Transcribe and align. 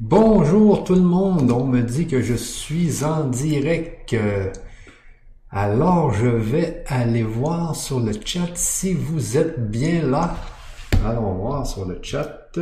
Bonjour 0.00 0.84
tout 0.84 0.94
le 0.94 1.00
monde, 1.00 1.50
on 1.50 1.66
me 1.66 1.82
dit 1.82 2.06
que 2.06 2.22
je 2.22 2.34
suis 2.34 3.02
en 3.02 3.24
direct. 3.24 4.14
Alors 5.50 6.14
je 6.14 6.28
vais 6.28 6.84
aller 6.86 7.24
voir 7.24 7.74
sur 7.74 7.98
le 7.98 8.12
chat 8.24 8.54
si 8.54 8.92
vous 8.92 9.36
êtes 9.36 9.68
bien 9.72 10.06
là. 10.06 10.36
Allons 11.04 11.34
voir 11.34 11.66
sur 11.66 11.84
le 11.84 11.98
chat. 12.00 12.56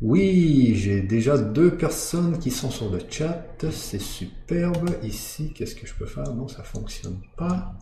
Oui, 0.00 0.76
j'ai 0.76 1.02
déjà 1.02 1.36
deux 1.36 1.76
personnes 1.76 2.38
qui 2.38 2.52
sont 2.52 2.70
sur 2.70 2.88
le 2.88 3.00
chat. 3.10 3.44
C'est 3.72 4.00
superbe. 4.00 4.88
Ici, 5.02 5.52
qu'est-ce 5.52 5.74
que 5.74 5.84
je 5.88 5.94
peux 5.94 6.06
faire? 6.06 6.32
Non, 6.32 6.46
ça 6.46 6.62
fonctionne 6.62 7.18
pas. 7.36 7.74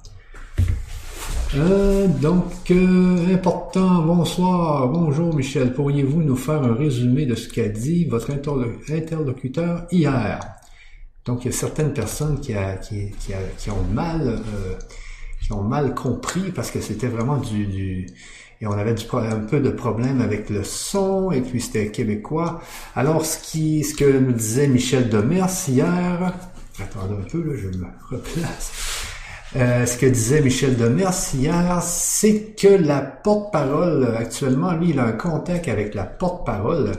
Euh, 1.56 2.06
donc, 2.06 2.52
euh, 2.70 3.34
important, 3.34 4.02
bonsoir, 4.02 4.88
bonjour 4.88 5.34
Michel, 5.34 5.72
pourriez-vous 5.72 6.22
nous 6.22 6.36
faire 6.36 6.62
un 6.62 6.74
résumé 6.74 7.24
de 7.24 7.34
ce 7.34 7.48
qu'a 7.48 7.68
dit 7.68 8.04
votre 8.04 8.30
interlocuteur 8.90 9.86
hier? 9.90 10.40
Donc, 11.24 11.44
il 11.44 11.46
y 11.46 11.54
a 11.54 11.56
certaines 11.56 11.94
personnes 11.94 12.40
qui, 12.40 12.52
qui, 12.82 13.70
ont 13.70 13.94
mal 13.94 14.28
euh, 14.28 14.74
qui 15.42 15.52
ont 15.52 15.62
mal 15.62 15.94
compris 15.94 16.52
parce 16.54 16.70
que 16.70 16.80
c'était 16.82 17.08
vraiment 17.08 17.38
du, 17.38 17.66
du, 17.66 18.06
et 18.60 18.66
on 18.66 18.72
avait 18.72 18.94
du, 18.94 19.04
un 19.14 19.40
peu 19.40 19.60
de 19.60 19.70
problème 19.70 20.20
avec 20.20 20.50
le 20.50 20.62
son 20.62 21.30
et 21.30 21.40
puis 21.40 21.62
c'était 21.62 21.90
québécois. 21.90 22.60
Alors, 22.94 23.24
ce 23.24 23.38
qui 23.38 23.82
ce 23.82 23.94
que 23.94 24.18
nous 24.18 24.32
disait 24.32 24.68
Michel 24.68 25.08
Demers 25.08 25.48
hier, 25.68 26.34
attendez 26.78 27.14
un 27.14 27.28
peu, 27.30 27.42
là, 27.42 27.54
je 27.56 27.68
me 27.78 27.86
replace. 28.10 28.95
Euh, 29.54 29.86
ce 29.86 29.96
que 29.96 30.06
disait 30.06 30.40
Michel 30.40 30.76
Demers 30.76 31.14
hier, 31.32 31.80
c'est 31.82 32.56
que 32.56 32.66
la 32.66 33.00
porte-parole, 33.00 34.16
actuellement, 34.16 34.72
lui, 34.72 34.90
il 34.90 34.98
a 34.98 35.04
un 35.04 35.12
contact 35.12 35.68
avec 35.68 35.94
la 35.94 36.04
porte-parole. 36.04 36.92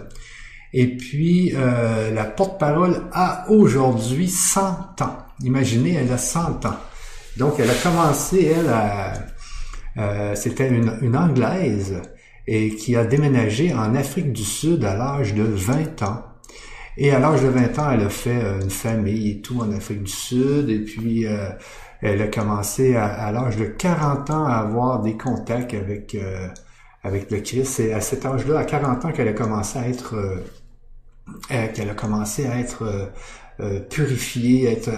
Et 0.74 0.96
puis, 0.96 1.54
euh, 1.56 2.14
la 2.14 2.24
porte-parole 2.24 3.04
a 3.12 3.46
aujourd'hui 3.50 4.30
100 4.30 5.02
ans. 5.02 5.18
Imaginez, 5.44 5.96
elle 5.96 6.12
a 6.12 6.18
100 6.18 6.66
ans. 6.66 6.78
Donc, 7.38 7.56
elle 7.60 7.70
a 7.70 7.76
commencé, 7.76 8.54
elle, 8.58 8.70
à... 8.70 9.14
Euh, 9.98 10.36
c'était 10.36 10.70
une, 10.70 10.98
une 11.02 11.18
Anglaise 11.18 12.02
et 12.46 12.76
qui 12.76 12.96
a 12.96 13.04
déménagé 13.04 13.74
en 13.74 13.96
Afrique 13.96 14.32
du 14.32 14.44
Sud 14.44 14.86
à 14.86 14.96
l'âge 14.96 15.34
de 15.34 15.44
20 15.44 16.04
ans. 16.04 16.24
Et 16.98 17.12
à 17.12 17.20
l'âge 17.20 17.42
de 17.42 17.48
20 17.48 17.80
ans, 17.80 17.92
elle 17.92 18.04
a 18.04 18.10
fait 18.10 18.40
une 18.62 18.70
famille 18.70 19.32
et 19.32 19.42
tout 19.42 19.60
en 19.60 19.72
Afrique 19.72 20.04
du 20.04 20.12
Sud. 20.12 20.70
Et 20.70 20.80
puis, 20.80 21.26
elle 22.02 22.22
a 22.22 22.28
commencé 22.28 22.96
à, 22.96 23.32
l'âge 23.32 23.58
de 23.58 23.66
40 23.66 24.30
ans 24.30 24.46
à 24.46 24.58
avoir 24.58 25.02
des 25.02 25.18
contacts 25.18 25.74
avec, 25.74 26.16
euh, 26.16 26.48
avec 27.04 27.32
le 27.32 27.40
Christ. 27.40 27.66
C'est 27.66 27.94
à 27.94 28.02
cet 28.02 28.26
âge-là, 28.26 28.60
à 28.60 28.66
40 28.66 29.06
ans, 29.06 29.12
qu'elle 29.12 29.28
a 29.28 29.34
commencé 29.34 29.80
à 29.80 29.88
être 29.88 30.16
euh, 30.16 30.38
euh, 31.52 31.68
qu'elle 31.74 31.90
a 31.90 31.94
commencé 31.94 32.46
à 32.46 32.60
être 32.60 33.12
purifiée, 33.90 34.72
être, 34.72 34.92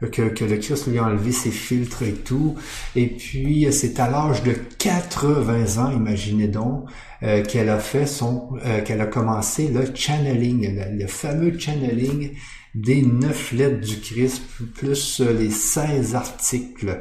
que, 0.00 0.22
que, 0.30 0.44
le 0.44 0.56
Christ 0.56 0.86
lui 0.86 0.98
a 0.98 1.04
enlevé 1.04 1.30
ses 1.30 1.50
filtres 1.50 2.02
et 2.02 2.14
tout. 2.14 2.56
Et 2.96 3.06
puis, 3.06 3.70
c'est 3.70 4.00
à 4.00 4.08
l'âge 4.08 4.42
de 4.42 4.54
80 4.78 5.84
ans, 5.84 5.90
imaginez 5.92 6.48
donc, 6.48 6.88
qu'elle 7.20 7.68
a 7.68 7.78
fait 7.78 8.06
son, 8.06 8.54
qu'elle 8.86 9.02
a 9.02 9.06
commencé 9.06 9.68
le 9.68 9.84
channeling, 9.94 10.98
le 10.98 11.06
fameux 11.06 11.56
channeling 11.58 12.32
des 12.76 13.00
neuf 13.02 13.52
lettres 13.52 13.80
du 13.80 13.98
Christ, 14.00 14.42
plus 14.74 15.20
euh, 15.22 15.32
les 15.32 15.50
16 15.50 16.14
articles. 16.14 17.00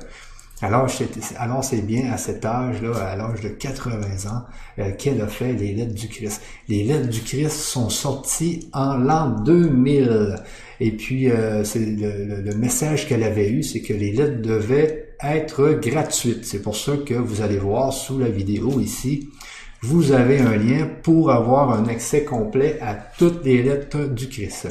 Alors, 0.61 0.87
alors 1.37 1.63
c'est 1.65 1.85
bien 1.85 2.13
à 2.13 2.17
cet 2.17 2.45
âge-là, 2.45 2.95
à 2.95 3.15
l'âge 3.17 3.41
de 3.41 3.49
80 3.49 4.31
ans, 4.31 4.43
euh, 4.79 4.91
qu'elle 4.93 5.21
a 5.21 5.27
fait 5.27 5.51
les 5.51 5.73
lettres 5.73 5.93
du 5.93 6.07
Christ. 6.07 6.41
Les 6.69 6.83
lettres 6.83 7.09
du 7.09 7.19
Christ 7.19 7.57
sont 7.57 7.89
sorties 7.89 8.69
en 8.71 8.95
l'an 8.95 9.31
2000. 9.41 10.37
Et 10.79 10.91
puis, 10.91 11.29
euh, 11.29 11.63
le, 11.75 12.41
le, 12.41 12.55
message 12.55 13.07
qu'elle 13.07 13.23
avait 13.23 13.49
eu, 13.49 13.61
c'est 13.61 13.81
que 13.81 13.93
les 13.93 14.13
lettres 14.13 14.41
devaient 14.41 15.09
être 15.21 15.73
gratuites. 15.81 16.45
C'est 16.45 16.61
pour 16.61 16.77
ça 16.77 16.93
que 17.05 17.15
vous 17.15 17.41
allez 17.41 17.57
voir 17.57 17.91
sous 17.91 18.17
la 18.17 18.29
vidéo 18.29 18.79
ici, 18.79 19.29
vous 19.81 20.13
avez 20.13 20.39
un 20.39 20.55
lien 20.55 20.89
pour 21.03 21.31
avoir 21.31 21.71
un 21.71 21.87
accès 21.87 22.23
complet 22.23 22.79
à 22.81 22.95
toutes 22.95 23.43
les 23.43 23.61
lettres 23.61 24.07
du 24.07 24.29
Christ. 24.29 24.67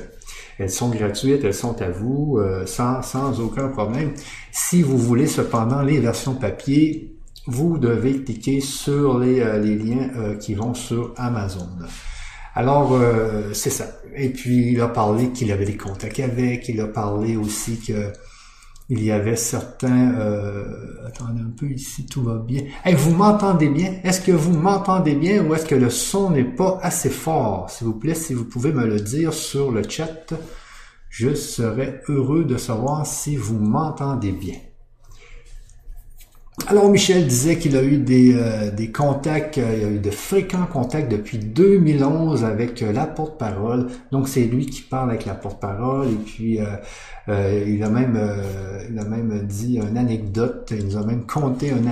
Elles 0.59 0.71
sont 0.71 0.91
gratuites, 0.91 1.45
elles 1.45 1.55
sont 1.55 1.81
à 1.83 1.91
vous, 1.91 2.39
euh, 2.39 2.67
sans, 2.67 3.03
sans 3.03 3.41
aucun 3.41 3.69
problème. 3.69 4.13
Si 4.53 4.83
vous 4.83 4.99
voulez 4.99 5.27
cependant 5.27 5.83
les 5.83 5.99
versions 5.99 6.35
papier, 6.35 7.17
vous 7.47 7.79
devez 7.79 8.23
cliquer 8.23 8.61
sur 8.61 9.19
les, 9.19 9.41
euh, 9.41 9.59
les 9.59 9.77
liens 9.77 10.11
euh, 10.17 10.37
qui 10.37 10.55
vont 10.55 10.75
sur 10.75 11.13
Amazon. 11.17 11.69
Alors, 12.57 12.97
c'est 13.53 13.71
ça. 13.71 13.87
Et 14.15 14.29
puis, 14.29 14.71
il 14.71 14.81
a 14.81 14.87
parlé 14.87 15.31
qu'il 15.31 15.51
avait 15.51 15.65
des 15.65 15.77
contacts 15.77 16.21
avec, 16.21 16.69
il 16.69 16.81
a 16.81 16.87
parlé 16.87 17.37
aussi 17.37 17.81
que 17.81 18.13
il 18.89 19.03
y 19.03 19.11
avait 19.11 19.37
certains... 19.37 20.15
Euh, 20.19 21.07
attendez 21.07 21.41
un 21.41 21.51
peu 21.57 21.67
ici, 21.67 22.07
tout 22.07 22.23
va 22.23 22.37
bien. 22.37 22.65
Hey, 22.85 22.95
vous 22.95 23.15
m'entendez 23.15 23.69
bien? 23.69 23.95
Est-ce 24.05 24.21
que 24.21 24.33
vous 24.33 24.53
m'entendez 24.53 25.15
bien 25.15 25.45
ou 25.45 25.55
est-ce 25.55 25.67
que 25.67 25.75
le 25.75 25.91
son 25.91 26.31
n'est 26.31 26.45
pas 26.45 26.79
assez 26.83 27.11
fort? 27.11 27.71
S'il 27.71 27.87
vous 27.87 27.99
plaît, 27.99 28.15
si 28.15 28.35
vous 28.35 28.45
pouvez 28.45 28.73
me 28.73 28.87
le 28.87 29.01
dire 29.01 29.33
sur 29.33 29.71
le 29.71 29.83
chat, 29.89 30.35
je 31.09 31.35
serais 31.35 32.03
heureux 32.09 32.45
de 32.45 32.57
savoir 32.57 33.07
si 33.07 33.37
vous 33.37 33.59
m'entendez 33.59 34.33
bien. 34.33 34.57
Alors 36.69 36.89
Michel 36.89 37.27
disait 37.27 37.59
qu'il 37.59 37.77
a 37.77 37.83
eu 37.83 37.99
des, 37.99 38.33
euh, 38.37 38.71
contacts, 38.93 39.59
euh, 39.59 39.77
il 39.77 39.85
a 39.85 39.91
eu 39.91 39.99
de 39.99 40.11
fréquents 40.11 40.67
contacts 40.67 41.11
depuis 41.11 41.39
2011 41.39 42.45
avec 42.45 42.81
euh, 42.83 42.93
la 42.93 43.07
porte-parole. 43.07 43.89
Donc 44.13 44.29
c'est 44.29 44.45
lui 44.45 44.67
qui 44.67 44.81
parle 44.81 45.11
avec 45.11 45.27
la 45.27 45.35
porte-parole. 45.35 46.09
Et 46.09 46.25
puis 46.25 46.59
il 47.29 47.83
a 47.83 47.91
même 47.91 48.19
il 48.89 48.99
a 48.99 49.05
même 49.05 49.47
dit 49.47 49.79
une 49.79 49.99
anecdote, 49.99 50.73
il 50.77 50.87
nous 50.87 50.97
a 50.97 51.05
même 51.05 51.27
conté 51.27 51.71
une, 51.71 51.89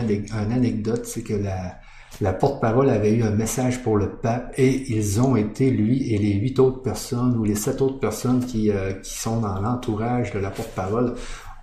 anecdote, 0.52 1.06
c'est 1.06 1.22
que 1.22 1.34
la, 1.34 1.78
la 2.20 2.32
porte-parole 2.32 2.88
avait 2.88 3.12
eu 3.12 3.24
un 3.24 3.30
message 3.30 3.82
pour 3.82 3.96
le 3.96 4.10
pape 4.10 4.54
et 4.56 4.92
ils 4.92 5.20
ont 5.20 5.34
été, 5.36 5.70
lui 5.70 6.14
et 6.14 6.18
les 6.18 6.34
huit 6.34 6.58
autres 6.60 6.82
personnes 6.82 7.36
ou 7.36 7.44
les 7.44 7.56
sept 7.56 7.82
autres 7.82 7.98
personnes 7.98 8.44
qui, 8.44 8.70
qui 9.02 9.18
sont 9.18 9.40
dans 9.40 9.60
l'entourage 9.60 10.32
de 10.32 10.38
la 10.38 10.50
porte-parole 10.50 11.14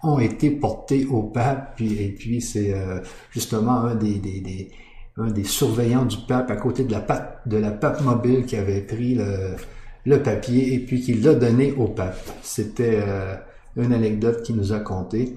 ont 0.03 0.19
été 0.19 0.49
portés 0.51 1.05
au 1.05 1.23
pape, 1.23 1.75
puis, 1.75 2.01
et 2.01 2.09
puis 2.09 2.41
c'est 2.41 2.73
euh, 2.73 2.99
justement 3.31 3.81
un 3.81 3.95
des, 3.95 4.19
des, 4.19 4.39
des, 4.39 4.71
un 5.17 5.29
des 5.31 5.43
surveillants 5.43 6.05
du 6.05 6.17
pape 6.27 6.49
à 6.51 6.55
côté 6.55 6.83
de 6.83 6.91
la 6.91 7.01
pape, 7.01 7.47
de 7.47 7.57
la 7.57 7.71
pape 7.71 8.01
mobile 8.01 8.45
qui 8.45 8.55
avait 8.55 8.81
pris 8.81 9.15
le, 9.15 9.55
le 10.05 10.23
papier 10.23 10.73
et 10.73 10.79
puis 10.79 11.01
qui 11.01 11.13
l'a 11.15 11.35
donné 11.35 11.73
au 11.73 11.88
pape. 11.88 12.17
C'était 12.41 13.01
euh, 13.01 13.35
une 13.75 13.93
anecdote 13.93 14.41
qu'il 14.43 14.55
nous 14.55 14.73
a 14.73 14.79
contée. 14.79 15.35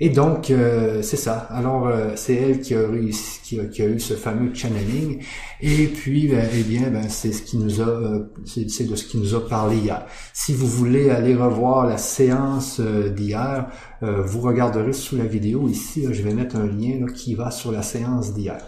Et 0.00 0.08
donc, 0.08 0.50
euh, 0.50 1.02
c'est 1.02 1.16
ça. 1.16 1.46
Alors, 1.50 1.86
euh, 1.86 2.12
c'est 2.16 2.34
elle 2.34 2.60
qui 2.60 2.74
a, 2.74 2.86
réussi, 2.88 3.40
qui 3.42 3.60
a, 3.60 3.64
qui, 3.66 3.82
a, 3.82 3.86
eu 3.86 4.00
ce 4.00 4.14
fameux 4.14 4.52
channeling. 4.52 5.22
Et 5.60 5.86
puis, 5.86 6.28
ben, 6.28 6.48
eh 6.52 6.62
bien, 6.62 6.90
ben, 6.90 7.08
c'est 7.08 7.32
ce 7.32 7.42
qui 7.42 7.58
nous 7.58 7.80
a, 7.80 7.86
euh, 7.86 8.24
c'est 8.44 8.88
de 8.88 8.96
ce 8.96 9.04
qui 9.04 9.18
nous 9.18 9.34
a 9.34 9.48
parlé 9.48 9.76
hier. 9.76 10.04
Si 10.32 10.52
vous 10.52 10.66
voulez 10.66 11.10
aller 11.10 11.34
revoir 11.34 11.86
la 11.86 11.98
séance 11.98 12.80
d'hier, 12.80 13.68
vous 14.02 14.40
regarderez 14.40 14.92
sous 14.92 15.16
la 15.16 15.24
vidéo 15.24 15.66
ici. 15.68 16.06
je 16.10 16.22
vais 16.22 16.34
mettre 16.34 16.56
un 16.56 16.66
lien 16.66 17.06
qui 17.06 17.34
va 17.34 17.50
sur 17.50 17.72
la 17.72 17.82
séance 17.82 18.34
d'hier. 18.34 18.58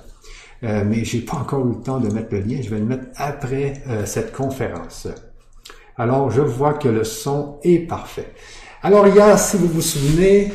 mais 0.62 1.04
j'ai 1.04 1.20
pas 1.20 1.36
encore 1.36 1.66
eu 1.66 1.74
le 1.74 1.82
temps 1.82 2.00
de 2.00 2.10
mettre 2.10 2.28
le 2.32 2.40
lien. 2.40 2.58
Je 2.62 2.70
vais 2.70 2.78
le 2.78 2.86
mettre 2.86 3.06
après 3.16 3.82
cette 4.06 4.32
conférence. 4.32 5.08
Alors, 5.98 6.30
je 6.30 6.40
vois 6.40 6.74
que 6.74 6.88
le 6.88 7.04
son 7.04 7.58
est 7.64 7.80
parfait. 7.80 8.32
Alors 8.86 9.08
hier, 9.08 9.36
si 9.36 9.56
vous 9.56 9.66
vous 9.66 9.80
souvenez, 9.80 10.52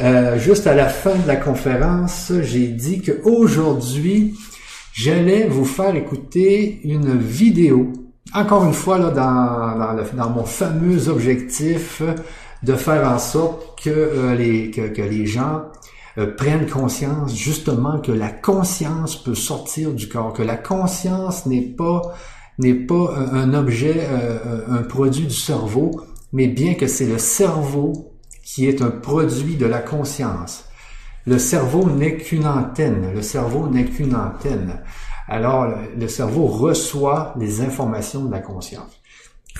euh, 0.00 0.38
juste 0.38 0.66
à 0.66 0.74
la 0.74 0.86
fin 0.86 1.14
de 1.14 1.28
la 1.28 1.36
conférence, 1.36 2.32
j'ai 2.40 2.68
dit 2.68 3.02
qu'aujourd'hui, 3.02 4.38
j'allais 4.94 5.46
vous 5.48 5.66
faire 5.66 5.94
écouter 5.94 6.80
une 6.84 7.18
vidéo. 7.18 7.92
Encore 8.32 8.64
une 8.64 8.72
fois, 8.72 8.96
là, 8.96 9.10
dans, 9.10 10.16
dans, 10.16 10.30
mon 10.30 10.44
fameux 10.44 11.10
objectif 11.10 12.00
de 12.62 12.72
faire 12.72 13.06
en 13.06 13.18
sorte 13.18 13.78
que, 13.84 13.90
euh, 13.90 14.34
les, 14.34 14.70
que, 14.70 15.02
les 15.02 15.26
gens 15.26 15.64
euh, 16.16 16.34
prennent 16.34 16.70
conscience 16.70 17.36
justement 17.36 18.00
que 18.00 18.12
la 18.12 18.30
conscience 18.30 19.22
peut 19.22 19.34
sortir 19.34 19.92
du 19.92 20.08
corps, 20.08 20.32
que 20.32 20.42
la 20.42 20.56
conscience 20.56 21.44
n'est 21.44 21.60
pas 21.60 22.14
n'est 22.58 22.72
pas 22.72 23.14
un 23.32 23.52
objet, 23.54 24.08
un 24.68 24.82
produit 24.82 25.26
du 25.26 25.34
cerveau, 25.34 25.92
mais 26.32 26.48
bien 26.48 26.74
que 26.74 26.86
c'est 26.86 27.06
le 27.06 27.18
cerveau 27.18 28.12
qui 28.44 28.66
est 28.66 28.82
un 28.82 28.90
produit 28.90 29.56
de 29.56 29.66
la 29.66 29.80
conscience. 29.80 30.64
Le 31.26 31.38
cerveau 31.38 31.90
n'est 31.90 32.16
qu'une 32.16 32.46
antenne. 32.46 33.12
Le 33.14 33.22
cerveau 33.22 33.68
n'est 33.68 33.84
qu'une 33.84 34.14
antenne. 34.14 34.80
Alors, 35.26 35.68
le 35.96 36.08
cerveau 36.08 36.46
reçoit 36.46 37.34
les 37.38 37.60
informations 37.60 38.24
de 38.24 38.30
la 38.30 38.40
conscience. 38.40 38.98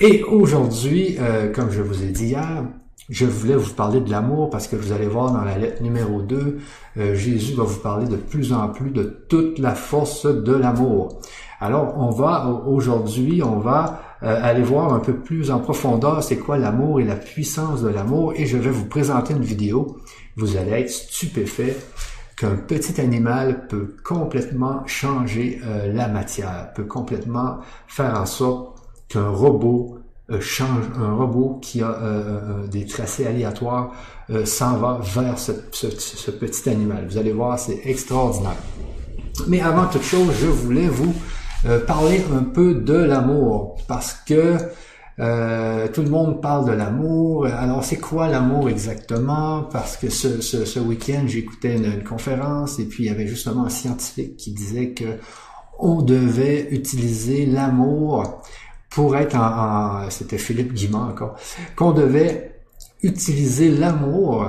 Et 0.01 0.23
aujourd'hui, 0.23 1.17
euh, 1.19 1.51
comme 1.51 1.69
je 1.71 1.81
vous 1.81 2.03
ai 2.03 2.07
dit 2.07 2.27
hier, 2.27 2.63
je 3.09 3.25
voulais 3.25 3.55
vous 3.55 3.73
parler 3.73 4.01
de 4.01 4.09
l'amour 4.09 4.49
parce 4.49 4.67
que 4.67 4.75
vous 4.75 4.91
allez 4.91 5.07
voir 5.07 5.31
dans 5.31 5.43
la 5.43 5.57
lettre 5.57 5.83
numéro 5.83 6.21
2, 6.21 6.59
euh, 6.97 7.15
Jésus 7.15 7.53
va 7.53 7.63
vous 7.63 7.79
parler 7.79 8.07
de 8.07 8.15
plus 8.15 8.53
en 8.53 8.69
plus 8.69 8.91
de 8.91 9.03
toute 9.03 9.59
la 9.59 9.75
force 9.75 10.25
de 10.25 10.53
l'amour. 10.53 11.19
Alors, 11.59 11.95
on 11.97 12.11
va 12.11 12.47
aujourd'hui, 12.65 13.43
on 13.43 13.59
va 13.59 14.01
euh, 14.21 14.39
aller 14.43 14.63
voir 14.63 14.93
un 14.93 14.99
peu 14.99 15.13
plus 15.13 15.49
en 15.49 15.59
profondeur 15.59 16.21
c'est 16.21 16.37
quoi 16.37 16.57
l'amour 16.57 16.99
et 16.99 17.05
la 17.05 17.15
puissance 17.15 17.81
de 17.81 17.87
l'amour 17.87 18.33
et 18.35 18.45
je 18.45 18.57
vais 18.57 18.69
vous 18.69 18.85
présenter 18.85 19.33
une 19.33 19.43
vidéo. 19.43 19.97
Vous 20.35 20.57
allez 20.57 20.71
être 20.71 20.89
stupéfait 20.89 21.77
qu'un 22.35 22.55
petit 22.55 22.99
animal 22.99 23.67
peut 23.67 23.95
complètement 24.03 24.85
changer 24.85 25.61
euh, 25.65 25.93
la 25.93 26.09
matière, 26.09 26.73
peut 26.73 26.83
complètement 26.83 27.59
faire 27.87 28.19
en 28.19 28.25
sorte 28.25 28.77
qu'un 29.07 29.29
robot 29.29 29.99
euh, 30.31 30.41
change, 30.41 30.83
un 30.97 31.13
robot 31.13 31.59
qui 31.61 31.81
a 31.81 31.97
des 32.69 32.85
tracés 32.85 33.25
aléatoires 33.25 33.91
s'en 34.45 34.77
va 34.77 34.99
vers 35.01 35.39
ce, 35.39 35.53
ce, 35.71 36.29
petit 36.29 36.69
animal. 36.69 37.07
Vous 37.09 37.17
allez 37.17 37.31
voir, 37.31 37.57
c'est 37.57 37.81
extraordinaire. 37.85 38.57
Mais 39.47 39.61
avant 39.61 39.87
toute 39.87 40.03
chose, 40.03 40.31
je 40.39 40.45
voulais 40.45 40.87
vous 40.87 41.15
euh, 41.65 41.85
parler 41.85 42.23
un 42.33 42.43
peu 42.43 42.75
de 42.75 42.93
l'amour 42.93 43.77
parce 43.87 44.13
que 44.13 44.57
euh, 45.19 45.87
tout 45.89 46.01
le 46.01 46.09
monde 46.09 46.41
parle 46.41 46.69
de 46.69 46.71
l'amour. 46.71 47.45
Alors, 47.47 47.83
c'est 47.83 47.97
quoi 47.97 48.29
l'amour 48.29 48.69
exactement? 48.69 49.63
Parce 49.63 49.97
que 49.97 50.09
ce, 50.09 50.39
ce, 50.41 50.79
week-end, 50.79 51.23
j'écoutais 51.27 51.75
une, 51.75 52.03
conférence 52.03 52.79
et 52.79 52.85
puis 52.85 53.03
il 53.03 53.07
y 53.07 53.09
avait 53.09 53.27
justement 53.27 53.65
un 53.65 53.69
scientifique 53.69 54.37
qui 54.37 54.51
disait 54.51 54.91
que 54.91 55.17
on 55.79 56.01
devait 56.01 56.69
utiliser 56.71 57.45
l'amour 57.45 58.41
pour 58.89 59.17
être 59.17 59.35
en, 59.35 60.05
en 60.05 60.09
c'était 60.09 60.37
Philippe 60.37 60.73
Guimard 60.73 61.09
encore, 61.09 61.35
qu'on 61.75 61.91
devait 61.91 62.61
utiliser 63.03 63.69
l'amour 63.69 64.47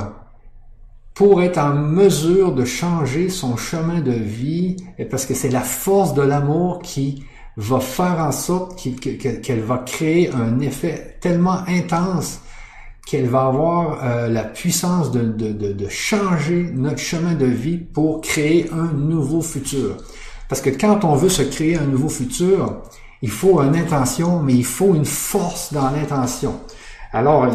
pour 1.14 1.42
être 1.42 1.58
en 1.58 1.74
mesure 1.74 2.54
de 2.54 2.64
changer 2.64 3.28
son 3.28 3.56
chemin 3.56 4.00
de 4.00 4.12
vie, 4.12 4.76
parce 5.10 5.26
que 5.26 5.34
c'est 5.34 5.50
la 5.50 5.60
force 5.60 6.14
de 6.14 6.22
l'amour 6.22 6.80
qui 6.82 7.24
va 7.56 7.80
faire 7.80 8.18
en 8.20 8.32
sorte 8.32 8.80
qu'elle 9.42 9.60
va 9.60 9.78
créer 9.78 10.30
un 10.32 10.60
effet 10.60 11.18
tellement 11.20 11.62
intense 11.66 12.40
qu'elle 13.06 13.26
va 13.26 13.46
avoir 13.46 14.04
euh, 14.04 14.28
la 14.28 14.44
puissance 14.44 15.10
de, 15.10 15.22
de, 15.22 15.88
changer 15.88 16.70
notre 16.72 16.98
chemin 16.98 17.34
de 17.34 17.46
vie 17.46 17.78
pour 17.78 18.20
créer 18.20 18.70
un 18.72 18.92
nouveau 18.92 19.42
futur. 19.42 19.96
Parce 20.48 20.60
que 20.60 20.70
quand 20.70 21.04
on 21.04 21.16
veut 21.16 21.28
se 21.28 21.42
créer 21.42 21.76
un 21.76 21.86
nouveau 21.86 22.08
futur, 22.08 22.82
il 23.20 23.30
faut 23.30 23.60
une 23.62 23.74
intention, 23.74 24.40
mais 24.40 24.54
il 24.54 24.64
faut 24.64 24.94
une 24.94 25.04
force 25.04 25.72
dans 25.72 25.90
l'intention. 25.90 26.60
Alors, 27.12 27.48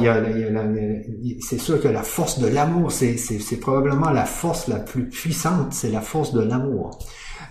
c'est 1.40 1.58
sûr 1.58 1.82
que 1.82 1.88
la 1.88 2.04
force 2.04 2.40
de 2.40 2.48
l'amour, 2.48 2.92
c'est, 2.92 3.16
c'est, 3.18 3.58
probablement 3.58 4.10
la 4.10 4.26
force 4.26 4.68
la 4.68 4.80
plus 4.80 5.08
puissante, 5.08 5.72
c'est 5.72 5.92
la 5.92 6.02
force 6.02 6.34
de 6.34 6.42
l'amour. 6.42 7.00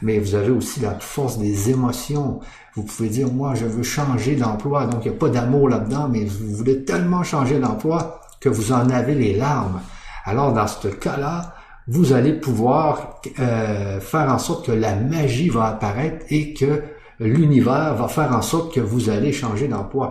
Mais 0.02 0.18
vous 0.18 0.34
avez 0.34 0.50
aussi 0.50 0.80
la 0.80 0.98
force 1.00 1.38
des 1.38 1.70
émotions. 1.70 2.40
Vous 2.74 2.82
pouvez 2.82 3.08
dire, 3.08 3.32
moi, 3.32 3.54
je 3.54 3.64
veux 3.64 3.82
changer 3.82 4.36
d'emploi, 4.36 4.84
donc 4.86 5.06
il 5.06 5.10
n'y 5.10 5.16
a 5.16 5.18
pas 5.18 5.30
d'amour 5.30 5.70
là-dedans, 5.70 6.08
mais 6.10 6.24
vous 6.24 6.54
voulez 6.54 6.84
tellement 6.84 7.22
changer 7.22 7.58
d'emploi 7.58 8.20
que 8.38 8.50
vous 8.50 8.72
en 8.72 8.90
avez 8.90 9.14
les 9.14 9.34
larmes. 9.34 9.80
Alors, 10.26 10.52
dans 10.52 10.66
ce 10.66 10.88
cas-là, 10.88 11.54
vous 11.88 12.12
allez 12.12 12.34
pouvoir 12.34 13.20
euh, 13.38 13.98
faire 14.00 14.30
en 14.30 14.38
sorte 14.38 14.66
que 14.66 14.72
la 14.72 14.94
magie 14.94 15.48
va 15.48 15.66
apparaître 15.66 16.26
et 16.28 16.52
que 16.52 16.82
l'univers 17.18 17.94
va 17.94 18.08
faire 18.08 18.32
en 18.32 18.42
sorte 18.42 18.74
que 18.74 18.80
vous 18.80 19.08
allez 19.08 19.32
changer 19.32 19.68
d'emploi 19.68 20.10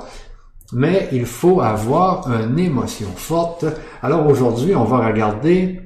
mais 0.74 1.10
il 1.12 1.26
faut 1.26 1.62
avoir 1.62 2.30
une 2.32 2.60
émotion 2.60 3.08
forte. 3.16 3.66
Alors 4.02 4.28
aujourd'hui, 4.28 4.76
on 4.76 4.84
va 4.84 5.08
regarder, 5.08 5.82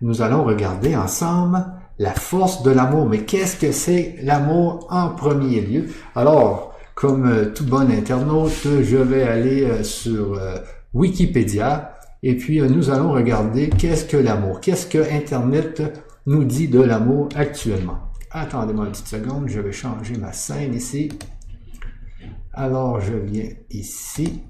nous 0.00 0.22
allons 0.22 0.44
regarder 0.44 0.96
ensemble 0.96 1.64
la 1.98 2.12
force 2.12 2.62
de 2.62 2.70
l'amour. 2.70 3.06
Mais 3.06 3.20
qu'est-ce 3.20 3.56
que 3.56 3.72
c'est 3.72 4.16
l'amour 4.22 4.86
en 4.90 5.10
premier 5.10 5.60
lieu? 5.60 5.86
Alors, 6.14 6.74
comme 6.94 7.26
euh, 7.26 7.52
tout 7.54 7.64
bon 7.64 7.90
internaute, 7.90 8.66
je 8.82 8.96
vais 8.96 9.22
aller 9.22 9.64
euh, 9.64 9.82
sur 9.82 10.34
euh, 10.34 10.56
Wikipédia 10.94 11.94
et 12.22 12.36
puis 12.36 12.60
nous 12.60 12.90
allons 12.90 13.12
regarder 13.12 13.68
qu'est-ce 13.70 14.04
que 14.04 14.16
l'amour, 14.16 14.60
qu'est-ce 14.60 14.86
que 14.86 14.98
Internet 15.12 15.82
nous 16.26 16.44
dit 16.44 16.68
de 16.68 16.80
l'amour 16.80 17.28
actuellement? 17.34 17.98
Attendez-moi 18.30 18.86
une 18.86 18.92
petite 18.92 19.08
seconde, 19.08 19.48
je 19.48 19.60
vais 19.60 19.72
changer 19.72 20.16
ma 20.16 20.32
scène 20.32 20.74
ici. 20.74 21.10
Alors, 22.54 23.00
je 23.00 23.14
viens 23.14 23.48
ici. 23.70 24.42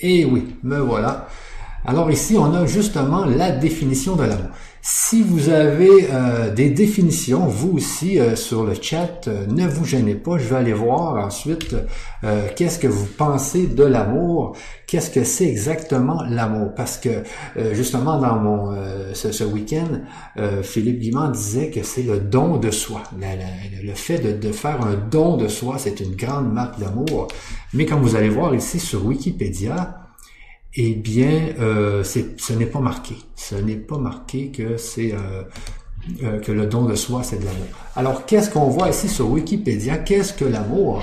Et 0.00 0.24
oui, 0.24 0.56
me 0.62 0.78
voilà. 0.78 1.28
Alors 1.84 2.10
ici, 2.10 2.36
on 2.36 2.52
a 2.54 2.66
justement 2.66 3.24
la 3.24 3.52
définition 3.52 4.16
de 4.16 4.24
l'amour. 4.24 4.50
Si 4.84 5.22
vous 5.22 5.48
avez 5.48 6.08
euh, 6.10 6.52
des 6.52 6.68
définitions, 6.68 7.46
vous 7.46 7.76
aussi, 7.76 8.18
euh, 8.18 8.34
sur 8.34 8.64
le 8.64 8.74
chat, 8.74 9.28
euh, 9.28 9.46
ne 9.46 9.64
vous 9.68 9.84
gênez 9.84 10.16
pas. 10.16 10.38
Je 10.38 10.48
vais 10.48 10.56
aller 10.56 10.72
voir 10.72 11.24
ensuite 11.24 11.76
qu'est-ce 12.56 12.80
que 12.80 12.88
vous 12.88 13.06
pensez 13.06 13.68
de 13.68 13.84
l'amour, 13.84 14.56
qu'est-ce 14.88 15.10
que 15.10 15.22
c'est 15.22 15.46
exactement 15.46 16.22
l'amour? 16.28 16.74
Parce 16.74 16.96
que 16.96 17.22
justement, 17.72 18.20
dans 18.20 18.36
mon 18.36 18.76
ce, 19.12 19.44
week-end, 19.44 20.02
Philippe 20.62 21.00
Guimand 21.00 21.30
disait 21.30 21.70
que 21.70 21.82
c'est 21.82 22.02
le 22.02 22.20
don 22.20 22.58
de 22.58 22.70
soi. 22.70 23.02
le 23.20 23.94
fait 23.94 24.18
de, 24.18 24.32
de 24.32 24.52
faire 24.52 24.80
un 24.82 24.94
don 24.94 25.36
de 25.36 25.48
soi, 25.48 25.76
c'est 25.78 25.98
une 25.98 26.14
grande 26.14 26.52
marque 26.52 26.78
d'amour. 26.78 27.26
Mais 27.74 27.86
comme 27.86 28.02
vous 28.02 28.14
allez 28.14 28.28
voir 28.28 28.54
ici 28.54 28.78
sur 28.78 29.04
Wikipédia, 29.04 30.01
eh 30.74 30.94
bien, 30.94 31.54
euh, 31.60 32.02
ce 32.04 32.52
n'est 32.52 32.66
pas 32.66 32.80
marqué. 32.80 33.16
Ce 33.36 33.54
n'est 33.54 33.76
pas 33.76 33.98
marqué 33.98 34.50
que 34.50 34.76
c'est 34.76 35.12
euh, 35.12 35.42
euh, 36.22 36.40
que 36.40 36.50
le 36.50 36.66
don 36.66 36.84
de 36.84 36.94
soi, 36.94 37.22
c'est 37.22 37.38
de 37.38 37.44
l'amour. 37.44 37.66
Alors, 37.94 38.24
qu'est-ce 38.24 38.50
qu'on 38.50 38.68
voit 38.68 38.88
ici 38.88 39.08
sur 39.08 39.30
Wikipédia? 39.30 39.98
Qu'est-ce 39.98 40.32
que 40.32 40.44
l'amour? 40.44 41.02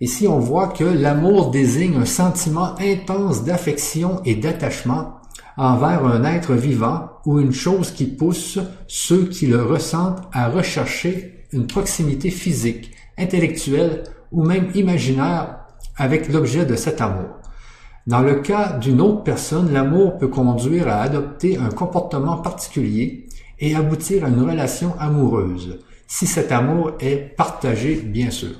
Ici, 0.00 0.28
on 0.28 0.38
voit 0.38 0.68
que 0.68 0.84
l'amour 0.84 1.50
désigne 1.50 1.96
un 1.96 2.04
sentiment 2.04 2.76
intense 2.78 3.44
d'affection 3.44 4.22
et 4.24 4.36
d'attachement 4.36 5.14
envers 5.56 6.06
un 6.06 6.22
être 6.22 6.54
vivant 6.54 7.08
ou 7.26 7.40
une 7.40 7.52
chose 7.52 7.90
qui 7.90 8.06
pousse 8.06 8.60
ceux 8.86 9.24
qui 9.26 9.48
le 9.48 9.64
ressentent 9.64 10.22
à 10.32 10.48
rechercher 10.48 11.46
une 11.52 11.66
proximité 11.66 12.30
physique, 12.30 12.92
intellectuelle 13.18 14.04
ou 14.30 14.44
même 14.44 14.70
imaginaire 14.74 15.58
avec 15.96 16.32
l'objet 16.32 16.64
de 16.64 16.76
cet 16.76 17.00
amour. 17.00 17.37
Dans 18.08 18.20
le 18.20 18.36
cas 18.36 18.72
d'une 18.72 19.02
autre 19.02 19.22
personne, 19.22 19.70
l'amour 19.70 20.16
peut 20.16 20.28
conduire 20.28 20.88
à 20.88 21.02
adopter 21.02 21.58
un 21.58 21.68
comportement 21.68 22.38
particulier 22.38 23.28
et 23.58 23.74
aboutir 23.74 24.24
à 24.24 24.28
une 24.28 24.48
relation 24.48 24.94
amoureuse, 24.98 25.80
si 26.06 26.26
cet 26.26 26.50
amour 26.50 26.92
est 27.00 27.36
partagé, 27.36 27.96
bien 27.96 28.30
sûr. 28.30 28.54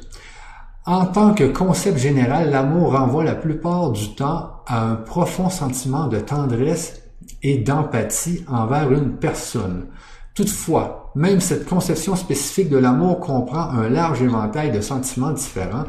En 0.84 1.06
tant 1.06 1.32
que 1.32 1.44
concept 1.44 1.96
général, 1.96 2.50
l'amour 2.50 2.92
renvoie 2.92 3.24
la 3.24 3.34
plupart 3.34 3.90
du 3.90 4.14
temps 4.14 4.50
à 4.66 4.86
un 4.86 4.96
profond 4.96 5.48
sentiment 5.48 6.08
de 6.08 6.18
tendresse 6.18 7.00
et 7.42 7.56
d'empathie 7.56 8.44
envers 8.48 8.92
une 8.92 9.16
personne. 9.16 9.86
Toutefois, 10.34 11.10
même 11.14 11.40
cette 11.40 11.66
conception 11.66 12.16
spécifique 12.16 12.68
de 12.68 12.76
l'amour 12.76 13.18
comprend 13.20 13.70
un 13.70 13.88
large 13.88 14.20
éventail 14.20 14.72
de 14.72 14.82
sentiments 14.82 15.32
différents, 15.32 15.84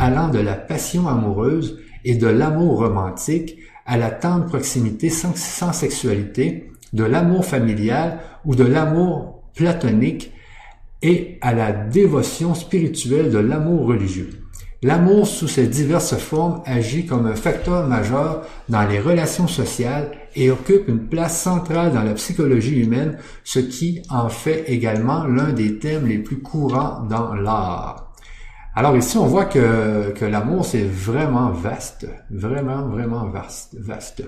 allant 0.00 0.28
de 0.28 0.38
la 0.38 0.54
passion 0.54 1.06
amoureuse 1.06 1.83
et 2.04 2.14
de 2.14 2.26
l'amour 2.26 2.78
romantique 2.78 3.58
à 3.86 3.96
la 3.96 4.10
tendre 4.10 4.46
proximité 4.46 5.10
sans, 5.10 5.72
sexualité, 5.72 6.70
de 6.92 7.04
l'amour 7.04 7.44
familial 7.44 8.20
ou 8.44 8.54
de 8.54 8.64
l'amour 8.64 9.42
platonique 9.54 10.32
et 11.02 11.38
à 11.40 11.52
la 11.52 11.72
dévotion 11.72 12.54
spirituelle 12.54 13.30
de 13.30 13.38
l'amour 13.38 13.86
religieux. 13.86 14.30
L'amour 14.82 15.26
sous 15.26 15.48
ses 15.48 15.66
diverses 15.66 16.16
formes 16.16 16.62
agit 16.66 17.06
comme 17.06 17.26
un 17.26 17.34
facteur 17.34 17.86
majeur 17.86 18.46
dans 18.68 18.86
les 18.86 19.00
relations 19.00 19.48
sociales 19.48 20.10
et 20.36 20.50
occupe 20.50 20.88
une 20.88 21.08
place 21.08 21.40
centrale 21.40 21.92
dans 21.92 22.02
la 22.02 22.12
psychologie 22.12 22.82
humaine, 22.82 23.16
ce 23.44 23.60
qui 23.60 24.02
en 24.10 24.28
fait 24.28 24.64
également 24.66 25.24
l'un 25.24 25.52
des 25.52 25.78
thèmes 25.78 26.06
les 26.06 26.18
plus 26.18 26.40
courants 26.40 27.02
dans 27.08 27.34
l'art. 27.34 28.13
Alors 28.76 28.96
ici, 28.96 29.16
on 29.18 29.26
voit 29.26 29.44
que, 29.44 30.24
l'amour, 30.24 30.64
c'est 30.64 30.82
vraiment 30.82 31.50
vaste, 31.50 32.08
vraiment, 32.30 32.88
vraiment 32.88 33.26
vaste. 33.26 33.76
vaste. 33.78 34.24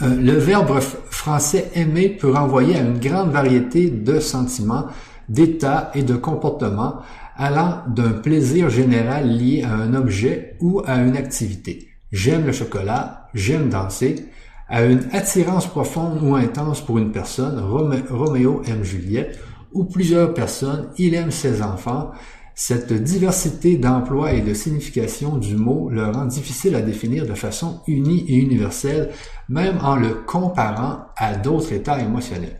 Euh, 0.00 0.14
le 0.16 0.32
verbe 0.32 0.78
français 0.80 1.70
aimer 1.74 2.08
peut 2.08 2.30
renvoyer 2.30 2.76
à 2.76 2.82
une 2.82 2.98
grande 2.98 3.30
variété 3.30 3.90
de 3.90 4.20
sentiments, 4.20 4.86
d'états 5.28 5.90
et 5.94 6.04
de 6.04 6.14
comportements 6.14 7.00
allant 7.36 7.82
d'un 7.88 8.12
plaisir 8.12 8.70
général 8.70 9.28
lié 9.28 9.64
à 9.64 9.74
un 9.74 9.94
objet 9.94 10.56
ou 10.60 10.82
à 10.86 10.96
une 10.96 11.16
activité. 11.16 11.88
J'aime 12.12 12.46
le 12.46 12.52
chocolat, 12.52 13.28
j'aime 13.34 13.70
danser, 13.70 14.28
à 14.68 14.84
une 14.84 15.08
attirance 15.12 15.66
profonde 15.66 16.22
ou 16.22 16.36
intense 16.36 16.80
pour 16.80 16.98
une 16.98 17.10
personne, 17.10 17.58
Roméo 17.58 18.62
aime 18.66 18.84
Juliette, 18.84 19.38
ou 19.72 19.84
plusieurs 19.84 20.32
personnes, 20.32 20.90
il 20.98 21.14
aime 21.14 21.30
ses 21.30 21.62
enfants, 21.62 22.12
cette 22.54 22.92
diversité 22.92 23.76
d'emploi 23.76 24.32
et 24.32 24.42
de 24.42 24.54
signification 24.54 25.36
du 25.36 25.56
mot 25.56 25.88
le 25.90 26.04
rend 26.06 26.26
difficile 26.26 26.74
à 26.74 26.82
définir 26.82 27.26
de 27.26 27.34
façon 27.34 27.80
unie 27.86 28.24
et 28.28 28.36
universelle, 28.36 29.10
même 29.48 29.78
en 29.82 29.96
le 29.96 30.14
comparant 30.14 31.06
à 31.16 31.34
d'autres 31.34 31.72
états 31.72 32.00
émotionnels. 32.00 32.58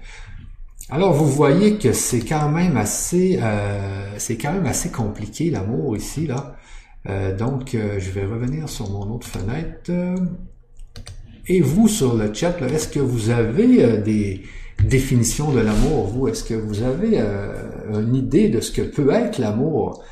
Alors 0.91 1.13
vous 1.13 1.27
voyez 1.27 1.79
que 1.79 1.93
c'est 1.93 2.21
quand 2.21 2.49
même 2.51 2.77
assez, 2.77 3.39
euh, 3.41 4.15
c'est 4.19 4.37
quand 4.37 4.53
même 4.53 4.67
assez 4.67 4.91
compliqué 4.91 5.51
l'amour 5.51 5.97
ici 5.97 6.27
là. 6.27 6.57
Euh, 7.09 7.37
donc 7.37 7.71
je 7.73 8.11
vais 8.11 8.25
revenir 8.25 8.69
sur 8.69 8.91
mon 8.91 9.15
autre 9.15 9.27
fenêtre. 9.27 9.91
Et 11.49 11.61
vous 11.61 11.89
sur 11.89 12.15
le 12.15 12.33
chat, 12.33 12.57
est-ce 12.61 12.89
que 12.89 13.01
vous 13.01 13.31
avez 13.31 13.99
des 13.99 14.43
définitions 14.85 15.51
de 15.51 15.61
l'amour? 15.61 16.07
Vous, 16.07 16.29
est-ce 16.29 16.45
que 16.45 16.55
vous 16.55 16.83
avez 16.83 17.21
une 17.91 18.15
idée 18.15 18.49
de 18.49 18.61
ce 18.61 18.73
que 18.73 18.83
peut 18.83 19.11
être 19.11 19.39
l'amour 19.39 20.03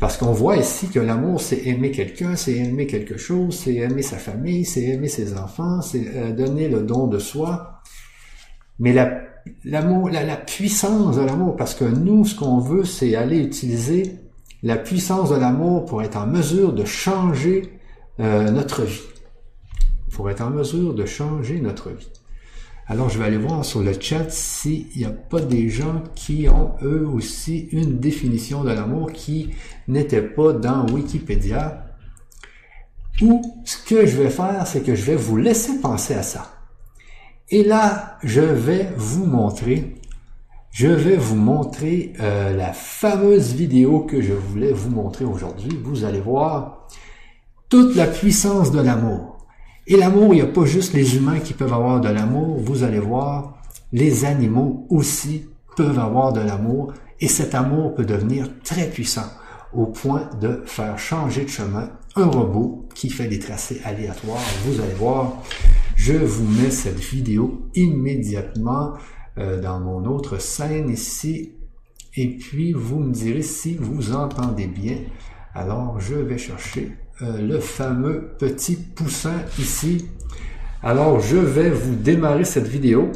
parce 0.00 0.16
qu'on 0.16 0.32
voit 0.32 0.56
ici 0.56 0.88
que 0.88 0.98
l'amour, 0.98 1.40
c'est 1.40 1.66
aimer 1.66 1.90
quelqu'un, 1.92 2.34
c'est 2.34 2.56
aimer 2.56 2.86
quelque 2.86 3.16
chose, 3.16 3.56
c'est 3.56 3.74
aimer 3.76 4.02
sa 4.02 4.18
famille, 4.18 4.64
c'est 4.64 4.82
aimer 4.82 5.08
ses 5.08 5.38
enfants, 5.38 5.82
c'est 5.82 6.08
euh, 6.16 6.32
donner 6.32 6.68
le 6.68 6.82
don 6.82 7.06
de 7.06 7.18
soi. 7.18 7.80
Mais 8.80 8.92
l'amour, 9.64 10.10
la, 10.10 10.36
puissance 10.36 11.16
de 11.16 11.22
l'amour, 11.22 11.54
parce 11.56 11.74
que 11.74 11.84
nous, 11.84 12.24
ce 12.24 12.34
qu'on 12.34 12.58
veut, 12.58 12.84
c'est 12.84 13.14
aller 13.14 13.38
utiliser 13.38 14.18
la 14.64 14.76
puissance 14.76 15.30
de 15.30 15.36
l'amour 15.36 15.84
pour 15.84 16.02
être 16.02 16.16
en 16.16 16.26
mesure 16.26 16.72
de 16.72 16.84
changer 16.84 17.78
euh, 18.18 18.50
notre 18.50 18.82
vie. 18.82 19.02
Pour 20.10 20.28
être 20.28 20.40
en 20.40 20.50
mesure 20.50 20.94
de 20.94 21.06
changer 21.06 21.60
notre 21.60 21.90
vie. 21.90 22.10
Alors, 22.86 23.08
je 23.08 23.18
vais 23.18 23.24
aller 23.24 23.38
voir 23.38 23.64
sur 23.64 23.80
le 23.80 23.98
chat 23.98 24.30
s'il 24.30 24.86
n'y 24.94 25.06
a 25.06 25.10
pas 25.10 25.40
des 25.40 25.70
gens 25.70 26.02
qui 26.14 26.48
ont 26.50 26.74
eux 26.82 27.06
aussi 27.06 27.68
une 27.72 27.98
définition 27.98 28.62
de 28.62 28.70
l'amour 28.70 29.10
qui 29.12 29.50
n'était 29.88 30.22
pas 30.22 30.52
dans 30.52 30.86
Wikipédia. 30.90 31.86
Ou 33.22 33.40
ce 33.64 33.78
que 33.78 34.04
je 34.04 34.20
vais 34.20 34.28
faire, 34.28 34.66
c'est 34.66 34.82
que 34.82 34.94
je 34.94 35.02
vais 35.02 35.16
vous 35.16 35.38
laisser 35.38 35.80
penser 35.80 36.14
à 36.14 36.22
ça. 36.22 36.50
Et 37.48 37.64
là, 37.64 38.18
je 38.22 38.40
vais 38.40 38.92
vous 38.96 39.24
montrer, 39.24 39.94
je 40.70 40.88
vais 40.88 41.16
vous 41.16 41.36
montrer 41.36 42.12
euh, 42.20 42.54
la 42.54 42.72
fameuse 42.72 43.54
vidéo 43.54 44.00
que 44.00 44.20
je 44.20 44.32
voulais 44.32 44.72
vous 44.72 44.90
montrer 44.90 45.24
aujourd'hui. 45.24 45.78
Vous 45.82 46.04
allez 46.04 46.20
voir 46.20 46.88
toute 47.68 47.94
la 47.96 48.06
puissance 48.06 48.72
de 48.72 48.80
l'amour. 48.80 49.33
Et 49.86 49.96
l'amour, 49.96 50.32
il 50.32 50.36
n'y 50.36 50.42
a 50.42 50.46
pas 50.46 50.64
juste 50.64 50.94
les 50.94 51.16
humains 51.16 51.40
qui 51.40 51.52
peuvent 51.52 51.72
avoir 51.72 52.00
de 52.00 52.08
l'amour, 52.08 52.56
vous 52.58 52.84
allez 52.84 53.00
voir, 53.00 53.58
les 53.92 54.24
animaux 54.24 54.86
aussi 54.88 55.46
peuvent 55.76 55.98
avoir 55.98 56.32
de 56.32 56.40
l'amour, 56.40 56.94
et 57.20 57.28
cet 57.28 57.54
amour 57.54 57.94
peut 57.94 58.06
devenir 58.06 58.48
très 58.62 58.88
puissant, 58.88 59.30
au 59.74 59.86
point 59.86 60.30
de 60.40 60.62
faire 60.64 60.98
changer 60.98 61.44
de 61.44 61.50
chemin 61.50 61.90
un 62.16 62.26
robot 62.26 62.88
qui 62.94 63.10
fait 63.10 63.26
des 63.26 63.38
tracés 63.38 63.82
aléatoires. 63.84 64.40
Vous 64.64 64.80
allez 64.80 64.94
voir, 64.94 65.42
je 65.96 66.14
vous 66.14 66.48
mets 66.62 66.70
cette 66.70 67.00
vidéo 67.00 67.68
immédiatement 67.74 68.94
euh, 69.36 69.60
dans 69.60 69.80
mon 69.80 70.06
autre 70.06 70.40
scène 70.40 70.88
ici, 70.88 71.52
et 72.16 72.38
puis 72.38 72.72
vous 72.72 73.00
me 73.00 73.12
direz 73.12 73.42
si 73.42 73.74
vous 73.74 74.14
entendez 74.14 74.66
bien. 74.66 74.96
Alors, 75.54 76.00
je 76.00 76.14
vais 76.14 76.38
chercher 76.38 76.96
euh, 77.22 77.38
le 77.38 77.60
fameux 77.60 78.34
petit 78.38 78.76
poussin 78.76 79.34
ici. 79.58 80.08
Alors, 80.82 81.20
je 81.20 81.36
vais 81.36 81.70
vous 81.70 81.94
démarrer 81.94 82.44
cette 82.44 82.66
vidéo 82.66 83.12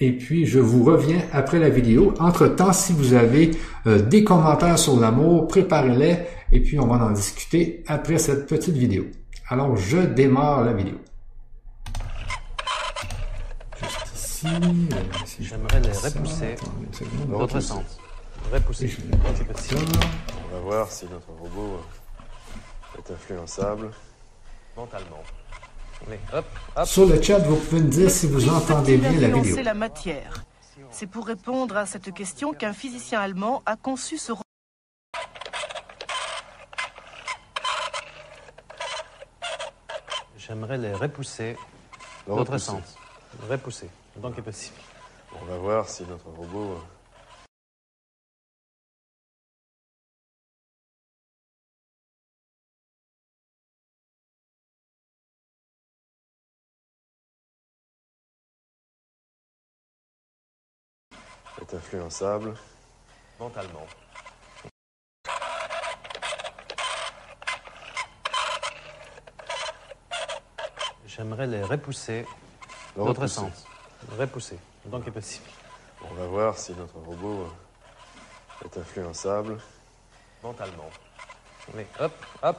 et 0.00 0.12
puis 0.12 0.46
je 0.46 0.58
vous 0.58 0.82
reviens 0.82 1.20
après 1.32 1.58
la 1.58 1.68
vidéo. 1.68 2.12
Entre-temps, 2.18 2.72
si 2.72 2.92
vous 2.92 3.14
avez 3.14 3.52
euh, 3.86 4.02
des 4.02 4.24
commentaires 4.24 4.78
sur 4.78 4.98
l'amour, 4.98 5.46
préparez-les 5.46 6.18
et 6.50 6.60
puis 6.60 6.78
on 6.80 6.86
va 6.88 7.04
en 7.04 7.12
discuter 7.12 7.84
après 7.86 8.18
cette 8.18 8.46
petite 8.46 8.74
vidéo. 8.74 9.04
Alors, 9.48 9.76
je 9.76 9.98
démarre 9.98 10.64
la 10.64 10.72
vidéo. 10.72 10.96
Juste 13.80 14.12
ici. 14.14 14.46
Euh, 14.48 15.40
J'aimerais 15.40 15.80
les 15.80 15.92
repousser 15.92 16.56
dans 17.28 17.38
l'autre 17.38 17.60
sens. 17.60 17.98
Repousser. 18.52 18.90
On 20.52 20.54
va 20.56 20.60
voir 20.62 20.90
si 20.90 21.06
notre 21.06 21.28
robot 21.40 21.78
est 22.98 23.10
influençable 23.12 23.90
mentalement. 24.76 25.22
Sur 26.84 27.06
le 27.06 27.20
chat, 27.22 27.38
vous 27.38 27.56
pouvez 27.56 27.80
me 27.80 27.88
dire 27.88 28.10
si 28.10 28.26
vous 28.26 28.48
entendez 28.48 28.98
bien 28.98 29.12
la 29.12 29.28
vidéo. 29.28 29.62
la 29.62 29.74
matière. 29.74 30.44
C'est 30.90 31.06
pour 31.06 31.26
répondre 31.26 31.76
à 31.76 31.86
cette 31.86 32.12
question 32.12 32.52
qu'un 32.52 32.72
physicien 32.72 33.20
allemand 33.20 33.62
a 33.66 33.76
conçu 33.76 34.18
ce 34.18 34.32
J'aimerais 40.36 40.76
les 40.76 40.92
repousser 40.92 41.56
dans 42.26 42.36
l'autre 42.36 42.58
sens. 42.58 42.96
Repousser, 43.48 43.88
donc 44.16 44.38
est 44.38 44.42
possible. 44.42 44.76
On 45.40 45.44
va 45.46 45.56
voir 45.56 45.88
si 45.88 46.04
notre 46.04 46.28
robot 46.28 46.78
est 61.60 61.74
influençable 61.74 62.54
mentalement. 63.38 63.86
J'aimerais 71.06 71.46
les 71.46 71.62
repousser 71.62 72.26
dans 72.96 73.06
l'autre 73.06 73.26
sens. 73.26 73.66
Repousser, 74.18 74.58
donc 74.86 75.06
est 75.06 75.12
possible. 75.12 75.46
On 76.10 76.14
va 76.14 76.26
voir 76.26 76.58
si 76.58 76.72
notre 76.74 76.98
robot 76.98 77.48
est 78.64 78.76
influençable 78.76 79.58
mentalement. 80.42 80.90
Mais 81.74 81.86
hop, 82.00 82.12
hop. 82.42 82.56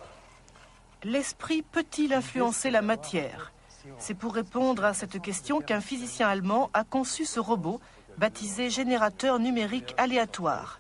L'esprit 1.04 1.62
peut-il 1.62 2.14
influencer 2.14 2.72
la 2.72 2.82
matière? 2.82 3.52
C'est 4.00 4.16
pour 4.16 4.34
répondre 4.34 4.84
à 4.84 4.94
cette 4.96 5.22
question 5.22 5.62
qu'un 5.62 5.82
physicien 5.82 6.28
allemand 6.28 6.72
a 6.74 6.84
conçu 6.84 7.26
ce 7.26 7.40
robot 7.40 7.80
baptisé 8.18 8.70
générateur 8.70 9.40
numérique 9.40 9.94
aléatoire. 9.98 10.80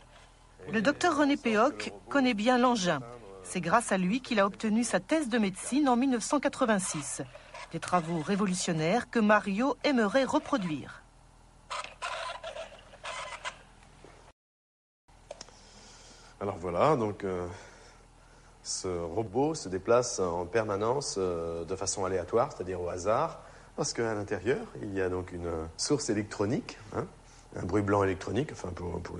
Le 0.71 0.81
docteur 0.81 1.17
René 1.17 1.37
Péoc 1.37 1.93
connaît 2.09 2.33
bien 2.33 2.57
l'engin. 2.57 2.99
C'est 3.43 3.61
grâce 3.61 3.91
à 3.91 3.97
lui 3.97 4.21
qu'il 4.21 4.39
a 4.39 4.45
obtenu 4.45 4.83
sa 4.83 4.99
thèse 4.99 5.29
de 5.29 5.37
médecine 5.37 5.87
en 5.87 5.95
1986. 5.95 7.21
Des 7.71 7.79
travaux 7.79 8.21
révolutionnaires 8.21 9.09
que 9.09 9.19
Mario 9.19 9.77
aimerait 9.83 10.23
reproduire. 10.23 11.03
Alors 16.41 16.57
voilà, 16.57 16.95
donc 16.95 17.23
euh, 17.23 17.47
ce 18.63 18.87
robot 18.87 19.55
se 19.55 19.69
déplace 19.69 20.19
en 20.19 20.45
permanence 20.45 21.15
euh, 21.17 21.63
de 21.65 21.75
façon 21.75 22.05
aléatoire, 22.05 22.51
c'est-à-dire 22.51 22.81
au 22.81 22.89
hasard, 22.89 23.41
parce 23.75 23.93
qu'à 23.93 24.13
l'intérieur, 24.13 24.65
il 24.81 24.93
y 24.93 25.01
a 25.01 25.09
donc 25.09 25.31
une 25.31 25.51
source 25.77 26.09
électronique, 26.09 26.77
hein, 26.95 27.05
un 27.55 27.65
bruit 27.65 27.81
blanc 27.81 28.03
électronique, 28.03 28.49
enfin 28.51 28.69
pour, 28.69 29.17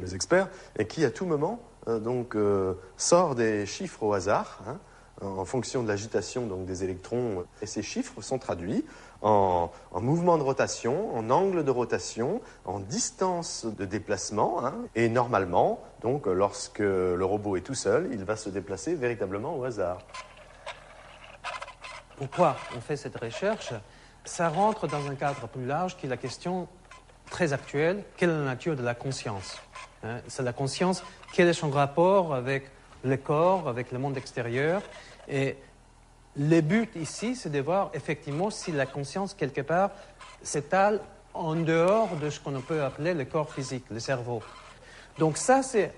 les, 0.00 0.14
experts, 0.14 0.48
et 0.78 0.86
qui 0.86 1.04
à 1.04 1.10
tout 1.10 1.26
moment 1.26 1.60
euh, 1.88 2.00
donc 2.00 2.34
euh, 2.34 2.74
sort 2.96 3.34
des 3.34 3.66
chiffres 3.66 4.02
au 4.02 4.12
hasard. 4.12 4.60
Hein, 4.66 4.78
en 5.20 5.44
fonction 5.44 5.84
de 5.84 5.88
l'agitation 5.88 6.46
donc 6.48 6.66
des 6.66 6.82
électrons, 6.82 7.44
et 7.62 7.66
ces 7.66 7.82
chiffres 7.82 8.20
sont 8.20 8.38
traduits 8.38 8.84
en, 9.22 9.70
en, 9.92 10.00
mouvement 10.00 10.36
de 10.38 10.42
rotation, 10.42 11.16
en 11.16 11.30
angle 11.30 11.64
de 11.64 11.70
rotation, 11.70 12.40
en 12.64 12.80
distance 12.80 13.64
de 13.64 13.84
déplacement, 13.84 14.66
hein, 14.66 14.74
et 14.96 15.08
normalement, 15.08 15.80
donc 16.02 16.26
lorsque 16.26 16.80
le 16.80 17.24
robot 17.24 17.56
est 17.56 17.60
tout 17.60 17.74
seul, 17.74 18.08
il 18.12 18.24
va 18.24 18.36
se 18.36 18.50
déplacer 18.50 18.96
véritablement 18.96 19.56
au 19.56 19.62
hasard. 19.62 19.98
Pourquoi 22.16 22.56
on 22.76 22.80
fait 22.80 22.96
cette 22.96 23.18
recherche? 23.18 23.72
Ça 24.24 24.48
rentre 24.48 24.86
dans 24.86 25.06
un 25.08 25.14
cadre 25.14 25.48
plus 25.48 25.66
large 25.66 25.96
qui 25.96 26.06
est 26.06 26.08
la 26.08 26.16
question 26.16 26.68
très 27.30 27.52
actuelle, 27.52 28.04
quelle 28.16 28.30
est 28.30 28.38
la 28.38 28.44
nature 28.44 28.76
de 28.76 28.82
la 28.82 28.94
conscience 28.94 29.60
hein? 30.02 30.18
C'est 30.28 30.42
la 30.42 30.52
conscience, 30.52 31.02
quel 31.32 31.48
est 31.48 31.54
son 31.54 31.70
rapport 31.70 32.34
avec 32.34 32.70
le 33.02 33.16
corps, 33.16 33.68
avec 33.68 33.92
le 33.92 33.98
monde 33.98 34.16
extérieur? 34.16 34.82
Et 35.28 35.56
le 36.36 36.60
but 36.60 36.94
ici, 36.96 37.36
c'est 37.36 37.50
de 37.50 37.60
voir 37.60 37.90
effectivement 37.94 38.50
si 38.50 38.72
la 38.72 38.86
conscience, 38.86 39.34
quelque 39.34 39.60
part, 39.60 39.90
s'étale 40.42 41.00
en 41.32 41.54
dehors 41.54 42.16
de 42.16 42.30
ce 42.30 42.40
qu'on 42.40 42.60
peut 42.60 42.82
appeler 42.82 43.14
le 43.14 43.24
corps 43.24 43.52
physique, 43.52 43.84
le 43.90 44.00
cerveau. 44.00 44.42
Donc 45.18 45.36
ça, 45.36 45.62
c'est 45.62 45.92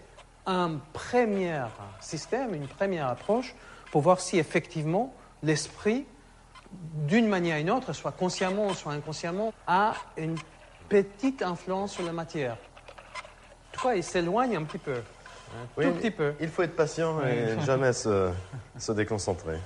un 0.47 0.79
premier 0.93 1.61
système, 2.01 2.55
une 2.55 2.69
première 2.69 3.09
approche 3.09 3.55
pour 3.91 4.03
voir 4.03 4.21
si 4.21 4.39
effectivement 4.39 5.13
l'esprit, 5.43 6.07
d'une 7.07 7.29
manière 7.29 7.57
ou 7.57 7.61
d'une 7.61 7.71
autre, 7.71 7.93
soit 7.93 8.13
consciemment 8.13 8.73
soit 8.75 8.93
inconsciemment, 8.93 9.53
a 9.67 9.95
une 10.17 10.37
petite 10.89 11.43
influence 11.43 11.93
sur 11.93 12.05
la 12.05 12.13
matière. 12.13 12.57
En 13.85 13.91
il 13.91 14.03
s'éloigne 14.03 14.57
un 14.57 14.65
petit 14.65 14.79
peu. 14.79 14.95
Un 15.79 15.83
tout 15.83 15.93
petit 15.93 16.11
peu. 16.11 16.35
Il 16.41 16.49
faut 16.49 16.63
être 16.63 16.75
patient 16.75 17.21
et 17.25 17.61
jamais 17.67 17.93
se, 17.93 18.31
se 18.79 18.93
déconcentrer. 18.93 19.59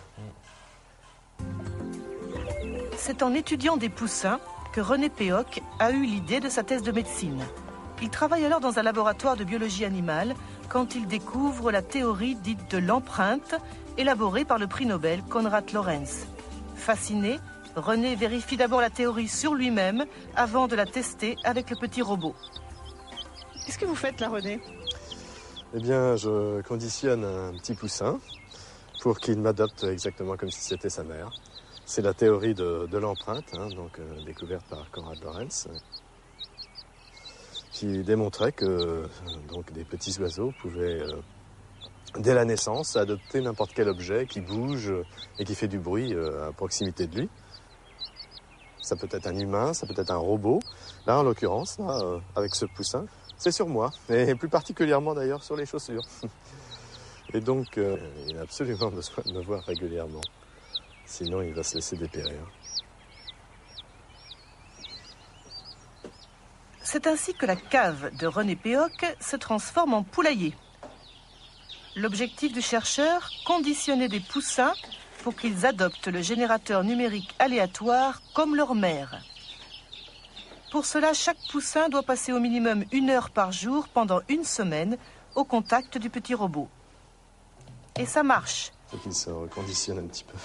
C'est 2.96 3.22
en 3.22 3.32
étudiant 3.34 3.76
des 3.76 3.88
poussins 3.88 4.40
que 4.72 4.80
René 4.80 5.08
Péoc 5.08 5.62
a 5.78 5.90
eu 5.90 6.02
l'idée 6.02 6.40
de 6.40 6.48
sa 6.48 6.62
thèse 6.62 6.82
de 6.82 6.92
médecine. 6.92 7.42
Il 8.02 8.10
travaille 8.10 8.44
alors 8.44 8.60
dans 8.60 8.78
un 8.78 8.82
laboratoire 8.82 9.36
de 9.36 9.44
biologie 9.44 9.84
animale 9.84 10.34
quand 10.68 10.94
il 10.94 11.06
découvre 11.06 11.70
la 11.70 11.82
théorie 11.82 12.34
dite 12.34 12.70
de 12.70 12.78
l'empreinte, 12.78 13.54
élaborée 13.98 14.44
par 14.44 14.58
le 14.58 14.66
prix 14.66 14.86
Nobel 14.86 15.22
Konrad 15.22 15.70
Lorenz. 15.72 16.26
Fasciné, 16.76 17.38
René 17.76 18.16
vérifie 18.16 18.56
d'abord 18.56 18.80
la 18.80 18.90
théorie 18.90 19.28
sur 19.28 19.54
lui-même 19.54 20.04
avant 20.34 20.66
de 20.66 20.74
la 20.74 20.86
tester 20.86 21.36
avec 21.44 21.70
le 21.70 21.76
petit 21.76 22.02
robot. 22.02 22.34
Qu'est-ce 23.64 23.78
que 23.78 23.86
vous 23.86 23.94
faites 23.94 24.20
là, 24.20 24.28
René? 24.28 24.60
Eh 25.74 25.78
bien, 25.78 26.16
je 26.16 26.60
conditionne 26.62 27.24
un 27.24 27.52
petit 27.52 27.74
poussin 27.74 28.18
pour 29.00 29.18
qu'il 29.18 29.38
m'adopte 29.38 29.84
exactement 29.84 30.36
comme 30.36 30.50
si 30.50 30.60
c'était 30.60 30.90
sa 30.90 31.04
mère. 31.04 31.30
C'est 31.86 32.02
la 32.02 32.14
théorie 32.14 32.54
de, 32.54 32.96
l'empreinte, 32.96 33.46
hein, 33.54 33.68
donc 33.68 33.98
euh, 33.98 34.24
découverte 34.24 34.64
par 34.68 34.90
Konrad 34.90 35.22
Lorenz, 35.22 35.68
qui 37.72 38.02
démontrait 38.02 38.52
que 38.52 38.64
euh, 38.64 39.06
donc, 39.48 39.72
des 39.72 39.84
petits 39.84 40.16
oiseaux 40.20 40.52
pouvaient, 40.60 41.00
euh, 41.00 41.16
dès 42.18 42.34
la 42.34 42.44
naissance, 42.44 42.96
adopter 42.96 43.40
n'importe 43.40 43.72
quel 43.74 43.88
objet 43.88 44.26
qui 44.26 44.40
bouge 44.40 44.92
et 45.38 45.44
qui 45.44 45.54
fait 45.54 45.68
du 45.68 45.78
bruit 45.78 46.14
à 46.14 46.52
proximité 46.52 47.06
de 47.06 47.20
lui. 47.20 47.28
Ça 48.82 48.96
peut 48.96 49.08
être 49.10 49.26
un 49.26 49.37
humain, 49.37 49.75
ça 49.75 49.87
peut 49.87 49.94
être 49.96 50.10
un 50.10 50.16
robot. 50.16 50.60
Là, 51.06 51.18
en 51.18 51.22
l'occurrence, 51.22 51.78
avec 52.37 52.54
ce 52.54 52.64
poussin, 52.66 53.06
c'est 53.37 53.52
sur 53.52 53.68
moi, 53.68 53.90
et 54.08 54.34
plus 54.34 54.49
particulièrement 54.49 55.14
d'ailleurs 55.14 55.42
sur 55.42 55.56
les 55.56 55.66
chaussures. 55.66 56.04
Et 57.32 57.40
donc, 57.40 57.78
euh, 57.78 57.96
il 58.28 58.37
a 58.37 58.40
absolument 58.40 58.90
besoin 58.90 59.22
de 59.25 59.32
me 59.32 59.40
voir 59.40 59.62
régulièrement. 59.62 60.20
Sinon, 61.06 61.42
il 61.42 61.54
va 61.54 61.62
se 61.62 61.76
laisser 61.76 61.96
dépérir. 61.96 62.40
C'est 66.82 67.06
ainsi 67.06 67.34
que 67.34 67.46
la 67.46 67.56
cave 67.56 68.10
de 68.16 68.26
René 68.26 68.56
Péoc 68.56 69.06
se 69.20 69.37
transforme 69.37 69.94
en 69.94 70.02
poulailler. 70.02 70.54
L'objectif 71.94 72.52
du 72.52 72.62
chercheur, 72.62 73.30
conditionner 73.46 74.08
des 74.08 74.20
poussins 74.20 74.75
pour 75.22 75.34
qu'ils 75.36 75.66
adoptent 75.66 76.08
le 76.08 76.22
générateur 76.22 76.84
numérique 76.84 77.34
aléatoire 77.38 78.22
comme 78.34 78.56
leur 78.56 78.74
mère. 78.74 79.22
Pour 80.70 80.86
cela, 80.86 81.12
chaque 81.12 81.38
poussin 81.50 81.88
doit 81.88 82.02
passer 82.02 82.32
au 82.32 82.40
minimum 82.40 82.84
une 82.92 83.10
heure 83.10 83.30
par 83.30 83.52
jour 83.52 83.88
pendant 83.88 84.20
une 84.28 84.44
semaine 84.44 84.96
au 85.34 85.44
contact 85.44 85.98
du 85.98 86.10
petit 86.10 86.34
robot. 86.34 86.68
Et 87.98 88.06
ça 88.06 88.22
marche. 88.22 88.72
Faut 88.88 88.96
qu'il 88.98 89.14
se 89.14 89.30
reconditionne 89.30 89.98
un 89.98 90.06
petit 90.06 90.24
peu. 90.24 90.38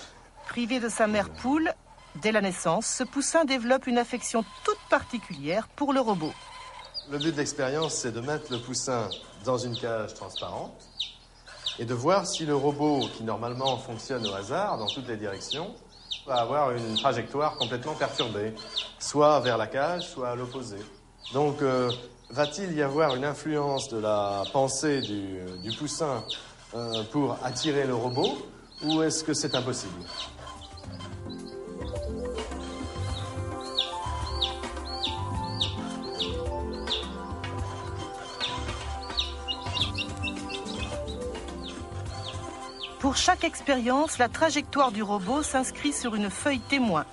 Privé 0.48 0.80
de 0.80 0.90
sa 0.90 1.08
mère 1.08 1.30
poule, 1.30 1.74
dès 2.22 2.32
la 2.32 2.42
naissance, 2.42 2.88
ce 2.88 3.04
poussin 3.04 3.46
développe 3.46 3.88
une 3.88 3.98
affection 3.98 4.44
toute 4.64 4.80
particulière 4.90 5.68
pour 5.70 5.94
le 5.94 6.02
robot. 6.02 6.34
Le 7.12 7.20
but 7.20 7.32
de 7.32 7.38
l'expérience, 7.38 7.94
c'est 7.94 8.12
de 8.12 8.22
mettre 8.22 8.52
le 8.52 8.60
poussin 8.60 9.10
dans 9.44 9.58
une 9.58 9.78
cage 9.78 10.16
transparente 10.16 10.74
et 11.80 11.86
de 11.86 11.94
voir 11.94 12.26
si 12.26 12.46
le 12.46 12.56
robot, 12.56 13.02
qui 13.16 13.24
normalement 13.24 13.78
fonctionne 13.78 14.26
au 14.26 14.34
hasard 14.34 14.78
dans 14.78 14.88
toutes 14.88 15.08
les 15.08 15.18
directions, 15.18 15.74
va 16.26 16.36
avoir 16.36 16.72
une 16.72 16.96
trajectoire 16.98 17.56
complètement 17.58 17.94
perturbée, 17.94 18.54
soit 19.00 19.40
vers 19.42 19.58
la 19.58 19.68
cage, 19.68 20.08
soit 20.08 20.30
à 20.30 20.36
l'opposé. 20.36 20.78
Donc, 21.34 21.62
euh, 21.62 21.92
va-t-il 22.30 22.74
y 22.74 22.82
avoir 22.82 23.16
une 23.16 23.26
influence 23.26 23.90
de 23.90 24.00
la 24.00 24.44
pensée 24.52 25.02
du, 25.02 25.72
poussin 25.78 26.24
euh, 26.74 27.04
pour 27.12 27.38
attirer 27.44 27.86
le 27.86 27.96
robot, 27.96 28.38
ou 28.84 29.02
est-ce 29.04 29.24
que 29.24 29.34
c'est 29.34 29.56
impossible? 29.56 30.02
Pour 43.06 43.18
chaque 43.18 43.44
expérience, 43.44 44.18
la 44.18 44.30
trajectoire 44.30 44.92
du 44.92 45.04
robot 45.04 45.44
s'inscrit 45.44 45.94
sur 45.94 46.16
une 46.16 46.32
feuille 46.32 46.60
témoin. 46.60 47.06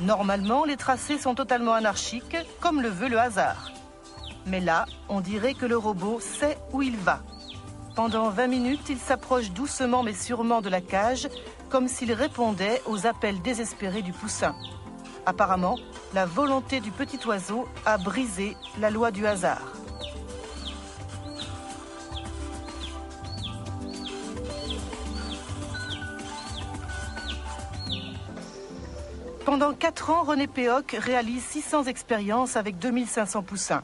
Normalement, 0.00 0.64
les 0.64 0.76
tracés 0.76 1.16
sont 1.16 1.36
totalement 1.36 1.74
anarchiques, 1.74 2.36
comme 2.58 2.82
le 2.82 2.88
veut 2.88 3.08
le 3.08 3.20
hasard. 3.20 3.70
Mais 4.46 4.58
là, 4.58 4.84
on 5.08 5.20
dirait 5.20 5.54
que 5.54 5.64
le 5.64 5.76
robot 5.76 6.18
sait 6.18 6.58
où 6.72 6.82
il 6.82 6.96
va. 6.96 7.20
Pendant 7.94 8.30
20 8.30 8.48
minutes, 8.48 8.88
il 8.88 8.98
s'approche 8.98 9.52
doucement 9.52 10.02
mais 10.02 10.12
sûrement 10.12 10.60
de 10.60 10.68
la 10.68 10.80
cage, 10.80 11.28
comme 11.68 11.86
s'il 11.86 12.12
répondait 12.12 12.82
aux 12.86 13.06
appels 13.06 13.40
désespérés 13.42 14.02
du 14.02 14.12
poussin. 14.12 14.56
Apparemment, 15.24 15.78
la 16.14 16.26
volonté 16.26 16.80
du 16.80 16.90
petit 16.90 17.24
oiseau 17.28 17.68
a 17.86 17.96
brisé 17.96 18.56
la 18.80 18.90
loi 18.90 19.12
du 19.12 19.24
hasard. 19.24 19.81
Pendant 29.44 29.74
4 29.74 30.10
ans, 30.10 30.22
René 30.22 30.46
Péoc 30.46 30.94
réalise 30.96 31.42
600 31.42 31.84
expériences 31.84 32.56
avec 32.56 32.78
2500 32.78 33.42
poussins. 33.42 33.82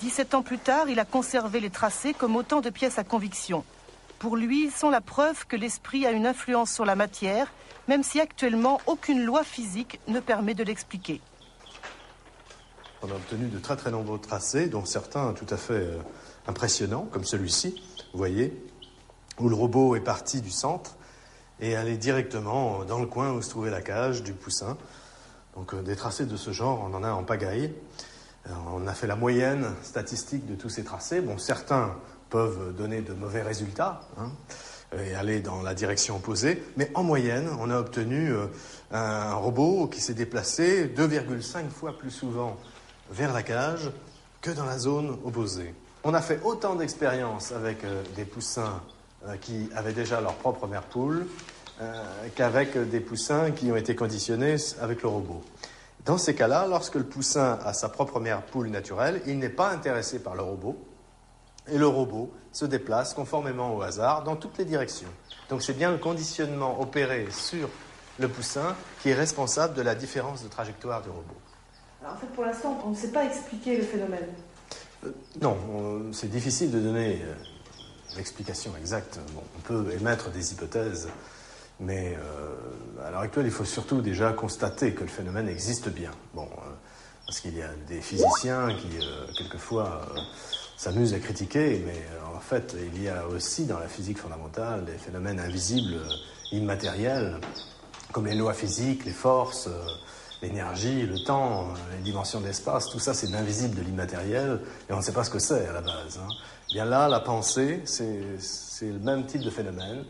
17 0.00 0.34
ans 0.34 0.42
plus 0.42 0.58
tard, 0.58 0.88
il 0.88 0.98
a 0.98 1.04
conservé 1.04 1.60
les 1.60 1.70
tracés 1.70 2.12
comme 2.12 2.34
autant 2.34 2.60
de 2.60 2.70
pièces 2.70 2.98
à 2.98 3.04
conviction. 3.04 3.64
Pour 4.18 4.36
lui, 4.36 4.64
ils 4.64 4.72
sont 4.72 4.90
la 4.90 5.00
preuve 5.00 5.46
que 5.46 5.54
l'esprit 5.54 6.04
a 6.04 6.10
une 6.10 6.26
influence 6.26 6.72
sur 6.72 6.84
la 6.84 6.96
matière, 6.96 7.52
même 7.86 8.02
si 8.02 8.20
actuellement 8.20 8.80
aucune 8.86 9.24
loi 9.24 9.44
physique 9.44 10.00
ne 10.08 10.18
permet 10.18 10.54
de 10.54 10.64
l'expliquer. 10.64 11.20
On 13.02 13.10
a 13.10 13.14
obtenu 13.14 13.46
de 13.46 13.58
très 13.60 13.76
très 13.76 13.92
nombreux 13.92 14.18
tracés, 14.18 14.66
dont 14.66 14.84
certains 14.84 15.32
tout 15.32 15.46
à 15.48 15.56
fait 15.56 15.74
euh, 15.74 15.98
impressionnants, 16.48 17.06
comme 17.12 17.24
celui-ci, 17.24 17.80
vous 18.12 18.18
voyez, 18.18 18.52
où 19.38 19.48
le 19.48 19.54
robot 19.54 19.94
est 19.94 20.00
parti 20.00 20.40
du 20.40 20.50
centre 20.50 20.95
et 21.60 21.76
aller 21.76 21.96
directement 21.96 22.84
dans 22.84 22.98
le 22.98 23.06
coin 23.06 23.32
où 23.32 23.42
se 23.42 23.50
trouvait 23.50 23.70
la 23.70 23.80
cage 23.80 24.22
du 24.22 24.32
poussin. 24.32 24.76
Donc 25.56 25.72
euh, 25.74 25.82
des 25.82 25.96
tracés 25.96 26.26
de 26.26 26.36
ce 26.36 26.52
genre, 26.52 26.86
on 26.88 26.94
en 26.94 27.02
a 27.02 27.10
en 27.10 27.24
pagaille. 27.24 27.72
Euh, 28.46 28.52
on 28.74 28.86
a 28.86 28.94
fait 28.94 29.06
la 29.06 29.16
moyenne 29.16 29.66
statistique 29.82 30.46
de 30.46 30.54
tous 30.54 30.68
ces 30.68 30.84
tracés. 30.84 31.20
Bon, 31.20 31.38
certains 31.38 31.96
peuvent 32.30 32.74
donner 32.76 33.00
de 33.00 33.14
mauvais 33.14 33.42
résultats 33.42 34.02
hein, 34.18 34.30
et 34.96 35.14
aller 35.14 35.40
dans 35.40 35.62
la 35.62 35.74
direction 35.74 36.16
opposée, 36.16 36.62
mais 36.76 36.90
en 36.94 37.02
moyenne, 37.02 37.48
on 37.58 37.70
a 37.70 37.78
obtenu 37.78 38.32
euh, 38.32 38.46
un 38.92 39.34
robot 39.34 39.86
qui 39.86 40.00
s'est 40.00 40.14
déplacé 40.14 40.92
2,5 40.94 41.70
fois 41.70 41.96
plus 41.96 42.10
souvent 42.10 42.56
vers 43.10 43.32
la 43.32 43.42
cage 43.42 43.90
que 44.42 44.50
dans 44.50 44.66
la 44.66 44.78
zone 44.78 45.16
opposée. 45.24 45.74
On 46.04 46.14
a 46.14 46.20
fait 46.20 46.40
autant 46.44 46.74
d'expériences 46.74 47.50
avec 47.50 47.78
des 48.14 48.24
poussins 48.24 48.80
qui 49.40 49.68
avaient 49.74 49.92
déjà 49.92 50.20
leur 50.20 50.34
propre 50.34 50.66
mère 50.66 50.82
poule 50.82 51.26
euh, 51.80 51.92
qu'avec 52.34 52.76
des 52.88 53.00
poussins 53.00 53.50
qui 53.50 53.70
ont 53.70 53.76
été 53.76 53.94
conditionnés 53.94 54.56
avec 54.80 55.02
le 55.02 55.08
robot. 55.08 55.42
Dans 56.06 56.16
ces 56.16 56.34
cas-là, 56.34 56.66
lorsque 56.68 56.94
le 56.94 57.04
poussin 57.04 57.58
a 57.64 57.72
sa 57.72 57.88
propre 57.88 58.18
mère 58.20 58.42
poule 58.42 58.68
naturelle, 58.68 59.20
il 59.26 59.38
n'est 59.38 59.50
pas 59.50 59.70
intéressé 59.70 60.20
par 60.20 60.36
le 60.36 60.42
robot 60.42 60.76
et 61.68 61.76
le 61.76 61.86
robot 61.86 62.32
se 62.52 62.64
déplace 62.64 63.12
conformément 63.12 63.76
au 63.76 63.82
hasard 63.82 64.24
dans 64.24 64.36
toutes 64.36 64.56
les 64.56 64.64
directions. 64.64 65.08
Donc 65.50 65.62
c'est 65.62 65.76
bien 65.76 65.90
le 65.90 65.98
conditionnement 65.98 66.80
opéré 66.80 67.26
sur 67.30 67.68
le 68.18 68.28
poussin 68.28 68.74
qui 69.02 69.10
est 69.10 69.14
responsable 69.14 69.74
de 69.74 69.82
la 69.82 69.94
différence 69.94 70.42
de 70.42 70.48
trajectoire 70.48 71.02
du 71.02 71.10
robot. 71.10 71.36
Alors 72.00 72.14
en 72.14 72.18
fait, 72.18 72.26
pour 72.28 72.44
l'instant, 72.44 72.78
on 72.86 72.90
ne 72.90 72.94
sait 72.96 73.12
pas 73.12 73.24
expliquer 73.24 73.76
le 73.76 73.82
phénomène. 73.82 74.28
Euh, 75.04 75.10
non, 75.42 75.58
c'est 76.12 76.30
difficile 76.30 76.70
de 76.70 76.80
donner 76.80 77.22
l'explication 78.16 78.72
exacte. 78.78 79.18
on 79.36 79.60
peut 79.60 79.92
émettre 79.92 80.30
des 80.30 80.52
hypothèses, 80.52 81.08
mais 81.80 82.16
euh, 82.16 83.06
à 83.06 83.10
l'heure 83.10 83.20
actuelle, 83.20 83.46
il 83.46 83.52
faut 83.52 83.64
surtout 83.64 84.00
déjà 84.00 84.32
constater 84.32 84.92
que 84.92 85.02
le 85.02 85.08
phénomène 85.08 85.48
existe 85.48 85.88
bien. 85.88 86.10
Euh, 86.36 86.40
parce 87.26 87.40
qu'il 87.40 87.56
y 87.56 87.62
a 87.62 87.70
des 87.88 88.00
physiciens 88.00 88.68
qui, 88.74 88.88
euh, 89.02 89.26
quelquefois, 89.36 90.06
s'amusent 90.76 91.14
à 91.14 91.18
critiquer, 91.18 91.82
mais 91.86 92.02
en 92.34 92.40
fait, 92.40 92.76
il 92.94 93.02
y 93.02 93.08
a 93.08 93.26
aussi 93.26 93.64
dans 93.64 93.78
la 93.78 93.88
physique 93.88 94.18
fondamentale 94.18 94.84
des 94.84 94.92
phénomènes 94.92 95.40
invisibles, 95.40 95.98
immatériels, 96.52 97.40
comme 98.12 98.26
les 98.26 98.34
lois 98.34 98.54
physiques, 98.54 99.04
les 99.04 99.12
forces 99.12 99.68
l'énergie, 100.42 101.02
le 101.06 101.18
temps, 101.24 101.68
les 101.96 102.02
dimensions 102.02 102.40
de 102.40 102.46
l'espace, 102.46 102.90
tout 102.90 102.98
ça 102.98 103.14
c'est 103.14 103.28
de 103.28 103.32
l'invisible, 103.32 103.74
de 103.74 103.82
l'immatériel, 103.82 104.60
et 104.88 104.92
on 104.92 104.98
ne 104.98 105.02
sait 105.02 105.12
pas 105.12 105.24
ce 105.24 105.30
que 105.30 105.38
c'est 105.38 105.66
à 105.66 105.72
la 105.72 105.80
base. 105.80 106.20
Hein. 106.22 106.28
Bien 106.72 106.84
là, 106.84 107.08
la 107.08 107.20
pensée, 107.20 107.82
c'est 107.84 108.82
le 108.82 108.98
même 108.98 109.26
type 109.26 109.42
de 109.42 109.50
phénomène. 109.50 110.04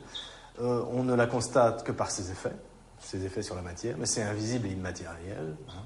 Euh, 0.61 0.85
on 0.91 1.05
ne 1.05 1.15
la 1.15 1.27
constate 1.27 1.85
que 1.85 1.93
par 1.93 2.11
ses 2.11 2.31
effets, 2.31 2.57
ses 2.99 3.25
effets 3.27 3.43
sur 3.43 3.55
la 3.55 3.63
matière, 3.63 3.97
mais 3.99 4.07
c'est 4.07 4.23
invisible 4.23 4.67
et 4.69 4.71
immatériel. 4.71 5.55
Hein. 5.69 5.83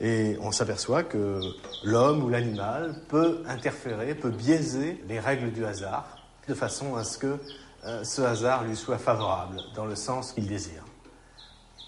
Et 0.00 0.36
on 0.40 0.52
s'aperçoit 0.52 1.02
que 1.02 1.40
l'homme 1.82 2.22
ou 2.22 2.28
l'animal 2.28 2.94
peut 3.08 3.42
interférer, 3.48 4.14
peut 4.14 4.30
biaiser 4.30 5.02
les 5.08 5.18
règles 5.18 5.52
du 5.52 5.64
hasard, 5.64 6.18
de 6.48 6.54
façon 6.54 6.94
à 6.94 7.02
ce 7.02 7.18
que 7.18 7.38
euh, 7.84 8.04
ce 8.04 8.22
hasard 8.22 8.64
lui 8.64 8.76
soit 8.76 8.98
favorable, 8.98 9.60
dans 9.74 9.84
le 9.84 9.96
sens 9.96 10.32
qu'il 10.32 10.46
désire. 10.46 10.84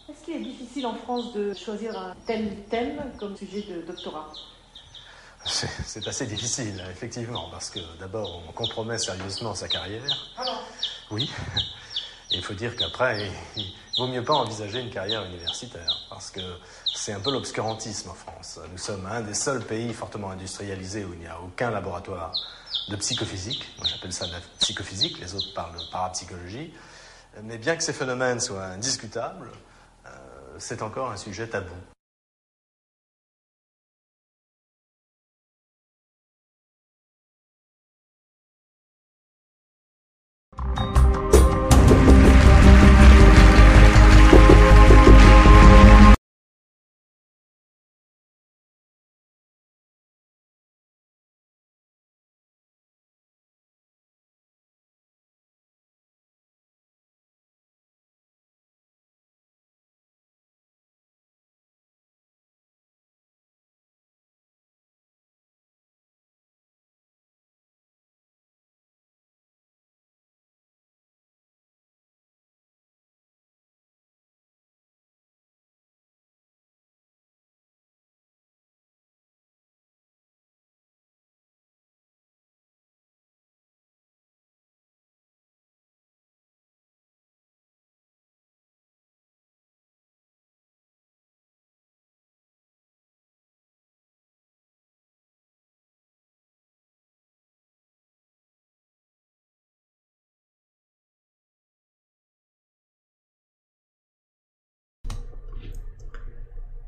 Est-ce 0.09 0.25
qu'il 0.25 0.35
est 0.35 0.45
difficile 0.45 0.87
en 0.87 0.95
France 0.95 1.33
de 1.33 1.55
choisir 1.55 1.97
un 1.97 2.15
tel 2.27 2.65
thème 2.71 3.03
comme 3.19 3.37
sujet 3.37 3.63
de 3.63 3.83
doctorat? 3.83 4.33
C'est 5.47 6.07
assez 6.07 6.27
difficile, 6.27 6.83
effectivement, 6.91 7.49
parce 7.51 7.71
que 7.71 7.81
d'abord, 7.99 8.43
on 8.49 8.53
compromet 8.53 8.99
sérieusement 8.99 9.55
sa 9.55 9.69
carrière. 9.69 10.03
Oui. 11.11 11.31
Et 12.33 12.37
il 12.37 12.43
faut 12.43 12.55
dire 12.55 12.75
qu'après, 12.75 13.31
il 13.57 13.73
vaut 13.97 14.09
mieux 14.09 14.25
pas 14.25 14.35
envisager 14.35 14.81
une 14.81 14.91
carrière 14.91 15.25
universitaire, 15.25 16.07
parce 16.11 16.31
que 16.31 16.41
c'est 16.95 17.13
un 17.13 17.21
peu 17.21 17.31
l'obscurantisme 17.31 18.11
en 18.11 18.15
France. 18.15 18.59
Nous 18.73 18.79
sommes 18.79 19.07
un 19.07 19.21
des 19.21 19.35
seuls 19.35 19.65
pays 19.65 19.93
fortement 19.93 20.31
industrialisés 20.31 21.05
où 21.05 21.13
il 21.15 21.21
n'y 21.21 21.29
a 21.29 21.41
aucun 21.41 21.71
laboratoire 21.71 22.33
de 22.89 22.97
psychophysique. 22.97 23.69
Moi, 23.79 23.87
j'appelle 23.87 24.13
ça 24.13 24.27
la 24.27 24.41
psychophysique, 24.59 25.21
les 25.21 25.35
autres 25.35 25.55
parlent 25.55 25.77
de 25.77 25.91
parapsychologie. 25.93 26.73
Mais 27.43 27.59
bien 27.59 27.77
que 27.77 27.83
ces 27.83 27.93
phénomènes 27.93 28.41
soient 28.41 28.65
indiscutables, 28.65 29.51
euh, 30.07 30.11
c'est 30.59 30.83
encore 30.83 31.11
un 31.11 31.17
sujet 31.17 31.47
tabou. 31.47 31.75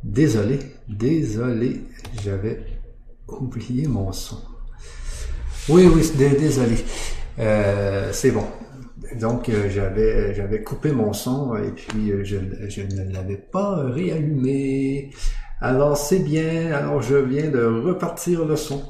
Désolé, 0.09 0.59
désolé, 0.89 1.83
j'avais 2.25 2.61
oublié 3.29 3.87
mon 3.87 4.11
son. 4.11 4.39
Oui, 5.69 5.87
oui, 5.87 6.11
désolé. 6.17 6.77
Euh, 7.39 8.09
c'est 8.13 8.31
bon. 8.31 8.47
Donc 9.21 9.51
euh, 9.51 9.69
j'avais 9.69 10.35
j'avais 10.35 10.63
coupé 10.63 10.93
mon 10.93 11.13
son 11.13 11.57
et 11.57 11.73
puis 11.73 12.11
euh, 12.11 12.25
je, 12.25 12.39
je 12.69 12.81
ne 12.81 13.13
l'avais 13.13 13.37
pas 13.37 13.83
réallumé. 13.85 15.11
Alors 15.61 15.99
c'est 15.99 16.21
bien. 16.21 16.73
Alors 16.73 17.03
je 17.03 17.17
viens 17.17 17.51
de 17.51 17.63
repartir 17.63 18.47
le 18.47 18.57
son. 18.57 18.83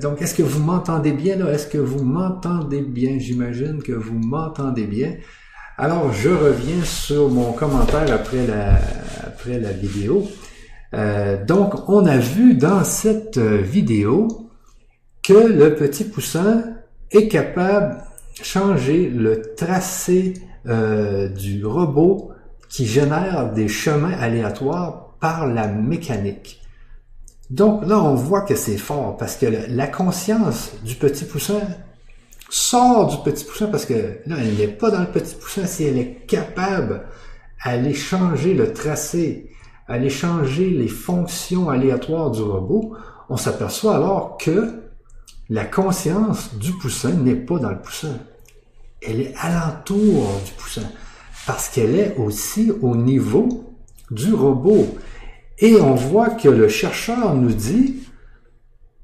donc 0.00 0.22
est-ce 0.22 0.34
que 0.34 0.42
vous 0.42 0.62
m'entendez 0.64 1.12
bien 1.12 1.36
là? 1.36 1.52
Est-ce 1.52 1.66
que 1.66 1.76
vous 1.76 2.02
m'entendez 2.02 2.80
bien? 2.80 3.18
J'imagine 3.18 3.82
que 3.82 3.92
vous 3.92 4.18
m'entendez 4.18 4.86
bien. 4.86 5.12
Alors, 5.82 6.12
je 6.12 6.28
reviens 6.28 6.84
sur 6.84 7.30
mon 7.30 7.52
commentaire 7.52 8.12
après 8.12 8.46
la, 8.46 9.72
vidéo. 9.72 10.28
Euh, 10.92 11.42
donc, 11.42 11.88
on 11.88 12.04
a 12.04 12.18
vu 12.18 12.54
dans 12.54 12.84
cette 12.84 13.38
vidéo 13.38 14.28
que 15.22 15.32
le 15.32 15.74
petit 15.76 16.04
poussin 16.04 16.64
est 17.10 17.28
capable 17.28 17.96
de 18.38 18.44
changer 18.44 19.08
le 19.08 19.40
tracé 19.56 20.34
euh, 20.66 21.30
du 21.30 21.64
robot 21.64 22.32
qui 22.68 22.84
génère 22.84 23.50
des 23.50 23.68
chemins 23.68 24.18
aléatoires 24.20 25.16
par 25.18 25.46
la 25.46 25.66
mécanique. 25.66 26.60
Donc 27.48 27.86
là, 27.86 27.98
on 28.02 28.16
voit 28.16 28.42
que 28.42 28.54
c'est 28.54 28.76
fort 28.76 29.16
parce 29.16 29.34
que 29.34 29.46
la 29.70 29.86
conscience 29.86 30.72
du 30.84 30.96
petit 30.96 31.24
poussin 31.24 31.62
sort 32.50 33.06
du 33.06 33.30
petit 33.30 33.44
poussin 33.44 33.66
parce 33.66 33.86
que 33.86 33.94
là, 34.26 34.36
elle 34.38 34.54
n'est 34.56 34.68
pas 34.68 34.90
dans 34.90 35.00
le 35.00 35.06
petit 35.06 35.34
poussin 35.36 35.64
si 35.66 35.84
elle 35.84 35.96
est 35.96 36.26
capable 36.26 37.04
d'aller 37.64 37.94
changer 37.94 38.54
le 38.54 38.72
tracé, 38.72 39.50
aller 39.86 40.10
changer 40.10 40.68
les 40.68 40.88
fonctions 40.88 41.70
aléatoires 41.70 42.30
du 42.30 42.42
robot, 42.42 42.94
on 43.28 43.36
s'aperçoit 43.36 43.96
alors 43.96 44.36
que 44.36 44.82
la 45.48 45.64
conscience 45.64 46.54
du 46.56 46.72
poussin 46.72 47.12
n'est 47.12 47.36
pas 47.36 47.58
dans 47.58 47.70
le 47.70 47.80
poussin. 47.80 48.18
Elle 49.00 49.20
est 49.20 49.34
alentour 49.40 50.40
du 50.44 50.52
poussin 50.52 50.88
parce 51.46 51.68
qu'elle 51.68 51.96
est 51.96 52.16
aussi 52.16 52.72
au 52.82 52.96
niveau 52.96 53.76
du 54.10 54.34
robot. 54.34 54.98
Et 55.58 55.76
on 55.76 55.94
voit 55.94 56.30
que 56.30 56.48
le 56.48 56.68
chercheur 56.68 57.34
nous 57.34 57.52
dit 57.52 58.00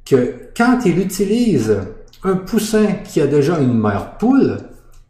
que 0.05 0.51
quand 0.57 0.81
il 0.85 0.99
utilise 0.99 1.79
un 2.27 2.37
poussin 2.37 2.87
qui 3.05 3.21
a 3.21 3.29
déjà 3.29 3.61
une 3.61 3.79
mère 3.79 4.19
poule, 4.19 4.59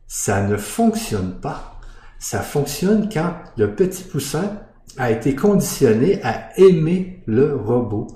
ça 0.07 0.42
ne 0.42 0.57
fonctionne 0.57 1.33
pas. 1.40 1.81
Ça 2.18 2.40
fonctionne 2.40 3.09
quand 3.12 3.33
le 3.57 3.74
petit 3.74 4.05
poussin 4.05 4.59
a 4.98 5.11
été 5.11 5.35
conditionné 5.35 6.20
à 6.22 6.59
aimer 6.59 7.22
le 7.26 7.57
robot. 7.57 8.07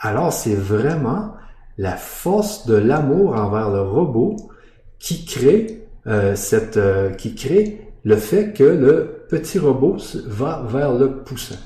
Alors 0.00 0.32
c'est 0.32 0.54
vraiment 0.54 1.34
la 1.78 1.96
force 1.96 2.66
de 2.66 2.74
l'amour 2.74 3.34
envers 3.36 3.70
le 3.70 3.82
robot 3.82 4.36
qui 4.98 5.24
crée 5.24 5.86
euh, 6.06 6.34
cette, 6.34 6.76
euh, 6.76 7.10
qui 7.10 7.34
crée 7.36 7.92
le 8.02 8.16
fait 8.16 8.52
que 8.52 8.64
le 8.64 9.26
petit 9.28 9.60
robot 9.60 9.96
va 10.26 10.64
vers 10.68 10.92
le 10.94 11.22
poussin. 11.22 11.56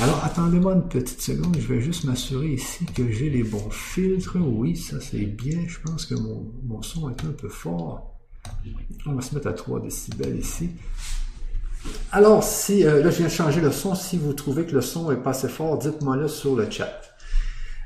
Alors, 0.00 0.24
attendez-moi 0.24 0.74
une 0.74 0.86
petite 0.86 1.20
seconde, 1.20 1.56
je 1.58 1.66
vais 1.66 1.80
juste 1.80 2.04
m'assurer 2.04 2.50
ici 2.50 2.86
que 2.86 3.10
j'ai 3.10 3.30
les 3.30 3.42
bons 3.42 3.68
filtres. 3.70 4.36
Oui, 4.40 4.76
ça 4.76 5.00
c'est 5.00 5.26
bien, 5.26 5.58
je 5.66 5.78
pense 5.80 6.06
que 6.06 6.14
mon, 6.14 6.82
son 6.82 7.10
est 7.10 7.24
un 7.24 7.32
peu 7.32 7.48
fort. 7.48 8.16
On 9.06 9.14
va 9.14 9.22
se 9.22 9.34
mettre 9.34 9.48
à 9.48 9.52
3 9.52 9.80
décibels 9.80 10.38
ici. 10.38 10.70
Alors, 12.12 12.44
si, 12.44 12.86
euh, 12.86 13.02
là 13.02 13.10
je 13.10 13.16
viens 13.16 13.26
de 13.26 13.32
changer 13.32 13.60
le 13.60 13.72
son, 13.72 13.96
si 13.96 14.18
vous 14.18 14.34
trouvez 14.34 14.66
que 14.66 14.74
le 14.76 14.82
son 14.82 15.10
est 15.10 15.16
pas 15.16 15.30
assez 15.30 15.48
fort, 15.48 15.78
dites-moi 15.78 16.16
le 16.16 16.28
sur 16.28 16.54
le 16.54 16.70
chat. 16.70 17.00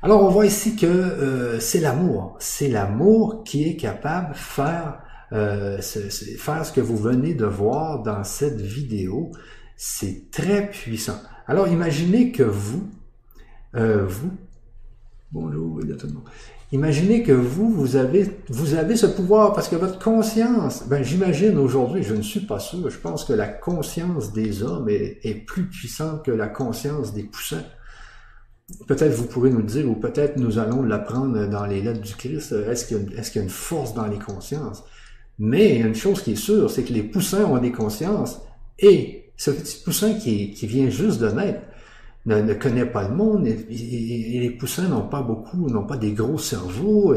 Alors, 0.02 0.22
on 0.22 0.28
voit 0.28 0.44
ici 0.44 0.76
que 0.76 0.84
euh, 0.84 1.60
c'est 1.60 1.80
l'amour. 1.80 2.36
C'est 2.40 2.68
l'amour 2.68 3.42
qui 3.42 3.66
est 3.66 3.76
capable 3.76 4.34
de 4.34 4.38
faire, 4.38 4.98
euh, 5.32 5.80
faire 5.80 6.66
ce 6.66 6.72
que 6.72 6.82
vous 6.82 6.98
venez 6.98 7.32
de 7.32 7.46
voir 7.46 8.02
dans 8.02 8.22
cette 8.22 8.60
vidéo. 8.60 9.32
C'est 9.78 10.30
très 10.30 10.70
puissant. 10.70 11.18
Alors 11.46 11.68
imaginez 11.68 12.32
que 12.32 12.42
vous, 12.42 12.88
euh, 13.74 14.04
vous, 14.06 14.30
Imaginez 16.72 17.22
que 17.22 17.32
vous, 17.32 17.70
vous 17.70 17.96
avez, 17.96 18.30
vous 18.48 18.74
avez 18.74 18.96
ce 18.96 19.06
pouvoir 19.06 19.52
parce 19.54 19.68
que 19.68 19.76
votre 19.76 19.98
conscience, 19.98 20.84
ben 20.88 21.02
j'imagine 21.02 21.58
aujourd'hui, 21.58 22.02
je 22.02 22.14
ne 22.14 22.22
suis 22.22 22.40
pas 22.40 22.58
sûr, 22.58 22.88
je 22.88 22.98
pense 22.98 23.24
que 23.24 23.32
la 23.32 23.48
conscience 23.48 24.32
des 24.32 24.62
hommes 24.62 24.88
est, 24.88 25.46
plus 25.46 25.66
puissante 25.66 26.24
que 26.24 26.30
la 26.30 26.48
conscience 26.48 27.14
des 27.14 27.24
poussins. 27.24 27.64
Peut-être 28.86 29.12
vous 29.12 29.26
pourrez 29.26 29.50
nous 29.50 29.58
le 29.58 29.64
dire, 29.64 29.88
ou 29.88 29.94
peut-être 29.94 30.38
nous 30.38 30.58
allons 30.58 30.82
l'apprendre 30.82 31.46
dans 31.46 31.66
les 31.66 31.82
lettres 31.82 32.00
du 32.00 32.14
Christ. 32.14 32.52
Est-ce 32.52 32.86
qu'il 32.86 32.98
y, 32.98 33.36
y, 33.36 33.38
a 33.38 33.42
une 33.42 33.50
force 33.50 33.92
dans 33.92 34.06
les 34.06 34.18
consciences? 34.18 34.84
Mais 35.38 35.76
une 35.76 35.94
chose 35.94 36.22
qui 36.22 36.32
est 36.32 36.36
sûre, 36.36 36.70
c'est 36.70 36.84
que 36.84 36.92
les 36.92 37.02
poussins 37.02 37.44
ont 37.44 37.58
des 37.58 37.72
consciences 37.72 38.40
et 38.78 39.21
ce 39.36 39.50
petit 39.50 39.82
poussin 39.84 40.14
qui, 40.14 40.52
qui 40.52 40.66
vient 40.66 40.88
juste 40.88 41.20
de 41.20 41.28
naître 41.28 41.60
ne, 42.26 42.40
ne 42.40 42.54
connaît 42.54 42.86
pas 42.86 43.08
le 43.08 43.14
monde 43.14 43.46
et, 43.46 44.38
les 44.40 44.50
poussins 44.50 44.88
n'ont 44.88 45.08
pas 45.08 45.22
beaucoup, 45.22 45.68
n'ont 45.68 45.86
pas 45.86 45.96
des 45.96 46.12
gros 46.12 46.38
cerveaux. 46.38 47.14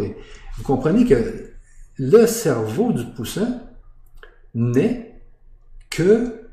Vous 0.58 0.63
comprenez 0.63 1.06
que 1.06 1.51
le 1.97 2.25
cerveau 2.25 2.91
du 2.91 3.06
poussin 3.06 3.62
n'est 4.54 5.21
que 5.89 6.49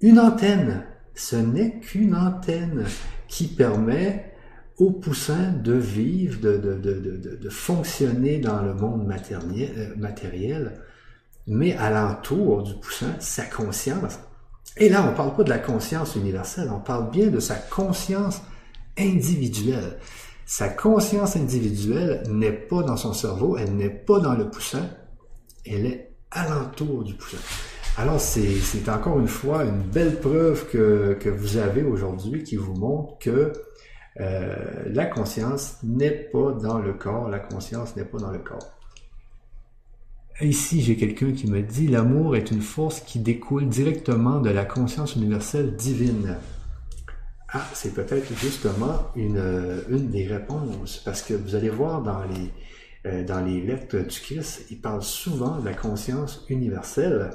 une 0.00 0.18
antenne. 0.18 0.84
Ce 1.14 1.36
n'est 1.36 1.78
qu'une 1.80 2.14
antenne 2.14 2.84
qui 3.28 3.46
permet 3.46 4.32
au 4.76 4.90
poussin 4.90 5.52
de 5.52 5.72
vivre, 5.72 6.40
de, 6.40 6.56
de, 6.56 6.74
de, 6.74 7.38
de, 7.40 7.48
fonctionner 7.48 8.38
dans 8.38 8.60
le 8.60 8.74
monde 8.74 9.06
matériel, 9.06 9.70
euh, 9.76 9.96
matériel 9.96 10.80
mais 11.46 11.76
alentour 11.76 12.64
du 12.64 12.74
poussin, 12.74 13.14
sa 13.20 13.44
conscience, 13.44 14.18
Et 14.76 14.88
là, 14.88 15.04
on 15.06 15.12
ne 15.12 15.16
parle 15.16 15.34
pas 15.36 15.44
de 15.44 15.50
la 15.50 15.58
conscience 15.58 16.16
universelle, 16.16 16.68
on 16.72 16.80
parle 16.80 17.10
bien 17.10 17.28
de 17.28 17.38
sa 17.38 17.54
conscience 17.54 18.42
individuelle. 18.98 19.98
Sa 20.46 20.68
conscience 20.68 21.36
individuelle 21.36 22.24
n'est 22.28 22.52
pas 22.52 22.82
dans 22.82 22.96
son 22.96 23.12
cerveau, 23.12 23.56
elle 23.56 23.76
n'est 23.76 23.88
pas 23.90 24.18
dans 24.18 24.34
le 24.34 24.50
poussin, 24.50 24.86
elle 25.64 25.86
est 25.86 26.16
alentour 26.30 27.04
du 27.04 27.14
poussin. 27.14 27.38
Alors, 27.96 28.20
c'est 28.20 28.88
encore 28.88 29.20
une 29.20 29.28
fois 29.28 29.64
une 29.64 29.80
belle 29.80 30.18
preuve 30.18 30.68
que, 30.68 31.16
que 31.20 31.28
vous 31.28 31.56
avez 31.56 31.84
aujourd'hui 31.84 32.42
qui 32.42 32.56
vous 32.56 32.74
montre 32.74 33.16
que 33.20 33.52
euh, 34.20 34.54
la 34.86 35.06
conscience 35.06 35.76
n'est 35.84 36.10
pas 36.10 36.52
dans 36.52 36.78
le 36.78 36.94
corps, 36.94 37.28
la 37.28 37.38
conscience 37.38 37.94
n'est 37.94 38.04
pas 38.04 38.18
dans 38.18 38.32
le 38.32 38.40
corps. 38.40 38.73
Ici, 40.40 40.82
j'ai 40.82 40.96
quelqu'un 40.96 41.30
qui 41.30 41.48
me 41.48 41.62
dit 41.62 41.86
l'amour 41.86 42.34
est 42.34 42.50
une 42.50 42.60
force 42.60 43.00
qui 43.00 43.20
découle 43.20 43.68
directement 43.68 44.40
de 44.40 44.50
la 44.50 44.64
conscience 44.64 45.14
universelle 45.14 45.76
divine. 45.76 46.36
Ah, 47.52 47.64
c'est 47.72 47.94
peut-être 47.94 48.36
justement 48.36 49.12
une, 49.14 49.84
une 49.88 50.10
des 50.10 50.26
réponses, 50.26 51.00
parce 51.04 51.22
que 51.22 51.34
vous 51.34 51.54
allez 51.54 51.70
voir 51.70 52.02
dans 52.02 52.24
les, 52.24 52.50
euh, 53.06 53.24
dans 53.24 53.44
les 53.44 53.60
lettres 53.60 53.96
du 53.96 54.20
Christ, 54.20 54.66
il 54.72 54.80
parle 54.80 55.02
souvent 55.02 55.60
de 55.60 55.64
la 55.64 55.74
conscience 55.74 56.44
universelle. 56.48 57.30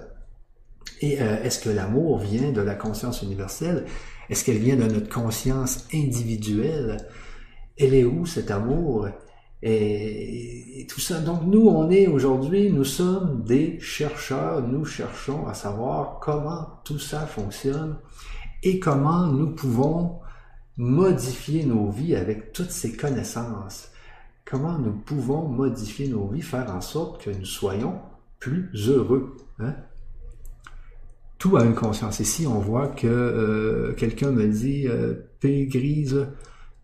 Et 0.99 1.21
euh, 1.21 1.41
est-ce 1.41 1.59
que 1.59 1.69
l'amour 1.69 2.19
vient 2.19 2.51
de 2.51 2.59
la 2.59 2.75
conscience 2.75 3.21
universelle? 3.21 3.85
Est-ce 4.29 4.43
qu'elle 4.43 4.57
vient 4.57 4.75
de 4.75 4.83
notre 4.83 5.07
conscience 5.07 5.87
individuelle? 5.93 6.97
Elle 7.77 7.93
est 7.93 8.03
où 8.03 8.25
cet 8.25 8.51
amour? 8.51 9.07
Et, 9.61 10.85
tout 10.89 10.99
ça. 10.99 11.19
Donc 11.19 11.43
nous, 11.43 11.67
on 11.67 11.89
est 11.91 12.07
aujourd'hui, 12.07 12.71
nous 12.71 12.85
sommes 12.85 13.43
des 13.43 13.79
chercheurs, 13.79 14.65
nous 14.65 14.85
cherchons 14.85 15.45
à 15.47 15.53
savoir 15.53 16.19
comment 16.19 16.79
tout 16.83 16.97
ça 16.97 17.27
fonctionne 17.27 17.97
et 18.63 18.79
comment 18.79 19.27
nous 19.27 19.51
pouvons 19.51 20.19
modifier 20.77 21.65
nos 21.65 21.89
vies 21.89 22.15
avec 22.15 22.53
toutes 22.53 22.71
ces 22.71 22.95
connaissances. 22.95 23.91
Comment 24.45 24.79
nous 24.79 24.93
pouvons 24.93 25.47
modifier 25.47 26.07
nos 26.07 26.27
vies, 26.27 26.41
faire 26.41 26.73
en 26.73 26.81
sorte 26.81 27.23
que 27.23 27.29
nous 27.29 27.45
soyons 27.45 27.99
plus 28.39 28.71
heureux. 28.87 29.35
Hein? 29.59 29.75
Tout 31.37 31.55
a 31.57 31.63
une 31.63 31.75
conscience. 31.75 32.19
Ici, 32.19 32.47
on 32.47 32.59
voit 32.59 32.87
que 32.87 33.07
euh, 33.07 33.93
quelqu'un 33.93 34.31
me 34.31 34.47
dit 34.47 34.87
euh, 34.87 35.15
grise, 35.41 36.27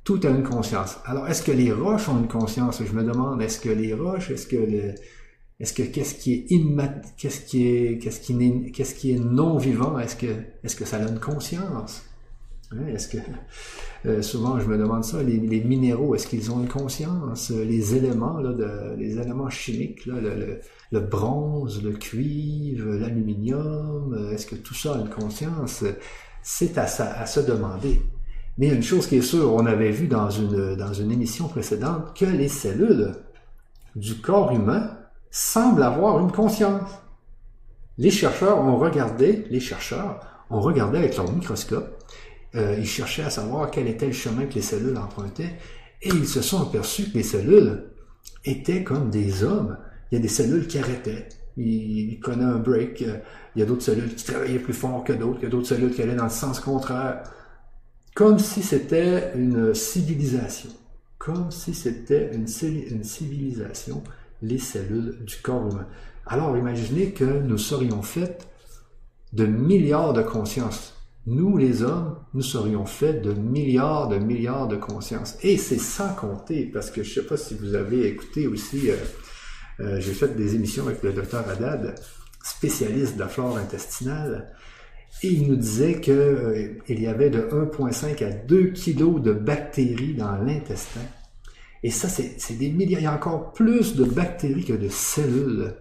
tout 0.06 0.20
a 0.24 0.30
une 0.30 0.44
conscience. 0.44 1.00
Alors, 1.06 1.28
est-ce 1.28 1.44
que 1.44 1.52
les 1.52 1.74
roches 1.74 2.08
ont 2.08 2.20
une 2.20 2.28
conscience? 2.28 2.82
Je 2.82 2.94
me 2.94 3.04
demande, 3.04 3.42
est-ce 3.42 3.60
que 3.60 3.70
les 3.70 3.94
roches, 3.94 4.30
est-ce 4.30 4.48
que 4.48 4.56
le, 4.56 4.94
est-ce 5.60 5.74
que 5.74 5.82
qu'est-ce 5.82 6.16
qui 6.16 6.34
est 6.34 6.52
immat, 6.52 7.02
qu'est-ce 7.18 7.42
qui 7.42 7.68
est, 7.68 7.98
qu'est-ce 7.98 8.96
qui 8.96 9.12
est 9.12 9.20
non 9.20 9.58
vivant, 9.58 9.98
est-ce 9.98 10.16
que, 10.16 10.28
est-ce 10.64 10.76
que 10.76 10.86
ça 10.86 10.98
a 10.98 11.10
une 11.10 11.20
conscience? 11.20 12.04
Hein, 12.72 12.86
est-ce 12.88 13.08
que, 13.08 13.18
euh, 14.06 14.22
souvent 14.22 14.60
je 14.60 14.68
me 14.68 14.78
demande 14.78 15.04
ça, 15.04 15.24
les, 15.24 15.40
minéraux, 15.40 16.14
est-ce 16.14 16.28
qu'ils 16.28 16.52
ont 16.52 16.62
une 16.62 16.68
conscience? 16.68 17.50
Les 17.50 17.96
éléments, 17.96 18.40
là, 18.40 18.54
de, 18.54 18.96
les 18.98 19.18
éléments 19.18 19.50
chimiques, 19.50 20.06
là, 20.06 20.20
le, 20.22 20.36
le, 20.36 20.60
le 20.92 21.00
bronze, 21.00 21.84
le 21.84 21.94
cuivre, 21.94 22.94
l'aluminium, 22.94 24.30
est-ce 24.32 24.46
que 24.46 24.56
tout 24.56 24.76
ça 24.76 24.94
a 24.94 24.98
une 25.00 25.10
conscience? 25.10 25.84
C'est 26.44 26.78
à, 26.78 26.84
à 26.84 27.26
se 27.26 27.40
demander. 27.40 28.02
Mais 28.58 28.68
une 28.70 28.84
chose 28.84 29.08
qui 29.08 29.18
est 29.18 29.22
sûre, 29.22 29.54
on 29.54 29.66
avait 29.66 29.92
vu 29.92 30.08
dans 30.08 30.30
une, 30.30 30.76
dans 30.76 30.94
une 30.94 31.12
émission 31.12 31.48
précédente 31.48 32.18
que 32.18 32.26
les 32.26 32.48
cellules 32.48 33.12
du 33.96 34.16
corps 34.16 34.52
humain 34.52 34.98
semblent 35.30 35.84
avoir 35.84 36.20
une 36.20 36.32
conscience. 36.32 36.90
Les 37.98 38.12
chercheurs 38.12 38.60
ont 38.60 38.78
regardé, 38.78 39.46
les 39.50 39.60
chercheurs 39.60 40.20
ont 40.50 40.62
regardé 40.62 40.98
avec 40.98 41.18
leur 41.18 41.32
microscope, 41.32 42.02
euh, 42.56 42.76
ils 42.78 42.86
cherchaient 42.86 43.24
à 43.24 43.30
savoir 43.30 43.72
quel 43.72 43.88
était 43.88 44.08
le 44.08 44.14
chemin 44.14 44.46
que 44.46 44.56
les 44.56 44.62
cellules 44.62 44.98
empruntaient, 44.98 45.58
et 46.02 46.10
ils 46.10 46.28
se 46.28 46.42
sont 46.42 46.62
aperçus 46.62 47.10
que 47.12 47.18
les 47.18 47.24
cellules 47.24 47.84
étaient 48.46 48.84
comme 48.84 49.10
des 49.10 49.44
hommes. 49.44 49.78
Il 50.12 50.16
y 50.16 50.18
a 50.20 50.22
des 50.22 50.30
cellules 50.30 50.68
qui 50.68 50.78
arrêtaient, 50.78 51.28
ils, 51.58 52.18
prenaient 52.22 52.44
un 52.44 52.60
break, 52.60 53.02
il 53.02 53.60
y 53.60 53.62
a 53.62 53.66
d'autres 53.66 53.84
cellules 53.84 54.14
qui 54.14 54.26
travaillaient 54.26 54.60
plus 54.60 54.74
fort 54.74 55.04
que 55.04 55.14
d'autres, 55.14 55.40
il 55.42 55.44
y 55.44 55.48
a 55.48 55.50
d'autres 55.50 55.68
cellules 55.68 55.94
qui 55.94 56.02
allaient 56.02 56.16
dans 56.16 56.26
le 56.26 56.30
sens 56.30 56.60
contraire 56.60 57.24
comme 58.16 58.40
si 58.40 58.64
c'était 58.64 59.34
une 59.36 59.76
civilisation, 59.76 60.70
comme 61.18 61.52
si 61.52 61.74
c'était 61.74 62.34
une, 62.34 62.48
civilisation, 62.48 64.02
les 64.42 64.58
cellules 64.58 65.18
du 65.26 65.36
corps 65.36 65.70
humain. 65.70 65.86
Alors 66.26 66.58
imaginez 66.58 67.12
que 67.12 67.26
nous 67.26 67.58
serions 67.58 68.02
faits 68.02 68.48
de 69.34 69.46
milliards 69.46 70.14
de 70.14 70.22
consciences. 70.22 70.94
Nous, 71.28 71.58
les 71.58 71.84
hommes, 71.84 72.18
nous 72.34 72.42
serions 72.42 72.86
faits 72.86 73.22
de 73.22 73.34
milliards 73.34 74.08
de 74.08 74.18
milliards 74.18 74.68
de 74.68 74.78
consciences. 74.78 75.38
Et 75.42 75.58
c'est 75.58 75.80
sans 75.80 76.14
compter, 76.14 76.66
parce 76.66 76.92
que 76.92 77.04
je 77.04 77.10
ne 77.10 77.14
sais 77.16 77.28
pas 77.28 77.36
si 77.36 77.54
vous 77.56 77.76
avez 77.76 78.08
écouté 78.08 78.48
aussi, 78.48 78.92
euh, 78.92 78.96
euh, 79.82 80.00
j'ai 80.00 80.14
fait 80.14 80.38
des 80.38 80.56
émissions 80.56 80.88
avec 80.88 81.04
le 81.04 81.12
docteur 81.12 81.50
Haddad, 81.50 81.96
spécialiste 82.44 83.16
de 83.16 83.20
la 83.20 83.28
flore 83.28 83.58
intestinale, 83.58 84.54
et 85.24 85.28
il 85.28 85.48
nous 85.48 85.56
disait 85.56 86.02
qu'il 86.02 86.14
euh, 86.14 86.74
y 86.90 87.08
avait 87.08 87.30
de 87.30 87.42
1,5 87.42 88.24
à 88.24 88.32
2 88.32 88.72
kilos 88.72 89.22
de 89.22 89.32
bactéries 89.32 90.14
dans 90.14 90.38
l'intestin. 90.38 91.02
Et 91.84 91.92
ça, 91.92 92.10
c'est 92.10 92.58
des 92.58 92.70
milliards. 92.70 93.02
Il 93.02 93.04
y 93.04 93.08
a 93.08 93.14
encore 93.14 93.54
plus 93.54 93.96
de 93.96 94.04
bactéries 94.04 94.66
que 94.66 94.74
de 94.74 94.90
cellules 94.90 95.74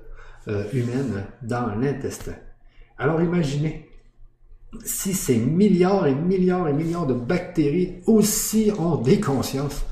euh, 0.48 0.64
humaines 0.72 1.24
dans 1.42 1.74
l'intestin. 1.74 2.34
Alors 2.98 3.22
imaginez, 3.22 3.88
si 4.84 5.14
ces 5.14 5.36
milliards 5.36 6.06
et 6.06 6.14
milliards 6.14 6.68
et 6.68 6.72
milliards 6.72 7.06
de 7.06 7.14
bactéries 7.14 8.02
aussi 8.06 8.70
ont 8.78 8.96
des 8.96 9.18
consciences, 9.18 9.84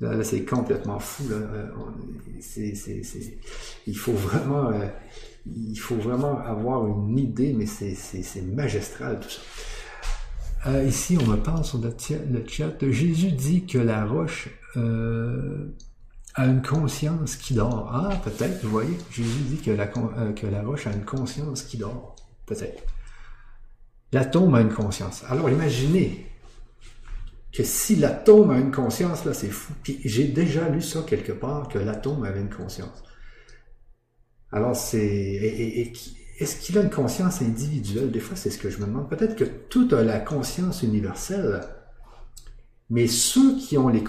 là, 0.00 0.22
c'est 0.22 0.44
complètement 0.44 0.98
fou. 0.98 1.24
Euh, 1.30 1.66
il 3.86 3.96
faut 3.96 4.12
vraiment 4.12 4.70
il 5.46 5.76
faut 5.76 5.96
vraiment 5.96 6.38
avoir 6.40 6.86
une 6.86 7.18
idée, 7.18 7.52
mais 7.52 7.66
c'est 7.66 8.42
magistral 8.42 9.20
tout 9.20 9.30
ça. 9.30 9.40
Euh, 10.66 10.84
ici, 10.84 11.16
on 11.20 11.26
me 11.26 11.36
parle 11.36 11.64
sur 11.64 11.78
le 11.78 11.90
chat, 12.46 12.90
Jésus 12.90 13.32
dit 13.32 13.64
que 13.64 13.78
la 13.78 14.04
roche 14.04 14.50
euh, 14.76 15.74
a 16.34 16.46
une 16.46 16.60
conscience 16.60 17.36
qui 17.36 17.54
dort. 17.54 17.90
Ah, 17.92 18.20
peut-être, 18.22 18.62
vous 18.62 18.70
voyez, 18.70 18.96
Jésus 19.10 19.40
dit 19.48 19.56
que 19.56 19.70
la, 19.70 19.90
euh, 20.18 20.32
que 20.32 20.46
la 20.46 20.62
roche 20.62 20.86
a 20.86 20.92
une 20.92 21.04
conscience 21.04 21.62
qui 21.62 21.78
dort. 21.78 22.14
Peut-être. 22.44 22.82
L'atome 24.12 24.54
a 24.54 24.60
une 24.60 24.72
conscience. 24.72 25.22
Alors 25.28 25.48
imaginez 25.48 26.26
que 27.52 27.64
si 27.64 27.96
l'atome 27.96 28.50
a 28.50 28.58
une 28.58 28.70
conscience, 28.70 29.24
là, 29.24 29.32
c'est 29.32 29.48
fou. 29.48 29.72
J'ai 30.04 30.28
déjà 30.28 30.68
lu 30.68 30.82
ça 30.82 31.02
quelque 31.06 31.32
part, 31.32 31.68
que 31.68 31.78
l'atome 31.78 32.24
avait 32.24 32.40
une 32.40 32.50
conscience. 32.50 33.02
Alors, 34.52 34.74
c'est. 34.74 35.92
Est-ce 36.38 36.56
qu'il 36.56 36.78
a 36.78 36.82
une 36.82 36.90
conscience 36.90 37.42
individuelle? 37.42 38.10
Des 38.10 38.20
fois, 38.20 38.36
c'est 38.36 38.50
ce 38.50 38.58
que 38.58 38.70
je 38.70 38.78
me 38.78 38.86
demande. 38.86 39.08
Peut-être 39.10 39.36
que 39.36 39.44
tout 39.44 39.88
a 39.92 40.02
la 40.02 40.20
conscience 40.20 40.82
universelle, 40.82 41.60
mais 42.90 43.06
ceux 43.06 43.56
qui 43.56 43.78
ont 43.78 43.88
les, 43.88 44.02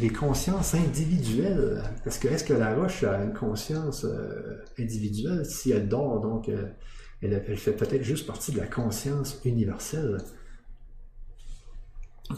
les 0.00 0.10
consciences 0.10 0.74
individuelles, 0.74 1.82
parce 2.04 2.18
que 2.18 2.28
est-ce 2.28 2.44
que 2.44 2.52
la 2.52 2.74
roche 2.74 3.02
a 3.02 3.24
une 3.24 3.32
conscience 3.32 4.04
euh, 4.04 4.62
individuelle? 4.78 5.44
Si 5.44 5.72
elle 5.72 5.88
dort, 5.88 6.20
donc 6.20 6.48
euh, 6.48 6.66
elle, 7.20 7.56
fait 7.56 7.72
peut-être 7.72 8.04
juste 8.04 8.26
partie 8.26 8.52
de 8.52 8.58
la 8.58 8.66
conscience 8.66 9.40
universelle? 9.44 10.18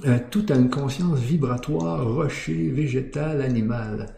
Euh, 0.07 0.18
tout 0.31 0.46
a 0.49 0.55
une 0.55 0.70
conscience 0.70 1.18
vibratoire, 1.18 2.09
rocher, 2.09 2.70
végétale, 2.70 3.42
animale. 3.42 4.14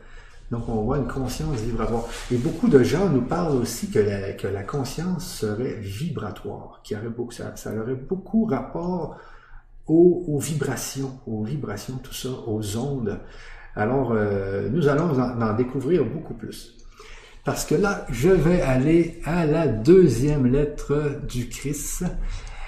Donc, 0.52 0.68
on 0.68 0.82
voit 0.82 0.98
une 0.98 1.08
conscience 1.08 1.56
vibratoire. 1.60 2.04
Et 2.30 2.36
beaucoup 2.36 2.68
de 2.68 2.82
gens 2.82 3.08
nous 3.08 3.22
parlent 3.22 3.56
aussi 3.56 3.90
que 3.90 3.98
la, 3.98 4.34
que 4.34 4.46
la 4.46 4.62
conscience 4.62 5.26
serait 5.26 5.78
vibratoire, 5.80 6.82
qu'il 6.84 6.98
aurait 6.98 7.08
beaucoup, 7.08 7.32
ça, 7.32 7.54
aurait 7.74 7.94
beaucoup 7.94 8.44
rapport 8.44 9.16
aux, 9.86 10.24
aux, 10.28 10.38
vibrations, 10.38 11.18
aux 11.26 11.42
vibrations, 11.42 11.96
tout 12.02 12.12
ça, 12.12 12.28
aux 12.46 12.76
ondes. 12.76 13.18
Alors, 13.74 14.12
euh, 14.12 14.68
nous 14.68 14.88
allons 14.88 15.18
en, 15.18 15.54
découvrir 15.54 16.04
beaucoup 16.04 16.34
plus. 16.34 16.76
Parce 17.46 17.64
que 17.64 17.74
là, 17.74 18.04
je 18.10 18.28
vais 18.28 18.60
aller 18.60 19.22
à 19.24 19.46
la 19.46 19.66
deuxième 19.66 20.46
lettre 20.46 21.22
du 21.26 21.48
Christ. 21.48 22.04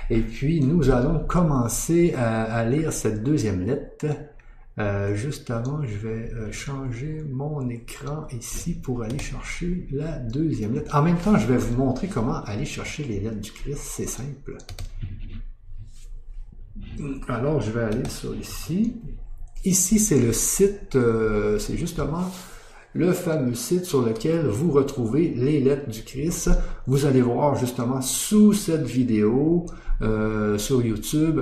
Et 0.08 0.22
puis, 0.22 0.64
nous 0.64 0.88
allons 0.88 1.18
commencer 1.18 2.14
à 2.14 2.64
lire 2.64 2.94
cette 2.94 3.22
deuxième 3.22 3.60
lettre 3.60 4.06
euh, 4.80 5.14
juste 5.14 5.50
avant, 5.50 5.84
je 5.84 5.96
vais 5.96 6.32
euh, 6.32 6.50
changer 6.50 7.22
mon 7.30 7.68
écran 7.68 8.26
ici 8.32 8.74
pour 8.74 9.02
aller 9.04 9.20
chercher 9.20 9.87
la 9.92 10.18
deuxième 10.18 10.74
lettre. 10.74 10.94
En 10.96 11.02
même 11.02 11.18
temps, 11.18 11.38
je 11.38 11.46
vais 11.46 11.56
vous 11.56 11.76
montrer 11.76 12.08
comment 12.08 12.42
aller 12.42 12.64
chercher 12.64 13.04
les 13.04 13.20
lettres 13.20 13.40
du 13.40 13.52
Christ. 13.52 13.78
C'est 13.78 14.08
simple. 14.08 14.58
Alors, 17.28 17.60
je 17.60 17.70
vais 17.70 17.84
aller 17.84 18.08
sur 18.08 18.34
ici. 18.34 18.96
Ici, 19.64 20.00
c'est 20.00 20.18
le 20.18 20.32
site, 20.32 20.96
euh, 20.96 21.58
c'est 21.60 21.76
justement 21.76 22.28
le 22.94 23.12
fameux 23.12 23.54
site 23.54 23.84
sur 23.84 24.02
lequel 24.02 24.46
vous 24.46 24.72
retrouvez 24.72 25.28
les 25.28 25.60
lettres 25.60 25.88
du 25.88 26.02
Christ. 26.02 26.50
Vous 26.87 27.06
allez 27.06 27.22
voir 27.22 27.54
justement 27.56 28.00
sous 28.00 28.52
cette 28.52 28.84
vidéo 28.84 29.66
sur 30.58 30.84
YouTube, 30.84 31.40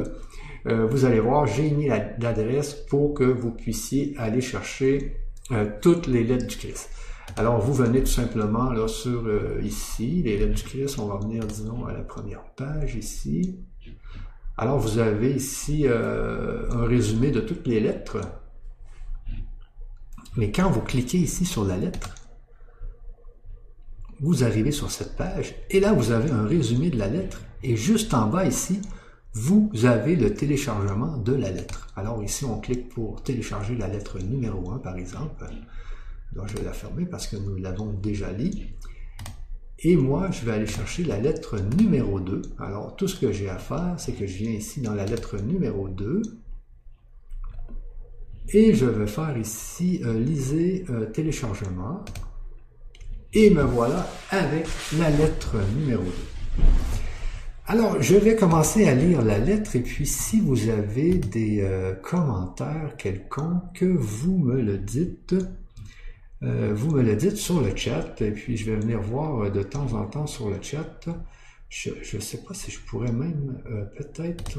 euh, 0.66 0.86
vous 0.86 1.04
allez 1.04 1.20
voir, 1.20 1.46
j'ai 1.46 1.70
mis 1.70 1.88
l'adresse 1.88 2.74
pour 2.74 3.14
que 3.14 3.24
vous 3.24 3.50
puissiez 3.50 4.14
aller 4.18 4.40
chercher 4.40 5.16
euh, 5.50 5.70
toutes 5.80 6.06
les 6.06 6.24
lettres 6.24 6.46
du 6.46 6.56
Christ. 6.56 6.90
Alors, 7.36 7.60
vous 7.60 7.72
venez 7.72 8.00
tout 8.00 8.10
simplement 8.10 8.72
là 8.72 8.88
sur 8.88 9.24
ici, 9.62 10.22
les 10.22 10.36
lettres 10.36 10.54
du 10.54 10.62
Christ, 10.62 10.98
on 10.98 11.06
va 11.06 11.16
venir, 11.18 11.46
disons, 11.46 11.86
à 11.86 11.92
la 11.92 12.02
première 12.02 12.44
page 12.56 12.94
ici. 12.94 13.58
Alors, 14.58 14.78
vous 14.78 14.98
avez 14.98 15.32
ici 15.32 15.86
un 15.88 16.84
résumé 16.84 17.30
de 17.30 17.40
toutes 17.40 17.66
les 17.66 17.80
lettres. 17.80 18.20
Mais 20.36 20.50
quand 20.50 20.70
vous 20.70 20.80
cliquez 20.80 21.18
ici 21.18 21.46
sur 21.46 21.64
la 21.64 21.76
lettre, 21.76 22.14
vous 24.20 24.44
arrivez 24.44 24.70
sur 24.70 24.90
cette 24.90 25.16
page 25.16 25.54
et 25.68 25.80
là, 25.80 25.92
vous 25.92 26.12
avez 26.12 26.30
un 26.30 26.46
résumé 26.46 26.90
de 26.90 26.98
la 26.98 27.08
lettre 27.08 27.42
et 27.62 27.76
juste 27.76 28.14
en 28.14 28.28
bas 28.28 28.46
ici, 28.46 28.80
vous 29.34 29.70
avez 29.84 30.16
le 30.16 30.34
téléchargement 30.34 31.16
de 31.16 31.32
la 31.32 31.50
lettre. 31.50 31.88
Alors 31.96 32.22
ici, 32.22 32.44
on 32.44 32.60
clique 32.60 32.88
pour 32.90 33.22
télécharger 33.22 33.76
la 33.76 33.88
lettre 33.88 34.18
numéro 34.18 34.70
1, 34.72 34.78
par 34.78 34.96
exemple. 34.96 35.44
Je 36.34 36.56
vais 36.56 36.64
la 36.64 36.72
fermer 36.72 37.06
parce 37.06 37.26
que 37.26 37.36
nous 37.36 37.56
l'avons 37.56 37.92
déjà 37.92 38.32
lu. 38.32 38.50
Et 39.78 39.96
moi, 39.96 40.30
je 40.30 40.44
vais 40.44 40.52
aller 40.52 40.66
chercher 40.66 41.04
la 41.04 41.18
lettre 41.18 41.58
numéro 41.78 42.20
2. 42.20 42.42
Alors, 42.58 42.94
tout 42.96 43.08
ce 43.08 43.18
que 43.18 43.32
j'ai 43.32 43.48
à 43.48 43.58
faire, 43.58 43.94
c'est 43.98 44.12
que 44.12 44.26
je 44.26 44.36
viens 44.36 44.52
ici 44.52 44.80
dans 44.80 44.94
la 44.94 45.06
lettre 45.06 45.38
numéro 45.38 45.88
2 45.88 46.22
et 48.54 48.74
je 48.74 48.84
vais 48.84 49.06
faire 49.06 49.36
ici 49.38 50.00
euh, 50.04 50.18
lisez 50.18 50.84
euh, 50.90 51.06
téléchargement 51.06 52.04
et 53.32 53.50
me 53.50 53.62
voilà 53.62 54.06
avec 54.30 54.66
la 54.98 55.10
lettre 55.10 55.56
numéro 55.76 56.02
2. 56.02 57.01
Alors, 57.72 58.02
je 58.02 58.16
vais 58.16 58.36
commencer 58.36 58.86
à 58.86 58.94
lire 58.94 59.22
la 59.22 59.38
lettre 59.38 59.76
et 59.76 59.80
puis 59.80 60.04
si 60.04 60.40
vous 60.40 60.68
avez 60.68 61.14
des 61.14 61.62
euh, 61.62 61.94
commentaires 61.94 62.98
quelconques, 62.98 63.82
vous 63.82 64.36
me 64.36 64.60
le 64.60 64.76
dites. 64.76 65.34
vous 66.42 66.90
me 66.90 67.00
le 67.00 67.16
dites 67.16 67.38
sur 67.38 67.62
le 67.62 67.74
chat 67.74 68.20
et 68.20 68.30
puis 68.32 68.58
je 68.58 68.70
vais 68.70 68.76
venir 68.76 69.00
voir 69.00 69.50
de 69.50 69.62
temps 69.62 69.90
en 69.94 70.04
temps 70.04 70.26
sur 70.26 70.50
le 70.50 70.60
chat. 70.60 71.00
Je 71.70 71.92
ne 72.14 72.20
sais 72.20 72.42
pas 72.42 72.52
si 72.52 72.70
je 72.70 72.78
pourrais 72.80 73.10
même 73.10 73.62
peut-être 73.96 74.58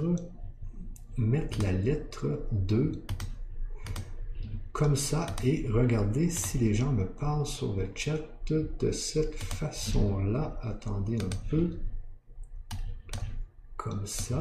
mettre 1.16 1.62
la 1.62 1.72
lettre 1.72 2.48
2 2.52 2.94
comme 4.72 4.96
ça 4.96 5.28
et 5.44 5.68
regardez 5.70 6.32
si 6.32 6.58
les 6.58 6.74
gens 6.74 6.92
me 6.92 7.06
parlent 7.06 7.46
sur 7.46 7.76
le 7.76 7.86
chat 7.94 8.18
de 8.50 8.92
cette 8.92 9.36
façon-là. 9.36 10.58
Attendez 10.64 11.18
un 11.18 11.50
peu. 11.52 11.78
Comme 13.84 14.08
ça. 14.08 14.40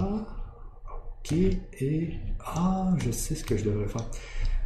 OK. 0.88 1.32
Et 1.32 2.16
ah, 2.46 2.94
je 2.98 3.10
sais 3.10 3.34
ce 3.34 3.42
que 3.42 3.56
je 3.56 3.64
devrais 3.64 3.88
faire. 3.88 4.06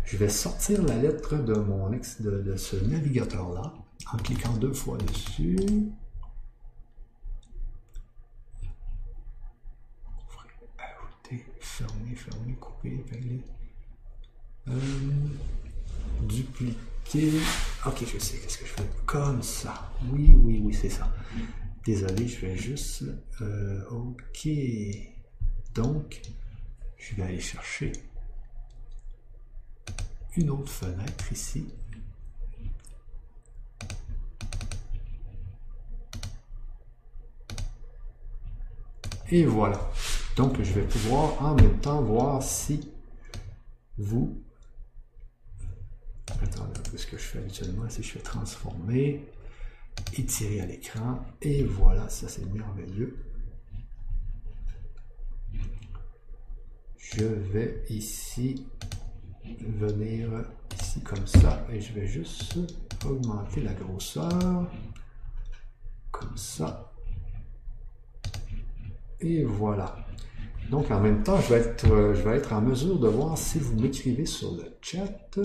Je 0.04 0.18
vais 0.18 0.28
sortir 0.28 0.82
la 0.82 0.96
lettre 0.98 1.36
de 1.38 1.54
mon 1.54 1.94
ex 1.94 2.20
de, 2.20 2.54
ce 2.56 2.76
navigateur-là 2.76 3.72
en 4.12 4.16
cliquant 4.18 4.52
deux 4.58 4.74
fois 4.74 4.98
dessus. 4.98 5.56
Ajouter, 10.76 11.46
fermer, 11.58 12.14
fermer, 12.14 12.54
couper, 12.56 13.02
régler. 13.10 13.40
Euh, 14.68 14.72
dupliquer. 16.20 17.40
Ok, 17.86 18.04
je 18.04 18.18
sais 18.18 18.36
qu'est-ce 18.40 18.58
que 18.58 18.66
je 18.66 18.72
fais. 18.72 18.90
Comme 19.06 19.42
ça. 19.42 19.90
Oui, 20.12 20.34
oui, 20.36 20.60
oui, 20.62 20.74
c'est 20.74 20.90
ça. 20.90 21.10
Désolé, 21.87 22.27
je 22.27 22.40
vais 22.44 22.57
juste. 22.57 23.05
Euh, 23.40 23.88
ok. 23.90 24.49
Donc, 25.72 26.20
je 26.96 27.14
vais 27.14 27.22
aller 27.22 27.40
chercher 27.40 27.92
une 30.37 30.51
autre 30.51 30.72
fenêtre 30.72 31.33
ici. 31.33 31.68
Et 39.31 39.44
voilà. 39.44 39.88
Donc, 40.37 40.61
je 40.61 40.72
vais 40.72 40.87
pouvoir 40.87 41.40
en 41.40 41.55
même 41.55 41.79
temps 41.79 42.03
voir 42.03 42.42
si 42.42 42.90
vous 43.96 44.42
Attendez 46.29 46.79
un 46.79 46.90
peu 46.90 46.96
ce 46.96 47.07
que 47.07 47.16
je 47.16 47.22
fais 47.22 47.38
habituellement, 47.38 47.87
que 47.87 48.03
je 48.03 48.11
fais 48.11 48.18
transformer, 48.18 49.25
étirer 50.16 50.61
à 50.61 50.66
l'écran, 50.66 51.20
et 51.42 51.64
voilà, 51.64 52.09
ça 52.09 52.28
c'est 52.28 52.46
merveilleux. 52.52 53.16
Je 56.96 57.24
vais 57.24 57.85
ici 57.88 58.66
venir 59.61 60.28
ici 60.80 61.00
comme 61.02 61.26
ça 61.26 61.64
et 61.72 61.80
je 61.80 61.92
vais 61.92 62.06
juste 62.06 62.59
augmenter 63.04 63.62
la 63.62 63.72
grosseur 63.74 64.68
comme 66.11 66.37
ça 66.37 66.92
et 69.20 69.44
voilà 69.44 70.04
donc 70.68 70.90
en 70.90 71.00
même 71.00 71.22
temps 71.22 71.40
je 71.40 71.54
vais 71.54 71.61
être 71.61 71.87
je 71.87 72.22
vais 72.22 72.38
être 72.38 72.52
en 72.52 72.61
mesure 72.61 72.98
de 72.98 73.06
voir 73.06 73.38
si 73.38 73.61
vous 73.61 73.76
m'écrivez 73.80 74.26
sur 74.26 74.56
le 74.56 74.64
chat 74.82 75.38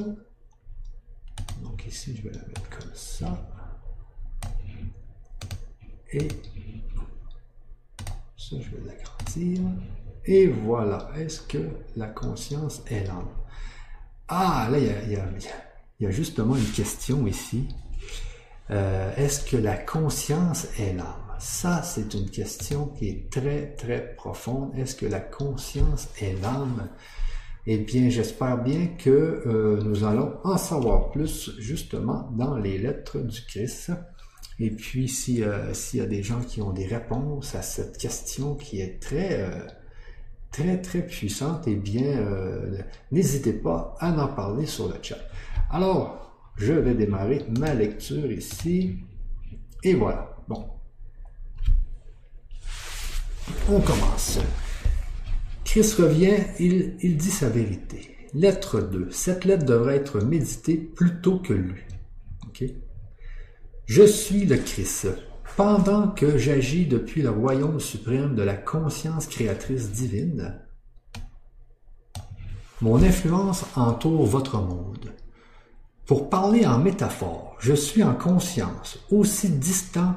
donc 1.61 1.85
ici, 1.85 2.15
je 2.15 2.23
vais 2.23 2.35
la 2.35 2.45
mettre 2.45 2.69
comme 2.69 2.93
ça. 2.93 3.60
Et 6.13 6.27
ça, 8.37 8.57
je 8.59 8.75
vais 8.75 8.83
l'agrandir. 8.85 9.61
Et 10.25 10.47
voilà. 10.47 11.09
Est-ce 11.17 11.41
que 11.41 11.69
la 11.95 12.07
conscience 12.07 12.81
est 12.87 13.05
l'âme? 13.05 13.29
Ah, 14.27 14.67
là, 14.71 14.77
il 14.77 15.11
y 16.01 16.05
a, 16.05 16.11
justement 16.11 16.55
une 16.55 16.71
question 16.71 17.25
ici. 17.27 17.67
Euh, 18.69 19.13
est-ce 19.15 19.49
que 19.49 19.57
la 19.57 19.77
conscience 19.77 20.67
est 20.79 20.93
l'âme? 20.93 21.15
Ça, 21.39 21.81
c'est 21.81 22.13
une 22.13 22.29
question 22.29 22.87
qui 22.87 23.09
est 23.09 23.31
très, 23.31 23.73
très 23.75 24.15
profonde. 24.15 24.77
Est-ce 24.77 24.95
que 24.95 25.05
la 25.05 25.19
conscience 25.19 26.09
est 26.21 26.39
l'âme? 26.41 26.89
Eh 27.67 27.77
bien, 27.77 28.09
j'espère 28.09 28.57
bien 28.57 28.87
que 28.97 29.09
euh, 29.45 29.81
nous 29.83 30.03
allons 30.03 30.37
en 30.43 30.57
savoir 30.57 31.11
plus 31.11 31.51
justement 31.59 32.29
dans 32.31 32.57
les 32.57 32.77
lettres 32.77 33.19
du 33.19 33.41
Christ. 33.45 33.91
Et 34.63 34.69
puis, 34.69 35.07
s'il 35.07 35.39
y 35.39 35.43
a 35.43 36.05
des 36.05 36.21
gens 36.21 36.39
qui 36.39 36.61
ont 36.61 36.69
des 36.69 36.85
réponses 36.85 37.55
à 37.55 37.63
cette 37.63 37.97
question 37.97 38.53
qui 38.53 38.79
est 38.79 39.01
très, 39.01 39.41
euh, 39.41 39.65
très, 40.51 40.79
très 40.79 41.03
puissante, 41.03 41.63
eh 41.65 41.73
bien, 41.73 42.19
euh, 42.19 42.77
n'hésitez 43.11 43.53
pas 43.53 43.95
à 43.99 44.11
en 44.11 44.27
parler 44.27 44.67
sur 44.67 44.87
le 44.87 44.93
chat. 45.01 45.17
Alors, 45.71 46.31
je 46.57 46.73
vais 46.73 46.93
démarrer 46.93 47.43
ma 47.57 47.73
lecture 47.73 48.31
ici. 48.31 48.97
Et 49.83 49.95
voilà. 49.95 50.37
Bon. 50.47 50.63
On 53.67 53.81
commence. 53.81 54.37
Christ 55.65 55.95
revient, 55.95 56.37
il, 56.59 56.97
il 57.01 57.17
dit 57.17 57.31
sa 57.31 57.49
vérité. 57.49 58.15
Lettre 58.35 58.79
2. 58.79 59.09
Cette 59.09 59.43
lettre 59.43 59.65
devrait 59.65 59.95
être 59.95 60.21
méditée 60.21 60.77
plutôt 60.77 61.39
que 61.39 61.53
lue. 61.53 61.87
Je 63.93 64.03
suis 64.03 64.45
le 64.45 64.55
Christ. 64.55 65.09
Pendant 65.57 66.07
que 66.07 66.37
j'agis 66.37 66.85
depuis 66.85 67.21
le 67.21 67.29
royaume 67.29 67.81
suprême 67.81 68.35
de 68.35 68.41
la 68.41 68.55
conscience 68.55 69.27
créatrice 69.27 69.91
divine, 69.91 70.61
mon 72.79 73.03
influence 73.03 73.65
entoure 73.75 74.25
votre 74.25 74.61
monde. 74.61 75.11
Pour 76.05 76.29
parler 76.29 76.65
en 76.65 76.79
métaphore, 76.79 77.57
je 77.59 77.73
suis 77.73 78.01
en 78.01 78.15
conscience 78.15 78.97
aussi 79.11 79.49
distant 79.49 80.15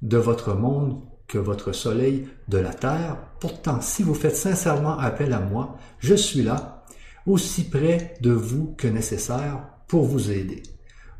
de 0.00 0.16
votre 0.16 0.54
monde 0.54 1.02
que 1.28 1.36
votre 1.36 1.72
soleil 1.72 2.26
de 2.48 2.56
la 2.56 2.72
terre. 2.72 3.18
Pourtant, 3.38 3.82
si 3.82 4.02
vous 4.02 4.14
faites 4.14 4.36
sincèrement 4.36 4.98
appel 4.98 5.34
à 5.34 5.40
moi, 5.40 5.76
je 5.98 6.14
suis 6.14 6.40
là, 6.40 6.86
aussi 7.26 7.68
près 7.68 8.14
de 8.22 8.32
vous 8.32 8.74
que 8.78 8.88
nécessaire, 8.88 9.60
pour 9.88 10.06
vous 10.06 10.30
aider. 10.30 10.62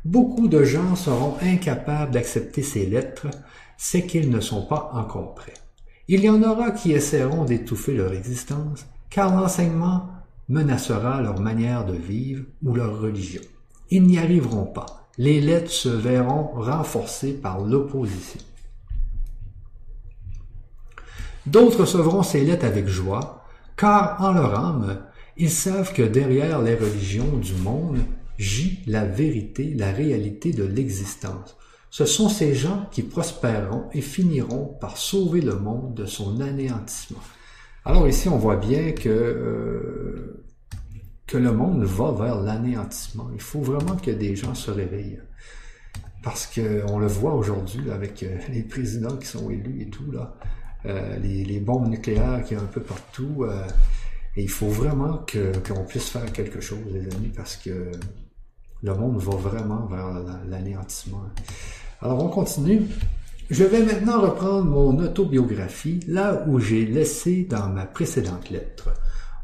Beaucoup 0.05 0.47
de 0.47 0.63
gens 0.63 0.95
seront 0.95 1.35
incapables 1.41 2.11
d'accepter 2.11 2.61
ces 2.61 2.85
lettres, 2.85 3.25
c'est 3.75 4.05
qu'ils 4.05 4.29
ne 4.29 4.39
sont 4.39 4.63
pas 4.67 4.91
encore 4.93 5.33
prêts. 5.33 5.55
Il 6.07 6.23
y 6.23 6.29
en 6.29 6.43
aura 6.43 6.69
qui 6.69 6.91
essaieront 6.91 7.43
d'étouffer 7.43 7.95
leur 7.95 8.13
existence, 8.13 8.85
car 9.09 9.35
l'enseignement 9.35 10.07
menacera 10.47 11.23
leur 11.23 11.39
manière 11.39 11.85
de 11.85 11.95
vivre 11.95 12.45
ou 12.63 12.75
leur 12.75 12.99
religion. 12.99 13.41
Ils 13.89 14.03
n'y 14.03 14.19
arriveront 14.19 14.67
pas. 14.67 15.09
Les 15.17 15.41
lettres 15.41 15.71
se 15.71 15.89
verront 15.89 16.51
renforcées 16.53 17.33
par 17.33 17.61
l'opposition. 17.61 18.39
D'autres 21.47 21.81
recevront 21.81 22.21
ces 22.21 22.45
lettres 22.45 22.65
avec 22.65 22.87
joie, 22.87 23.43
car 23.75 24.21
en 24.21 24.33
leur 24.33 24.53
âme, 24.53 25.01
ils 25.35 25.49
savent 25.49 25.93
que 25.93 26.03
derrière 26.03 26.61
les 26.61 26.75
religions 26.75 27.37
du 27.37 27.55
monde, 27.55 27.99
gît 28.37 28.79
la 28.87 29.05
vérité, 29.05 29.73
la 29.73 29.91
réalité 29.91 30.51
de 30.51 30.63
l'existence. 30.63 31.55
Ce 31.89 32.05
sont 32.05 32.27
ces 32.27 32.53
gens 32.53 32.89
qui 32.91 33.03
prospéreront 33.03 33.85
et 33.93 34.01
finiront 34.01 34.65
par 34.81 34.97
sauver 34.97 35.39
le 35.39 35.55
monde 35.55 35.93
de 35.93 36.05
son 36.05 36.41
anéantissement. 36.41 37.21
Alors 37.85 38.05
ici, 38.05 38.27
on 38.27 38.37
voit 38.37 38.57
bien 38.57 38.91
que, 38.91 39.07
euh, 39.07 40.43
le 41.33 41.51
monde 41.53 41.85
va 41.85 42.11
vers 42.11 42.41
l'anéantissement. 42.41 43.29
Il 43.33 43.39
faut 43.39 43.61
vraiment 43.61 43.95
que 43.95 44.11
des 44.11 44.35
gens 44.35 44.53
se 44.53 44.71
réveillent. 44.71 45.21
Parce 46.21 46.47
qu'on 46.47 46.99
le 46.99 47.07
voit 47.07 47.33
aujourd'hui 47.33 47.89
avec 47.89 48.23
euh, 48.23 48.39
les 48.49 48.63
présidents 48.63 49.15
qui 49.15 49.27
sont 49.27 49.49
élus 49.49 49.83
et 49.83 49.89
tout, 49.89 50.11
là, 50.11 50.33
euh, 50.85 51.17
les, 51.19 51.59
bombes 51.61 51.87
nucléaires 51.87 52.43
qui 52.43 52.55
y 52.55 52.57
a 52.57 52.59
un 52.59 52.65
peu 52.65 52.81
partout. 52.81 53.45
et 54.35 54.41
il 54.41 54.49
faut 54.49 54.67
vraiment 54.67 55.25
qu'on 55.63 55.85
puisse 55.85 56.09
faire 56.09 56.29
quelque 56.33 56.59
chose, 56.59 56.79
les 56.91 57.15
amis, 57.15 57.31
parce 57.33 57.55
que 57.55 57.89
le 58.85 58.93
monde 58.93 59.17
va 59.17 59.35
vraiment 59.35 59.87
vers 59.87 60.21
l'anéantissement. 60.47 61.23
Alors 62.01 62.23
on 62.23 62.29
continue. 62.29 62.83
Je 63.49 63.63
vais 63.63 63.83
maintenant 63.83 64.21
reprendre 64.21 64.65
mon 64.65 64.99
autobiographie 64.99 65.99
là 66.07 66.45
où 66.47 66.59
j'ai 66.59 66.85
laissé 66.85 67.47
dans 67.49 67.67
ma 67.67 67.85
précédente 67.85 68.51
lettre. 68.51 68.89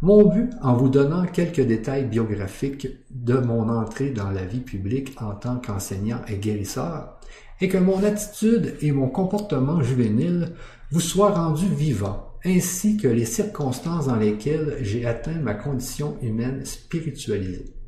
Mon 0.03 0.29
but, 0.29 0.51
en 0.61 0.75
vous 0.75 0.89
donnant 0.89 1.25
quelques 1.25 1.61
détails 1.61 2.05
biographiques 2.05 2.87
de 3.11 3.35
mon 3.35 3.69
entrée 3.69 4.11
dans 4.11 4.29
la 4.29 4.45
vie 4.45 4.59
publique 4.59 5.15
en 5.19 5.33
tant 5.33 5.57
qu'enseignant 5.57 6.21
et 6.27 6.37
guérisseur, 6.37 7.19
est 7.61 7.67
que 7.67 7.77
mon 7.77 8.03
attitude 8.03 8.75
et 8.81 8.91
mon 8.91 9.07
comportement 9.09 9.81
juvénile 9.81 10.53
vous 10.91 10.99
soient 10.99 11.31
rendus 11.31 11.67
vivants, 11.67 12.31
ainsi 12.45 12.97
que 12.97 13.07
les 13.07 13.25
circonstances 13.25 14.07
dans 14.07 14.15
lesquelles 14.15 14.77
j'ai 14.81 15.05
atteint 15.05 15.39
ma 15.39 15.53
condition 15.53 16.17
humaine 16.23 16.65
spiritualisée. 16.65 17.80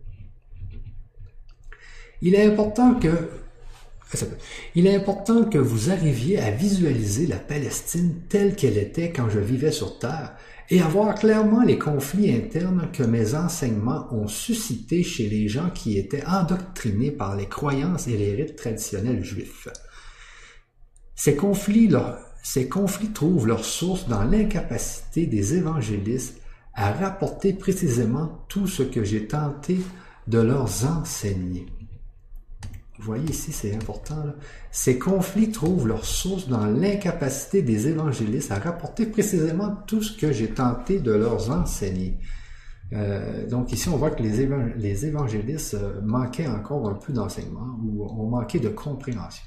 Il 2.21 2.35
est 2.35 2.45
important 2.45 2.93
que 5.43 5.57
vous 5.57 5.91
arriviez 5.91 6.39
à 6.39 6.51
visualiser 6.51 7.27
la 7.27 7.37
Palestine 7.37 8.21
telle 8.29 8.55
qu'elle 8.55 8.77
était 8.77 9.11
quand 9.11 9.29
je 9.29 9.39
vivais 9.39 9.71
sur 9.71 9.99
Terre 9.99 10.35
et 10.69 10.81
à 10.81 10.87
voir 10.87 11.15
clairement 11.15 11.63
les 11.63 11.77
conflits 11.77 12.33
internes 12.33 12.89
que 12.93 13.03
mes 13.03 13.35
enseignements 13.35 14.07
ont 14.11 14.27
suscités 14.27 15.03
chez 15.03 15.27
les 15.27 15.47
gens 15.47 15.69
qui 15.69 15.97
étaient 15.97 16.25
endoctrinés 16.25 17.11
par 17.11 17.35
les 17.35 17.47
croyances 17.47 18.07
et 18.07 18.17
les 18.17 18.33
rites 18.33 18.55
traditionnels 18.55 19.23
juifs. 19.23 19.67
Ces 21.15 21.35
conflits, 21.35 21.91
ces 22.41 22.67
conflits 22.69 23.11
trouvent 23.11 23.47
leur 23.47 23.65
source 23.65 24.07
dans 24.07 24.23
l'incapacité 24.23 25.25
des 25.25 25.55
évangélistes 25.55 26.39
à 26.73 26.91
rapporter 26.91 27.53
précisément 27.53 28.45
tout 28.47 28.67
ce 28.67 28.83
que 28.83 29.03
j'ai 29.03 29.27
tenté 29.27 29.77
de 30.27 30.39
leur 30.39 30.69
enseigner. 30.85 31.67
Vous 32.99 33.05
voyez 33.05 33.29
ici, 33.29 33.51
c'est 33.51 33.73
important. 33.73 34.23
Ces 34.71 34.99
conflits 34.99 35.51
trouvent 35.51 35.87
leur 35.87 36.05
source 36.05 36.47
dans 36.47 36.65
l'incapacité 36.67 37.63
des 37.63 37.87
évangélistes 37.87 38.51
à 38.51 38.59
rapporter 38.59 39.07
précisément 39.07 39.75
tout 39.87 40.03
ce 40.03 40.15
que 40.15 40.31
j'ai 40.31 40.49
tenté 40.49 40.99
de 40.99 41.11
leur 41.11 41.49
enseigner. 41.49 42.19
Euh, 42.93 43.47
donc 43.47 43.71
ici, 43.71 43.89
on 43.89 43.97
voit 43.97 44.11
que 44.11 44.21
les, 44.21 44.47
les 44.77 45.05
évangélistes 45.07 45.73
euh, 45.73 46.01
manquaient 46.03 46.47
encore 46.47 46.87
un 46.87 46.93
peu 46.93 47.11
d'enseignement 47.13 47.79
ou 47.83 48.03
ont 48.03 48.29
manqué 48.29 48.59
de 48.59 48.69
compréhension. 48.69 49.43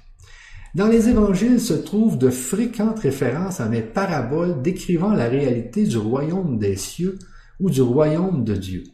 Dans 0.75 0.89
les 0.89 1.09
évangiles 1.09 1.61
se 1.61 1.75
trouvent 1.75 2.19
de 2.19 2.29
fréquentes 2.29 2.99
références 2.99 3.61
à 3.61 3.67
mes 3.67 3.83
paraboles 3.83 4.61
décrivant 4.61 5.13
la 5.13 5.29
réalité 5.29 5.85
du 5.85 5.97
royaume 5.97 6.59
des 6.59 6.77
cieux 6.77 7.19
ou 7.61 7.71
du 7.71 7.81
royaume 7.81 8.45
de 8.45 8.55
Dieu. 8.55 8.85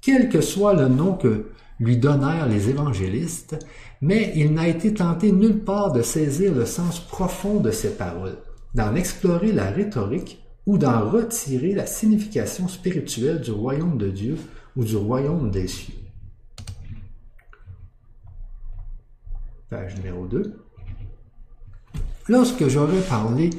Quel 0.00 0.28
que 0.28 0.40
soit 0.40 0.74
le 0.74 0.88
nom 0.88 1.14
que 1.14 1.50
lui 1.80 1.96
donnèrent 1.96 2.46
les 2.46 2.70
évangélistes, 2.70 3.58
mais 4.02 4.32
il 4.34 4.52
n'a 4.52 4.66
été 4.66 4.92
tenté 4.92 5.30
nulle 5.30 5.60
part 5.60 5.92
de 5.92 6.02
saisir 6.02 6.52
le 6.52 6.66
sens 6.66 6.98
profond 6.98 7.60
de 7.60 7.70
ces 7.70 7.96
paroles, 7.96 8.36
d'en 8.74 8.96
explorer 8.96 9.52
la 9.52 9.70
rhétorique 9.70 10.42
ou 10.66 10.76
d'en 10.76 11.08
retirer 11.08 11.72
la 11.72 11.86
signification 11.86 12.66
spirituelle 12.66 13.40
du 13.40 13.52
royaume 13.52 13.96
de 13.98 14.08
Dieu 14.08 14.36
ou 14.76 14.84
du 14.84 14.96
royaume 14.96 15.52
des 15.52 15.68
cieux. 15.68 15.94
Page 19.70 19.96
numéro 19.96 20.26
2. 20.26 20.58
Lorsque 22.28 22.68
j'aurais 22.68 23.00
parlé 23.02 23.50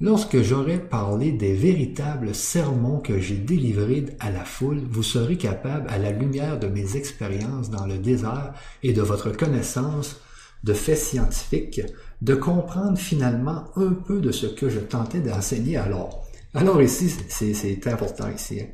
Lorsque 0.00 0.42
j'aurai 0.42 0.78
parlé 0.78 1.30
des 1.30 1.54
véritables 1.54 2.34
sermons 2.34 2.98
que 2.98 3.20
j'ai 3.20 3.36
délivrés 3.36 4.06
à 4.18 4.30
la 4.30 4.44
foule, 4.44 4.82
vous 4.90 5.04
serez 5.04 5.36
capable, 5.36 5.88
à 5.88 5.98
la 5.98 6.10
lumière 6.10 6.58
de 6.58 6.66
mes 6.66 6.96
expériences 6.96 7.70
dans 7.70 7.86
le 7.86 7.98
désert 7.98 8.54
et 8.82 8.92
de 8.92 9.02
votre 9.02 9.30
connaissance 9.30 10.20
de 10.64 10.72
faits 10.72 10.98
scientifiques, 10.98 11.82
de 12.22 12.34
comprendre 12.34 12.98
finalement 12.98 13.66
un 13.76 13.92
peu 13.92 14.20
de 14.20 14.32
ce 14.32 14.46
que 14.46 14.68
je 14.68 14.80
tentais 14.80 15.20
d'enseigner 15.20 15.76
alors. 15.76 16.26
Alors 16.54 16.82
ici, 16.82 17.14
c'est 17.28 17.86
important 17.86 18.28
ici. 18.34 18.62
Hein. 18.62 18.68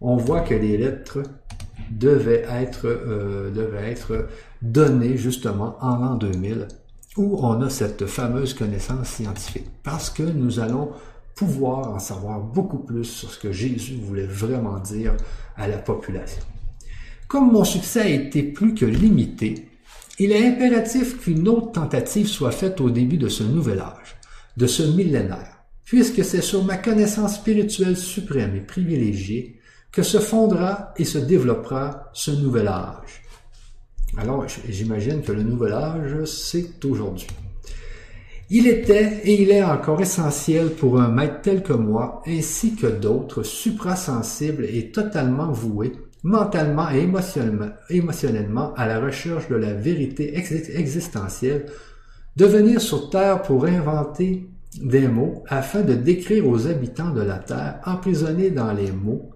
On 0.00 0.16
voit 0.16 0.40
que 0.40 0.54
les 0.54 0.76
lettres 0.76 1.22
devaient 1.92 2.44
être, 2.50 2.86
euh, 2.86 3.52
devaient 3.52 3.92
être 3.92 4.26
données 4.62 5.16
justement 5.16 5.76
en 5.80 5.96
l'an 5.98 6.14
2000 6.16 6.66
où 7.16 7.38
on 7.42 7.60
a 7.62 7.70
cette 7.70 8.06
fameuse 8.06 8.54
connaissance 8.54 9.08
scientifique, 9.08 9.66
parce 9.82 10.10
que 10.10 10.22
nous 10.22 10.60
allons 10.60 10.90
pouvoir 11.34 11.90
en 11.90 11.98
savoir 11.98 12.40
beaucoup 12.40 12.78
plus 12.78 13.04
sur 13.04 13.30
ce 13.30 13.38
que 13.38 13.52
Jésus 13.52 13.98
voulait 14.02 14.26
vraiment 14.26 14.78
dire 14.78 15.16
à 15.56 15.68
la 15.68 15.78
population. 15.78 16.42
Comme 17.28 17.52
mon 17.52 17.64
succès 17.64 18.00
a 18.00 18.08
été 18.08 18.42
plus 18.42 18.74
que 18.74 18.86
limité, 18.86 19.68
il 20.18 20.32
est 20.32 20.46
impératif 20.46 21.18
qu'une 21.18 21.46
autre 21.48 21.72
tentative 21.72 22.26
soit 22.26 22.52
faite 22.52 22.80
au 22.80 22.88
début 22.88 23.18
de 23.18 23.28
ce 23.28 23.42
nouvel 23.42 23.80
âge, 23.80 24.16
de 24.56 24.66
ce 24.66 24.82
millénaire, 24.82 25.58
puisque 25.84 26.24
c'est 26.24 26.40
sur 26.40 26.64
ma 26.64 26.78
connaissance 26.78 27.34
spirituelle 27.34 27.96
suprême 27.96 28.56
et 28.56 28.60
privilégiée 28.60 29.60
que 29.92 30.02
se 30.02 30.18
fondera 30.18 30.94
et 30.96 31.04
se 31.04 31.18
développera 31.18 32.10
ce 32.12 32.30
nouvel 32.30 32.68
âge. 32.68 33.22
Alors, 34.16 34.46
j'imagine 34.68 35.22
que 35.22 35.32
le 35.32 35.42
nouvel 35.42 35.72
âge, 35.72 36.24
c'est 36.24 36.84
aujourd'hui. 36.84 37.26
Il 38.48 38.68
était 38.68 39.22
et 39.24 39.42
il 39.42 39.50
est 39.50 39.64
encore 39.64 40.00
essentiel 40.00 40.70
pour 40.70 41.00
un 41.00 41.08
maître 41.08 41.40
tel 41.42 41.62
que 41.62 41.72
moi, 41.72 42.22
ainsi 42.26 42.76
que 42.76 42.86
d'autres 42.86 43.42
suprasensibles 43.42 44.64
et 44.64 44.92
totalement 44.92 45.50
voués, 45.50 45.92
mentalement 46.22 46.88
et 46.90 47.08
émotionnellement, 47.90 48.72
à 48.74 48.86
la 48.86 49.00
recherche 49.00 49.48
de 49.48 49.56
la 49.56 49.74
vérité 49.74 50.36
existentielle, 50.36 51.66
de 52.36 52.46
venir 52.46 52.80
sur 52.80 53.10
Terre 53.10 53.42
pour 53.42 53.66
inventer 53.66 54.48
des 54.80 55.08
mots 55.08 55.42
afin 55.48 55.82
de 55.82 55.94
décrire 55.94 56.46
aux 56.46 56.68
habitants 56.68 57.10
de 57.10 57.22
la 57.22 57.38
Terre, 57.38 57.80
emprisonnés 57.84 58.50
dans 58.50 58.72
les 58.72 58.92
mots, 58.92 59.30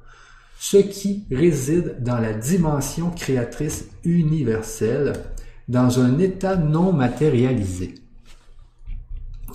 ce 0.62 0.76
qui 0.76 1.24
réside 1.30 1.96
dans 2.00 2.18
la 2.18 2.34
dimension 2.34 3.08
créatrice 3.08 3.86
universelle, 4.04 5.14
dans 5.68 6.00
un 6.00 6.18
état 6.18 6.54
non 6.56 6.92
matérialisé. 6.92 7.94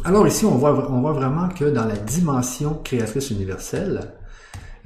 Alors 0.03 0.27
ici, 0.27 0.45
on 0.45 0.55
voit, 0.55 0.71
vraiment 0.71 1.47
que 1.49 1.65
dans 1.65 1.85
la 1.85 1.95
dimension 1.95 2.81
créatrice 2.83 3.29
universelle, 3.29 4.13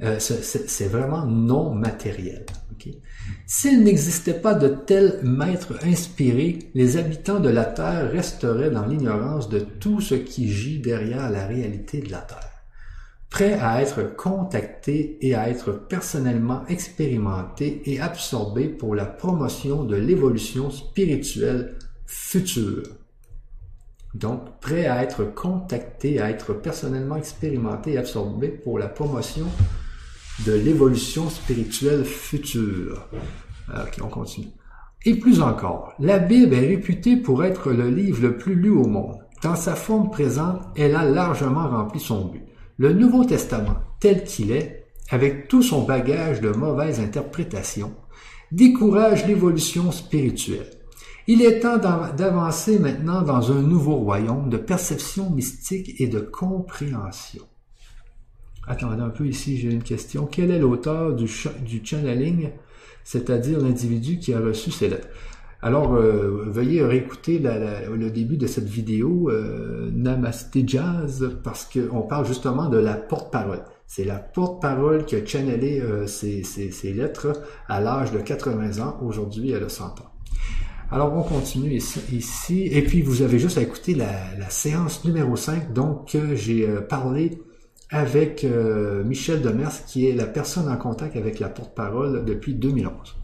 euh, 0.02 0.18
c'est 0.18 0.88
vraiment 0.88 1.24
non 1.24 1.74
matériel. 1.74 2.44
S'il 3.46 3.82
n'existait 3.82 4.34
pas 4.34 4.52
de 4.52 4.68
tels 4.68 5.20
maîtres 5.22 5.78
inspirés, 5.84 6.58
les 6.74 6.98
habitants 6.98 7.40
de 7.40 7.48
la 7.48 7.64
Terre 7.64 8.10
resteraient 8.10 8.70
dans 8.70 8.84
l'ignorance 8.84 9.48
de 9.48 9.60
tout 9.60 10.02
ce 10.02 10.16
qui 10.16 10.52
gît 10.52 10.80
derrière 10.80 11.30
la 11.30 11.46
réalité 11.46 12.02
de 12.02 12.10
la 12.10 12.18
Terre 12.18 12.49
prêt 13.30 13.54
à 13.54 13.80
être 13.80 14.14
contacté 14.16 15.16
et 15.20 15.34
à 15.34 15.48
être 15.48 15.72
personnellement 15.72 16.66
expérimenté 16.66 17.82
et 17.86 18.00
absorbé 18.00 18.68
pour 18.68 18.94
la 18.94 19.06
promotion 19.06 19.84
de 19.84 19.96
l'évolution 19.96 20.70
spirituelle 20.70 21.76
future. 22.06 22.82
Donc, 24.14 24.58
prêt 24.60 24.86
à 24.86 25.04
être 25.04 25.24
contacté, 25.24 26.20
à 26.20 26.30
être 26.30 26.52
personnellement 26.52 27.14
expérimenté 27.14 27.92
et 27.92 27.98
absorbé 27.98 28.48
pour 28.48 28.80
la 28.80 28.88
promotion 28.88 29.46
de 30.44 30.52
l'évolution 30.52 31.30
spirituelle 31.30 32.04
future. 32.04 33.08
On 34.02 34.08
continue. 34.08 34.48
Et 35.06 35.14
plus 35.14 35.40
encore, 35.40 35.94
la 36.00 36.18
Bible 36.18 36.54
est 36.54 36.66
réputée 36.66 37.16
pour 37.16 37.44
être 37.44 37.70
le 37.70 37.88
livre 37.88 38.22
le 38.22 38.36
plus 38.36 38.56
lu 38.56 38.70
au 38.70 38.86
monde. 38.86 39.18
Dans 39.42 39.54
sa 39.54 39.76
forme 39.76 40.10
présente, 40.10 40.62
elle 40.76 40.96
a 40.96 41.04
largement 41.04 41.68
rempli 41.68 42.00
son 42.00 42.26
but. 42.26 42.42
Le 42.80 42.94
Nouveau 42.94 43.26
Testament, 43.26 43.76
tel 44.00 44.24
qu'il 44.24 44.52
est, 44.52 44.86
avec 45.10 45.48
tout 45.48 45.62
son 45.62 45.82
bagage 45.82 46.40
de 46.40 46.48
mauvaises 46.48 46.98
interprétations, 46.98 47.94
décourage 48.52 49.26
l'évolution 49.26 49.92
spirituelle. 49.92 50.70
Il 51.26 51.42
est 51.42 51.60
temps 51.60 51.76
d'avancer 51.76 52.78
maintenant 52.78 53.20
dans 53.20 53.52
un 53.52 53.60
nouveau 53.60 53.96
royaume 53.96 54.48
de 54.48 54.56
perception 54.56 55.28
mystique 55.28 56.00
et 56.00 56.06
de 56.06 56.20
compréhension. 56.20 57.44
Attendez 58.66 59.02
un 59.02 59.10
peu 59.10 59.26
ici, 59.26 59.58
j'ai 59.58 59.70
une 59.70 59.82
question. 59.82 60.24
Quel 60.24 60.50
est 60.50 60.58
l'auteur 60.58 61.14
du, 61.14 61.28
channeling 61.28 62.48
c'est-à-dire 63.04 63.60
l'individu 63.60 64.18
qui 64.18 64.32
a 64.32 64.40
reçu 64.40 64.70
ces 64.70 64.88
lettres? 64.88 65.08
Alors, 65.62 65.94
euh, 65.94 66.46
veuillez 66.46 66.82
réécouter 66.82 67.38
le 67.38 68.10
début 68.10 68.38
de 68.38 68.46
cette 68.46 68.64
vidéo 68.64 69.28
euh, 69.28 69.90
Namaste 69.92 70.56
Jazz 70.66 71.36
parce 71.44 71.66
qu'on 71.66 72.00
parle 72.00 72.26
justement 72.26 72.70
de 72.70 72.78
la 72.78 72.94
porte-parole. 72.94 73.62
C'est 73.86 74.04
la 74.04 74.16
porte-parole 74.16 75.04
qui 75.04 75.16
a 75.16 75.26
channelé 75.26 75.80
euh, 75.80 76.06
ces, 76.06 76.94
lettres 76.94 77.42
à 77.68 77.80
l'âge 77.82 78.10
de 78.10 78.20
80 78.20 78.82
ans. 78.82 78.96
Aujourd'hui, 79.02 79.50
elle 79.50 79.64
a 79.64 79.68
100 79.68 79.84
ans. 79.84 80.10
Alors, 80.90 81.14
on 81.14 81.22
continue 81.22 81.74
ici. 81.74 82.66
Et 82.72 82.82
puis, 82.82 83.02
vous 83.02 83.20
avez 83.20 83.38
juste 83.38 83.58
à 83.58 83.62
écouter 83.62 83.94
la, 83.94 84.48
séance 84.48 85.04
numéro 85.04 85.36
5. 85.36 85.74
Donc, 85.74 86.16
j'ai 86.34 86.66
parlé 86.88 87.42
avec 87.90 88.44
Michel 89.04 89.40
Demers, 89.40 89.84
qui 89.86 90.08
est 90.08 90.14
la 90.14 90.26
personne 90.26 90.68
en 90.68 90.76
contact 90.76 91.16
avec 91.16 91.38
la 91.38 91.48
porte-parole 91.48 92.24
depuis 92.24 92.54
2011. 92.54 93.19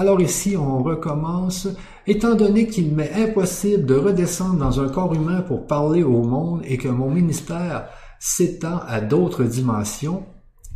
Alors 0.00 0.20
ici, 0.20 0.56
on 0.56 0.80
recommence. 0.80 1.66
Étant 2.06 2.36
donné 2.36 2.68
qu'il 2.68 2.94
m'est 2.94 3.12
impossible 3.14 3.84
de 3.84 3.96
redescendre 3.96 4.54
dans 4.54 4.80
un 4.80 4.88
corps 4.88 5.12
humain 5.12 5.42
pour 5.42 5.66
parler 5.66 6.04
au 6.04 6.22
monde 6.22 6.62
et 6.64 6.78
que 6.78 6.86
mon 6.86 7.10
ministère 7.10 7.88
s'étend 8.20 8.78
à 8.86 9.00
d'autres 9.00 9.42
dimensions, 9.42 10.24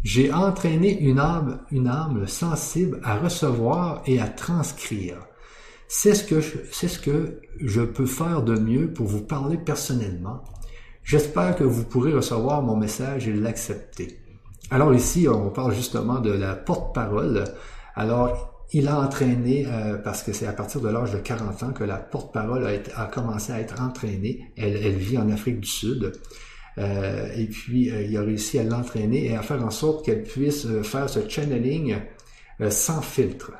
j'ai 0.02 0.32
entraîné 0.32 0.98
une 0.98 1.20
âme, 1.20 1.60
une 1.70 1.86
âme 1.86 2.26
sensible 2.26 3.00
à 3.04 3.14
recevoir 3.14 4.02
et 4.06 4.20
à 4.20 4.26
transcrire. 4.26 5.18
C'est 5.86 6.16
ce 6.16 6.24
que 6.24 6.40
c'est 6.72 6.88
ce 6.88 6.98
que 6.98 7.42
je 7.60 7.82
peux 7.82 8.06
faire 8.06 8.42
de 8.42 8.58
mieux 8.58 8.92
pour 8.92 9.06
vous 9.06 9.22
parler 9.22 9.56
personnellement. 9.56 10.42
J'espère 11.04 11.54
que 11.54 11.62
vous 11.62 11.84
pourrez 11.84 12.12
recevoir 12.12 12.60
mon 12.60 12.74
message 12.74 13.28
et 13.28 13.32
l'accepter. 13.32 14.18
Alors 14.72 14.92
ici, 14.92 15.28
on 15.28 15.50
parle 15.50 15.74
justement 15.74 16.18
de 16.18 16.32
la 16.32 16.56
porte-parole. 16.56 17.44
Alors, 17.94 18.51
il 18.74 18.88
a 18.88 19.00
entraîné, 19.00 19.66
euh, 19.66 19.98
parce 19.98 20.22
que 20.22 20.32
c'est 20.32 20.46
à 20.46 20.52
partir 20.52 20.80
de 20.80 20.88
l'âge 20.88 21.12
de 21.12 21.18
40 21.18 21.62
ans 21.62 21.72
que 21.72 21.84
la 21.84 21.96
porte-parole 21.96 22.66
a, 22.94 23.06
commencé 23.06 23.52
à 23.52 23.60
être 23.60 23.80
entraînée. 23.80 24.52
Elle, 24.56 24.96
vit 24.96 25.18
en 25.18 25.30
Afrique 25.30 25.60
du 25.60 25.68
Sud. 25.68 26.12
Euh, 26.78 27.28
et 27.36 27.46
puis, 27.46 27.90
euh, 27.90 28.02
il 28.02 28.16
a 28.16 28.22
réussi 28.22 28.58
à 28.58 28.64
l'entraîner 28.64 29.26
et 29.26 29.36
à 29.36 29.42
faire 29.42 29.62
en 29.62 29.70
sorte 29.70 30.06
qu'elle 30.06 30.22
puisse 30.22 30.66
faire 30.82 31.08
ce 31.08 31.28
channeling 31.28 31.96
sans 32.70 33.02
filtre. 33.02 33.52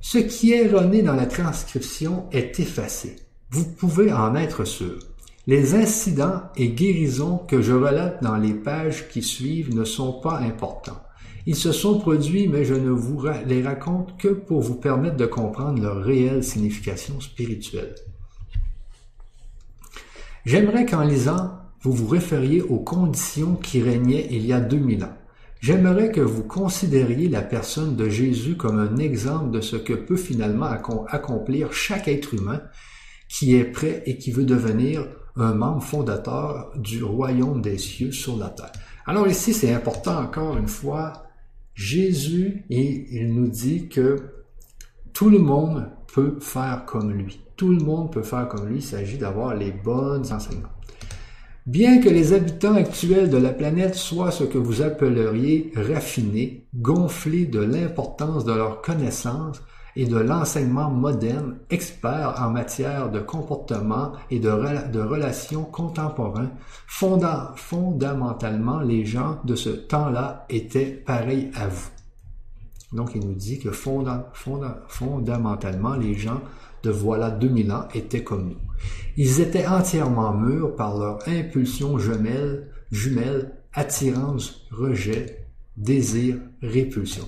Ce 0.00 0.18
qui 0.18 0.52
est 0.52 0.64
erroné 0.64 1.02
dans 1.02 1.14
la 1.14 1.26
transcription 1.26 2.28
est 2.32 2.58
effacé. 2.58 3.16
Vous 3.50 3.64
pouvez 3.64 4.12
en 4.12 4.34
être 4.34 4.64
sûr. 4.64 4.98
Les 5.46 5.74
incidents 5.74 6.42
et 6.56 6.68
guérisons 6.68 7.38
que 7.38 7.60
je 7.60 7.72
relate 7.72 8.22
dans 8.22 8.36
les 8.36 8.54
pages 8.54 9.08
qui 9.08 9.22
suivent 9.22 9.74
ne 9.74 9.84
sont 9.84 10.20
pas 10.20 10.38
importants. 10.38 11.02
Ils 11.46 11.56
se 11.56 11.72
sont 11.72 11.98
produits, 11.98 12.46
mais 12.46 12.64
je 12.64 12.74
ne 12.74 12.90
vous 12.90 13.24
les 13.46 13.62
raconte 13.62 14.16
que 14.16 14.28
pour 14.28 14.60
vous 14.60 14.76
permettre 14.76 15.16
de 15.16 15.26
comprendre 15.26 15.82
leur 15.82 16.02
réelle 16.02 16.44
signification 16.44 17.20
spirituelle. 17.20 17.94
J'aimerais 20.44 20.86
qu'en 20.86 21.02
lisant, 21.02 21.58
vous 21.82 21.92
vous 21.92 22.06
référiez 22.06 22.62
aux 22.62 22.78
conditions 22.78 23.56
qui 23.56 23.82
régnaient 23.82 24.28
il 24.30 24.46
y 24.46 24.52
a 24.52 24.60
2000 24.60 25.04
ans. 25.04 25.16
J'aimerais 25.60 26.10
que 26.10 26.20
vous 26.20 26.44
considériez 26.44 27.28
la 27.28 27.42
personne 27.42 27.96
de 27.96 28.08
Jésus 28.08 28.56
comme 28.56 28.78
un 28.78 28.96
exemple 28.96 29.50
de 29.50 29.60
ce 29.60 29.76
que 29.76 29.92
peut 29.92 30.16
finalement 30.16 30.66
accomplir 31.08 31.72
chaque 31.72 32.08
être 32.08 32.34
humain 32.34 32.60
qui 33.28 33.54
est 33.54 33.64
prêt 33.64 34.02
et 34.06 34.18
qui 34.18 34.32
veut 34.32 34.44
devenir 34.44 35.06
un 35.36 35.54
membre 35.54 35.82
fondateur 35.82 36.72
du 36.76 37.02
royaume 37.02 37.62
des 37.62 37.78
cieux 37.78 38.12
sur 38.12 38.36
la 38.36 38.50
terre. 38.50 38.72
Alors 39.06 39.26
ici, 39.26 39.54
c'est 39.54 39.72
important 39.72 40.20
encore 40.20 40.56
une 40.56 40.68
fois 40.68 41.24
Jésus, 41.74 42.64
et 42.70 43.06
il 43.10 43.34
nous 43.34 43.48
dit 43.48 43.88
que 43.88 44.16
tout 45.12 45.30
le 45.30 45.38
monde 45.38 45.88
peut 46.12 46.38
faire 46.40 46.84
comme 46.86 47.12
lui. 47.12 47.40
Tout 47.56 47.70
le 47.70 47.84
monde 47.84 48.12
peut 48.12 48.22
faire 48.22 48.48
comme 48.48 48.68
lui. 48.68 48.76
Il 48.76 48.82
s'agit 48.82 49.18
d'avoir 49.18 49.54
les 49.54 49.72
bonnes 49.72 50.30
enseignements. 50.32 50.68
Bien 51.66 52.00
que 52.00 52.08
les 52.08 52.32
habitants 52.32 52.74
actuels 52.74 53.30
de 53.30 53.36
la 53.36 53.52
planète 53.52 53.94
soient 53.94 54.32
ce 54.32 54.42
que 54.42 54.58
vous 54.58 54.82
appelleriez 54.82 55.72
raffinés, 55.76 56.66
gonflés 56.74 57.46
de 57.46 57.60
l'importance 57.60 58.44
de 58.44 58.52
leurs 58.52 58.82
connaissances, 58.82 59.62
et 59.96 60.06
de 60.06 60.16
l'enseignement 60.16 60.88
moderne, 60.90 61.56
expert 61.70 62.40
en 62.40 62.50
matière 62.50 63.10
de 63.10 63.18
comportement 63.20 64.12
et 64.30 64.38
de, 64.38 64.48
relations 64.48 65.64
contemporains, 65.64 66.50
fondamentalement, 66.86 68.80
les 68.80 69.04
gens 69.04 69.40
de 69.44 69.54
ce 69.54 69.68
temps-là 69.70 70.46
étaient 70.48 70.86
pareils 70.86 71.50
à 71.54 71.68
vous. 71.68 71.90
Donc, 72.92 73.12
il 73.14 73.26
nous 73.26 73.34
dit 73.34 73.58
que 73.58 73.70
fondamentalement, 73.70 75.94
les 75.94 76.14
gens 76.14 76.40
de 76.82 76.90
voilà 76.90 77.30
2000 77.30 77.72
ans 77.72 77.86
étaient 77.94 78.24
comme 78.24 78.48
nous. 78.48 78.56
Ils 79.16 79.40
étaient 79.40 79.66
entièrement 79.66 80.32
mûrs 80.32 80.74
par 80.74 80.98
leur 80.98 81.18
impulsion 81.28 81.98
jumelle, 81.98 82.68
jumelle, 82.90 83.52
attirance, 83.72 84.66
rejet, 84.70 85.46
désir, 85.76 86.36
répulsion. 86.62 87.24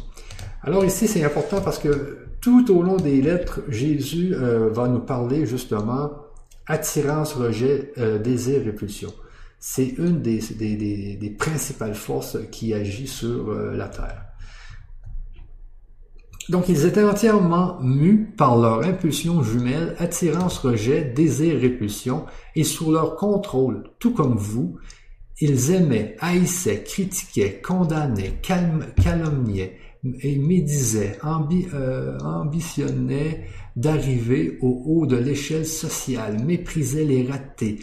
Alors 0.62 0.84
ici, 0.84 1.08
c'est 1.08 1.24
important 1.24 1.60
parce 1.60 1.78
que 1.78 2.23
tout 2.44 2.70
au 2.70 2.82
long 2.82 2.96
des 2.98 3.22
lettres, 3.22 3.60
Jésus 3.70 4.34
euh, 4.34 4.68
va 4.68 4.86
nous 4.86 5.00
parler 5.00 5.46
justement 5.46 6.10
attirance, 6.66 7.32
rejet, 7.32 7.94
euh, 7.96 8.18
désir, 8.18 8.62
répulsion. 8.62 9.10
C'est 9.58 9.94
une 9.96 10.20
des, 10.20 11.36
principales 11.38 11.94
forces 11.94 12.36
qui 12.52 12.74
agit 12.74 13.06
sur 13.06 13.48
euh, 13.48 13.74
la 13.74 13.88
terre. 13.88 14.26
Donc 16.50 16.68
ils 16.68 16.84
étaient 16.84 17.02
entièrement 17.02 17.80
mus 17.80 18.34
par 18.36 18.58
leur 18.58 18.84
impulsion 18.84 19.42
jumelle, 19.42 19.96
attirance, 19.98 20.58
rejet, 20.58 21.02
désir, 21.02 21.58
répulsion, 21.58 22.26
et 22.56 22.64
sous 22.64 22.92
leur 22.92 23.16
contrôle, 23.16 23.84
tout 23.98 24.12
comme 24.12 24.36
vous, 24.36 24.76
ils 25.40 25.70
aimaient, 25.70 26.14
haïssaient, 26.20 26.82
critiquaient, 26.82 27.62
condamnaient, 27.62 28.38
calomniaient, 28.42 29.78
et 30.20 30.36
médisait, 30.36 31.18
euh, 31.74 32.18
ambitionnait 32.20 33.46
d'arriver 33.76 34.58
au 34.60 34.82
haut 34.86 35.06
de 35.06 35.16
l'échelle 35.16 35.66
sociale, 35.66 36.42
méprisait 36.44 37.04
les 37.04 37.26
ratés, 37.26 37.80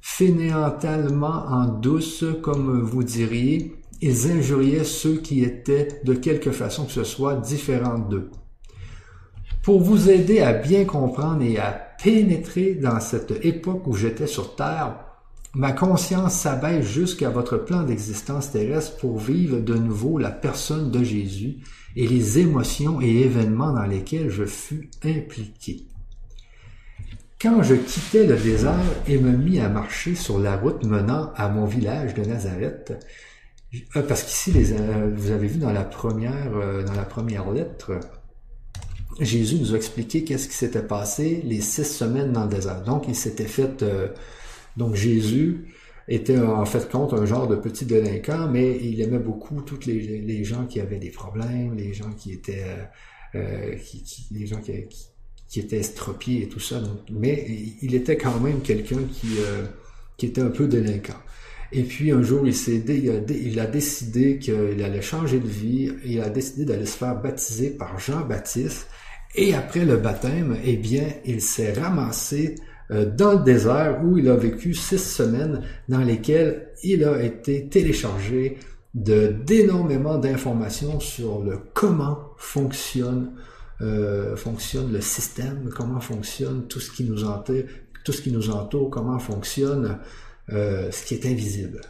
fainéantalement 0.00 1.46
en 1.48 1.66
douce, 1.66 2.24
comme 2.42 2.82
vous 2.82 3.02
diriez, 3.02 3.76
ils 4.00 4.30
injuriaient 4.30 4.84
ceux 4.84 5.18
qui 5.18 5.42
étaient 5.42 6.00
de 6.04 6.14
quelque 6.14 6.50
façon 6.50 6.86
que 6.86 6.92
ce 6.92 7.04
soit 7.04 7.36
différents 7.36 7.98
d'eux. 7.98 8.30
Pour 9.62 9.80
vous 9.80 10.10
aider 10.10 10.40
à 10.40 10.52
bien 10.52 10.84
comprendre 10.84 11.42
et 11.42 11.56
à 11.56 11.70
pénétrer 12.02 12.74
dans 12.74 12.98
cette 12.98 13.44
époque 13.44 13.86
où 13.86 13.94
j'étais 13.94 14.26
sur 14.26 14.56
Terre, 14.56 15.01
Ma 15.54 15.72
conscience 15.72 16.34
s'abaisse 16.34 16.86
jusqu'à 16.86 17.28
votre 17.28 17.58
plan 17.58 17.82
d'existence 17.82 18.52
terrestre 18.52 18.96
pour 18.96 19.18
vivre 19.18 19.60
de 19.60 19.74
nouveau 19.74 20.16
la 20.16 20.30
personne 20.30 20.90
de 20.90 21.04
Jésus 21.04 21.58
et 21.94 22.06
les 22.06 22.38
émotions 22.38 23.02
et 23.02 23.20
événements 23.20 23.72
dans 23.72 23.84
lesquels 23.84 24.30
je 24.30 24.44
fus 24.44 24.88
impliqué. 25.04 25.86
Quand 27.38 27.62
je 27.62 27.74
quittais 27.74 28.26
le 28.26 28.36
désert 28.36 28.78
et 29.06 29.18
me 29.18 29.32
mis 29.32 29.58
à 29.58 29.68
marcher 29.68 30.14
sur 30.14 30.38
la 30.38 30.56
route 30.56 30.86
menant 30.86 31.32
à 31.36 31.50
mon 31.50 31.66
village 31.66 32.14
de 32.14 32.22
Nazareth, 32.22 32.94
euh, 33.96 34.02
parce 34.02 34.22
qu'ici, 34.22 34.52
euh, 34.56 35.10
vous 35.14 35.32
avez 35.32 35.48
vu 35.48 35.58
dans 35.58 35.72
la 35.72 35.84
première, 35.84 36.56
euh, 36.56 36.82
dans 36.82 36.94
la 36.94 37.04
première 37.04 37.50
lettre, 37.50 37.98
Jésus 39.20 39.56
nous 39.56 39.74
a 39.74 39.76
expliqué 39.76 40.24
qu'est-ce 40.24 40.48
qui 40.48 40.54
s'était 40.54 40.82
passé 40.82 41.42
les 41.44 41.60
six 41.60 41.84
semaines 41.84 42.32
dans 42.32 42.44
le 42.44 42.48
désert. 42.48 42.82
Donc, 42.82 43.04
il 43.08 43.14
s'était 43.14 43.44
fait 43.44 43.84
donc 44.76 44.94
Jésus 44.94 45.66
était 46.08 46.38
en 46.38 46.64
fait 46.64 46.90
compte 46.90 47.12
un 47.14 47.24
genre 47.26 47.46
de 47.46 47.56
petit 47.56 47.84
délinquant, 47.84 48.48
mais 48.50 48.78
il 48.82 49.00
aimait 49.00 49.18
beaucoup 49.18 49.60
toutes 49.62 49.86
les, 49.86 50.44
gens 50.44 50.66
qui 50.66 50.80
avaient 50.80 50.98
des 50.98 51.10
problèmes, 51.10 51.74
les 51.76 51.92
gens 51.92 52.12
qui 52.12 52.32
étaient 52.32 52.64
euh, 53.34 53.72
euh 53.72 53.74
qui, 53.76 54.26
les 54.32 54.46
gens 54.46 54.60
qui, 54.60 54.72
étaient 55.58 55.78
estropiés 55.78 56.44
et 56.44 56.48
tout 56.48 56.60
ça. 56.60 56.82
mais 57.10 57.46
il 57.82 57.94
était 57.94 58.16
quand 58.16 58.40
même 58.40 58.60
quelqu'un 58.60 59.02
qui 59.12 59.38
euh, 59.38 59.66
qui 60.16 60.26
était 60.26 60.40
un 60.40 60.50
peu 60.50 60.66
délinquant. 60.66 61.20
Et 61.74 61.84
puis 61.84 62.10
un 62.10 62.22
jour, 62.22 62.46
il, 62.46 62.52
a, 62.52 63.32
il 63.32 63.58
a 63.58 63.66
décidé 63.66 64.38
qu'il 64.38 64.82
allait 64.84 65.00
changer 65.00 65.40
de 65.40 65.48
vie. 65.48 65.90
Il 66.04 66.20
a 66.20 66.28
décidé 66.28 66.66
d'aller 66.66 66.84
se 66.84 66.98
faire 66.98 67.20
baptiser 67.20 67.70
par 67.70 67.98
Jean-Baptiste. 67.98 68.88
Et 69.34 69.54
après 69.54 69.86
le 69.86 69.96
baptême, 69.96 70.58
eh 70.64 70.76
bien, 70.76 71.08
il 71.24 71.40
s'est 71.40 71.72
ramassé 71.72 72.56
dans 72.92 73.32
le 73.32 73.44
désert 73.44 74.00
où 74.04 74.18
il 74.18 74.28
a 74.28 74.36
vécu 74.36 74.74
six 74.74 74.98
semaines 74.98 75.62
dans 75.88 76.00
lesquelles 76.00 76.68
il 76.82 77.04
a 77.04 77.22
été 77.22 77.68
téléchargé 77.68 78.58
de 78.94 79.28
d'énormément 79.28 80.18
d'informations 80.18 81.00
sur 81.00 81.40
le 81.40 81.58
comment 81.72 82.32
fonctionne 82.36 83.32
euh, 83.80 84.36
fonctionne 84.36 84.92
le 84.92 85.00
système, 85.00 85.68
comment 85.74 86.00
fonctionne 86.00 86.68
tout 86.68 86.78
ce 86.78 86.92
qui 86.92 87.02
nous 87.02 87.24
entoure, 87.24 87.64
tout 88.04 88.12
ce 88.12 88.22
qui 88.22 88.30
nous 88.30 88.50
entoure, 88.50 88.90
comment 88.90 89.18
fonctionne 89.18 89.98
euh, 90.52 90.90
ce 90.92 91.04
qui 91.04 91.14
est 91.14 91.26
invisible. 91.26 91.80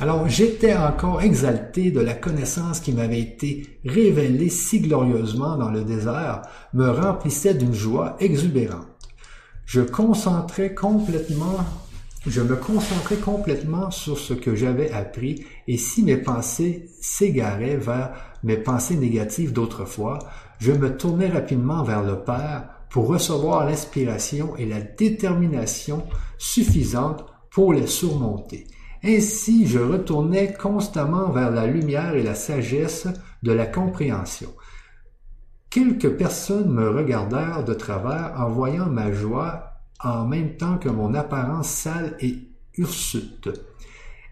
Alors 0.00 0.28
j'étais 0.28 0.74
encore 0.74 1.22
exalté 1.22 1.92
de 1.92 2.00
la 2.00 2.14
connaissance 2.14 2.80
qui 2.80 2.92
m'avait 2.92 3.20
été 3.20 3.78
révélée 3.84 4.48
si 4.48 4.80
glorieusement 4.80 5.56
dans 5.56 5.70
le 5.70 5.84
désert, 5.84 6.42
me 6.74 6.88
remplissait 6.88 7.54
d'une 7.54 7.74
joie 7.74 8.16
exubérante. 8.18 8.95
Je 9.66 9.80
me 9.80 9.86
concentrais 9.86 10.74
complètement 13.16 13.90
sur 13.90 14.16
ce 14.16 14.32
que 14.32 14.54
j'avais 14.54 14.92
appris 14.92 15.44
et 15.66 15.76
si 15.76 16.04
mes 16.04 16.16
pensées 16.16 16.88
s'égaraient 17.00 17.76
vers 17.76 18.12
mes 18.44 18.56
pensées 18.56 18.94
négatives 18.96 19.52
d'autrefois, 19.52 20.20
je 20.60 20.70
me 20.70 20.96
tournais 20.96 21.28
rapidement 21.28 21.82
vers 21.82 22.04
le 22.04 22.20
Père 22.20 22.68
pour 22.90 23.08
recevoir 23.08 23.66
l'inspiration 23.66 24.56
et 24.56 24.66
la 24.66 24.80
détermination 24.80 26.04
suffisante 26.38 27.26
pour 27.50 27.72
les 27.72 27.88
surmonter. 27.88 28.68
Ainsi, 29.04 29.66
je 29.66 29.80
retournais 29.80 30.54
constamment 30.54 31.30
vers 31.30 31.50
la 31.50 31.66
lumière 31.66 32.14
et 32.14 32.22
la 32.22 32.36
sagesse 32.36 33.08
de 33.42 33.52
la 33.52 33.66
compréhension. 33.66 34.50
Quelques 35.76 36.16
personnes 36.16 36.72
me 36.72 36.88
regardèrent 36.88 37.62
de 37.62 37.74
travers 37.74 38.32
en 38.38 38.48
voyant 38.48 38.86
ma 38.86 39.12
joie 39.12 39.74
en 40.02 40.24
même 40.24 40.56
temps 40.56 40.78
que 40.78 40.88
mon 40.88 41.12
apparence 41.12 41.68
sale 41.68 42.16
et 42.20 42.38
hirsute. 42.78 43.50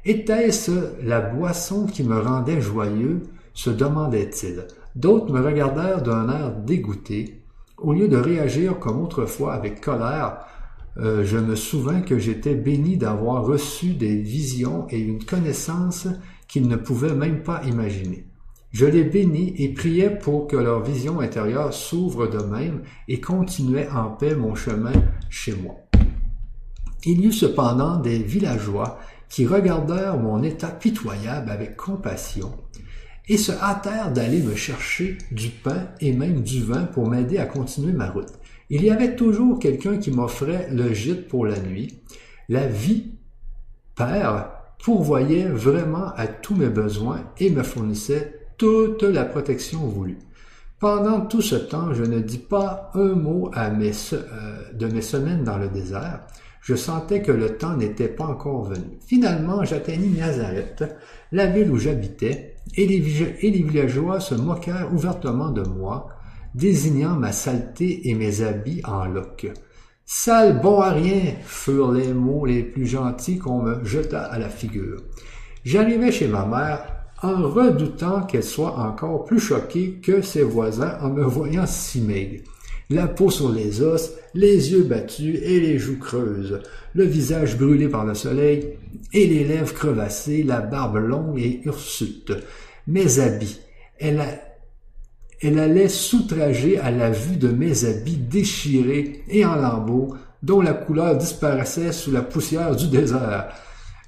Était-ce 0.07 1.03
la 1.03 1.20
boisson 1.20 1.84
qui 1.84 2.03
me 2.03 2.18
rendait 2.18 2.62
joyeux 2.62 3.24
se 3.53 3.68
demandait-il. 3.68 4.66
D'autres 4.97 5.34
me 5.34 5.45
regardèrent 5.45 6.01
d'un 6.01 6.30
air 6.30 6.51
dégoûté. 6.51 7.42
Au 7.76 7.92
lieu 7.92 8.09
de 8.09 8.16
réagir 8.16 8.78
comme 8.78 9.03
autrefois 9.03 9.53
avec 9.53 9.82
colère, 9.82 10.38
euh, 10.97 11.24
je 11.24 11.36
me 11.36 11.57
souvins 11.57 12.01
que 12.01 12.18
j'étais 12.18 12.55
béni 12.55 12.97
d'avoir 12.97 13.45
reçu 13.45 13.92
des 13.92 14.16
visions 14.16 14.86
et 14.88 14.99
une 14.99 15.22
connaissance 15.22 16.09
qu'ils 16.49 16.68
ne 16.68 16.76
pouvaient 16.76 17.12
même 17.12 17.42
pas 17.42 17.62
imaginer. 17.64 18.24
Je 18.75 18.87
les 18.87 19.05
bénis 19.05 19.55
et 19.57 19.68
priais 19.68 20.11
pour 20.11 20.49
que 20.49 20.57
leur 20.57 20.83
vision 20.83 21.20
intérieure 21.20 21.72
s'ouvre 21.72 22.27
de 22.27 22.43
même 22.43 22.83
et 23.07 23.20
continuait 23.20 23.89
en 23.89 24.11
paix 24.11 24.35
mon 24.35 24.57
chemin 24.57 24.91
chez 25.31 25.55
moi. 25.55 25.77
Il 27.05 27.20
y 27.20 27.29
eut 27.29 27.33
cependant 27.33 27.99
des 27.99 28.18
villageois 28.18 28.99
qui 29.29 29.47
regardèrent 29.47 30.18
mon 30.18 30.43
état 30.43 30.70
pitoyable 30.70 31.53
avec 31.53 31.77
compassion 31.77 32.53
et 33.29 33.37
se 33.37 33.53
hâtèrent 33.53 34.12
d'aller 34.12 34.43
me 34.43 34.57
chercher 34.57 35.18
du 35.31 35.51
pain 35.51 35.91
et 36.01 36.12
même 36.12 36.43
du 36.43 36.61
vin 36.64 36.83
pour 36.83 37.09
m'aider 37.09 37.39
à 37.39 37.47
continuer 37.47 37.93
ma 37.93 38.11
route. 38.11 38.41
Il 38.70 38.83
y 38.83 38.91
avait 38.91 39.14
toujours 39.14 39.61
quelqu'un 39.61 39.99
qui 39.99 40.11
m'offrait 40.11 40.68
le 40.72 40.93
gîte 40.93 41.29
pour 41.29 41.47
la 41.47 41.61
nuit. 41.61 42.01
La 42.49 42.66
vie, 42.66 43.12
Père, 43.95 44.51
pourvoyait 44.83 45.47
vraiment 45.47 46.09
à 46.16 46.27
tous 46.27 46.57
mes 46.57 46.70
besoins 46.70 47.22
et 47.39 47.51
me 47.51 47.62
fournissait 47.62 48.41
toute 48.57 49.02
la 49.02 49.24
protection 49.24 49.80
voulue. 49.80 50.18
Pendant 50.80 51.22
tout 51.22 51.40
ce 51.40 51.55
temps, 51.55 51.94
je 51.94 52.05
ne 52.05 52.20
dis 52.20 52.38
pas 52.38 52.90
un 52.94 53.14
mot 53.14 53.50
euh, 53.57 54.72
de 54.74 54.86
mes 54.86 55.02
semaines 55.02 55.44
dans 55.44 55.57
le 55.57 55.68
désert. 55.68 56.20
Je 56.61 56.74
sentais 56.74 57.22
que 57.22 57.32
le 57.32 57.57
temps 57.57 57.76
n'était 57.76 58.09
pas 58.09 58.24
encore 58.24 58.64
venu. 58.64 58.98
Finalement, 59.07 59.64
j'atteignis 59.64 60.18
Nazareth, 60.18 60.84
la 61.32 61.46
ville 61.46 61.70
où 61.70 61.78
j'habitais, 61.78 62.57
et 62.76 62.86
les, 62.86 62.98
villageois 62.98 64.20
se 64.20 64.34
moquèrent 64.34 64.92
ouvertement 64.92 65.50
de 65.50 65.62
moi, 65.62 66.09
désignant 66.55 67.16
ma 67.16 67.32
saleté 67.32 68.09
et 68.09 68.14
mes 68.14 68.42
habits 68.42 68.80
en 68.84 69.05
loques. 69.05 69.52
Sale 70.07 70.61
bon 70.61 70.80
à 70.80 70.90
rien 70.90 71.34
furent 71.42 71.92
les 71.92 72.12
mots 72.12 72.44
les 72.44 72.62
plus 72.62 72.86
gentils 72.86 73.38
qu'on 73.38 73.62
me 73.62 73.84
jeta 73.84 74.22
à 74.22 74.38
la 74.38 74.48
figure. 74.48 75.02
J'arrivai 75.64 76.12
chez 76.12 76.28
ma 76.28 76.44
mère 76.44 76.93
en 77.22 77.48
redoutant 77.48 78.22
qu'elle 78.22 78.44
soit 78.44 78.78
encore 78.78 79.24
plus 79.24 79.40
choquée 79.40 80.00
que 80.02 80.20
ses 80.22 80.42
voisins 80.42 80.98
en 81.00 81.10
me 81.10 81.24
voyant 81.24 81.66
si 81.66 82.00
maigre. 82.00 82.42
La 82.90 83.08
peau 83.08 83.30
sur 83.30 83.50
les 83.50 83.80
os, 83.80 84.12
les 84.34 84.72
yeux 84.72 84.82
battus 84.82 85.38
et 85.42 85.58
les 85.60 85.78
joues 85.78 85.98
creuses, 85.98 86.60
le 86.94 87.04
visage 87.04 87.56
brûlé 87.56 87.88
par 87.88 88.04
le 88.04 88.14
soleil 88.14 88.76
et 89.12 89.26
les 89.26 89.44
lèvres 89.44 89.72
crevassées, 89.72 90.42
la 90.42 90.60
barbe 90.60 90.96
longue 90.96 91.38
et 91.38 91.62
hirsute. 91.64 92.32
Mes 92.86 93.20
habits. 93.20 93.60
Elle, 93.98 94.22
elle 95.40 95.58
allait 95.58 95.88
s'outrager 95.88 96.78
à 96.78 96.90
la 96.90 97.10
vue 97.10 97.36
de 97.36 97.48
mes 97.48 97.86
habits 97.86 98.16
déchirés 98.16 99.22
et 99.28 99.46
en 99.46 99.56
lambeaux, 99.56 100.14
dont 100.42 100.60
la 100.60 100.74
couleur 100.74 101.16
disparaissait 101.16 101.92
sous 101.92 102.10
la 102.10 102.22
poussière 102.22 102.76
du 102.76 102.88
désert. 102.88 103.48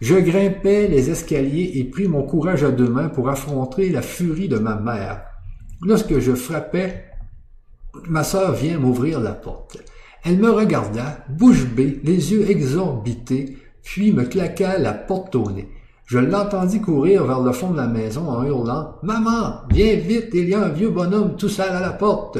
Je 0.00 0.16
grimpais 0.16 0.88
les 0.88 1.10
escaliers 1.10 1.72
et 1.76 1.84
pris 1.84 2.06
mon 2.06 2.22
courage 2.22 2.64
à 2.64 2.70
deux 2.70 2.88
mains 2.88 3.08
pour 3.08 3.30
affronter 3.30 3.88
la 3.90 4.02
furie 4.02 4.48
de 4.48 4.58
ma 4.58 4.76
mère. 4.76 5.22
Lorsque 5.80 6.18
je 6.18 6.32
frappais, 6.34 7.04
ma 8.08 8.22
sœur 8.22 8.52
vient 8.52 8.78
m'ouvrir 8.78 9.20
la 9.20 9.32
porte. 9.32 9.78
Elle 10.24 10.38
me 10.38 10.50
regarda, 10.50 11.24
bouche 11.28 11.66
bée, 11.66 12.00
les 12.04 12.32
yeux 12.32 12.50
exorbités, 12.50 13.56
puis 13.82 14.12
me 14.12 14.24
claqua 14.24 14.78
la 14.78 14.92
porte 14.92 15.34
au 15.34 15.50
nez. 15.50 15.68
Je 16.04 16.18
l'entendis 16.18 16.80
courir 16.80 17.24
vers 17.24 17.40
le 17.40 17.52
fond 17.52 17.70
de 17.70 17.76
la 17.78 17.88
maison 17.88 18.28
en 18.28 18.44
hurlant 18.44 18.96
Maman, 19.02 19.62
viens 19.70 19.96
vite, 19.96 20.30
il 20.34 20.48
y 20.48 20.54
a 20.54 20.64
un 20.64 20.68
vieux 20.68 20.90
bonhomme 20.90 21.36
tout 21.36 21.48
seul 21.48 21.70
à 21.70 21.80
la 21.80 21.90
porte. 21.90 22.38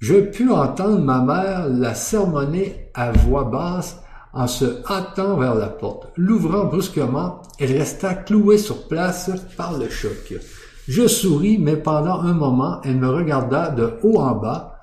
Je 0.00 0.16
pus 0.16 0.50
entendre 0.50 0.98
ma 0.98 1.22
mère 1.22 1.68
la 1.68 1.94
sermonner 1.94 2.90
à 2.94 3.12
voix 3.12 3.44
basse 3.44 4.01
en 4.32 4.46
se 4.46 4.82
hâtant 4.90 5.36
vers 5.36 5.54
la 5.54 5.68
porte. 5.68 6.08
L'ouvrant 6.16 6.64
brusquement, 6.64 7.42
elle 7.58 7.76
resta 7.76 8.14
clouée 8.14 8.58
sur 8.58 8.88
place 8.88 9.30
par 9.56 9.78
le 9.78 9.88
choc. 9.88 10.34
Je 10.88 11.06
souris, 11.06 11.58
mais 11.58 11.76
pendant 11.76 12.20
un 12.20 12.32
moment, 12.32 12.80
elle 12.82 12.96
me 12.96 13.08
regarda 13.08 13.70
de 13.70 13.94
haut 14.02 14.18
en 14.18 14.34
bas, 14.34 14.78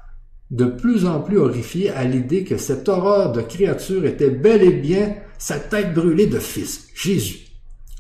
de 0.52 0.66
plus 0.66 1.06
en 1.06 1.20
plus 1.20 1.38
horrifiée 1.38 1.90
à 1.92 2.04
l'idée 2.04 2.44
que 2.44 2.58
cette 2.58 2.90
horreur 2.90 3.32
de 3.32 3.42
créature 3.42 4.06
était 4.06 4.30
bel 4.30 4.64
et 4.64 4.74
bien 4.74 5.16
sa 5.38 5.60
tête 5.60 5.94
brûlée 5.94 6.28
de 6.28 6.40
fils, 6.40 6.88
Jésus. 6.96 7.48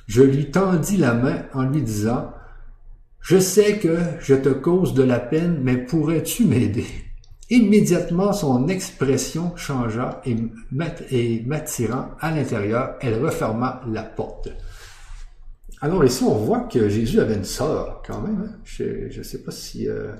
Je 0.07 0.23
lui 0.23 0.49
tendis 0.49 0.97
la 0.97 1.13
main 1.13 1.43
en 1.53 1.63
lui 1.63 1.81
disant, 1.81 2.31
Je 3.21 3.37
sais 3.37 3.77
que 3.77 3.97
je 4.19 4.33
te 4.33 4.49
cause 4.49 4.93
de 4.93 5.03
la 5.03 5.19
peine, 5.19 5.59
mais 5.61 5.77
pourrais-tu 5.77 6.45
m'aider? 6.45 6.87
Immédiatement, 7.51 8.31
son 8.31 8.67
expression 8.67 9.55
changea 9.55 10.21
et 10.25 10.35
m'attirant 10.71 12.09
à 12.19 12.31
l'intérieur, 12.31 12.95
elle 13.01 13.23
referma 13.23 13.81
la 13.91 14.03
porte. 14.03 14.49
Alors 15.81 16.03
ici, 16.05 16.23
on 16.23 16.35
voit 16.35 16.61
que 16.61 16.89
Jésus 16.89 17.19
avait 17.19 17.35
une 17.35 17.45
sœur 17.45 18.03
quand 18.05 18.21
même. 18.21 18.49
Hein. 18.49 18.59
Je 18.63 19.17
ne 19.17 19.23
sais 19.23 19.41
pas 19.41 19.51
si 19.51 19.87
euh, 19.87 20.13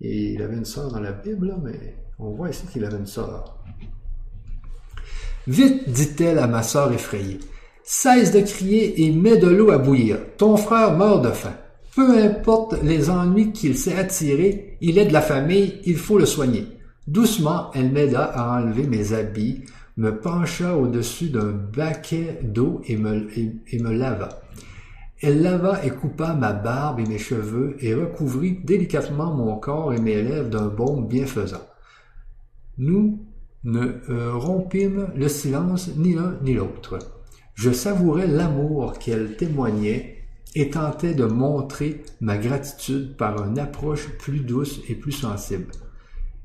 il 0.00 0.42
avait 0.42 0.56
une 0.56 0.64
sœur 0.64 0.90
dans 0.90 1.00
la 1.00 1.12
Bible, 1.12 1.56
mais 1.62 1.96
on 2.18 2.32
voit 2.32 2.50
ici 2.50 2.66
qu'il 2.66 2.84
avait 2.84 2.98
une 2.98 3.06
sœur. 3.06 3.62
Vite, 5.46 5.88
dit-elle 5.88 6.38
à 6.38 6.46
ma 6.46 6.62
sœur 6.62 6.92
effrayée, 6.92 7.38
cesse 7.82 8.32
de 8.32 8.40
crier 8.40 9.06
et 9.06 9.12
mets 9.12 9.38
de 9.38 9.46
l'eau 9.46 9.70
à 9.70 9.78
bouillir. 9.78 10.18
Ton 10.36 10.58
frère 10.58 10.94
meurt 10.98 11.24
de 11.24 11.30
faim. 11.30 11.54
Peu 11.98 12.16
importe 12.16 12.80
les 12.84 13.10
ennuis 13.10 13.50
qu'il 13.50 13.76
s'est 13.76 13.96
attirés, 13.96 14.78
il 14.80 14.98
est 14.98 15.06
de 15.06 15.12
la 15.12 15.20
famille, 15.20 15.80
il 15.84 15.96
faut 15.96 16.16
le 16.16 16.26
soigner. 16.26 16.64
Doucement, 17.08 17.72
elle 17.74 17.90
m'aida 17.90 18.22
à 18.22 18.56
enlever 18.56 18.86
mes 18.86 19.14
habits, 19.14 19.64
me 19.96 20.12
pencha 20.12 20.76
au-dessus 20.76 21.30
d'un 21.30 21.50
baquet 21.50 22.38
d'eau 22.44 22.82
et 22.86 22.96
me, 22.96 23.92
lava. 23.92 24.28
Elle 25.20 25.42
lava 25.42 25.84
et 25.84 25.90
coupa 25.90 26.34
ma 26.34 26.52
barbe 26.52 27.00
et 27.00 27.04
mes 27.04 27.18
cheveux 27.18 27.76
et 27.80 27.94
recouvrit 27.94 28.60
délicatement 28.62 29.34
mon 29.34 29.56
corps 29.56 29.92
et 29.92 30.00
mes 30.00 30.22
lèvres 30.22 30.50
d'un 30.50 30.68
baume 30.68 31.08
bienfaisant. 31.08 31.66
Nous 32.78 33.26
ne 33.64 33.86
euh, 34.08 34.34
rompîmes 34.34 35.08
le 35.16 35.26
silence 35.26 35.90
ni 35.96 36.14
l'un 36.14 36.36
ni 36.44 36.54
l'autre. 36.54 37.00
Je 37.54 37.72
savourais 37.72 38.28
l'amour 38.28 39.00
qu'elle 39.00 39.36
témoignait 39.36 40.17
et 40.54 40.70
tentais 40.70 41.14
de 41.14 41.24
montrer 41.24 42.02
ma 42.20 42.36
gratitude 42.36 43.16
par 43.16 43.44
une 43.44 43.58
approche 43.58 44.08
plus 44.18 44.40
douce 44.40 44.80
et 44.88 44.94
plus 44.94 45.12
sensible. 45.12 45.70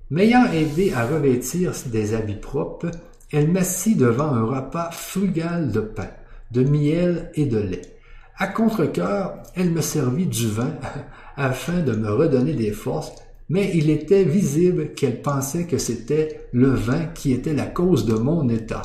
M'ayant 0.09 0.45
aidé 0.51 0.93
à 0.93 1.05
revêtir 1.05 1.71
des 1.87 2.13
habits 2.13 2.35
propres, 2.35 2.91
elle 3.31 3.51
m'assit 3.51 3.97
devant 3.97 4.27
un 4.27 4.43
repas 4.43 4.91
frugal 4.91 5.71
de 5.71 5.79
pain, 5.79 6.09
de 6.51 6.63
miel 6.63 7.31
et 7.33 7.45
de 7.45 7.57
lait. 7.57 7.97
À 8.37 8.47
contre-cœur, 8.47 9.41
elle 9.55 9.71
me 9.71 9.81
servit 9.81 10.27
du 10.27 10.47
vin 10.47 10.75
afin 11.35 11.81
de 11.81 11.93
me 11.93 12.11
redonner 12.11 12.53
des 12.53 12.71
forces, 12.71 13.11
mais 13.49 13.71
il 13.73 13.89
était 13.89 14.23
visible 14.23 14.93
qu'elle 14.93 15.21
pensait 15.21 15.65
que 15.65 15.77
c'était 15.77 16.47
le 16.51 16.69
vin 16.69 17.05
qui 17.05 17.31
était 17.31 17.53
la 17.53 17.65
cause 17.65 18.05
de 18.05 18.13
mon 18.13 18.49
état. 18.49 18.83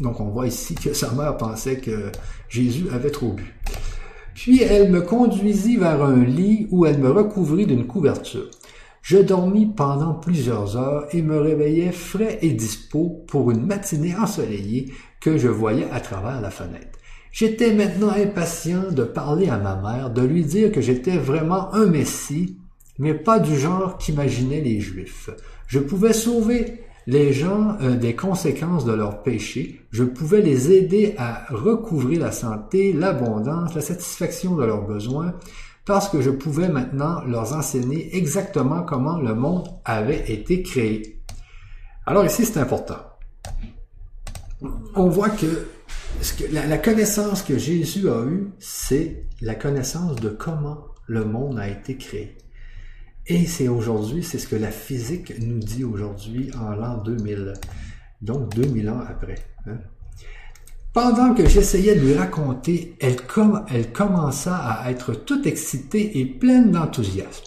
Donc 0.00 0.20
on 0.20 0.30
voit 0.30 0.46
ici 0.46 0.74
que 0.74 0.92
sa 0.94 1.12
mère 1.12 1.36
pensait 1.36 1.78
que 1.78 2.10
Jésus 2.50 2.88
avait 2.92 3.10
trop 3.10 3.32
bu. 3.32 3.54
Puis 4.34 4.62
elle 4.62 4.90
me 4.90 5.00
conduisit 5.00 5.76
vers 5.76 6.02
un 6.02 6.24
lit 6.24 6.66
où 6.70 6.84
elle 6.84 6.98
me 6.98 7.10
recouvrit 7.10 7.66
d'une 7.66 7.86
couverture. 7.86 8.50
Je 9.02 9.18
dormis 9.18 9.66
pendant 9.66 10.14
plusieurs 10.14 10.76
heures 10.76 11.06
et 11.12 11.22
me 11.22 11.38
réveillais 11.38 11.92
frais 11.92 12.38
et 12.42 12.50
dispos 12.50 13.24
pour 13.28 13.50
une 13.50 13.64
matinée 13.64 14.14
ensoleillée 14.14 14.92
que 15.20 15.38
je 15.38 15.48
voyais 15.48 15.88
à 15.90 16.00
travers 16.00 16.40
la 16.40 16.50
fenêtre. 16.50 16.98
J'étais 17.32 17.72
maintenant 17.72 18.10
impatient 18.10 18.90
de 18.90 19.04
parler 19.04 19.48
à 19.48 19.56
ma 19.56 19.76
mère, 19.76 20.10
de 20.10 20.22
lui 20.22 20.44
dire 20.44 20.72
que 20.72 20.80
j'étais 20.80 21.16
vraiment 21.16 21.72
un 21.74 21.86
Messie, 21.86 22.58
mais 22.98 23.14
pas 23.14 23.38
du 23.38 23.56
genre 23.56 23.96
qu'imaginaient 23.96 24.60
les 24.60 24.80
Juifs. 24.80 25.30
Je 25.66 25.78
pouvais 25.78 26.12
sauver 26.12 26.82
les 27.06 27.32
gens 27.32 27.76
euh, 27.80 27.96
des 27.96 28.14
conséquences 28.14 28.84
de 28.84 28.92
leurs 28.92 29.22
péchés, 29.22 29.80
je 29.90 30.04
pouvais 30.04 30.42
les 30.42 30.72
aider 30.72 31.14
à 31.18 31.46
recouvrir 31.50 32.20
la 32.20 32.32
santé, 32.32 32.92
l'abondance, 32.92 33.74
la 33.74 33.80
satisfaction 33.80 34.56
de 34.56 34.64
leurs 34.64 34.86
besoins, 34.86 35.34
parce 35.84 36.08
que 36.08 36.20
je 36.20 36.30
pouvais 36.30 36.68
maintenant 36.68 37.22
leur 37.24 37.52
enseigner 37.54 38.16
exactement 38.16 38.82
comment 38.82 39.18
le 39.18 39.34
monde 39.34 39.68
avait 39.84 40.30
été 40.30 40.62
créé. 40.62 41.20
Alors 42.06 42.24
ici, 42.24 42.44
c'est 42.44 42.60
important. 42.60 42.98
On 44.94 45.08
voit 45.08 45.30
que, 45.30 45.66
la 46.52 46.78
connaissance 46.78 47.42
que 47.42 47.56
Jésus 47.56 48.08
a 48.10 48.24
eue, 48.24 48.50
c'est 48.58 49.24
la 49.40 49.54
connaissance 49.54 50.16
de 50.16 50.28
comment 50.28 50.86
le 51.06 51.24
monde 51.24 51.58
a 51.58 51.68
été 51.68 51.96
créé. 51.96 52.36
Et 53.30 53.46
c'est 53.46 53.68
aujourd'hui, 53.68 54.24
c'est 54.24 54.40
ce 54.40 54.48
que 54.48 54.56
la 54.56 54.72
physique 54.72 55.34
nous 55.40 55.60
dit 55.60 55.84
aujourd'hui 55.84 56.50
en 56.60 56.70
l'an 56.70 56.96
2000, 56.96 57.52
donc 58.22 58.52
2000 58.56 58.90
ans 58.90 59.04
après. 59.08 59.36
Hein. 59.68 59.78
Pendant 60.92 61.32
que 61.32 61.46
j'essayais 61.46 61.94
de 61.94 62.00
lui 62.00 62.14
raconter, 62.14 62.96
elle, 62.98 63.22
commença 63.92 64.56
à 64.56 64.90
être 64.90 65.14
toute 65.14 65.46
excitée 65.46 66.18
et 66.18 66.26
pleine 66.26 66.72
d'enthousiasme. 66.72 67.44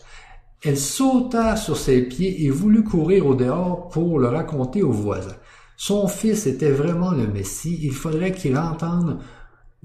Elle 0.64 0.78
sauta 0.78 1.58
sur 1.58 1.76
ses 1.76 2.04
pieds 2.04 2.46
et 2.46 2.50
voulut 2.50 2.86
courir 2.86 3.26
au 3.26 3.36
dehors 3.36 3.90
pour 3.90 4.20
le 4.20 4.30
raconter 4.30 4.84
aux 4.84 4.94
voisins. 4.94 5.36
Son 5.76 6.08
fils 6.08 6.48
était 6.48 6.72
vraiment 6.72 7.12
le 7.12 7.28
Messie, 7.28 7.78
il 7.84 7.92
faudrait 7.92 8.32
qu'il 8.32 8.58
entende, 8.58 9.20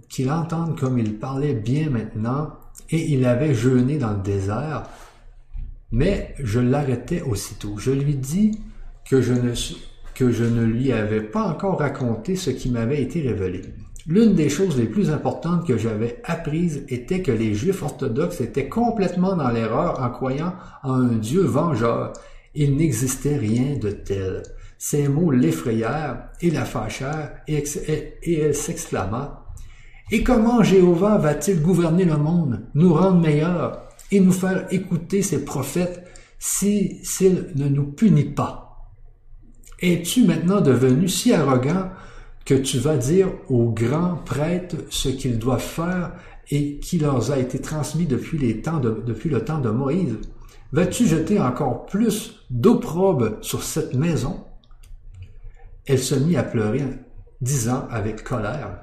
qu'il 0.08 0.30
entende 0.30 0.78
comme 0.78 0.96
il 0.96 1.18
parlait 1.18 1.54
bien 1.54 1.90
maintenant, 1.90 2.52
et 2.88 3.12
il 3.12 3.24
avait 3.24 3.54
jeûné 3.54 3.98
dans 3.98 4.12
le 4.12 4.22
désert, 4.22 4.84
mais 5.90 6.34
je 6.42 6.60
l'arrêtai 6.60 7.22
aussitôt. 7.22 7.76
Je 7.78 7.90
lui 7.90 8.14
dis 8.14 8.58
que 9.08 9.20
je 9.22 9.32
ne, 9.32 10.64
lui 10.64 10.92
avais 10.92 11.22
pas 11.22 11.42
encore 11.42 11.78
raconté 11.78 12.36
ce 12.36 12.50
qui 12.50 12.70
m'avait 12.70 13.02
été 13.02 13.22
révélé. 13.22 13.62
L'une 14.06 14.34
des 14.34 14.48
choses 14.48 14.78
les 14.78 14.86
plus 14.86 15.10
importantes 15.10 15.66
que 15.66 15.76
j'avais 15.76 16.20
apprises 16.24 16.84
était 16.88 17.20
que 17.22 17.32
les 17.32 17.54
Juifs 17.54 17.82
orthodoxes 17.82 18.40
étaient 18.40 18.68
complètement 18.68 19.36
dans 19.36 19.50
l'erreur 19.50 20.02
en 20.02 20.10
croyant 20.10 20.54
en 20.82 20.94
un 20.94 21.16
Dieu 21.16 21.42
vengeur. 21.42 22.12
Il 22.54 22.76
n'existait 22.76 23.36
rien 23.36 23.76
de 23.76 23.90
tel. 23.90 24.42
Ces 24.78 25.08
mots 25.08 25.30
l'effrayèrent 25.30 26.28
et 26.40 26.50
la 26.50 26.64
fâchèrent, 26.64 27.32
et 27.48 27.62
elle 28.26 28.54
s'exclama 28.54 29.44
Et 30.10 30.22
comment 30.22 30.62
Jéhovah 30.62 31.18
va-t-il 31.18 31.60
gouverner 31.60 32.04
le 32.04 32.16
monde, 32.16 32.62
nous 32.74 32.94
rendre 32.94 33.20
meilleurs? 33.20 33.87
Et 34.10 34.20
nous 34.20 34.32
faire 34.32 34.66
écouter 34.72 35.22
ses 35.22 35.44
prophètes 35.44 36.04
si 36.38 36.98
s'il 37.02 37.52
ne 37.56 37.68
nous 37.68 37.86
punit 37.86 38.24
pas. 38.30 38.90
Es-tu 39.80 40.24
maintenant 40.24 40.60
devenu 40.60 41.08
si 41.08 41.32
arrogant 41.32 41.90
que 42.44 42.54
tu 42.54 42.78
vas 42.78 42.96
dire 42.96 43.28
aux 43.48 43.70
grands 43.70 44.16
prêtres 44.16 44.76
ce 44.90 45.08
qu'ils 45.08 45.38
doivent 45.38 45.60
faire 45.60 46.12
et 46.50 46.78
qui 46.78 46.98
leur 46.98 47.30
a 47.30 47.38
été 47.38 47.60
transmis 47.60 48.06
depuis, 48.06 48.38
les 48.38 48.62
temps 48.62 48.80
de, 48.80 49.02
depuis 49.06 49.28
le 49.28 49.44
temps 49.44 49.58
de 49.58 49.70
Moïse? 49.70 50.16
Vas-tu 50.72 51.06
jeter 51.06 51.40
encore 51.40 51.86
plus 51.86 52.40
d'opprobre 52.50 53.38
sur 53.42 53.62
cette 53.62 53.94
maison? 53.94 54.44
Elle 55.86 55.98
se 55.98 56.14
mit 56.14 56.36
à 56.36 56.42
pleurer, 56.42 56.84
disant 57.40 57.86
avec 57.90 58.24
colère, 58.24 58.80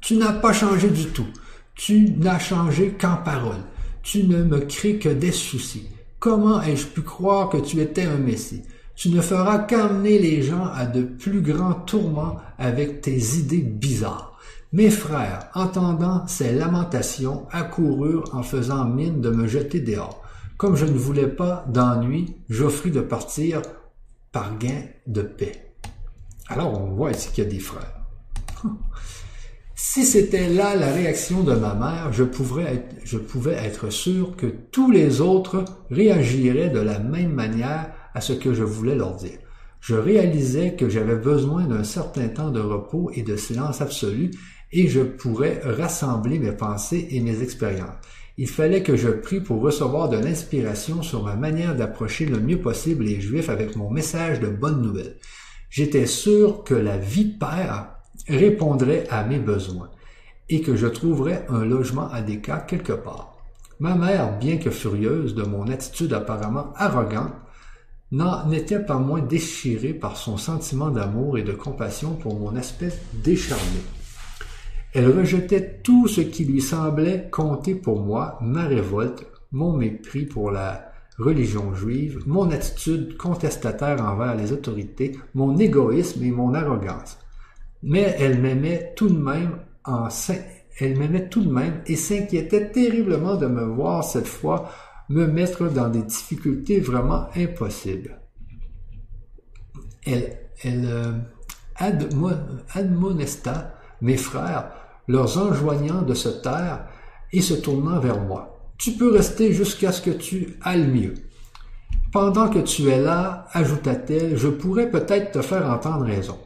Tu 0.00 0.16
n'as 0.16 0.32
pas 0.32 0.52
changé 0.52 0.90
du 0.90 1.06
tout. 1.06 1.28
Tu 1.74 2.10
n'as 2.18 2.38
changé 2.38 2.90
qu'en 2.98 3.16
parole. 3.16 3.62
Tu 4.02 4.24
ne 4.24 4.42
me 4.42 4.60
crées 4.60 4.98
que 4.98 5.08
des 5.08 5.32
soucis. 5.32 5.88
Comment 6.18 6.62
ai-je 6.62 6.86
pu 6.86 7.02
croire 7.02 7.48
que 7.48 7.56
tu 7.56 7.80
étais 7.80 8.04
un 8.04 8.16
Messie? 8.16 8.62
Tu 8.94 9.08
ne 9.10 9.20
feras 9.20 9.58
qu'amener 9.58 10.18
les 10.18 10.42
gens 10.42 10.66
à 10.66 10.86
de 10.86 11.02
plus 11.02 11.42
grands 11.42 11.74
tourments 11.74 12.36
avec 12.58 13.00
tes 13.00 13.18
idées 13.36 13.62
bizarres. 13.62 14.38
Mes 14.72 14.90
frères, 14.90 15.50
entendant 15.54 16.26
ces 16.26 16.52
lamentations, 16.52 17.46
accoururent 17.50 18.32
en 18.32 18.42
faisant 18.42 18.84
mine 18.84 19.20
de 19.20 19.30
me 19.30 19.46
jeter 19.46 19.80
dehors. 19.80 20.22
Comme 20.56 20.76
je 20.76 20.84
ne 20.84 20.96
voulais 20.96 21.28
pas 21.28 21.64
d'ennui, 21.68 22.36
j'offris 22.48 22.92
de 22.92 23.00
partir 23.00 23.62
par 24.30 24.56
gain 24.58 24.82
de 25.06 25.22
paix. 25.22 25.74
Alors 26.48 26.80
on 26.80 26.94
voit 26.94 27.10
ici 27.10 27.30
qu'il 27.32 27.44
y 27.44 27.46
a 27.46 27.50
des 27.50 27.58
frères. 27.58 28.00
Si 29.76 30.04
c'était 30.04 30.48
là 30.48 30.76
la 30.76 30.92
réaction 30.92 31.42
de 31.42 31.52
ma 31.52 31.74
mère, 31.74 32.12
je, 32.12 32.22
pouvais 32.22 33.52
être 33.52 33.90
sûr 33.90 34.36
que 34.36 34.46
tous 34.46 34.92
les 34.92 35.20
autres 35.20 35.64
réagiraient 35.90 36.70
de 36.70 36.78
la 36.78 37.00
même 37.00 37.32
manière 37.32 37.90
à 38.14 38.20
ce 38.20 38.32
que 38.32 38.54
je 38.54 38.62
voulais 38.62 38.94
leur 38.94 39.16
dire. 39.16 39.38
Je 39.80 39.96
réalisais 39.96 40.76
que 40.76 40.88
j'avais 40.88 41.16
besoin 41.16 41.64
d'un 41.64 41.82
certain 41.82 42.28
temps 42.28 42.50
de 42.50 42.60
repos 42.60 43.10
et 43.14 43.22
de 43.22 43.34
silence 43.34 43.80
absolu 43.80 44.30
et 44.70 44.86
je 44.86 45.00
pourrais 45.00 45.60
rassembler 45.64 46.38
mes 46.38 46.52
pensées 46.52 47.08
et 47.10 47.20
mes 47.20 47.42
expériences. 47.42 47.96
Il 48.38 48.48
fallait 48.48 48.82
que 48.84 48.96
je 48.96 49.08
prie 49.08 49.40
pour 49.40 49.60
recevoir 49.60 50.08
de 50.08 50.16
l'inspiration 50.16 51.02
sur 51.02 51.24
ma 51.24 51.34
manière 51.34 51.74
d'approcher 51.74 52.26
le 52.26 52.38
mieux 52.38 52.60
possible 52.60 53.04
les 53.04 53.20
Juifs 53.20 53.48
avec 53.48 53.74
mon 53.74 53.90
message 53.90 54.38
de 54.38 54.48
bonne 54.48 54.82
nouvelle. 54.82 55.16
J'étais 55.68 56.06
sûr 56.06 56.62
que 56.62 56.74
la 56.74 56.96
vipère 56.96 57.93
répondrait 58.28 59.06
à 59.10 59.24
mes 59.24 59.38
besoins 59.38 59.90
et 60.48 60.60
que 60.60 60.76
je 60.76 60.86
trouverais 60.86 61.46
un 61.48 61.64
logement 61.64 62.08
adéquat 62.10 62.60
quelque 62.60 62.92
part. 62.92 63.36
Ma 63.80 63.94
mère, 63.94 64.38
bien 64.38 64.58
que 64.58 64.70
furieuse 64.70 65.34
de 65.34 65.42
mon 65.42 65.68
attitude 65.68 66.12
apparemment 66.12 66.72
arrogante, 66.76 67.32
n'en 68.12 68.50
était 68.52 68.84
pas 68.84 68.98
moins 68.98 69.20
déchirée 69.20 69.94
par 69.94 70.16
son 70.16 70.36
sentiment 70.36 70.90
d'amour 70.90 71.38
et 71.38 71.42
de 71.42 71.52
compassion 71.52 72.14
pour 72.14 72.38
mon 72.38 72.54
aspect 72.54 72.92
décharné. 73.14 73.80
Elle 74.92 75.10
rejetait 75.10 75.80
tout 75.82 76.06
ce 76.06 76.20
qui 76.20 76.44
lui 76.44 76.60
semblait 76.60 77.28
compter 77.32 77.74
pour 77.74 78.00
moi, 78.00 78.38
ma 78.40 78.64
révolte, 78.66 79.26
mon 79.50 79.72
mépris 79.72 80.24
pour 80.24 80.52
la 80.52 80.92
religion 81.18 81.74
juive, 81.74 82.22
mon 82.26 82.50
attitude 82.50 83.16
contestataire 83.16 84.00
envers 84.04 84.36
les 84.36 84.52
autorités, 84.52 85.18
mon 85.34 85.58
égoïsme 85.58 86.22
et 86.22 86.30
mon 86.30 86.54
arrogance 86.54 87.18
mais 87.84 88.16
elle 88.18 88.40
m'aimait 88.40 88.94
tout 88.96 89.08
de 89.08 89.18
même 89.18 89.58
en 89.84 90.08
elle 90.80 90.98
m'aimait 90.98 91.28
tout 91.28 91.44
de 91.44 91.52
même 91.52 91.82
et 91.86 91.96
s'inquiétait 91.96 92.70
terriblement 92.70 93.36
de 93.36 93.46
me 93.46 93.62
voir 93.62 94.02
cette 94.02 94.26
fois 94.26 94.70
me 95.08 95.26
mettre 95.26 95.68
dans 95.68 95.88
des 95.88 96.02
difficultés 96.02 96.80
vraiment 96.80 97.28
impossibles. 97.36 98.18
Elle, 100.06 100.38
euh, 100.66 101.12
admonesta 102.74 103.74
mes 104.00 104.16
frères, 104.16 104.72
leur 105.06 105.36
enjoignant 105.38 106.02
de 106.02 106.14
se 106.14 106.28
taire 106.28 106.86
et 107.32 107.42
se 107.42 107.54
tournant 107.54 108.00
vers 108.00 108.20
moi. 108.20 108.58
Tu 108.78 108.92
peux 108.92 109.12
rester 109.12 109.52
jusqu'à 109.52 109.92
ce 109.92 110.02
que 110.02 110.10
tu 110.10 110.58
ailles 110.64 110.88
mieux. 110.88 111.14
Pendant 112.12 112.48
que 112.48 112.60
tu 112.60 112.88
es 112.88 113.00
là, 113.00 113.46
ajouta-t-elle, 113.52 114.36
je 114.36 114.48
pourrais 114.48 114.90
peut-être 114.90 115.32
te 115.32 115.42
faire 115.42 115.68
entendre 115.70 116.06
raison. 116.06 116.38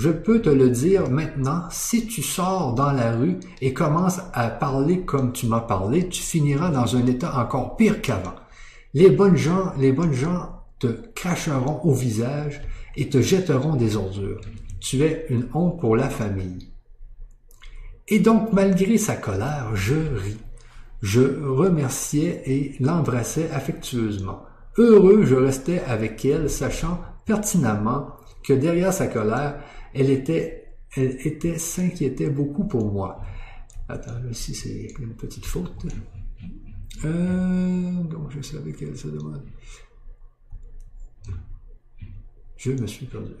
Je 0.00 0.08
peux 0.08 0.40
te 0.40 0.48
le 0.48 0.70
dire 0.70 1.10
maintenant, 1.10 1.64
si 1.70 2.06
tu 2.06 2.22
sors 2.22 2.74
dans 2.74 2.90
la 2.90 3.12
rue 3.12 3.38
et 3.60 3.74
commences 3.74 4.20
à 4.32 4.48
parler 4.48 5.02
comme 5.02 5.30
tu 5.30 5.46
m'as 5.46 5.60
parlé, 5.60 6.08
tu 6.08 6.22
finiras 6.22 6.70
dans 6.70 6.96
un 6.96 7.04
état 7.04 7.38
encore 7.38 7.76
pire 7.76 8.00
qu'avant. 8.00 8.34
Les 8.94 9.10
bonnes 9.10 9.36
gens, 9.36 9.74
les 9.76 9.92
bonnes 9.92 10.14
gens 10.14 10.62
te 10.78 10.86
cracheront 10.86 11.82
au 11.84 11.92
visage 11.92 12.62
et 12.96 13.10
te 13.10 13.20
jetteront 13.20 13.76
des 13.76 13.96
ordures. 13.96 14.40
Tu 14.80 15.02
es 15.02 15.26
une 15.28 15.46
honte 15.52 15.78
pour 15.78 15.96
la 15.96 16.08
famille. 16.08 16.72
Et 18.08 18.20
donc, 18.20 18.54
malgré 18.54 18.96
sa 18.96 19.16
colère, 19.16 19.76
je 19.76 19.96
ris. 19.96 20.38
Je 21.02 21.44
remerciais 21.44 22.42
et 22.46 22.74
l'embrassais 22.80 23.50
affectueusement. 23.52 24.44
Heureux, 24.78 25.24
je 25.26 25.34
restais 25.34 25.82
avec 25.86 26.24
elle, 26.24 26.48
sachant 26.48 27.02
pertinemment 27.26 28.16
que 28.42 28.54
derrière 28.54 28.94
sa 28.94 29.06
colère, 29.06 29.60
elle 29.94 30.10
était, 30.10 30.74
elle 30.96 31.26
était, 31.26 31.58
s'inquiétait 31.58 32.30
beaucoup 32.30 32.64
pour 32.64 32.90
moi. 32.90 33.22
Attends, 33.88 34.22
ici, 34.30 34.54
c'est 34.54 34.88
une 35.00 35.14
petite 35.14 35.46
faute. 35.46 35.86
Euh, 37.04 38.02
donc, 38.04 38.30
je 38.30 38.40
savais 38.40 38.72
qu'elle 38.72 38.96
se 38.96 39.08
demande. 39.08 39.42
Je 42.56 42.72
me 42.72 42.86
suis 42.86 43.06
perdu. 43.06 43.32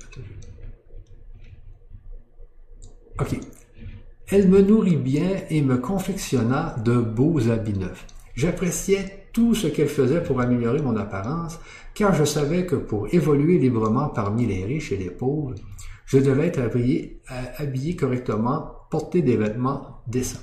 OK. 3.20 3.38
Elle 4.28 4.48
me 4.48 4.62
nourrit 4.62 4.96
bien 4.96 5.42
et 5.50 5.60
me 5.60 5.76
confectionna 5.76 6.76
de 6.84 6.98
beaux 6.98 7.50
habits 7.50 7.78
neufs. 7.78 8.06
J'appréciais 8.34 9.28
tout 9.32 9.54
ce 9.54 9.66
qu'elle 9.66 9.88
faisait 9.88 10.22
pour 10.22 10.40
améliorer 10.40 10.80
mon 10.80 10.96
apparence, 10.96 11.58
car 11.94 12.14
je 12.14 12.24
savais 12.24 12.64
que 12.64 12.76
pour 12.76 13.12
évoluer 13.12 13.58
librement 13.58 14.08
parmi 14.08 14.46
les 14.46 14.64
riches 14.64 14.92
et 14.92 14.96
les 14.96 15.10
pauvres, 15.10 15.54
je 16.10 16.18
devais 16.18 16.48
être 16.48 16.58
habillé, 16.58 17.22
euh, 17.30 17.40
habillé 17.58 17.94
correctement, 17.94 18.72
porter 18.90 19.22
des 19.22 19.36
vêtements 19.36 20.02
décents. 20.08 20.40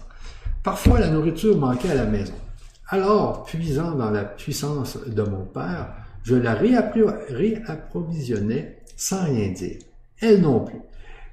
Parfois, 0.63 1.01
la 1.01 1.09
nourriture 1.09 1.57
manquait 1.57 1.91
à 1.91 1.95
la 1.95 2.05
maison. 2.05 2.35
Alors, 2.87 3.43
puisant 3.43 3.91
dans 3.91 4.09
la 4.09 4.23
puissance 4.23 4.97
de 5.05 5.23
mon 5.23 5.43
père, 5.43 5.93
je 6.23 6.35
la 6.35 6.53
réapprovisionnais 6.53 8.77
sans 8.95 9.25
rien 9.25 9.49
dire. 9.49 9.79
Elle 10.21 10.39
non 10.39 10.61
plus. 10.61 10.79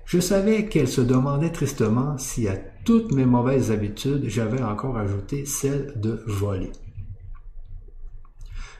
Je 0.04 0.18
savais 0.18 0.66
qu'elle 0.66 0.88
se 0.88 1.00
demandait 1.00 1.52
tristement 1.52 2.18
si 2.18 2.48
à 2.48 2.56
toutes 2.84 3.12
mes 3.12 3.26
mauvaises 3.26 3.70
habitudes 3.70 4.24
j'avais 4.26 4.64
encore 4.64 4.98
ajouté 4.98 5.46
celle 5.46 5.92
de 5.94 6.24
voler. 6.26 6.72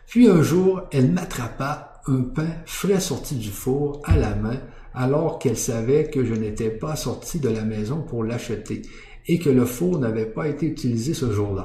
Puis 0.09 0.28
un 0.28 0.42
jour, 0.42 0.82
elle 0.90 1.12
m'attrapa 1.12 2.02
un 2.09 2.22
pain 2.22 2.57
frais 2.66 2.98
sorti 2.98 3.36
du 3.36 3.50
four 3.50 4.02
à 4.05 4.16
la 4.16 4.34
main 4.34 4.59
alors 4.95 5.38
qu'elle 5.38 5.57
savait 5.57 6.09
que 6.09 6.24
je 6.24 6.34
n'étais 6.34 6.70
pas 6.70 6.97
sorti 6.97 7.40
de 7.40 7.49
la 7.49 7.64
maison 7.64 8.03
pour 8.03 8.24
l'acheter 8.24 8.82
et 9.26 9.38
que 9.38 9.51
le 9.51 9.64
four 9.64 9.99
n'avait 9.99 10.26
pas 10.26 10.49
été 10.49 10.66
utilisé 10.66 11.14
ce 11.14 11.32
jour-là. 11.32 11.64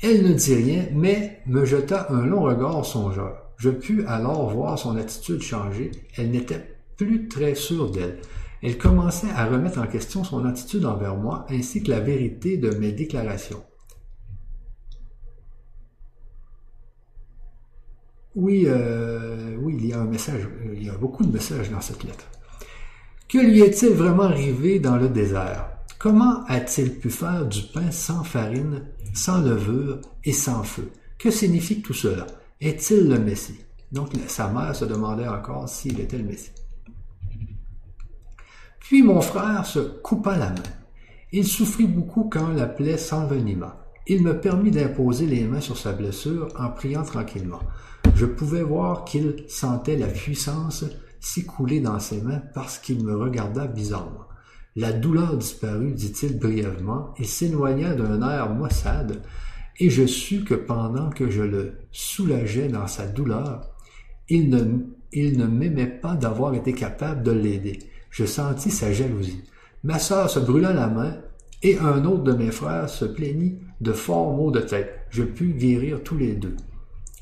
Elle 0.00 0.24
ne 0.24 0.32
dit 0.32 0.54
rien, 0.54 0.86
mais 0.92 1.40
me 1.46 1.64
jeta 1.64 2.06
un 2.10 2.26
long 2.26 2.42
regard 2.42 2.84
songeur. 2.84 3.52
Je 3.56 3.70
pus 3.70 4.04
alors 4.06 4.50
voir 4.50 4.78
son 4.78 4.96
attitude 4.96 5.42
changer. 5.42 5.92
Elle 6.16 6.30
n'était 6.30 6.76
plus 6.96 7.28
très 7.28 7.54
sûre 7.54 7.90
d'elle. 7.90 8.18
Elle 8.62 8.78
commençait 8.78 9.30
à 9.34 9.46
remettre 9.46 9.80
en 9.80 9.86
question 9.86 10.24
son 10.24 10.44
attitude 10.44 10.84
envers 10.84 11.16
moi 11.16 11.46
ainsi 11.50 11.82
que 11.82 11.90
la 11.90 12.00
vérité 12.00 12.56
de 12.56 12.70
mes 12.70 12.92
déclarations. 12.92 13.62
Oui, 18.34 18.64
euh, 18.66 19.56
oui, 19.60 19.76
il 19.78 19.86
y 19.86 19.92
a 19.92 20.00
un 20.00 20.06
message, 20.06 20.48
il 20.72 20.84
y 20.84 20.88
a 20.88 20.96
beaucoup 20.96 21.24
de 21.24 21.32
messages 21.32 21.70
dans 21.70 21.80
cette 21.80 22.02
lettre. 22.04 22.26
Que 23.32 23.38
lui 23.38 23.62
est-il 23.62 23.94
vraiment 23.94 24.24
arrivé 24.24 24.78
dans 24.78 24.98
le 24.98 25.08
désert? 25.08 25.66
Comment 25.98 26.44
a-t-il 26.48 26.98
pu 26.98 27.08
faire 27.08 27.46
du 27.46 27.62
pain 27.62 27.90
sans 27.90 28.24
farine, 28.24 28.82
sans 29.14 29.40
levure 29.40 30.02
et 30.22 30.34
sans 30.34 30.62
feu? 30.62 30.90
Que 31.18 31.30
signifie 31.30 31.80
tout 31.80 31.94
cela? 31.94 32.26
Est-il 32.60 33.08
le 33.08 33.18
Messie? 33.18 33.64
Donc 33.90 34.10
sa 34.26 34.48
mère 34.48 34.76
se 34.76 34.84
demandait 34.84 35.28
encore 35.28 35.66
s'il 35.66 35.98
était 35.98 36.18
le 36.18 36.24
Messie. 36.24 36.50
Puis 38.80 39.02
mon 39.02 39.22
frère 39.22 39.64
se 39.64 39.78
coupa 39.78 40.36
la 40.36 40.50
main. 40.50 40.62
Il 41.32 41.46
souffrit 41.46 41.86
beaucoup 41.86 42.28
quand 42.30 42.48
la 42.48 42.66
plaie 42.66 42.98
s'envenima. 42.98 43.82
Il 44.06 44.22
me 44.24 44.38
permit 44.38 44.72
d'imposer 44.72 45.24
les 45.24 45.44
mains 45.44 45.62
sur 45.62 45.78
sa 45.78 45.92
blessure 45.92 46.48
en 46.58 46.68
priant 46.68 47.02
tranquillement. 47.02 47.60
Je 48.14 48.26
pouvais 48.26 48.62
voir 48.62 49.06
qu'il 49.06 49.44
sentait 49.48 49.96
la 49.96 50.08
puissance 50.08 50.84
s'écouler 51.22 51.80
dans 51.80 51.98
ses 51.98 52.20
mains 52.20 52.42
parce 52.52 52.78
qu'il 52.78 53.02
me 53.02 53.16
regarda 53.16 53.66
bizarrement. 53.66 54.26
La 54.76 54.92
douleur 54.92 55.38
disparut, 55.38 55.92
dit-il 55.92 56.38
brièvement, 56.38 57.14
et 57.18 57.24
s'éloigna 57.24 57.94
d'un 57.94 58.28
air 58.28 58.50
maussade, 58.54 59.22
et 59.78 59.88
je 59.88 60.04
sus 60.04 60.44
que 60.44 60.54
pendant 60.54 61.08
que 61.08 61.30
je 61.30 61.42
le 61.42 61.78
soulageais 61.92 62.68
dans 62.68 62.86
sa 62.86 63.06
douleur, 63.06 63.70
il 64.28 64.50
ne, 64.50 64.78
il 65.12 65.38
ne 65.38 65.46
m'aimait 65.46 65.86
pas 65.86 66.14
d'avoir 66.14 66.52
été 66.52 66.74
capable 66.74 67.22
de 67.22 67.32
l'aider 67.32 67.78
je 68.12 68.26
sentis 68.26 68.70
sa 68.70 68.92
jalousie. 68.92 69.42
Ma 69.82 69.98
sœur 69.98 70.30
se 70.30 70.38
brûla 70.38 70.72
la 70.72 70.86
main, 70.86 71.16
et 71.62 71.78
un 71.78 72.04
autre 72.04 72.22
de 72.22 72.32
mes 72.32 72.50
frères 72.50 72.88
se 72.88 73.04
plaignit 73.04 73.58
de 73.80 73.92
forts 73.92 74.36
maux 74.36 74.50
de 74.50 74.60
tête. 74.60 75.06
Je 75.10 75.22
pus 75.22 75.54
guérir 75.54 76.02
tous 76.02 76.16
les 76.16 76.34
deux. 76.34 76.56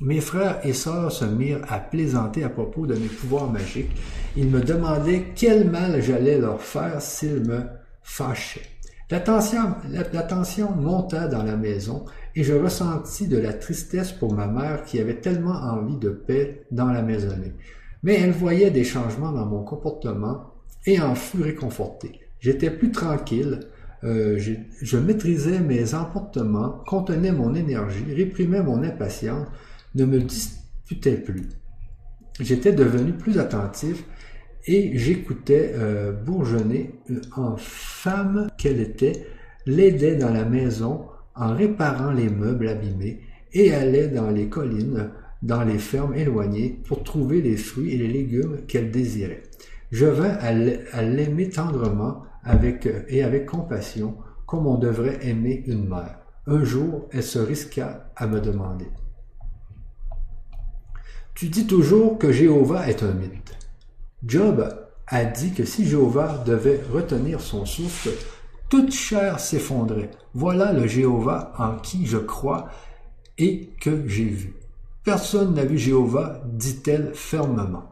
Mes 0.01 0.21
frères 0.21 0.61
et 0.65 0.73
sœurs 0.73 1.13
se 1.13 1.27
mirent 1.27 1.61
à 1.69 1.79
plaisanter 1.79 2.43
à 2.43 2.49
propos 2.49 2.87
de 2.87 2.95
mes 2.95 3.09
pouvoirs 3.09 3.51
magiques. 3.51 3.91
Ils 4.35 4.49
me 4.49 4.61
demandaient 4.61 5.27
quel 5.35 5.71
mal 5.71 6.01
j'allais 6.03 6.39
leur 6.39 6.63
faire 6.63 7.03
s'ils 7.03 7.45
me 7.45 7.61
fâchaient. 8.03 8.63
La 9.11 9.21
tension, 9.21 10.71
monta 10.71 11.27
dans 11.27 11.43
la 11.43 11.57
maison 11.57 12.05
et 12.35 12.45
je 12.45 12.55
ressentis 12.55 13.27
de 13.27 13.39
la 13.39 13.53
tristesse 13.53 14.13
pour 14.13 14.33
ma 14.33 14.47
mère 14.47 14.85
qui 14.85 15.01
avait 15.01 15.21
tellement 15.21 15.57
envie 15.57 15.97
de 15.97 16.11
paix 16.11 16.65
dans 16.71 16.93
la 16.93 17.03
maisonnée. 17.03 17.53
Mais 18.03 18.15
elle 18.15 18.31
voyait 18.31 18.71
des 18.71 18.85
changements 18.85 19.33
dans 19.33 19.47
mon 19.47 19.65
comportement 19.65 20.55
et 20.87 21.01
en 21.01 21.15
fut 21.15 21.43
réconforté. 21.43 22.21
J'étais 22.39 22.71
plus 22.71 22.93
tranquille, 22.93 23.61
euh, 24.05 24.39
je, 24.39 24.97
maîtrisais 24.97 25.59
mes 25.59 25.95
emportements, 25.95 26.81
contenais 26.87 27.33
mon 27.33 27.55
énergie, 27.55 28.15
réprimais 28.15 28.63
mon 28.63 28.83
impatience, 28.83 29.47
ne 29.95 30.05
me 30.05 30.21
disputais 30.21 31.17
plus. 31.17 31.49
J'étais 32.41 32.73
devenu 32.73 33.13
plus 33.13 33.39
attentif 33.39 34.05
et 34.67 34.97
j'écoutais 34.99 35.73
euh, 35.75 36.13
bourgeonner 36.13 36.95
euh, 37.11 37.21
en 37.37 37.57
femme 37.57 38.49
qu'elle 38.59 38.81
était, 38.81 39.27
l'aidait 39.67 40.17
dans 40.17 40.33
la 40.33 40.45
maison 40.45 41.07
en 41.35 41.55
réparant 41.55 42.13
les 42.13 42.29
meubles 42.29 42.69
abîmés 42.69 43.21
et 43.53 43.75
allait 43.75 44.09
dans 44.09 44.31
les 44.31 44.49
collines, 44.49 45.11
dans 45.43 45.65
les 45.65 45.79
fermes 45.79 46.15
éloignées 46.15 46.81
pour 46.87 47.03
trouver 47.03 47.41
les 47.41 47.57
fruits 47.57 47.95
et 47.95 47.99
les 47.99 48.09
légumes 48.09 48.59
qu'elle 48.67 48.91
désirait. 48.91 49.43
Je 49.91 50.07
vins 50.07 50.37
à 50.41 51.03
l'aimer 51.03 51.49
tendrement 51.49 52.23
avec, 52.45 52.89
et 53.09 53.23
avec 53.23 53.47
compassion, 53.47 54.17
comme 54.47 54.67
on 54.67 54.79
devrait 54.79 55.19
aimer 55.27 55.65
une 55.67 55.89
mère. 55.89 56.19
Un 56.47 56.65
jour, 56.65 57.09
elle 57.13 57.23
se 57.23 57.39
risqua 57.39 58.13
à 58.17 58.27
me 58.27 58.41
demander. 58.41 58.87
Tu 61.35 61.49
dis 61.49 61.67
toujours 61.67 62.19
que 62.19 62.33
Jéhovah 62.33 62.89
est 62.89 63.03
un 63.03 63.13
mythe. 63.13 63.57
Job 64.25 64.69
a 65.07 65.25
dit 65.25 65.53
que 65.53 65.65
si 65.65 65.87
Jéhovah 65.87 66.43
devait 66.47 66.81
retenir 66.93 67.41
son 67.41 67.65
souffle, 67.65 68.11
toute 68.69 68.93
chair 68.93 69.41
s'effondrait. 69.41 70.11
Voilà 70.35 70.73
le 70.73 70.87
Jéhovah 70.87 71.53
en 71.59 71.77
qui 71.77 72.07
je 72.07 72.19
crois 72.19 72.69
et 73.39 73.71
que 73.81 74.07
j'ai 74.07 74.25
vu. 74.25 74.55
Personne 75.03 75.55
n'a 75.55 75.65
vu 75.65 75.79
Jéhovah, 75.79 76.43
dit-elle 76.47 77.13
fermement. 77.15 77.91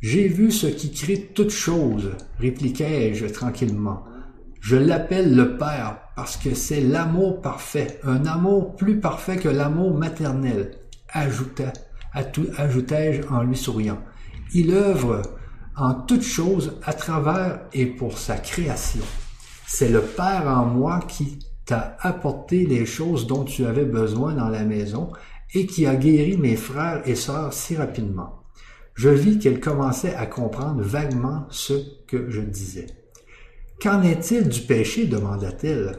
J'ai 0.00 0.28
vu 0.28 0.52
ce 0.52 0.66
qui 0.66 0.92
crée 0.92 1.30
toutes 1.34 1.50
choses, 1.50 2.12
répliquai-je 2.38 3.26
tranquillement. 3.26 4.04
Je 4.60 4.76
l'appelle 4.76 5.34
le 5.34 5.56
Père 5.56 5.98
parce 6.14 6.36
que 6.36 6.54
c'est 6.54 6.80
l'amour 6.80 7.40
parfait, 7.40 8.00
un 8.04 8.24
amour 8.26 8.76
plus 8.76 9.00
parfait 9.00 9.36
que 9.36 9.48
l'amour 9.48 9.94
maternel, 9.94 10.78
ajouta, 11.10 11.72
ajoutai-je 12.12 13.26
en 13.28 13.42
lui 13.42 13.56
souriant. 13.56 14.02
Il 14.54 14.72
œuvre 14.72 15.22
en 15.76 15.94
toutes 15.94 16.22
choses 16.22 16.78
à 16.84 16.92
travers 16.92 17.60
et 17.72 17.86
pour 17.86 18.18
sa 18.18 18.36
création. 18.36 19.04
C'est 19.66 19.88
le 19.88 20.00
Père 20.00 20.46
en 20.46 20.64
moi 20.64 21.00
qui 21.06 21.38
t'a 21.64 21.96
apporté 22.00 22.64
les 22.64 22.86
choses 22.86 23.26
dont 23.26 23.44
tu 23.44 23.66
avais 23.66 23.84
besoin 23.84 24.34
dans 24.34 24.48
la 24.48 24.64
maison 24.64 25.12
et 25.54 25.66
qui 25.66 25.86
a 25.86 25.96
guéri 25.96 26.36
mes 26.36 26.56
frères 26.56 27.02
et 27.06 27.14
sœurs 27.14 27.52
si 27.52 27.76
rapidement. 27.76 28.42
Je 28.94 29.10
vis 29.10 29.38
qu'elle 29.38 29.60
commençait 29.60 30.14
à 30.14 30.26
comprendre 30.26 30.82
vaguement 30.82 31.46
ce 31.50 31.74
que 32.06 32.30
je 32.30 32.40
disais. 32.40 32.86
Qu'en 33.80 34.02
est-il 34.02 34.48
du 34.48 34.62
péché? 34.62 35.06
demanda-t-elle. 35.06 35.98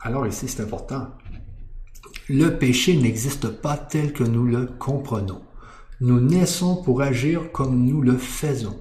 Alors 0.00 0.26
ici, 0.26 0.46
c'est 0.46 0.62
important. 0.62 1.08
Le 2.32 2.56
péché 2.56 2.96
n'existe 2.96 3.48
pas 3.48 3.76
tel 3.76 4.12
que 4.12 4.22
nous 4.22 4.44
le 4.44 4.66
comprenons. 4.66 5.40
Nous 6.00 6.20
naissons 6.20 6.80
pour 6.80 7.02
agir 7.02 7.50
comme 7.50 7.84
nous 7.84 8.02
le 8.02 8.16
faisons. 8.16 8.78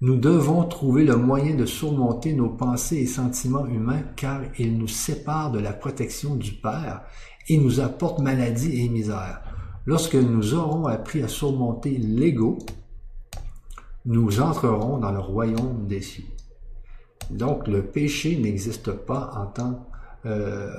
Nous 0.00 0.16
devons 0.16 0.62
trouver 0.62 1.02
le 1.02 1.16
moyen 1.16 1.56
de 1.56 1.66
surmonter 1.66 2.34
nos 2.34 2.50
pensées 2.50 2.98
et 2.98 3.06
sentiments 3.06 3.66
humains 3.66 4.04
car 4.14 4.42
ils 4.60 4.78
nous 4.78 4.86
séparent 4.86 5.50
de 5.50 5.58
la 5.58 5.72
protection 5.72 6.36
du 6.36 6.52
Père 6.52 7.02
et 7.48 7.58
nous 7.58 7.80
apportent 7.80 8.20
maladie 8.20 8.84
et 8.84 8.88
misère. 8.88 9.42
Lorsque 9.84 10.14
nous 10.14 10.54
aurons 10.54 10.86
appris 10.86 11.24
à 11.24 11.26
surmonter 11.26 11.98
l'ego, 11.98 12.58
nous 14.06 14.40
entrerons 14.40 14.98
dans 14.98 15.10
le 15.10 15.18
royaume 15.18 15.88
des 15.88 16.00
cieux. 16.00 16.26
Donc 17.28 17.66
le 17.66 17.82
péché 17.82 18.38
n'existe 18.38 18.92
pas 18.92 19.32
en 19.34 19.46
tant 19.46 19.88
euh, 20.26 20.70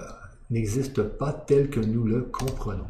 n'existe 0.49 1.01
pas 1.03 1.33
tel 1.33 1.69
que 1.69 1.79
nous 1.79 2.03
le 2.03 2.21
comprenons. 2.21 2.87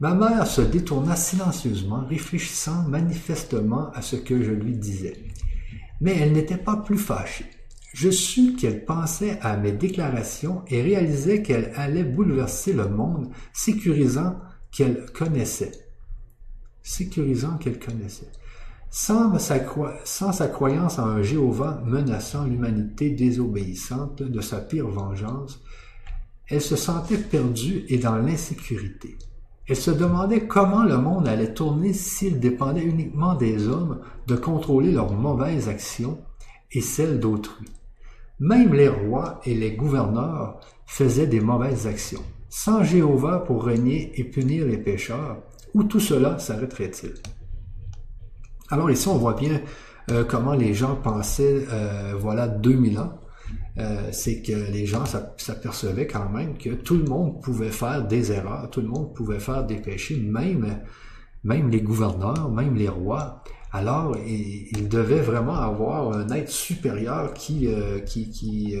Ma 0.00 0.14
mère 0.14 0.46
se 0.46 0.62
détourna 0.62 1.14
silencieusement, 1.14 2.04
réfléchissant 2.08 2.82
manifestement 2.88 3.90
à 3.92 4.02
ce 4.02 4.16
que 4.16 4.42
je 4.42 4.50
lui 4.50 4.74
disais. 4.74 5.16
Mais 6.00 6.18
elle 6.18 6.32
n'était 6.32 6.56
pas 6.56 6.76
plus 6.76 6.98
fâchée. 6.98 7.46
Je 7.94 8.10
sus 8.10 8.56
qu'elle 8.56 8.84
pensait 8.84 9.38
à 9.42 9.56
mes 9.56 9.72
déclarations 9.72 10.62
et 10.68 10.82
réalisais 10.82 11.42
qu'elle 11.42 11.72
allait 11.76 12.04
bouleverser 12.04 12.72
le 12.72 12.88
monde, 12.88 13.28
sécurisant 13.52 14.40
qu'elle 14.70 15.06
connaissait, 15.12 15.72
sécurisant 16.82 17.58
qu'elle 17.58 17.78
connaissait. 17.78 18.32
Sans 18.90 19.38
sa, 19.38 19.56
sans 20.04 20.32
sa, 20.32 20.48
croyance 20.48 20.98
en 20.98 21.06
un 21.06 21.22
Jéhovah 21.22 21.82
menaçant 21.86 22.44
l'humanité 22.44 23.10
désobéissante 23.10 24.22
de 24.22 24.40
sa 24.40 24.60
pire 24.60 24.88
vengeance, 24.88 25.62
elle 26.52 26.60
se 26.60 26.76
sentait 26.76 27.16
perdue 27.16 27.86
et 27.88 27.96
dans 27.96 28.16
l'insécurité. 28.16 29.16
Elle 29.66 29.76
se 29.76 29.90
demandait 29.90 30.46
comment 30.46 30.82
le 30.82 30.98
monde 30.98 31.26
allait 31.26 31.54
tourner 31.54 31.94
s'il 31.94 32.40
dépendait 32.40 32.84
uniquement 32.84 33.34
des 33.34 33.68
hommes 33.68 34.02
de 34.26 34.36
contrôler 34.36 34.92
leurs 34.92 35.14
mauvaises 35.14 35.70
actions 35.70 36.18
et 36.70 36.82
celles 36.82 37.20
d'autrui. 37.20 37.68
Même 38.38 38.74
les 38.74 38.88
rois 38.88 39.40
et 39.46 39.54
les 39.54 39.72
gouverneurs 39.72 40.60
faisaient 40.84 41.26
des 41.26 41.40
mauvaises 41.40 41.86
actions. 41.86 42.22
Sans 42.50 42.84
Jéhovah 42.84 43.38
pour 43.38 43.64
régner 43.64 44.12
et 44.20 44.24
punir 44.24 44.66
les 44.66 44.76
pécheurs, 44.76 45.38
où 45.72 45.84
tout 45.84 46.00
cela 46.00 46.38
s'arrêterait-il? 46.38 47.14
Alors 48.68 48.90
ici, 48.90 49.08
on 49.08 49.16
voit 49.16 49.34
bien 49.34 49.62
euh, 50.10 50.22
comment 50.24 50.52
les 50.52 50.74
gens 50.74 50.96
pensaient, 50.96 51.66
euh, 51.72 52.12
voilà, 52.18 52.46
2000 52.46 52.98
ans. 52.98 53.21
Euh, 53.78 54.10
c'est 54.12 54.42
que 54.42 54.52
les 54.70 54.84
gens 54.84 55.04
s'apercevaient 55.06 56.06
quand 56.06 56.28
même 56.28 56.58
que 56.58 56.70
tout 56.70 56.96
le 56.96 57.04
monde 57.04 57.40
pouvait 57.40 57.70
faire 57.70 58.06
des 58.06 58.30
erreurs, 58.30 58.68
tout 58.70 58.82
le 58.82 58.88
monde 58.88 59.14
pouvait 59.14 59.40
faire 59.40 59.64
des 59.64 59.76
péchés, 59.76 60.18
même, 60.18 60.80
même 61.42 61.70
les 61.70 61.80
gouverneurs, 61.80 62.50
même 62.50 62.74
les 62.74 62.88
rois. 62.88 63.42
Alors, 63.72 64.16
il, 64.18 64.88
devait 64.90 65.22
vraiment 65.22 65.54
avoir 65.54 66.14
un 66.14 66.28
être 66.28 66.50
supérieur 66.50 67.32
qui, 67.32 67.66
qui, 68.04 68.28
qui, 68.30 68.76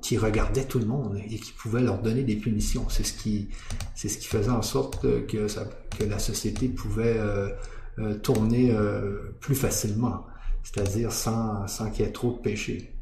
qui 0.00 0.16
regardait 0.16 0.64
tout 0.64 0.78
le 0.78 0.86
monde 0.86 1.18
et 1.18 1.36
qui 1.36 1.52
pouvait 1.52 1.82
leur 1.82 2.00
donner 2.00 2.22
des 2.22 2.36
punitions. 2.36 2.86
C'est 2.88 3.04
ce 3.04 3.12
qui, 3.12 3.50
c'est 3.94 4.08
ce 4.08 4.16
qui 4.16 4.26
faisait 4.26 4.48
en 4.48 4.62
sorte 4.62 5.06
que, 5.26 5.48
ça, 5.48 5.68
que 5.98 6.04
la 6.04 6.18
société 6.18 6.68
pouvait 6.68 7.20
tourner 8.22 8.74
plus 9.40 9.54
facilement 9.54 10.24
c'est-à-dire 10.66 11.12
sans, 11.12 11.68
sans 11.68 11.90
qu'il 11.90 12.04
y 12.04 12.08
ait 12.08 12.12
trop 12.12 12.32
de 12.32 12.38
péchés. 12.38 12.95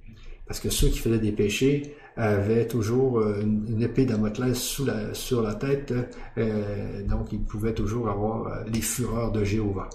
Parce 0.46 0.60
que 0.60 0.68
ceux 0.68 0.88
qui 0.88 0.98
faisaient 0.98 1.18
des 1.18 1.32
péchés 1.32 1.96
avaient 2.16 2.66
toujours 2.66 3.18
euh, 3.18 3.40
une, 3.42 3.82
épée 3.82 4.04
Damoclès 4.04 4.56
sous 4.56 4.86
sur 5.12 5.42
la 5.42 5.54
tête, 5.54 5.92
euh, 6.38 7.02
donc 7.06 7.32
ils 7.32 7.42
pouvaient 7.42 7.74
toujours 7.74 8.08
avoir 8.08 8.46
euh, 8.46 8.64
les 8.66 8.80
fureurs 8.80 9.32
de 9.32 9.42
Jéhovah. 9.42 9.88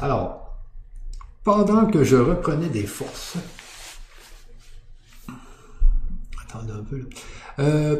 Alors, 0.00 0.58
pendant 1.44 1.86
que 1.86 2.02
je 2.02 2.16
reprenais 2.16 2.68
des 2.68 2.86
forces, 2.86 3.36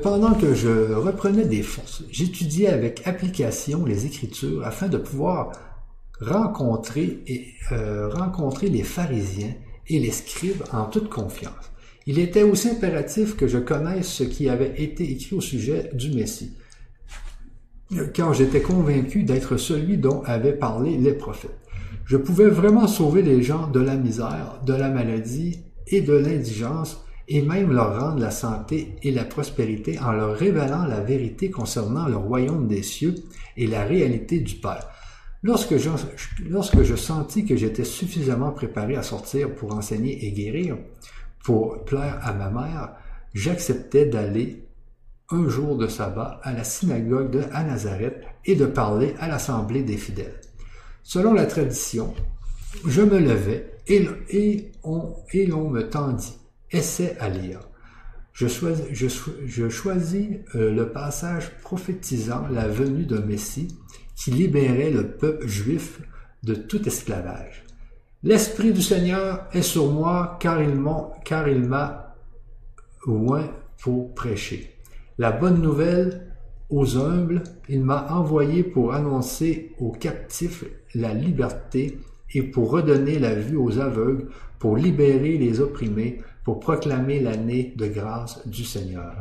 pendant 0.02 0.34
que 0.34 0.54
je 0.54 0.92
reprenais 0.94 1.44
des 1.44 1.62
forces, 1.62 2.02
j'étudiais 2.10 2.68
avec 2.68 3.06
application 3.06 3.84
les 3.84 4.06
Écritures 4.06 4.64
afin 4.66 4.88
de 4.88 4.96
pouvoir 4.96 5.52
rencontrer 6.20 7.22
les 8.68 8.82
pharisiens 8.82 9.54
et 9.88 9.98
les 9.98 10.10
scribes 10.10 10.62
en 10.72 10.84
toute 10.84 11.08
confiance. 11.08 11.72
Il 12.06 12.18
était 12.18 12.42
aussi 12.42 12.70
impératif 12.70 13.36
que 13.36 13.46
je 13.46 13.58
connaisse 13.58 14.08
ce 14.08 14.24
qui 14.24 14.48
avait 14.48 14.82
été 14.82 15.10
écrit 15.10 15.36
au 15.36 15.40
sujet 15.40 15.90
du 15.92 16.10
Messie, 16.10 16.56
car 18.14 18.32
j'étais 18.32 18.62
convaincu 18.62 19.24
d'être 19.24 19.56
celui 19.56 19.98
dont 19.98 20.22
avaient 20.22 20.56
parlé 20.56 20.96
les 20.96 21.12
prophètes. 21.12 21.58
Je 22.06 22.16
pouvais 22.16 22.48
vraiment 22.48 22.86
sauver 22.86 23.20
les 23.20 23.42
gens 23.42 23.66
de 23.68 23.80
la 23.80 23.96
misère, 23.96 24.60
de 24.64 24.72
la 24.72 24.88
maladie 24.88 25.60
et 25.86 26.00
de 26.00 26.14
l'indigence, 26.14 27.04
et 27.28 27.42
même 27.42 27.72
leur 27.72 28.00
rendre 28.00 28.20
la 28.20 28.30
santé 28.30 28.96
et 29.02 29.10
la 29.10 29.24
prospérité 29.24 29.98
en 29.98 30.12
leur 30.12 30.34
révélant 30.34 30.86
la 30.86 31.00
vérité 31.00 31.50
concernant 31.50 32.08
le 32.08 32.16
royaume 32.16 32.66
des 32.66 32.82
cieux 32.82 33.14
et 33.58 33.66
la 33.66 33.84
réalité 33.84 34.40
du 34.40 34.54
Père. 34.54 34.88
Lorsque 35.42 35.76
je, 35.76 36.96
sentis 36.96 37.44
que 37.44 37.56
j'étais 37.56 37.84
suffisamment 37.84 38.50
préparé 38.50 38.96
à 38.96 39.02
sortir 39.02 39.54
pour 39.54 39.72
enseigner 39.72 40.26
et 40.26 40.32
guérir, 40.32 40.76
pour 41.44 41.84
plaire 41.84 42.18
à 42.22 42.32
ma 42.32 42.50
mère, 42.50 42.92
j'acceptais 43.34 44.06
d'aller 44.06 44.64
un 45.30 45.48
jour 45.48 45.76
de 45.76 45.86
sabbat 45.86 46.40
à 46.42 46.52
la 46.52 46.64
synagogue 46.64 47.30
de 47.30 47.42
à 47.52 47.62
Nazareth 47.62 48.24
et 48.44 48.56
de 48.56 48.66
parler 48.66 49.14
à 49.20 49.28
l'assemblée 49.28 49.82
des 49.82 49.96
fidèles. 49.96 50.40
Selon 51.04 51.34
la 51.34 51.46
tradition, 51.46 52.14
je 52.84 53.02
me 53.02 53.18
levais 53.18 53.78
et, 53.86 54.72
on, 54.82 55.14
l'on 55.34 55.70
me 55.70 55.88
tendit, 55.88 56.36
essaie 56.70 57.16
à 57.20 57.28
lire. 57.28 57.60
Je 58.32 58.46
choisis, 58.46 58.84
je, 58.92 59.06
je 59.46 59.68
choisis 59.68 60.28
euh, 60.54 60.72
le 60.72 60.90
passage 60.90 61.50
prophétisant 61.62 62.46
la 62.48 62.68
venue 62.68 63.04
d'un 63.04 63.20
Messie 63.20 63.68
qui 64.18 64.32
libérait 64.32 64.90
le 64.90 65.12
peuple 65.12 65.46
juif 65.46 66.00
de 66.42 66.54
tout 66.54 66.86
esclavage. 66.88 67.64
L'Esprit 68.24 68.72
du 68.72 68.82
Seigneur 68.82 69.46
est 69.52 69.62
sur 69.62 69.92
moi 69.92 70.36
car 70.40 70.60
il 70.60 70.74
m'a, 70.74 72.16
oint 73.06 73.48
pour 73.80 74.12
prêcher. 74.14 74.74
La 75.18 75.30
bonne 75.30 75.62
nouvelle 75.62 76.34
aux 76.68 76.98
humbles, 76.98 77.44
il 77.68 77.84
m'a 77.84 78.12
envoyé 78.12 78.64
pour 78.64 78.92
annoncer 78.92 79.72
aux 79.78 79.92
captifs 79.92 80.64
la 80.94 81.14
liberté 81.14 81.98
et 82.34 82.42
pour 82.42 82.72
redonner 82.72 83.20
la 83.20 83.36
vue 83.36 83.56
aux 83.56 83.78
aveugles, 83.78 84.28
pour 84.58 84.76
libérer 84.76 85.38
les 85.38 85.60
opprimés, 85.60 86.18
pour 86.44 86.58
proclamer 86.58 87.20
l'année 87.20 87.72
de 87.76 87.86
grâce 87.86 88.46
du 88.48 88.64
Seigneur. 88.64 89.14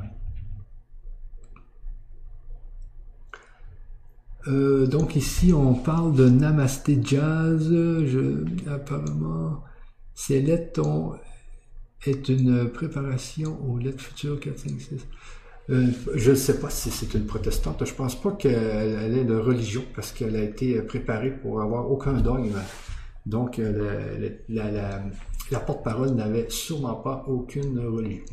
Euh, 4.47 4.87
donc 4.87 5.15
ici, 5.15 5.51
on 5.53 5.73
parle 5.73 6.13
de 6.15 6.29
Namasté 6.29 6.99
Jazz. 7.03 7.73
Apparemment, 8.67 9.63
ces 10.15 10.41
lettres 10.41 11.19
est 12.05 12.29
une 12.29 12.69
préparation 12.69 13.57
aux 13.67 13.77
lettres 13.77 14.01
futures 14.01 14.39
4, 14.39 14.57
5, 14.57 14.69
6. 14.79 15.07
je 16.15 16.31
ne 16.31 16.35
sais 16.35 16.59
pas 16.59 16.69
si 16.69 16.91
c'est 16.91 17.13
une 17.13 17.25
protestante. 17.25 17.83
Je 17.85 17.93
pense 17.93 18.19
pas 18.19 18.31
qu'elle 18.31 19.17
est 19.17 19.25
de 19.25 19.35
religion 19.35 19.83
parce 19.95 20.11
qu'elle 20.11 20.35
a 20.35 20.43
été 20.43 20.81
préparée 20.81 21.31
pour 21.31 21.61
avoir 21.61 21.91
aucun 21.91 22.13
dogme. 22.13 22.55
Donc, 23.25 23.59
euh, 23.59 24.29
la, 24.47 25.59
porte-parole 25.59 26.11
n'avait 26.11 26.49
sûrement 26.49 26.95
pas 26.95 27.25
aucune 27.27 27.79
religion. 27.79 28.23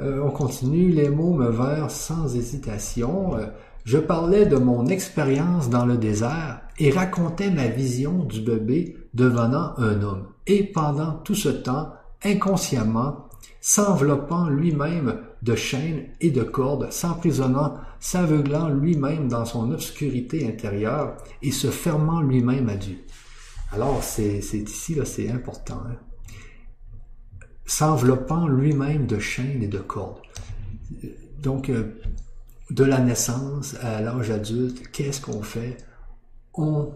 Euh, 0.00 0.20
on 0.22 0.30
continue. 0.30 0.90
Les 0.90 1.08
mots 1.08 1.32
me 1.32 1.48
vinrent 1.48 1.90
sans 1.90 2.36
hésitation. 2.36 3.36
Je 3.84 3.98
parlais 3.98 4.46
de 4.46 4.56
mon 4.56 4.86
expérience 4.86 5.70
dans 5.70 5.86
le 5.86 5.96
désert 5.96 6.60
et 6.78 6.90
racontais 6.90 7.50
ma 7.50 7.68
vision 7.68 8.24
du 8.24 8.40
bébé 8.40 8.96
devenant 9.14 9.74
un 9.78 10.02
homme. 10.02 10.26
Et 10.46 10.64
pendant 10.64 11.12
tout 11.12 11.34
ce 11.34 11.48
temps, 11.48 11.92
inconsciemment, 12.22 13.28
s'enveloppant 13.60 14.48
lui-même 14.48 15.20
de 15.42 15.54
chaînes 15.54 16.06
et 16.20 16.30
de 16.30 16.42
cordes, 16.42 16.90
s'emprisonnant, 16.90 17.78
s'aveuglant 17.98 18.68
lui-même 18.68 19.28
dans 19.28 19.44
son 19.44 19.70
obscurité 19.70 20.46
intérieure 20.46 21.16
et 21.42 21.50
se 21.50 21.68
fermant 21.68 22.20
lui-même 22.20 22.68
à 22.68 22.76
Dieu. 22.76 22.98
Alors, 23.72 24.02
c'est 24.02 24.38
ici, 24.38 24.94
là, 24.94 25.04
c'est 25.04 25.30
important. 25.30 25.82
Hein. 25.86 25.96
S'enveloppant 27.66 28.48
lui-même 28.48 29.06
de 29.06 29.18
chaînes 29.18 29.62
et 29.62 29.68
de 29.68 29.78
cordes. 29.78 30.18
Donc, 31.40 31.70
euh, 31.70 32.00
de 32.70 32.84
la 32.84 33.00
naissance 33.00 33.74
à 33.82 34.00
l'âge 34.00 34.30
adulte, 34.30 34.90
qu'est-ce 34.92 35.20
qu'on 35.20 35.42
fait? 35.42 35.76
On, 36.54 36.92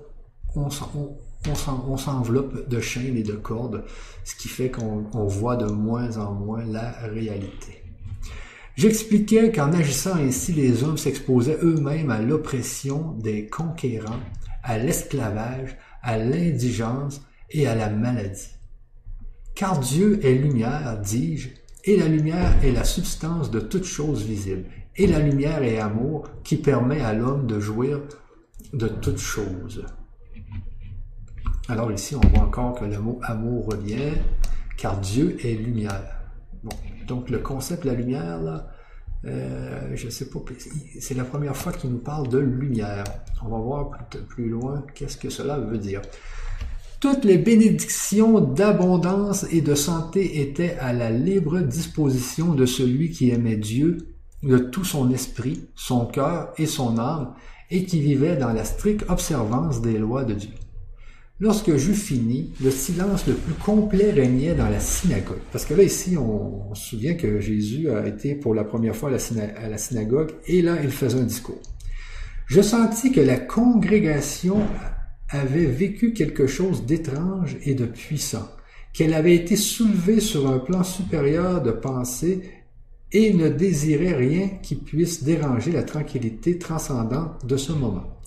s'enveloppe 1.96 2.68
de 2.68 2.80
chaînes 2.80 3.16
et 3.16 3.22
de 3.22 3.32
cordes, 3.32 3.84
ce 4.24 4.36
qui 4.36 4.48
fait 4.48 4.70
qu'on 4.70 5.26
voit 5.26 5.56
de 5.56 5.66
moins 5.66 6.16
en 6.16 6.32
moins 6.32 6.64
la 6.64 6.92
réalité. 7.02 7.82
J'expliquais 8.76 9.52
qu'en 9.52 9.72
agissant 9.72 10.16
ainsi, 10.16 10.52
les 10.52 10.82
hommes 10.82 10.98
s'exposaient 10.98 11.58
eux-mêmes 11.62 12.10
à 12.10 12.20
l'oppression 12.20 13.12
des 13.18 13.48
conquérants, 13.48 14.20
à 14.62 14.78
l'esclavage, 14.78 15.76
à 16.02 16.18
l'indigence 16.18 17.22
et 17.50 17.66
à 17.66 17.74
la 17.74 17.90
maladie. 17.90 18.48
Car 19.54 19.78
Dieu 19.78 20.24
est 20.24 20.34
lumière, 20.34 20.98
dis-je, 21.00 21.50
et 21.84 21.96
la 21.96 22.08
lumière 22.08 22.52
est 22.64 22.72
la 22.72 22.84
substance 22.84 23.50
de 23.50 23.60
toute 23.60 23.84
chose 23.84 24.24
visible 24.24 24.64
et 24.96 25.06
la 25.06 25.18
lumière 25.18 25.62
est 25.62 25.78
amour 25.78 26.28
qui 26.44 26.56
permet 26.56 27.00
à 27.00 27.12
l'homme 27.12 27.46
de 27.46 27.58
jouir 27.58 28.00
de 28.72 28.88
toutes 28.88 29.18
choses. 29.18 29.84
Alors 31.68 31.90
ici, 31.90 32.14
on 32.14 32.28
voit 32.28 32.46
encore 32.46 32.74
que 32.74 32.84
le 32.84 32.98
mot 32.98 33.18
amour 33.22 33.66
revient, 33.66 34.12
car 34.76 35.00
Dieu 35.00 35.36
est 35.44 35.54
lumière. 35.54 36.20
Donc 37.06 37.30
le 37.30 37.38
concept 37.38 37.84
de 37.84 37.88
la 37.88 37.94
lumière, 37.94 38.40
là, 38.40 38.68
euh, 39.26 39.96
sais 40.10 40.28
pas, 40.28 40.40
c'est 41.00 41.14
la 41.14 41.24
première 41.24 41.56
fois 41.56 41.72
qu'il 41.72 41.90
nous 41.90 41.98
parle 41.98 42.28
de 42.28 42.38
lumière. 42.38 43.04
On 43.44 43.48
va 43.48 43.58
voir 43.58 43.90
plus 44.28 44.48
loin 44.48 44.84
qu'est-ce 44.94 45.16
que 45.16 45.30
cela 45.30 45.58
veut 45.58 45.78
dire. 45.78 46.02
Toutes 47.00 47.24
les 47.24 47.38
bénédictions 47.38 48.40
d'abondance 48.40 49.46
et 49.50 49.60
de 49.60 49.74
santé 49.74 50.40
étaient 50.40 50.76
à 50.78 50.92
la 50.92 51.10
libre 51.10 51.60
disposition 51.60 52.54
de 52.54 52.66
celui 52.66 53.10
qui 53.10 53.30
aimait 53.30 53.56
Dieu 53.56 54.13
de 54.44 54.58
tout 54.58 54.84
son 54.84 55.10
esprit, 55.10 55.68
son 55.74 56.06
cœur 56.06 56.52
et 56.58 56.66
son 56.66 56.98
âme, 56.98 57.34
et 57.70 57.84
qui 57.84 58.00
vivait 58.00 58.36
dans 58.36 58.52
la 58.52 58.64
stricte 58.64 59.04
observance 59.08 59.80
des 59.80 59.98
lois 59.98 60.24
de 60.24 60.34
Dieu. 60.34 60.50
Lorsque 61.40 61.76
j'eus 61.76 61.94
fini, 61.94 62.52
le 62.62 62.70
silence 62.70 63.26
le 63.26 63.34
plus 63.34 63.54
complet 63.54 64.12
régnait 64.12 64.54
dans 64.54 64.68
la 64.68 64.78
synagogue. 64.78 65.40
Parce 65.50 65.64
que 65.64 65.74
là, 65.74 65.82
ici, 65.82 66.16
on, 66.16 66.72
se 66.74 66.90
souvient 66.90 67.14
que 67.14 67.40
Jésus 67.40 67.90
a 67.90 68.06
été 68.06 68.36
pour 68.36 68.54
la 68.54 68.62
première 68.62 68.94
fois 68.94 69.08
à 69.08 69.12
la, 69.12 69.64
à 69.64 69.68
la 69.68 69.78
synagogue 69.78 70.30
et 70.46 70.62
là, 70.62 70.76
il 70.82 70.90
faisait 70.90 71.18
un 71.18 71.24
discours. 71.24 71.60
Je 72.46 72.60
sentis 72.60 73.10
que 73.10 73.20
la 73.20 73.38
congrégation 73.38 74.60
avait 75.28 75.66
vécu 75.66 76.12
quelque 76.12 76.46
chose 76.46 76.86
d'étrange 76.86 77.56
et 77.64 77.74
de 77.74 77.86
puissant, 77.86 78.48
qu'elle 78.92 79.14
avait 79.14 79.34
été 79.34 79.56
soulevée 79.56 80.20
sur 80.20 80.48
un 80.48 80.58
plan 80.58 80.84
supérieur 80.84 81.62
de 81.62 81.72
pensée 81.72 82.42
et 83.14 83.32
ne 83.32 83.48
désirait 83.48 84.14
rien 84.14 84.48
qui 84.60 84.74
puisse 84.74 85.22
déranger 85.22 85.70
la 85.70 85.84
tranquillité 85.84 86.58
transcendante 86.58 87.46
de 87.46 87.56
ce 87.56 87.72
moment. 87.72 88.18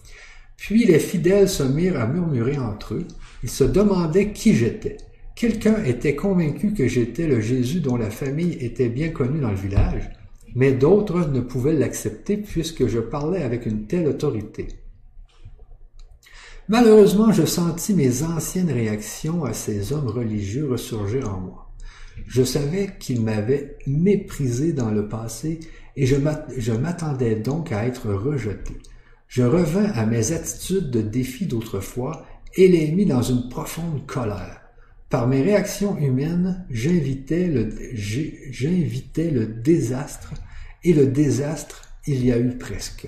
Puis 0.55 0.85
les 0.85 0.97
fidèles 0.97 1.49
se 1.49 1.61
mirent 1.61 1.99
à 1.99 2.07
murmurer 2.07 2.57
entre 2.57 2.95
eux. 2.95 3.07
Ils 3.43 3.49
se 3.49 3.65
demandaient 3.65 4.31
qui 4.31 4.55
j'étais. 4.55 4.97
Quelqu'un 5.35 5.83
était 5.83 6.15
convaincu 6.15 6.73
que 6.73 6.88
j'étais 6.88 7.27
le 7.27 7.41
Jésus 7.41 7.81
dont 7.81 7.97
la 7.97 8.09
famille 8.09 8.57
était 8.61 8.89
bien 8.89 9.09
connue 9.09 9.41
dans 9.41 9.51
le 9.51 9.57
village, 9.57 10.09
mais 10.55 10.71
d'autres 10.71 11.27
ne 11.29 11.41
pouvaient 11.41 11.73
l'accepter 11.73 12.38
puisque 12.38 12.88
je 12.88 12.99
parlais 12.99 13.43
avec 13.43 13.65
une 13.65 13.85
telle 13.85 14.07
autorité. 14.07 14.67
Malheureusement, 16.69 17.31
je 17.31 17.45
sentis 17.45 17.93
mes 17.93 18.23
anciennes 18.23 18.71
réactions 18.71 19.43
à 19.43 19.53
ces 19.53 19.93
hommes 19.93 20.07
religieux 20.07 20.69
ressurgir 20.69 21.29
en 21.33 21.39
moi. 21.39 21.66
Je 22.26 22.43
savais 22.43 22.89
qu'ils 22.99 23.22
m'avaient 23.22 23.78
méprisé 23.86 24.74
dans 24.74 24.91
le 24.91 25.07
passé 25.07 25.59
et 25.95 26.05
je 26.05 26.72
m'attendais 26.72 27.36
donc 27.36 27.72
à 27.72 27.86
être 27.86 28.11
rejeté. 28.11 28.74
Je 29.28 29.43
revins 29.43 29.91
à 29.93 30.05
mes 30.05 30.32
attitudes 30.32 30.89
de 30.89 31.01
défi 31.01 31.45
d'autrefois 31.45 32.26
et 32.55 32.68
les 32.68 32.91
mis 32.91 33.05
dans 33.05 33.22
une 33.22 33.49
profonde 33.49 34.05
colère. 34.05 34.61
Par 35.09 35.28
mes 35.28 35.41
réactions 35.41 35.97
humaines, 35.97 36.65
j'invitais 36.70 37.47
le, 37.47 37.70
le 37.70 39.45
désastre, 39.45 40.34
et 40.84 40.93
le 40.93 41.07
désastre, 41.07 41.82
il 42.07 42.26
y 42.26 42.32
a 42.32 42.39
eu 42.39 42.57
presque. 42.57 43.07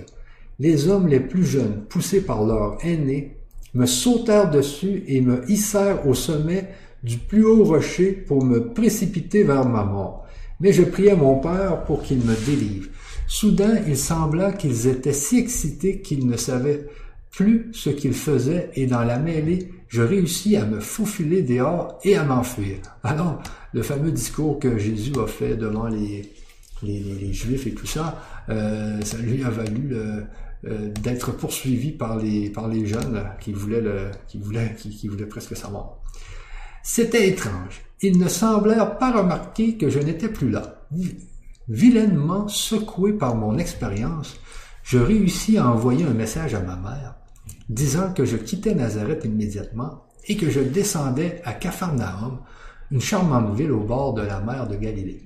Les 0.58 0.88
hommes 0.88 1.08
les 1.08 1.20
plus 1.20 1.44
jeunes, 1.44 1.84
poussés 1.88 2.22
par 2.22 2.44
leurs 2.44 2.84
aînés, 2.84 3.36
me 3.74 3.86
sautèrent 3.86 4.50
dessus 4.50 5.04
et 5.06 5.20
me 5.20 5.48
hissèrent 5.50 6.06
au 6.06 6.14
sommet 6.14 6.68
du 7.02 7.18
plus 7.18 7.44
haut 7.44 7.64
rocher 7.64 8.12
pour 8.12 8.44
me 8.44 8.72
précipiter 8.72 9.42
vers 9.42 9.66
ma 9.66 9.84
mort. 9.84 10.26
Mais 10.60 10.72
je 10.72 10.82
priais 10.82 11.16
mon 11.16 11.38
Père 11.38 11.84
pour 11.84 12.02
qu'il 12.02 12.18
me 12.18 12.34
délivre. 12.46 12.88
Soudain, 13.26 13.78
il 13.86 13.96
sembla 13.96 14.52
qu'ils 14.52 14.86
étaient 14.86 15.12
si 15.12 15.38
excités 15.38 16.00
qu'ils 16.00 16.26
ne 16.26 16.36
savaient 16.36 16.86
plus 17.30 17.70
ce 17.72 17.90
qu'ils 17.90 18.12
faisaient 18.12 18.70
et 18.74 18.86
dans 18.86 19.04
la 19.04 19.18
mêlée, 19.18 19.70
je 19.88 20.02
réussis 20.02 20.56
à 20.56 20.66
me 20.66 20.80
faufiler 20.80 21.42
dehors 21.42 21.98
et 22.04 22.16
à 22.16 22.24
m'enfuir. 22.24 22.78
Alors, 23.04 23.42
le 23.72 23.82
fameux 23.82 24.12
discours 24.12 24.58
que 24.58 24.78
Jésus 24.78 25.12
a 25.22 25.26
fait 25.26 25.56
devant 25.56 25.86
les, 25.86 26.32
les, 26.82 27.32
Juifs 27.32 27.66
et 27.66 27.74
tout 27.74 27.86
ça, 27.86 28.20
euh, 28.48 29.00
ça 29.02 29.18
lui 29.18 29.42
a 29.44 29.50
valu 29.50 29.90
euh, 29.92 30.88
d'être 31.02 31.32
poursuivi 31.32 31.92
par 31.92 32.18
les, 32.18 32.50
par 32.50 32.68
les 32.68 32.86
jeunes 32.86 33.24
qui 33.40 33.52
voulaient, 33.52 33.80
le, 33.80 34.10
qui 34.28 34.38
voulaient, 34.38 34.74
qui, 34.76 34.90
qui 34.90 35.08
voulaient 35.08 35.26
presque 35.26 35.56
sa 35.56 35.70
mort. 35.70 35.99
C'était 36.82 37.28
étrange. 37.28 37.82
Ils 38.02 38.18
ne 38.18 38.28
semblèrent 38.28 38.98
pas 38.98 39.12
remarquer 39.12 39.76
que 39.76 39.90
je 39.90 39.98
n'étais 39.98 40.28
plus 40.28 40.50
là. 40.50 40.86
Vilainement 41.68 42.48
secoué 42.48 43.12
par 43.12 43.36
mon 43.36 43.58
expérience, 43.58 44.36
je 44.82 44.98
réussis 44.98 45.58
à 45.58 45.68
envoyer 45.68 46.04
un 46.04 46.14
message 46.14 46.54
à 46.54 46.60
ma 46.60 46.76
mère, 46.76 47.16
disant 47.68 48.12
que 48.12 48.24
je 48.24 48.36
quittais 48.36 48.74
Nazareth 48.74 49.24
immédiatement 49.24 50.06
et 50.26 50.36
que 50.36 50.50
je 50.50 50.60
descendais 50.60 51.40
à 51.44 51.52
Capharnaüm, 51.52 52.40
une 52.90 53.00
charmante 53.00 53.54
ville 53.54 53.70
au 53.72 53.84
bord 53.84 54.14
de 54.14 54.22
la 54.22 54.40
mer 54.40 54.66
de 54.66 54.76
Galilée. 54.76 55.22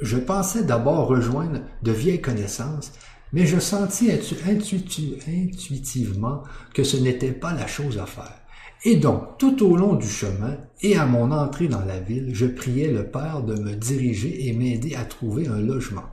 Je 0.00 0.18
pensais 0.18 0.64
d'abord 0.64 1.08
rejoindre 1.08 1.60
de 1.82 1.92
vieilles 1.92 2.20
connaissances, 2.20 2.92
mais 3.32 3.46
je 3.46 3.58
sentis 3.58 4.12
intuitivement 4.12 6.42
que 6.74 6.84
ce 6.84 6.98
n'était 6.98 7.32
pas 7.32 7.54
la 7.54 7.66
chose 7.66 7.98
à 7.98 8.06
faire. 8.06 8.41
Et 8.84 8.96
donc, 8.96 9.38
tout 9.38 9.64
au 9.64 9.76
long 9.76 9.94
du 9.94 10.08
chemin 10.08 10.56
et 10.80 10.96
à 10.96 11.06
mon 11.06 11.30
entrée 11.30 11.68
dans 11.68 11.84
la 11.84 12.00
ville, 12.00 12.30
je 12.34 12.46
priais 12.46 12.90
le 12.90 13.04
Père 13.04 13.42
de 13.42 13.54
me 13.54 13.74
diriger 13.74 14.48
et 14.48 14.52
m'aider 14.52 14.96
à 14.96 15.04
trouver 15.04 15.46
un 15.46 15.60
logement. 15.60 16.04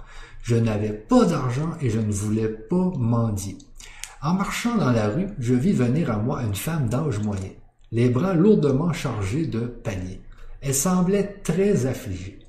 Je 0.44 0.56
n'avais 0.56 0.94
pas 0.94 1.26
d'argent 1.26 1.72
et 1.82 1.90
je 1.90 2.00
ne 2.00 2.12
voulais 2.12 2.48
pas 2.48 2.92
mendier. 2.96 3.58
En 4.22 4.34
marchant 4.34 4.78
dans 4.78 4.92
la 4.92 5.08
rue, 5.08 5.28
je 5.40 5.56
vis 5.56 5.74
venir 5.74 6.12
à 6.12 6.18
moi 6.18 6.44
une 6.44 6.56
femme 6.56 6.90
d'âge 6.90 7.20
moyen, 7.20 7.50
les 7.92 8.10
bras 8.10 8.36
lourdement 8.36 8.94
chargés 8.94 9.48
de 9.48 9.62
paniers. 9.62 10.22
Elle 10.62 10.76
semblait 10.76 11.40
très 11.44 11.88
affligée. 11.88 12.40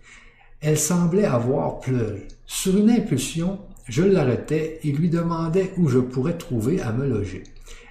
Elle 0.61 0.79
semblait 0.79 1.25
avoir 1.25 1.81
pleuré. 1.81 2.29
Sur 2.45 2.77
une 2.77 2.91
impulsion, 2.91 3.61
je 3.89 4.03
l'arrêtai 4.03 4.81
et 4.83 4.93
lui 4.93 5.09
demandai 5.09 5.71
où 5.79 5.89
je 5.89 5.99
pourrais 5.99 6.37
trouver 6.37 6.83
à 6.83 6.93
me 6.93 7.09
loger. 7.09 7.45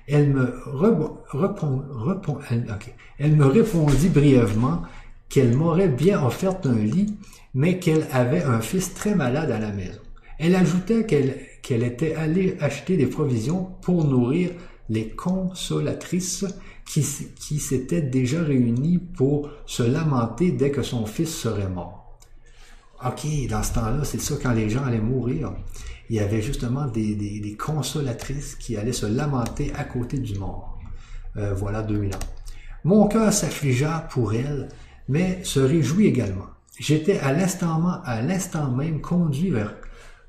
Elle 0.09 0.29
me, 0.29 0.53
répondit 3.45 4.09
brièvement 4.09 4.81
qu'elle 5.29 5.55
m'aurait 5.55 5.87
bien 5.87 6.25
offert 6.25 6.55
un 6.65 6.73
lit, 6.73 7.15
mais 7.53 7.79
qu'elle 7.79 8.07
avait 8.11 8.43
un 8.43 8.59
fils 8.59 8.93
très 8.93 9.13
malade 9.13 9.51
à 9.51 9.59
la 9.59 9.71
maison. 9.71 10.01
Elle 10.39 10.55
ajouta 10.55 11.03
qu'elle 11.03 11.83
était 11.83 12.15
allée 12.15 12.57
acheter 12.59 12.97
des 12.97 13.07
provisions 13.07 13.65
pour 13.81 14.03
nourrir 14.05 14.49
les 14.89 15.09
consolatrices 15.09 16.45
qui 16.85 17.03
s'étaient 17.59 18.01
déjà 18.01 18.41
réunies 18.41 18.97
pour 18.97 19.51
se 19.67 19.83
lamenter 19.83 20.51
dès 20.51 20.71
que 20.71 20.81
son 20.81 21.05
fils 21.05 21.29
serait 21.29 21.69
mort. 21.69 22.17
OK, 23.05 23.47
dans 23.47 23.63
ce 23.63 23.73
temps-là, 23.73 24.03
c'est 24.03 24.19
ça 24.19 24.35
quand 24.41 24.51
les 24.51 24.69
gens 24.69 24.83
allaient 24.83 24.99
mourir 24.99 25.53
il 26.09 26.15
y 26.15 26.19
avait 26.19 26.41
justement 26.41 26.87
des, 26.87 27.55
consolatrices 27.57 28.55
qui 28.55 28.77
allaient 28.77 28.93
se 28.93 29.05
lamenter 29.05 29.71
à 29.75 29.83
côté 29.83 30.17
du 30.17 30.37
mort. 30.37 30.79
Euh, 31.37 31.53
voilà 31.53 31.83
2000 31.83 32.15
ans. 32.15 32.19
Mon 32.83 33.07
cœur 33.07 33.31
s'affligea 33.31 34.07
pour 34.09 34.33
elle, 34.33 34.69
mais 35.07 35.43
se 35.43 35.59
réjouit 35.59 36.07
également. 36.07 36.47
J'étais 36.79 37.19
à 37.19 37.33
l'instant, 37.33 38.01
à 38.03 38.21
l'instant 38.21 38.71
même 38.71 39.01
conduit 39.01 39.51
vers 39.51 39.75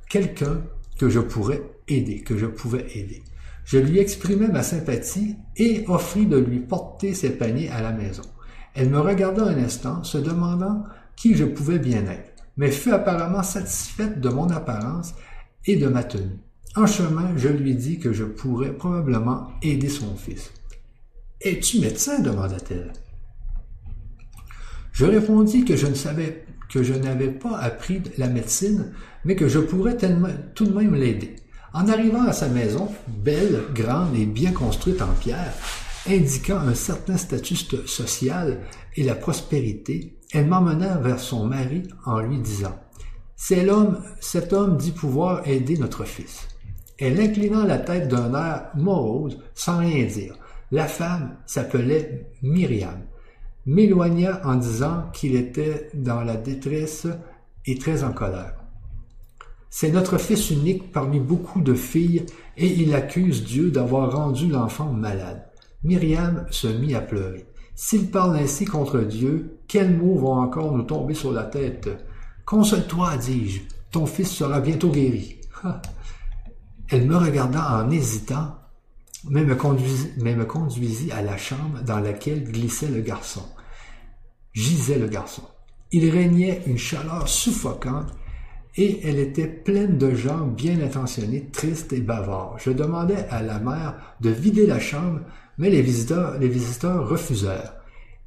quelqu'un 0.09 0.63
que 0.99 1.09
je 1.09 1.21
pourrais 1.21 1.63
aider, 1.89 2.21
que 2.21 2.37
je 2.37 2.47
pouvais 2.47 2.87
aider. 2.95 3.23
Je 3.65 3.79
lui 3.79 3.99
exprimai 4.01 4.49
ma 4.49 4.63
sympathie 4.63 5.37
et 5.57 5.85
offris 5.87 6.27
de 6.27 6.37
lui 6.37 6.59
porter 6.59 7.15
ses 7.15 7.31
paniers 7.31 7.71
à 7.71 7.81
la 7.81 7.93
maison. 7.93 8.25
Elle 8.75 8.91
me 8.91 9.01
regarda 9.01 9.45
un 9.45 9.59
instant, 9.59 10.03
se 10.03 10.19
demandant 10.19 10.85
qui 11.17 11.37
je 11.37 11.45
pouvais 11.45 11.79
bien 11.79 12.05
être, 12.07 12.33
mais 12.57 12.71
fut 12.71 12.93
apparemment 12.93 13.43
satisfaite 13.43 14.21
de 14.21 14.29
mon 14.29 14.51
apparence 14.51 15.15
et 15.67 15.77
de 15.77 15.89
ma 15.89 16.05
tenue. 16.05 16.39
En 16.77 16.87
chemin, 16.87 17.33
je 17.37 17.49
lui 17.49 17.75
dis 17.75 17.99
que 17.99 18.13
je 18.13 18.25
pourrais 18.25 18.73
probablement 18.73 19.49
aider 19.63 19.89
son 19.89 20.15
fils. 20.17 20.53
Es-tu 21.41 21.81
médecin? 21.81 22.21
demanda-t-elle. 22.21 22.93
Je 24.93 25.07
répondis 25.07 25.65
que 25.65 25.77
je 25.77 25.87
ne 25.87 25.95
savais 25.95 26.45
que 26.71 26.83
je 26.83 26.95
n'avais 26.95 27.31
pas 27.31 27.59
appris 27.59 28.01
la 28.17 28.29
médecine, 28.29 28.93
mais 29.25 29.35
que 29.35 29.49
je 29.49 29.59
pourrais 29.59 29.97
tout 30.55 30.67
de 30.67 30.73
même 30.73 30.95
l'aider. 30.95 31.37
En 31.73 31.89
arrivant 31.89 32.23
à 32.23 32.33
sa 32.33 32.49
maison, 32.49 32.89
belle, 33.09 33.63
grande 33.75 34.17
et 34.17 34.27
bien 34.27 34.53
construite 34.53 35.03
en 35.03 35.13
pierre, 35.21 35.53
indiquant 36.09 36.59
un 36.59 36.75
certain 36.75 37.17
statut 37.17 37.57
social 37.87 38.61
et 38.97 39.03
la 39.03 39.15
prospérité, 39.15 40.17
elle 40.33 40.47
m'emmena 40.47 40.99
vers 40.99 41.19
son 41.19 41.47
mari 41.47 41.83
en 42.05 42.21
lui 42.21 42.39
disant 42.39 42.79
c'est 43.43 43.65
l'homme, 43.65 43.97
cet 44.21 44.53
homme 44.53 44.77
dit 44.77 44.91
pouvoir 44.91 45.49
aider 45.49 45.79
notre 45.79 46.05
fils. 46.05 46.47
Elle 46.99 47.19
inclinant 47.19 47.65
la 47.65 47.79
tête 47.79 48.07
d'un 48.07 48.35
air 48.35 48.69
morose, 48.75 49.39
sans 49.55 49.79
rien 49.79 50.05
dire. 50.05 50.37
La 50.71 50.87
femme 50.87 51.37
s'appelait 51.47 52.31
Myriam, 52.43 53.01
m'éloigna 53.65 54.43
en 54.45 54.57
disant 54.57 55.05
qu'il 55.15 55.37
était 55.37 55.89
dans 55.95 56.21
la 56.21 56.37
détresse 56.37 57.07
et 57.65 57.79
très 57.79 58.05
en 58.05 58.13
colère. 58.13 58.57
C'est 59.71 59.91
notre 59.91 60.19
fils 60.19 60.51
unique 60.51 60.93
parmi 60.93 61.19
beaucoup 61.19 61.63
de 61.63 61.73
filles, 61.73 62.27
et 62.59 62.67
il 62.67 62.95
accuse 62.95 63.43
Dieu 63.43 63.71
d'avoir 63.71 64.13
rendu 64.13 64.49
l'enfant 64.49 64.93
malade. 64.93 65.47
Myriam 65.83 66.45
se 66.51 66.69
mit 66.69 66.95
à 66.95 67.01
pleurer. 67.01 67.47
S'il 67.75 68.11
parle 68.11 68.37
ainsi 68.37 68.67
contre 68.67 69.01
Dieu, 69.01 69.61
quels 69.67 69.97
mots 69.97 70.19
vont 70.19 70.35
encore 70.35 70.77
nous 70.77 70.83
tomber 70.83 71.15
sur 71.15 71.33
la 71.33 71.45
tête? 71.45 71.89
Console-toi, 72.51 73.17
dis-je, 73.17 73.61
ton 73.93 74.07
fils 74.07 74.29
sera 74.29 74.59
bientôt 74.59 74.91
guéri. 74.91 75.39
Elle 76.89 77.07
me 77.07 77.17
regarda 77.17 77.81
en 77.81 77.89
hésitant, 77.93 78.57
mais 79.29 79.45
me, 79.45 79.55
conduisit, 79.55 81.13
à 81.13 81.23
la 81.23 81.37
chambre 81.37 81.81
dans 81.87 82.01
laquelle 82.01 82.43
glissait 82.43 82.89
le 82.89 83.03
garçon. 83.03 83.45
Gisait 84.53 84.99
le 84.99 85.07
garçon. 85.07 85.45
Il 85.93 86.11
régnait 86.11 86.65
une 86.67 86.77
chaleur 86.77 87.29
suffocante 87.29 88.13
et 88.75 89.07
elle 89.07 89.21
était 89.21 89.47
pleine 89.47 89.97
de 89.97 90.13
gens 90.13 90.45
bien 90.45 90.81
intentionnés, 90.81 91.51
tristes 91.53 91.93
et 91.93 92.01
bavards. 92.01 92.59
Je 92.59 92.73
demandais 92.73 93.29
à 93.31 93.43
la 93.43 93.61
mère 93.61 93.95
de 94.21 94.31
vider 94.31 94.67
la 94.67 94.81
chambre, 94.81 95.21
Mais 95.57 95.71
les 95.71 95.83
visiteurs 95.83 97.09
refusèrent. 97.09 97.80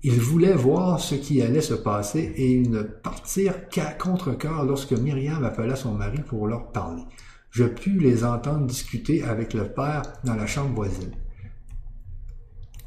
Ils 0.06 0.20
voulaient 0.20 0.54
voir 0.54 1.00
ce 1.00 1.16
qui 1.16 1.42
allait 1.42 1.62
se 1.62 1.74
passer 1.74 2.34
et 2.36 2.52
ils 2.52 2.70
ne 2.70 2.82
partirent 2.82 3.70
qu'à 3.70 3.94
contre-cœur 3.94 4.66
lorsque 4.66 4.92
Myriam 4.92 5.46
appela 5.46 5.78
son 5.78 5.94
mari 5.94 6.20
pour 6.28 6.46
leur 6.46 6.74
parler. 6.74 7.04
Je 7.52 7.64
pus 7.64 7.98
les 8.00 8.26
entendre 8.26 8.66
discuter 8.66 9.24
avec 9.24 9.54
le 9.54 9.64
père 9.64 10.02
dans 10.26 10.36
la 10.36 10.46
chambre 10.46 10.76
voisine. 10.76 11.14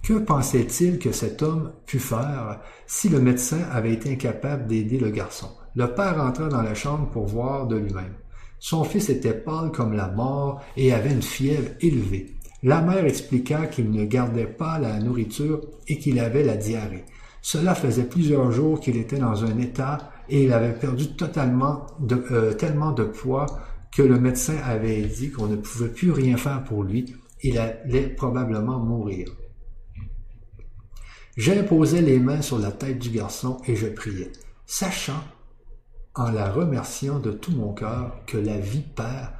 Que 0.03 0.19
pensait-il 0.19 0.99
que 0.99 1.11
cet 1.11 1.43
homme 1.43 1.73
pût 1.87 1.99
faire 1.99 2.61
si 2.87 3.09
le 3.09 3.19
médecin 3.19 3.63
avait 3.73 3.95
été 3.95 4.13
incapable 4.13 4.67
d'aider 4.67 4.99
le 4.99 5.09
garçon? 5.09 5.49
Le 5.75 5.95
père 5.95 6.23
entra 6.23 6.49
dans 6.49 6.63
la 6.63 6.75
chambre 6.75 7.09
pour 7.09 7.27
voir 7.27 7.67
de 7.67 7.77
lui-même. 7.77 8.15
Son 8.59 8.85
fils 8.85 9.09
était 9.09 9.33
pâle 9.33 9.73
comme 9.73 9.95
la 9.95 10.09
mort 10.09 10.61
et 10.77 10.93
avait 10.93 11.13
une 11.13 11.23
fièvre 11.23 11.71
élevée. 11.81 12.36
La 12.67 12.83
mère 12.83 13.07
expliqua 13.07 13.67
qu'il 13.67 13.93
ne 13.93 14.05
gardait 14.05 14.49
pas 14.49 14.81
la 14.81 14.99
nourriture 14.99 15.61
et 15.87 15.99
qu'il 16.01 16.19
avait 16.19 16.43
la 16.43 16.57
diarrhée. 16.57 17.05
Cela 17.41 17.77
faisait 17.77 18.09
plusieurs 18.09 18.51
jours 18.51 18.81
qu'il 18.81 18.97
était 18.97 19.21
dans 19.21 19.45
un 19.45 19.57
état 19.59 20.11
et 20.29 20.43
il 20.43 20.53
avait 20.53 20.73
perdu 20.73 21.05
euh, 21.21 22.53
tellement 22.55 22.91
de 22.91 23.05
poids 23.05 23.47
que 23.95 24.03
le 24.03 24.19
médecin 24.19 24.57
avait 24.65 25.03
dit 25.03 25.31
qu'on 25.31 25.47
ne 25.47 25.55
pouvait 25.55 25.91
plus 25.91 26.11
rien 26.11 26.37
faire 26.37 26.65
pour 26.65 26.83
lui. 26.83 27.15
Il 27.45 27.57
allait 27.57 28.09
probablement 28.09 28.81
mourir. 28.81 29.29
J'imposais 31.37 32.03
les 32.03 32.19
mains 32.19 32.43
sur 32.43 32.59
la 32.59 32.73
tête 32.73 32.99
du 32.99 33.11
garçon 33.11 33.59
et 33.69 33.77
je 33.77 33.87
priais, 33.87 34.33
sachant, 34.67 35.23
en 36.17 36.33
la 36.33 36.51
remerciant 36.51 37.21
de 37.21 37.31
tout 37.31 37.53
mon 37.53 37.73
cœur, 37.75 38.25
que 38.27 38.39
la 38.39 38.59
vipère 38.59 39.36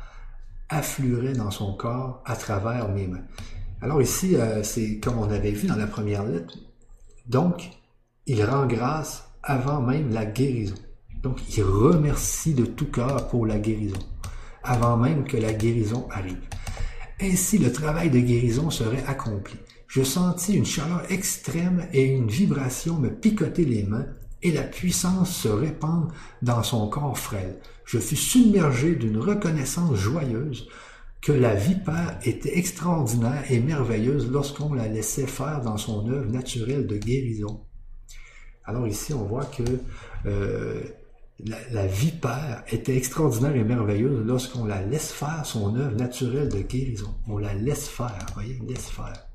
affluerait 0.69 1.35
dans 1.35 1.51
son 1.51 1.75
corps 1.75 2.23
à 2.25 2.37
travers 2.37 2.89
mes 2.89 3.07
mains. 3.07 3.25
Alors 3.81 4.03
ici, 4.03 4.37
euh, 4.37 4.63
c'est 4.63 4.99
comme 4.99 5.19
on 5.19 5.31
avait 5.31 5.53
vu 5.53 5.69
dans 5.69 5.77
la 5.77 5.87
première 5.87 6.25
lettre. 6.25 6.57
Donc, 7.27 7.71
il 8.27 8.45
rend 8.45 8.67
grâce 8.67 9.29
avant 9.43 9.81
même 9.81 10.13
la 10.13 10.25
guérison. 10.25 10.75
Donc, 11.23 11.41
il 11.57 11.63
remercie 11.63 12.55
de 12.55 12.65
tout 12.65 12.91
cœur 12.91 13.29
pour 13.29 13.47
la 13.47 13.59
guérison, 13.59 13.99
avant 14.63 14.97
même 14.97 15.25
que 15.25 15.37
la 15.37 15.53
guérison 15.53 16.09
arrive. 16.11 16.41
Ainsi, 17.21 17.59
le 17.59 17.73
travail 17.73 18.11
de 18.11 18.19
guérison 18.19 18.71
serait 18.71 19.05
accompli. 19.07 19.57
Je 19.89 20.03
sentis 20.03 20.55
une 20.55 20.67
chaleur 20.67 21.11
extrême 21.11 21.87
et 21.93 22.05
une 22.05 22.29
vibration 22.29 22.99
me 22.99 23.09
picoter 23.09 23.65
les 23.65 23.85
mains 23.85 24.07
la 24.53 24.63
puissance 24.63 25.35
se 25.35 25.49
répandre 25.49 26.13
dans 26.43 26.63
son 26.63 26.89
corps 26.89 27.19
frêle. 27.19 27.59
Je 27.85 27.99
fus 27.99 28.17
submergé 28.17 28.95
d'une 28.97 29.19
reconnaissance 29.19 29.97
joyeuse 29.97 30.69
que 31.21 31.33
la 31.33 31.55
vipère 31.55 32.19
était 32.25 32.57
extraordinaire 32.59 33.45
et 33.51 33.59
merveilleuse 33.59 34.31
lorsqu'on 34.31 34.75
la 34.75 34.87
laissait 34.87 35.27
faire 35.27 35.61
dans 35.61 35.77
son 35.77 36.09
œuvre 36.09 36.31
naturelle 36.31 36.87
de 36.87 36.97
guérison. 36.97 37.63
Alors 38.65 38.87
ici, 38.87 39.13
on 39.13 39.25
voit 39.25 39.47
que 39.47 39.63
euh, 40.27 40.83
la, 41.45 41.57
la, 41.71 41.87
vipère 41.87 42.65
était 42.71 42.97
extraordinaire 42.97 43.57
et 43.57 43.65
merveilleuse 43.65 44.25
lorsqu'on 44.25 44.65
la 44.65 44.83
laisse 44.83 45.13
faire 45.13 45.45
son 45.45 45.75
œuvre 45.77 45.97
naturelle 45.97 46.49
de 46.49 46.61
guérison. 46.61 47.15
On 47.29 47.39
la 47.39 47.55
laisse 47.55 47.89
faire, 47.89 48.27
voyez, 48.35 48.61
laisse 48.67 48.89
faire. 48.89 49.27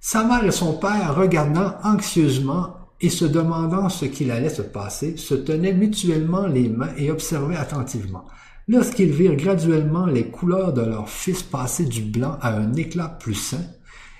Sa 0.00 0.24
mère 0.24 0.44
et 0.44 0.52
son 0.52 0.78
père, 0.78 1.14
regardant 1.16 1.74
anxieusement 1.82 2.77
et 3.00 3.10
se 3.10 3.24
demandant 3.24 3.88
ce 3.88 4.04
qu'il 4.04 4.30
allait 4.30 4.48
se 4.48 4.62
passer, 4.62 5.16
se 5.16 5.34
tenaient 5.34 5.72
mutuellement 5.72 6.46
les 6.46 6.68
mains 6.68 6.94
et 6.96 7.10
observaient 7.10 7.56
attentivement. 7.56 8.24
Lorsqu'ils 8.66 9.12
virent 9.12 9.36
graduellement 9.36 10.06
les 10.06 10.28
couleurs 10.28 10.72
de 10.72 10.82
leur 10.82 11.08
fils 11.08 11.42
passer 11.42 11.84
du 11.84 12.02
blanc 12.02 12.36
à 12.42 12.54
un 12.54 12.74
éclat 12.74 13.08
plus 13.08 13.34
sain, 13.34 13.64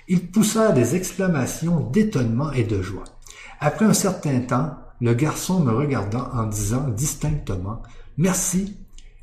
ils 0.07 0.31
poussèrent 0.31 0.73
des 0.73 0.95
exclamations 0.95 1.81
d'étonnement 1.91 2.51
et 2.53 2.63
de 2.63 2.81
joie. 2.81 3.03
Après 3.59 3.85
un 3.85 3.93
certain 3.93 4.39
temps, 4.39 4.75
le 5.01 5.13
garçon 5.13 5.59
me 5.59 5.71
regardant 5.71 6.29
en 6.33 6.47
disant 6.47 6.87
distinctement 6.89 7.83
Merci, 8.17 8.77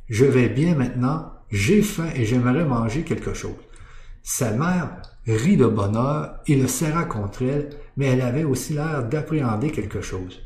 je 0.09 0.25
vais 0.25 0.49
bien 0.49 0.75
maintenant, 0.75 1.33
j'ai 1.51 1.83
faim 1.83 2.09
et 2.15 2.25
j'aimerais 2.25 2.65
manger 2.65 3.03
quelque 3.03 3.35
chose. 3.35 3.57
Sa 4.23 4.53
mère 4.53 5.03
rit 5.27 5.57
de 5.57 5.67
bonheur 5.67 6.37
et 6.47 6.57
le 6.57 6.69
serra 6.69 7.05
contre 7.05 7.43
elle, 7.43 7.71
mais 7.97 8.07
elle 8.07 8.21
avait 8.21 8.45
aussi 8.45 8.75
l'air 8.75 9.05
d'appréhender 9.09 9.71
quelque 9.71 10.01
chose. 10.01 10.41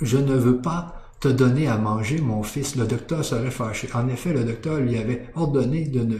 Je 0.00 0.18
ne 0.18 0.34
veux 0.34 0.60
pas 0.60 1.00
te 1.20 1.28
donner 1.28 1.68
à 1.68 1.78
manger, 1.78 2.20
mon 2.20 2.42
fils. 2.42 2.76
Le 2.76 2.86
docteur 2.86 3.24
serait 3.24 3.50
fâché. 3.50 3.88
En 3.94 4.08
effet, 4.08 4.32
le 4.32 4.44
docteur 4.44 4.80
lui 4.80 4.98
avait 4.98 5.28
ordonné 5.34 5.86
de 5.86 6.00
ne, 6.00 6.16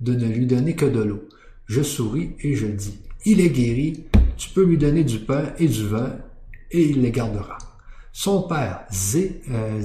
de 0.00 0.14
ne 0.14 0.26
lui 0.26 0.46
donner 0.46 0.74
que 0.74 0.86
de 0.86 1.02
l'eau. 1.02 1.28
Je 1.66 1.82
souris 1.82 2.32
et 2.40 2.54
je 2.54 2.66
dis, 2.66 2.98
il 3.24 3.40
est 3.40 3.50
guéri, 3.50 4.04
tu 4.36 4.50
peux 4.50 4.64
lui 4.64 4.76
donner 4.76 5.04
du 5.04 5.20
pain 5.20 5.52
et 5.58 5.68
du 5.68 5.86
vin, 5.86 6.16
et 6.70 6.82
il 6.82 7.02
les 7.02 7.12
gardera. 7.12 7.58
Son 8.12 8.42
père, 8.42 8.84
Zé, 8.90 9.40
euh, 9.50 9.80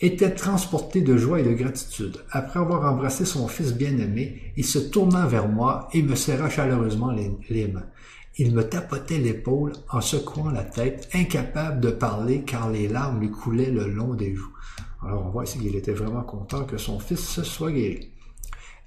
était 0.00 0.34
transporté 0.34 1.02
de 1.02 1.16
joie 1.16 1.40
et 1.40 1.42
de 1.42 1.52
gratitude. 1.52 2.24
Après 2.30 2.58
avoir 2.58 2.90
embrassé 2.90 3.24
son 3.24 3.48
fils 3.48 3.74
bien-aimé, 3.74 4.52
il 4.56 4.64
se 4.64 4.78
tourna 4.78 5.26
vers 5.26 5.48
moi 5.48 5.88
et 5.92 6.02
me 6.02 6.14
serra 6.14 6.48
chaleureusement 6.48 7.12
les, 7.12 7.68
mains. 7.68 7.86
Il 8.38 8.54
me 8.54 8.62
tapotait 8.62 9.18
l'épaule 9.18 9.72
en 9.90 10.00
secouant 10.00 10.50
la 10.50 10.64
tête, 10.64 11.08
incapable 11.12 11.80
de 11.80 11.90
parler 11.90 12.42
car 12.42 12.70
les 12.70 12.88
larmes 12.88 13.20
lui 13.20 13.30
coulaient 13.30 13.70
le 13.70 13.88
long 13.88 14.14
des 14.14 14.34
joues. 14.34 14.54
Alors 15.02 15.26
on 15.26 15.30
voit 15.30 15.44
ici 15.44 15.58
qu'il 15.58 15.76
était 15.76 15.92
vraiment 15.92 16.22
content 16.22 16.64
que 16.64 16.78
son 16.78 16.98
fils 16.98 17.20
se 17.20 17.42
soit 17.42 17.72
guéri. 17.72 18.10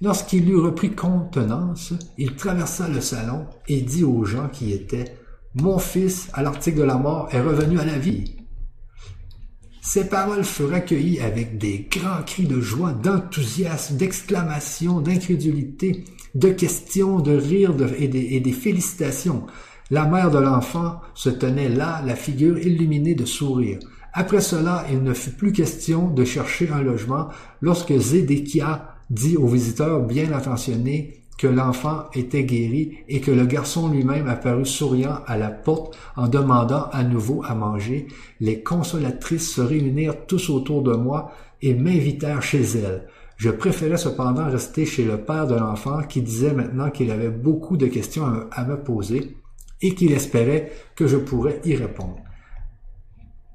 Lorsqu'il 0.00 0.50
eut 0.50 0.58
repris 0.58 0.94
contenance, 0.94 1.94
il 2.18 2.34
traversa 2.34 2.88
le 2.88 3.00
salon 3.00 3.46
et 3.68 3.80
dit 3.80 4.02
aux 4.02 4.24
gens 4.24 4.48
qui 4.48 4.72
étaient 4.72 5.16
Mon 5.54 5.78
fils, 5.78 6.28
à 6.32 6.42
l'article 6.42 6.78
de 6.78 6.82
la 6.82 6.96
mort, 6.96 7.28
est 7.30 7.40
revenu 7.40 7.78
à 7.78 7.84
la 7.84 7.98
vie. 7.98 8.43
Ces 9.86 10.08
paroles 10.08 10.44
furent 10.44 10.72
accueillies 10.72 11.20
avec 11.20 11.58
des 11.58 11.86
grands 11.90 12.22
cris 12.24 12.46
de 12.46 12.58
joie, 12.58 12.92
d'enthousiasme, 12.92 13.98
d'exclamation, 13.98 15.00
d'incrédulité, 15.00 16.04
de 16.34 16.48
questions, 16.48 17.20
de 17.20 17.36
rires 17.36 17.74
et, 17.98 18.08
des, 18.08 18.52
félicitations. 18.52 19.44
La 19.90 20.06
mère 20.06 20.30
de 20.30 20.38
l'enfant 20.38 21.00
se 21.14 21.28
tenait 21.28 21.68
là, 21.68 22.02
la 22.02 22.16
figure 22.16 22.58
illuminée 22.58 23.14
de 23.14 23.26
sourire. 23.26 23.78
Après 24.14 24.40
cela, 24.40 24.86
il 24.90 25.02
ne 25.02 25.12
fut 25.12 25.32
plus 25.32 25.52
question 25.52 26.08
de 26.08 26.24
chercher 26.24 26.70
un 26.70 26.80
logement 26.80 27.28
lorsque 27.60 27.94
Zédéchia 27.94 28.96
dit 29.10 29.36
aux 29.36 29.48
visiteurs 29.48 30.06
bien 30.06 30.32
intentionnés 30.32 31.23
que 31.38 31.46
l'enfant 31.46 32.04
était 32.14 32.44
guéri 32.44 32.98
et 33.08 33.20
que 33.20 33.30
le 33.30 33.44
garçon 33.44 33.88
lui-même 33.88 34.28
apparut 34.28 34.66
souriant 34.66 35.18
à 35.26 35.36
la 35.36 35.50
porte 35.50 35.96
en 36.16 36.28
demandant 36.28 36.88
à 36.92 37.02
nouveau 37.02 37.42
à 37.44 37.54
manger, 37.54 38.06
les 38.40 38.62
consolatrices 38.62 39.54
se 39.54 39.60
réunirent 39.60 40.26
tous 40.26 40.50
autour 40.50 40.82
de 40.82 40.94
moi 40.94 41.32
et 41.60 41.74
m'invitèrent 41.74 42.42
chez 42.42 42.62
elles. 42.62 43.08
Je 43.36 43.50
préférais 43.50 43.96
cependant 43.96 44.48
rester 44.48 44.86
chez 44.86 45.04
le 45.04 45.18
père 45.18 45.46
de 45.46 45.56
l'enfant 45.56 46.02
qui 46.02 46.22
disait 46.22 46.52
maintenant 46.52 46.90
qu'il 46.90 47.10
avait 47.10 47.30
beaucoup 47.30 47.76
de 47.76 47.86
questions 47.86 48.26
à 48.52 48.64
me 48.64 48.76
poser 48.76 49.36
et 49.82 49.94
qu'il 49.94 50.12
espérait 50.12 50.72
que 50.94 51.06
je 51.06 51.16
pourrais 51.16 51.60
y 51.64 51.74
répondre. 51.74 52.18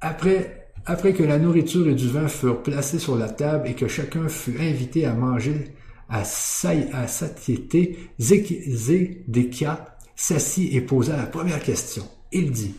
Après, 0.01 0.67
après 0.85 1.13
que 1.13 1.23
la 1.23 1.39
nourriture 1.39 1.87
et 1.87 1.95
du 1.95 2.09
vin 2.09 2.27
furent 2.27 2.61
placés 2.61 2.99
sur 2.99 3.15
la 3.15 3.29
table 3.29 3.67
et 3.67 3.73
que 3.73 3.87
chacun 3.87 4.27
fut 4.27 4.59
invité 4.59 5.05
à 5.05 5.13
manger 5.13 5.73
à, 6.09 6.21
à 6.21 7.07
satiété, 7.07 8.09
Zédéchia 8.17 9.97
s'assit 10.15 10.73
et 10.73 10.81
posa 10.81 11.15
la 11.15 11.27
première 11.27 11.61
question. 11.61 12.03
Il 12.31 12.51
dit, 12.51 12.75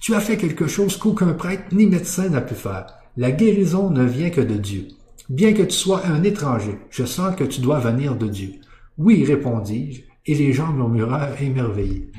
Tu 0.00 0.14
as 0.14 0.20
fait 0.20 0.36
quelque 0.36 0.66
chose 0.66 0.96
qu'aucun 0.96 1.32
prêtre 1.32 1.74
ni 1.74 1.86
médecin 1.86 2.28
n'a 2.28 2.40
pu 2.40 2.54
faire. 2.54 2.86
La 3.16 3.32
guérison 3.32 3.90
ne 3.90 4.04
vient 4.04 4.30
que 4.30 4.40
de 4.40 4.56
Dieu. 4.56 4.88
Bien 5.28 5.54
que 5.54 5.62
tu 5.62 5.76
sois 5.76 6.06
un 6.06 6.22
étranger, 6.22 6.78
je 6.90 7.04
sens 7.04 7.34
que 7.34 7.44
tu 7.44 7.60
dois 7.60 7.80
venir 7.80 8.16
de 8.16 8.28
Dieu. 8.28 8.52
Oui, 8.98 9.24
répondis-je, 9.24 10.02
et 10.26 10.34
les 10.34 10.52
gens 10.52 10.72
murmurèrent 10.72 11.40
émerveillés. 11.40 12.10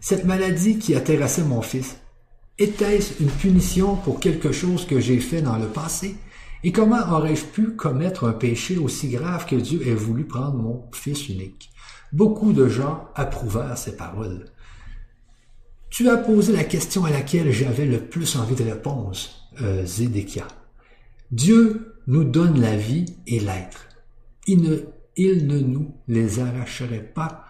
Cette 0.00 0.24
maladie 0.24 0.78
qui 0.78 0.94
a 0.94 1.02
mon 1.44 1.62
fils, 1.62 1.98
était-ce 2.58 3.22
une 3.22 3.28
punition 3.28 3.96
pour 3.96 4.18
quelque 4.20 4.52
chose 4.52 4.86
que 4.86 5.00
j'ai 5.00 5.18
fait 5.18 5.42
dans 5.42 5.58
le 5.58 5.66
passé? 5.66 6.14
Et 6.64 6.72
comment 6.72 7.00
aurais-je 7.12 7.44
pu 7.44 7.76
commettre 7.76 8.24
un 8.24 8.32
péché 8.32 8.78
aussi 8.78 9.08
grave 9.08 9.46
que 9.46 9.56
Dieu 9.56 9.86
ait 9.86 9.94
voulu 9.94 10.24
prendre 10.24 10.56
mon 10.56 10.90
fils 10.92 11.28
unique? 11.28 11.70
Beaucoup 12.12 12.52
de 12.52 12.68
gens 12.68 13.08
approuvèrent 13.14 13.78
ces 13.78 13.96
paroles. 13.96 14.46
Tu 15.90 16.08
as 16.08 16.16
posé 16.16 16.52
la 16.52 16.64
question 16.64 17.04
à 17.04 17.10
laquelle 17.10 17.52
j'avais 17.52 17.86
le 17.86 18.00
plus 18.00 18.36
envie 18.36 18.54
de 18.54 18.64
répondre, 18.64 19.12
euh, 19.60 19.84
Zédéchia. 19.84 20.46
Dieu 21.30 21.94
nous 22.06 22.24
donne 22.24 22.60
la 22.60 22.76
vie 22.76 23.16
et 23.26 23.40
l'être. 23.40 23.88
Il 24.46 24.62
ne, 24.62 24.78
il 25.16 25.46
ne 25.46 25.58
nous 25.58 25.94
les 26.08 26.40
arracherait 26.40 27.12
pas 27.14 27.44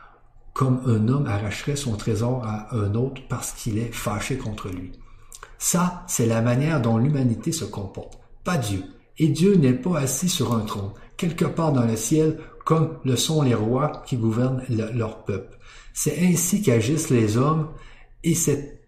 comme 0.56 0.80
un 0.86 1.08
homme 1.08 1.26
arracherait 1.26 1.76
son 1.76 1.96
trésor 1.96 2.42
à 2.46 2.74
un 2.74 2.94
autre 2.94 3.20
parce 3.28 3.52
qu'il 3.52 3.76
est 3.76 3.92
fâché 3.92 4.38
contre 4.38 4.70
lui. 4.70 4.92
Ça, 5.58 6.04
c'est 6.06 6.24
la 6.24 6.40
manière 6.40 6.80
dont 6.80 6.96
l'humanité 6.96 7.52
se 7.52 7.66
comporte, 7.66 8.18
pas 8.42 8.56
Dieu. 8.56 8.82
Et 9.18 9.28
Dieu 9.28 9.54
n'est 9.54 9.72
pas 9.72 10.00
assis 10.00 10.28
sur 10.28 10.54
un 10.54 10.60
trône, 10.60 10.90
quelque 11.16 11.44
part 11.44 11.72
dans 11.72 11.86
le 11.86 11.96
ciel, 11.96 12.38
comme 12.64 12.98
le 13.04 13.16
sont 13.16 13.42
les 13.42 13.54
rois 13.54 14.02
qui 14.06 14.16
gouvernent 14.16 14.62
leur 14.68 15.24
peuple. 15.24 15.56
C'est 15.94 16.18
ainsi 16.20 16.62
qu'agissent 16.62 17.10
les 17.10 17.38
hommes 17.38 17.68
et 18.22 18.34
c'est, 18.34 18.80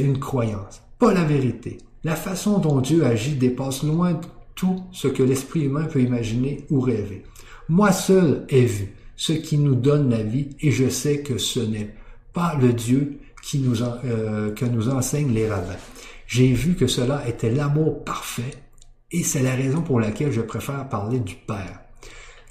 une 0.00 0.18
croyance, 0.18 0.82
pas 0.98 1.12
la 1.14 1.24
vérité. 1.24 1.78
La 2.02 2.16
façon 2.16 2.58
dont 2.58 2.80
Dieu 2.80 3.04
agit 3.04 3.34
dépasse 3.34 3.82
loin 3.82 4.18
tout 4.54 4.82
ce 4.90 5.06
que 5.06 5.22
l'esprit 5.22 5.64
humain 5.64 5.84
peut 5.84 6.00
imaginer 6.00 6.64
ou 6.70 6.80
rêver. 6.80 7.24
Moi 7.68 7.92
seul 7.92 8.46
ai 8.48 8.64
vu 8.64 8.94
ce 9.16 9.32
qui 9.34 9.58
nous 9.58 9.74
donne 9.74 10.10
la 10.10 10.22
vie 10.22 10.48
et 10.60 10.70
je 10.70 10.88
sais 10.88 11.20
que 11.20 11.38
ce 11.38 11.60
n'est 11.60 11.94
pas 12.32 12.56
le 12.60 12.72
Dieu 12.72 13.20
qui 13.42 13.58
nous 13.58 13.82
euh, 13.82 14.52
que 14.52 14.64
nous 14.64 14.88
enseignent 14.88 15.34
les 15.34 15.48
rabbins. 15.48 15.76
J'ai 16.26 16.52
vu 16.52 16.74
que 16.74 16.86
cela 16.86 17.28
était 17.28 17.50
l'amour 17.50 18.02
parfait 18.02 18.54
et 19.12 19.22
c'est 19.22 19.42
la 19.42 19.54
raison 19.54 19.82
pour 19.82 20.00
laquelle 20.00 20.32
je 20.32 20.40
préfère 20.40 20.88
parler 20.88 21.20
du 21.20 21.34
Père. 21.34 21.80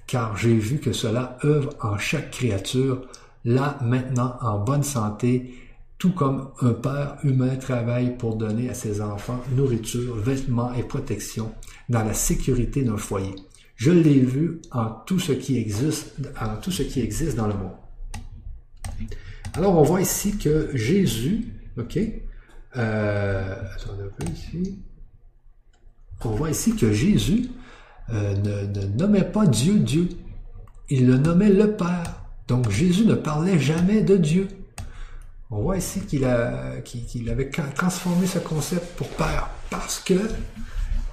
Car 0.07 0.35
j'ai 0.35 0.55
vu 0.55 0.79
que 0.79 0.91
cela 0.91 1.37
œuvre 1.43 1.71
en 1.81 1.97
chaque 1.97 2.31
créature, 2.31 3.07
là 3.45 3.77
maintenant 3.81 4.37
en 4.41 4.59
bonne 4.59 4.83
santé, 4.83 5.53
tout 5.97 6.11
comme 6.11 6.49
un 6.61 6.71
père 6.71 7.17
humain 7.23 7.57
travaille 7.57 8.17
pour 8.17 8.35
donner 8.35 8.69
à 8.69 8.73
ses 8.73 9.01
enfants 9.01 9.43
nourriture, 9.55 10.15
vêtements 10.15 10.73
et 10.73 10.83
protection 10.83 11.53
dans 11.89 12.03
la 12.03 12.13
sécurité 12.13 12.83
d'un 12.83 12.97
foyer. 12.97 13.35
Je 13.75 13.91
l'ai 13.91 14.19
vu 14.19 14.61
en 14.71 14.89
tout 14.89 15.19
ce 15.19 15.33
qui 15.33 15.57
existe, 15.57 16.15
en 16.41 16.55
tout 16.57 16.71
ce 16.71 16.83
qui 16.83 17.01
existe 17.01 17.35
dans 17.35 17.47
le 17.47 17.53
monde. 17.53 17.75
Alors 19.53 19.77
on 19.77 19.83
voit 19.83 20.01
ici 20.01 20.37
que 20.37 20.69
Jésus, 20.73 21.45
ok, 21.77 21.99
euh, 22.77 23.55
attendez 23.75 24.03
un 24.03 24.25
peu 24.25 24.31
ici. 24.31 24.79
On 26.25 26.31
voit 26.31 26.49
ici 26.49 26.75
que 26.75 26.91
Jésus 26.91 27.49
euh, 28.11 28.35
ne, 28.35 28.85
nommait 28.97 29.23
pas 29.23 29.45
Dieu 29.45 29.79
Dieu. 29.79 30.09
Il 30.89 31.07
le 31.07 31.17
nommait 31.17 31.49
le 31.49 31.75
Père. 31.75 32.23
Donc 32.47 32.69
Jésus 32.69 33.05
ne 33.05 33.13
parlait 33.13 33.59
jamais 33.59 34.01
de 34.01 34.17
Dieu. 34.17 34.47
On 35.51 35.61
voit 35.61 35.77
ici 35.77 36.01
qu'il 36.01 36.25
avait 36.25 37.49
transformé 37.75 38.27
ce 38.27 38.39
concept 38.39 38.95
pour 38.97 39.07
Père, 39.09 39.49
parce 39.71 39.99
que 39.99 40.13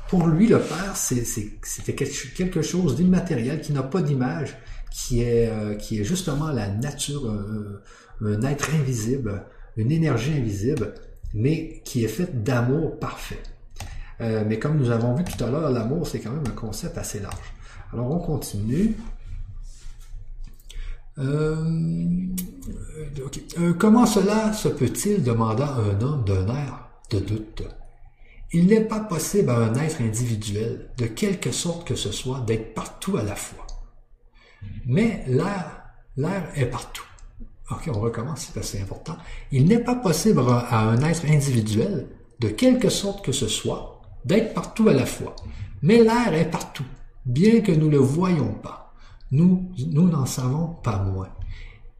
pour 0.09 0.27
lui, 0.27 0.47
le 0.47 0.59
Père, 0.59 0.95
c'était 0.95 1.95
quelque 1.95 2.61
chose 2.61 2.97
d'immatériel, 2.97 3.61
qui 3.61 3.73
n'a 3.73 3.83
pas 3.83 4.03
d'image, 4.03 4.57
qui 4.93 5.23
est, 5.23 5.49
euh, 5.49 5.75
qui 5.75 6.01
est 6.01 6.05
justement 6.05 6.49
la 6.49 6.69
nature, 6.69 7.33
un, 8.21 8.43
être 8.43 8.75
invisible, 8.75 9.45
une 9.77 9.91
énergie 9.91 10.33
invisible, 10.33 10.95
mais 11.33 11.83
qui 11.85 12.05
est 12.05 12.09
faite 12.09 12.43
d'amour 12.43 12.99
parfait. 12.99 13.43
Euh, 14.21 14.45
mais 14.47 14.59
comme 14.59 14.79
nous 14.79 14.91
avons 14.91 15.15
vu 15.15 15.25
tout 15.25 15.43
à 15.45 15.51
l'heure, 15.51 15.71
l'amour, 15.71 16.07
c'est 16.07 16.21
quand 16.21 16.31
même 16.31 16.47
un 16.47 16.57
concept 16.57 16.97
assez 16.99 17.21
large. 17.21 17.53
Alors, 17.93 18.11
on 18.11 18.19
continue. 18.19 18.97
Euh, 21.19 21.57
euh, 23.59 23.73
comment 23.75 24.07
cela 24.07 24.53
se 24.53 24.69
peut-il, 24.69 25.23
demanda 25.23 25.75
un 25.75 26.01
homme 26.01 26.25
d'un 26.25 26.47
air 26.49 26.89
de 27.11 27.19
doute. 27.19 27.63
Il 28.53 28.67
n'est 28.67 28.85
pas 28.85 29.01
possible 29.01 29.51
à 29.51 29.57
un 29.57 29.75
être 29.75 30.01
individuel, 30.01 30.91
de 30.99 31.07
quelque 31.07 31.53
sorte 31.53 31.87
que 31.87 31.95
ce 31.95 32.13
soit, 32.13 32.41
d'être 32.41 32.75
partout 32.75 33.17
à 33.17 33.23
la 33.23 33.35
fois. 33.35 33.67
Mais 34.87 35.25
l'air, 35.27 35.83
l'air 36.17 36.49
est 36.55 36.67
partout. 36.67 37.05
Ok, 37.71 37.91
on 37.93 38.01
recommence 38.01 38.47
parce 38.47 38.67
que 38.67 38.77
c'est 38.77 38.83
important. 38.83 39.17
Il 39.51 39.67
n'est 39.67 39.83
pas 39.83 39.97
possible 39.97 40.41
à 40.49 40.89
un 40.89 41.03
être 41.03 41.25
individuel, 41.27 42.09
de 42.39 42.49
quelque 42.49 42.89
sorte 42.89 43.25
que 43.25 43.33
ce 43.33 43.49
soit, 43.49 43.96
d'être 44.27 44.53
partout 44.53 44.89
à 44.89 44.93
la 44.93 45.07
fois. 45.07 45.35
Mais 45.83 46.03
l'air 46.03 46.35
est 46.35 46.51
partout, 46.51 46.85
bien 47.25 47.61
que 47.61 47.73
nous 47.73 47.87
ne 47.87 47.93
le 47.93 47.99
voyons 47.99 48.53
pas. 48.53 48.93
Nous, 49.31 49.71
nous 49.93 50.09
n'en 50.09 50.27
savons 50.27 50.69
pas 50.83 51.03
moins. 51.03 51.31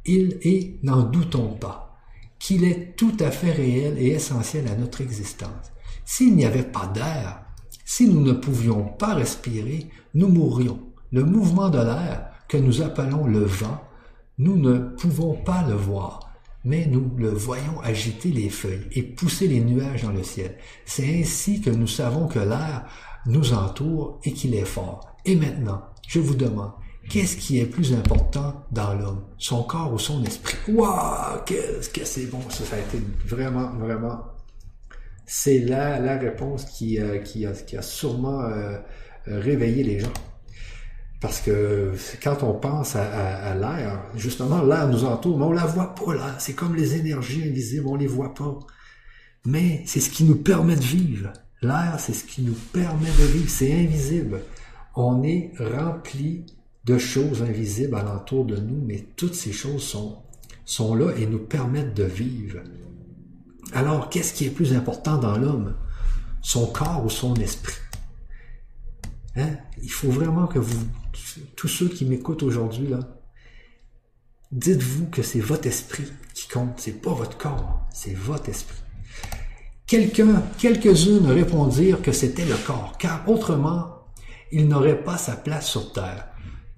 Il 0.05 0.39
est, 0.43 0.79
n'en 0.83 1.03
doutons 1.03 1.55
pas, 1.55 1.97
qu'il 2.39 2.65
est 2.65 2.97
tout 2.97 3.17
à 3.21 3.31
fait 3.31 3.53
réel 3.53 3.97
et 3.99 4.09
essentiel 4.09 4.69
à 4.69 4.77
notre 4.77 5.01
existence. 5.01 5.73
S'il 6.05 6.37
n'y 6.37 6.45
avait 6.45 6.63
pas 6.63 6.87
d'air, 6.87 7.43
si 7.85 8.09
nous 8.09 8.21
ne 8.21 8.33
pouvions 8.33 8.85
pas 8.85 9.15
respirer, 9.15 9.89
nous 10.15 10.29
mourrions. 10.29 10.81
Le 11.13 11.25
mouvement 11.25 11.71
de 11.71 11.79
l'air, 11.79 12.31
que 12.49 12.57
nous 12.57 12.83
appelons 12.83 13.27
le 13.27 13.45
vent, 13.45 13.83
nous 14.39 14.57
ne 14.57 14.79
pouvons 14.79 15.35
pas 15.35 15.67
le 15.67 15.75
voir, 15.75 16.26
mais 16.67 16.85
nous 16.87 17.11
le 17.17 17.31
voyons 17.31 17.81
agiter 17.83 18.31
les 18.31 18.51
feuilles 18.51 18.89
et 18.93 19.03
pousser 19.03 19.47
les 19.49 19.61
nuages 19.61 20.03
dans 20.03 20.13
le 20.13 20.23
ciel. 20.23 20.59
C'est 20.85 21.21
ainsi 21.21 21.61
que 21.61 21.71
nous 21.71 21.87
savons 21.87 22.27
que 22.27 22.41
l'air 22.41 22.85
nous 23.25 23.55
entoure 23.55 24.21
et 24.25 24.33
qu'il 24.33 24.55
est 24.55 24.65
fort. 24.65 25.17
Et 25.25 25.37
maintenant, 25.37 25.83
je 26.09 26.21
vous 26.21 26.35
demande, 26.35 26.73
Qu'est-ce 27.09 27.37
qui 27.37 27.61
est 27.61 27.67
plus 27.67 27.95
important 27.95 28.65
dans 28.73 28.95
l'homme? 28.95 29.25
Son 29.39 29.63
corps 29.63 29.93
ou 29.93 29.99
son 29.99 30.25
esprit? 30.25 30.57
Waouh! 30.69 31.41
Qu'est-ce 31.47 31.89
que 31.89 32.05
c'est 32.05 32.27
bon! 32.27 32.41
Ça, 32.49 32.65
a 32.75 32.81
été 32.81 32.99
vraiment, 33.25 33.71
vraiment... 33.77 34.25
C'est 35.25 35.61
la, 35.61 36.01
la 36.01 36.19
réponse 36.19 36.65
qui, 36.65 36.99
euh, 36.99 37.21
a, 37.79 37.83
sûrement 37.83 38.43
euh, 38.43 38.79
réveillé 39.27 39.85
les 39.85 40.01
gens. 40.01 40.13
Parce 41.21 41.41
que 41.41 41.95
quand 42.23 42.43
on 42.43 42.53
pense 42.55 42.95
à, 42.95 43.55
l'air, 43.55 44.03
justement, 44.17 44.63
l'air 44.63 44.89
nous 44.89 45.05
entoure, 45.05 45.39
mais 45.39 45.45
on 45.45 45.53
la 45.53 45.65
voit 45.65 45.95
pas, 45.95 46.15
là. 46.15 46.37
C'est 46.39 46.53
comme 46.53 46.75
les 46.75 46.97
énergies 46.97 47.43
invisibles, 47.49 47.87
on 47.89 47.97
les 47.97 48.07
voit 48.07 48.35
pas. 48.35 48.59
Mais 49.47 49.83
c'est 49.87 50.01
ce 50.01 50.11
qui 50.11 50.25
nous 50.25 50.37
permet 50.37 50.77
de 50.77 50.83
vivre. 50.83 51.33
L'air, 51.63 51.97
c'est 51.99 52.13
ce 52.13 52.25
qui 52.25 52.43
nous 52.43 52.57
permet 52.73 53.11
de 53.11 53.25
vivre. 53.33 53.49
C'est 53.49 53.73
invisible. 53.73 54.43
On 54.95 55.23
est 55.23 55.53
rempli 55.59 56.45
de 56.85 56.99
choses 56.99 57.43
invisibles 57.43 57.97
alentour 57.97 58.45
de 58.45 58.57
nous, 58.57 58.85
mais 58.85 59.07
toutes 59.17 59.35
ces 59.35 59.53
choses 59.53 59.83
sont, 59.83 60.19
sont 60.65 60.95
là 60.95 61.13
et 61.17 61.27
nous 61.27 61.39
permettent 61.39 61.95
de 61.95 62.05
vivre. 62.05 62.61
Alors, 63.73 64.11
qu'est-ce 64.11 64.35
qui 64.35 64.45
est 64.45 64.51
plus 64.51 64.75
important 64.75 65.19
dans 65.19 65.37
l'homme? 65.37 65.75
Son 66.43 66.67
corps 66.67 67.05
ou 67.05 67.11
son 67.11 67.35
esprit? 67.37 67.75
Hein? 69.37 69.57
Il 69.83 69.91
faut 69.91 70.11
vraiment 70.11 70.47
que 70.47 70.59
vous, 70.59 70.87
tous 71.57 71.69
ceux 71.69 71.89
qui 71.89 72.05
m'écoutent 72.05 72.43
aujourd'hui, 72.43 72.89
là, 72.89 73.01
dites-vous 74.53 75.07
que 75.07 75.23
c'est 75.23 75.41
votre 75.41 75.67
esprit 75.67 76.07
qui 76.35 76.49
compte, 76.49 76.79
c'est 76.79 77.01
pas 77.01 77.13
votre 77.13 77.37
corps, 77.37 77.87
c'est 77.93 78.15
votre 78.15 78.49
esprit. 78.49 78.83
Quelqu'un, 79.87 80.43
quelques-unes 80.59 81.27
répondirent 81.27 82.03
que 82.03 82.13
c'était 82.13 82.45
le 82.45 82.57
corps, 82.67 82.97
car 82.99 83.29
autrement, 83.29 84.07
il 84.53 84.69
n'aurait 84.69 85.03
pas 85.03 85.17
sa 85.17 85.37
place 85.37 85.69
sur 85.69 85.93
terre 85.93 86.29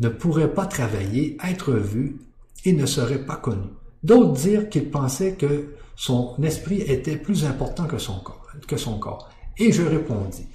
ne 0.01 0.09
pourrait 0.09 0.55
pas 0.55 0.67
travailler, 0.67 1.37
être 1.45 1.73
vu 1.73 2.19
et 2.65 2.73
ne 2.73 2.87
serait 2.87 3.25
pas 3.25 3.37
connu. 3.37 3.69
D'autres 4.03 4.33
dirent 4.33 4.69
qu'il 4.69 4.91
pensait 4.91 5.35
que 5.35 5.75
son 5.97 6.37
esprit 6.43 6.83
était 6.83 7.17
plus 7.17 7.45
important 7.45 7.87
que 7.87 7.99
son 7.99 8.21
corps. 8.21 8.47
Que 8.67 8.77
son 8.77 8.99
corps. 8.99 9.29
Et 9.57 9.73
je 9.73 9.83
répondis, 9.83 10.47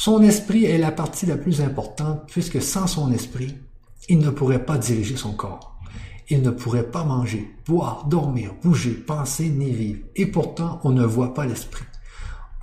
son 0.00 0.22
esprit 0.22 0.64
est 0.64 0.78
la 0.78 0.92
partie 0.92 1.26
la 1.26 1.36
plus 1.36 1.60
importante 1.60 2.22
puisque 2.26 2.62
sans 2.62 2.86
son 2.86 3.12
esprit, 3.12 3.58
il 4.08 4.20
ne 4.20 4.30
pourrait 4.30 4.64
pas 4.64 4.78
diriger 4.78 5.14
son 5.14 5.34
corps. 5.34 5.78
Il 6.30 6.40
ne 6.40 6.48
pourrait 6.48 6.90
pas 6.90 7.04
manger, 7.04 7.54
boire, 7.66 8.06
dormir, 8.06 8.54
bouger, 8.62 8.92
penser 8.92 9.50
ni 9.50 9.70
vivre. 9.70 10.00
Et 10.16 10.24
pourtant, 10.24 10.80
on 10.84 10.92
ne 10.92 11.04
voit 11.04 11.34
pas 11.34 11.44
l'esprit. 11.44 11.84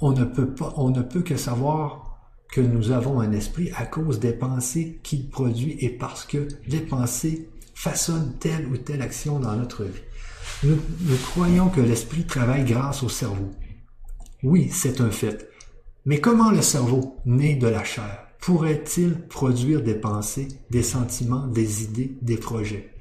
On 0.02 0.14
ne 0.14 0.24
peut 0.24 0.48
pas, 0.48 0.74
on 0.78 0.90
ne 0.90 1.04
peut 1.04 1.22
que 1.22 1.38
savoir 1.38 2.18
que 2.52 2.60
nous 2.60 2.90
avons 2.90 3.20
un 3.20 3.32
esprit 3.32 3.70
à 3.76 3.86
cause 3.86 4.20
des 4.20 4.34
pensées 4.34 5.00
qu'il 5.04 5.30
produit 5.30 5.78
et 5.80 5.90
parce 5.90 6.26
que 6.26 6.48
les 6.66 6.82
pensées 6.82 7.52
façonnent 7.76 8.34
telle 8.40 8.66
ou 8.66 8.78
telle 8.78 9.04
action 9.04 9.40
dans 9.40 9.56
notre 9.56 9.84
vie. 9.84 10.02
Nous, 10.64 10.80
croyons 11.34 11.70
que 11.70 11.82
l'esprit 11.82 12.26
travaille 12.26 12.66
grâce 12.66 13.04
au 13.04 13.10
cerveau. 13.10 13.52
Oui, 14.42 14.70
c'est 14.72 15.02
un 15.02 15.12
fait. 15.12 15.48
Mais 16.08 16.22
comment 16.22 16.52
le 16.52 16.62
cerveau, 16.62 17.18
né 17.26 17.56
de 17.56 17.68
la 17.68 17.84
chair, 17.84 18.30
pourrait-il 18.40 19.28
produire 19.28 19.82
des 19.84 19.94
pensées, 19.94 20.48
des 20.70 20.82
sentiments, 20.82 21.48
des 21.48 21.84
idées, 21.84 22.18
des 22.22 22.38
projets? 22.38 22.94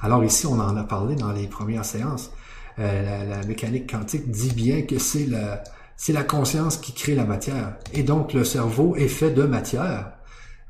Alors 0.00 0.22
ici, 0.22 0.46
on 0.46 0.60
en 0.60 0.76
a 0.76 0.84
parlé 0.84 1.16
dans 1.16 1.32
les 1.32 1.48
premières 1.48 1.84
séances. 1.84 2.30
Euh, 2.78 3.28
la, 3.28 3.44
mécanique 3.44 3.90
quantique 3.90 4.30
dit 4.30 4.52
bien 4.52 4.82
que 4.82 5.00
c'est 5.00 5.26
la, 5.26 5.64
c'est 5.96 6.12
la 6.12 6.22
conscience 6.22 6.76
qui 6.76 6.92
crée 6.92 7.16
la 7.16 7.24
matière. 7.24 7.74
Et 7.92 8.04
donc 8.04 8.32
le 8.32 8.44
cerveau 8.44 8.94
est 8.94 9.08
fait 9.08 9.32
de 9.32 9.42
matière. 9.42 10.12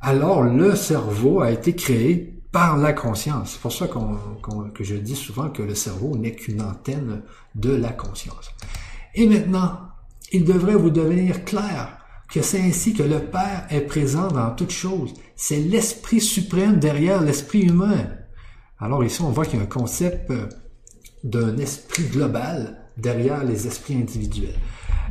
Alors 0.00 0.44
le 0.44 0.74
cerveau 0.74 1.42
a 1.42 1.50
été 1.50 1.74
créé 1.74 2.40
par 2.52 2.78
la 2.78 2.94
conscience. 2.94 3.52
C'est 3.52 3.60
pour 3.60 3.72
ça 3.72 3.86
que 3.86 4.82
je 4.82 4.94
dis 4.94 5.16
souvent 5.16 5.50
que 5.50 5.62
le 5.62 5.74
cerveau 5.74 6.16
n'est 6.16 6.32
qu'une 6.32 6.62
antenne 6.62 7.20
de 7.54 7.74
la 7.74 7.90
conscience. 7.90 8.50
Et 9.14 9.26
maintenant, 9.26 9.78
il 10.36 10.44
devrait 10.44 10.74
vous 10.74 10.90
devenir 10.90 11.44
clair 11.44 11.98
que 12.30 12.42
c'est 12.42 12.60
ainsi 12.60 12.92
que 12.92 13.02
le 13.02 13.20
Père 13.20 13.66
est 13.70 13.80
présent 13.80 14.28
dans 14.28 14.50
toutes 14.50 14.70
choses. 14.70 15.14
C'est 15.34 15.60
l'esprit 15.60 16.20
suprême 16.20 16.78
derrière 16.78 17.22
l'esprit 17.22 17.62
humain. 17.62 18.10
Alors 18.78 19.02
ici, 19.02 19.22
on 19.22 19.30
voit 19.30 19.46
qu'il 19.46 19.58
y 19.58 19.62
a 19.62 19.64
un 19.64 19.68
concept 19.68 20.30
euh, 20.30 20.48
d'un 21.24 21.56
esprit 21.56 22.04
global 22.04 22.90
derrière 22.98 23.44
les 23.44 23.66
esprits 23.66 23.94
individuels. 23.94 24.58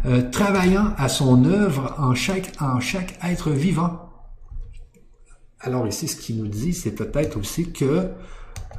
Euh, 0.05 0.29
travaillant 0.29 0.93
à 0.97 1.09
son 1.09 1.45
œuvre 1.45 1.95
en 1.97 2.13
chaque, 2.13 2.51
en 2.61 2.79
chaque 2.79 3.17
être 3.23 3.49
vivant. 3.49 4.11
Alors 5.59 5.87
ici, 5.87 6.07
ce 6.07 6.15
qu'il 6.15 6.37
nous 6.37 6.47
dit, 6.47 6.73
c'est 6.73 6.93
peut-être 6.93 7.37
aussi 7.37 7.71
que 7.71 8.11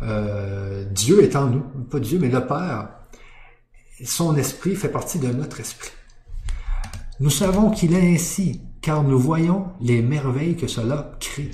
euh, 0.02 0.84
Dieu 0.92 1.24
est 1.24 1.34
en 1.34 1.46
nous, 1.46 1.64
pas 1.90 1.98
Dieu, 1.98 2.20
mais 2.20 2.28
le 2.28 2.46
Père. 2.46 2.90
Son 4.04 4.36
esprit 4.36 4.76
fait 4.76 4.90
partie 4.90 5.18
de 5.18 5.28
notre 5.28 5.58
esprit. 5.58 5.90
Nous 7.18 7.30
savons 7.30 7.70
qu'il 7.70 7.94
est 7.94 8.14
ainsi, 8.14 8.60
car 8.82 9.02
nous 9.02 9.18
voyons 9.18 9.68
les 9.80 10.02
merveilles 10.02 10.56
que 10.56 10.66
cela 10.66 11.12
crée. 11.18 11.50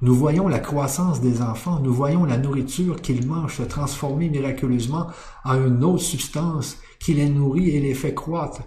Nous 0.00 0.12
voyons 0.12 0.48
la 0.48 0.58
croissance 0.58 1.20
des 1.20 1.40
enfants, 1.40 1.78
nous 1.78 1.94
voyons 1.94 2.24
la 2.24 2.36
nourriture 2.36 3.00
qu'ils 3.00 3.24
mangent 3.24 3.58
se 3.58 3.62
transformer 3.62 4.28
miraculeusement 4.28 5.06
en 5.44 5.54
une 5.64 5.84
autre 5.84 6.02
substance 6.02 6.78
qui 6.98 7.14
les 7.14 7.28
nourrit 7.28 7.70
et 7.70 7.80
les 7.80 7.94
fait 7.94 8.12
croître. 8.12 8.62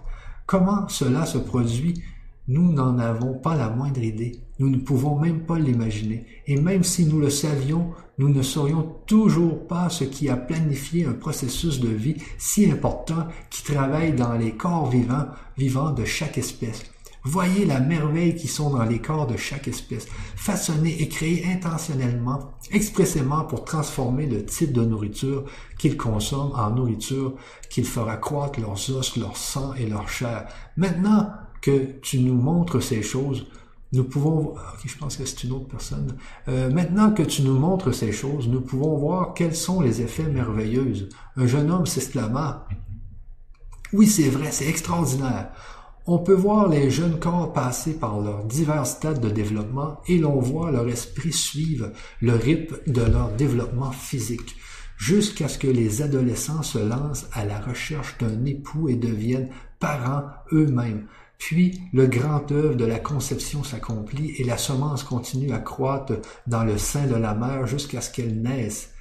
Comment 0.46 0.88
cela 0.88 1.26
se 1.26 1.38
produit 1.38 2.02
Nous 2.48 2.72
n'en 2.72 2.98
avons 2.98 3.34
pas 3.34 3.58
la 3.58 3.70
moindre 3.70 4.02
idée. 4.02 4.40
Nous 4.60 4.70
ne 4.70 4.78
pouvons 4.78 5.20
même 5.20 5.42
pas 5.42 5.60
l'imaginer. 5.60 6.26
Et 6.48 6.56
même 6.56 6.86
si 6.86 7.06
nous 7.08 7.20
le 7.20 7.30
savions, 7.30 7.90
nous 8.18 8.30
ne 8.30 8.42
saurions 8.42 8.96
toujours 9.06 9.68
pas 9.68 9.90
ce 9.90 10.04
qui 10.04 10.30
a 10.30 10.38
planifié 10.38 11.06
un 11.06 11.14
processus 11.14 11.80
de 11.80 11.90
vie 11.90 12.16
si 12.38 12.70
important 12.72 13.28
qui 13.50 13.64
travaille 13.64 14.14
dans 14.14 14.34
les 14.34 14.52
corps 14.52 14.90
vivants, 14.90 15.28
vivants 15.58 15.92
de 15.92 16.06
chaque 16.06 16.38
espèce. 16.38 16.84
Voyez 17.28 17.66
la 17.66 17.80
merveille 17.80 18.36
qui 18.36 18.48
sont 18.48 18.70
dans 18.70 18.84
les 18.84 19.00
corps 19.00 19.26
de 19.26 19.36
chaque 19.36 19.68
espèce, 19.68 20.06
façonnés 20.36 21.02
et 21.02 21.10
créés 21.10 21.44
intentionnellement, 21.52 22.52
expressément 22.72 23.46
pour 23.46 23.66
transformer 23.66 24.28
le 24.28 24.46
type 24.46 24.72
de 24.72 24.86
nourriture 24.86 25.44
qu'ils 25.80 25.98
consomment 25.98 26.54
en 26.54 26.70
nourriture 26.70 27.34
qu'il 27.72 27.86
fera 27.86 28.18
croître 28.18 28.60
leurs 28.60 28.92
os, 28.92 29.18
leur 29.18 29.38
sang 29.38 29.74
et 29.74 29.88
leur 29.88 30.08
chair. 30.08 30.48
Maintenant 30.78 31.32
que 31.62 32.00
tu 32.04 32.20
nous 32.20 32.36
montres 32.36 32.84
ces 32.84 33.02
choses, 33.02 33.48
nous 33.92 34.04
pouvons, 34.04 34.54
ok, 34.54 34.82
je 34.86 34.98
pense 34.98 35.16
que 35.16 35.26
c'est 35.26 35.44
une 35.44 35.54
autre 35.54 35.68
personne. 35.68 36.18
Euh, 36.48 36.70
maintenant 36.70 37.12
que 37.12 37.24
tu 37.24 37.44
nous 37.44 37.58
montres 37.58 37.94
ces 37.94 38.12
choses, 38.12 38.48
nous 38.48 38.62
pouvons 38.62 38.98
voir 38.98 39.34
quels 39.34 39.56
sont 39.56 39.82
les 39.82 40.02
effets 40.02 40.24
merveilleux. 40.24 41.10
Un 41.38 41.48
jeune 41.48 41.72
homme 41.72 41.86
s'exclama. 41.86 42.68
Oui, 43.94 44.08
c'est 44.08 44.30
vrai, 44.30 44.52
c'est 44.52 44.68
extraordinaire. 44.68 45.52
On 46.08 46.20
peut 46.20 46.34
voir 46.34 46.68
les 46.68 46.92
jeunes 46.92 47.20
corps 47.20 47.52
passer 47.52 47.94
par 47.94 48.20
leurs 48.20 48.44
divers 48.44 48.86
stades 48.86 49.22
de 49.22 49.30
développement 49.30 50.02
et 50.08 50.20
l'on 50.20 50.40
voit 50.40 50.72
leur 50.72 50.88
esprit 50.88 51.34
suivre 51.34 51.92
le 52.22 52.34
rythme 52.34 52.78
de 52.86 53.02
leur 53.02 53.32
développement 53.32 53.92
physique, 53.92 54.56
jusqu'à 54.98 55.48
ce 55.48 55.58
que 55.58 55.68
les 55.68 56.04
adolescents 56.04 56.62
se 56.62 56.78
lancent 56.78 57.26
à 57.34 57.44
la 57.46 57.60
recherche 57.60 58.18
d'un 58.20 58.46
époux 58.46 58.88
et 58.88 58.96
deviennent 58.96 59.50
parents 59.80 60.30
eux-mêmes. 60.52 61.08
Puis 61.38 61.82
le 61.94 62.08
grand 62.08 62.52
œuvre 62.52 62.76
de 62.76 62.86
la 62.86 63.00
conception 63.00 63.64
s'accomplit 63.64 64.32
et 64.38 64.44
la 64.44 64.58
semence 64.58 65.04
continue 65.04 65.52
à 65.52 65.60
croître 65.60 66.14
dans 66.48 66.64
le 66.64 66.78
sein 66.78 67.08
de 67.08 67.16
la 67.16 67.34
mère 67.34 67.68
jusqu'à 67.68 68.02
ce 68.02 68.12
qu'elle 68.12 68.42
naisse 68.42 68.92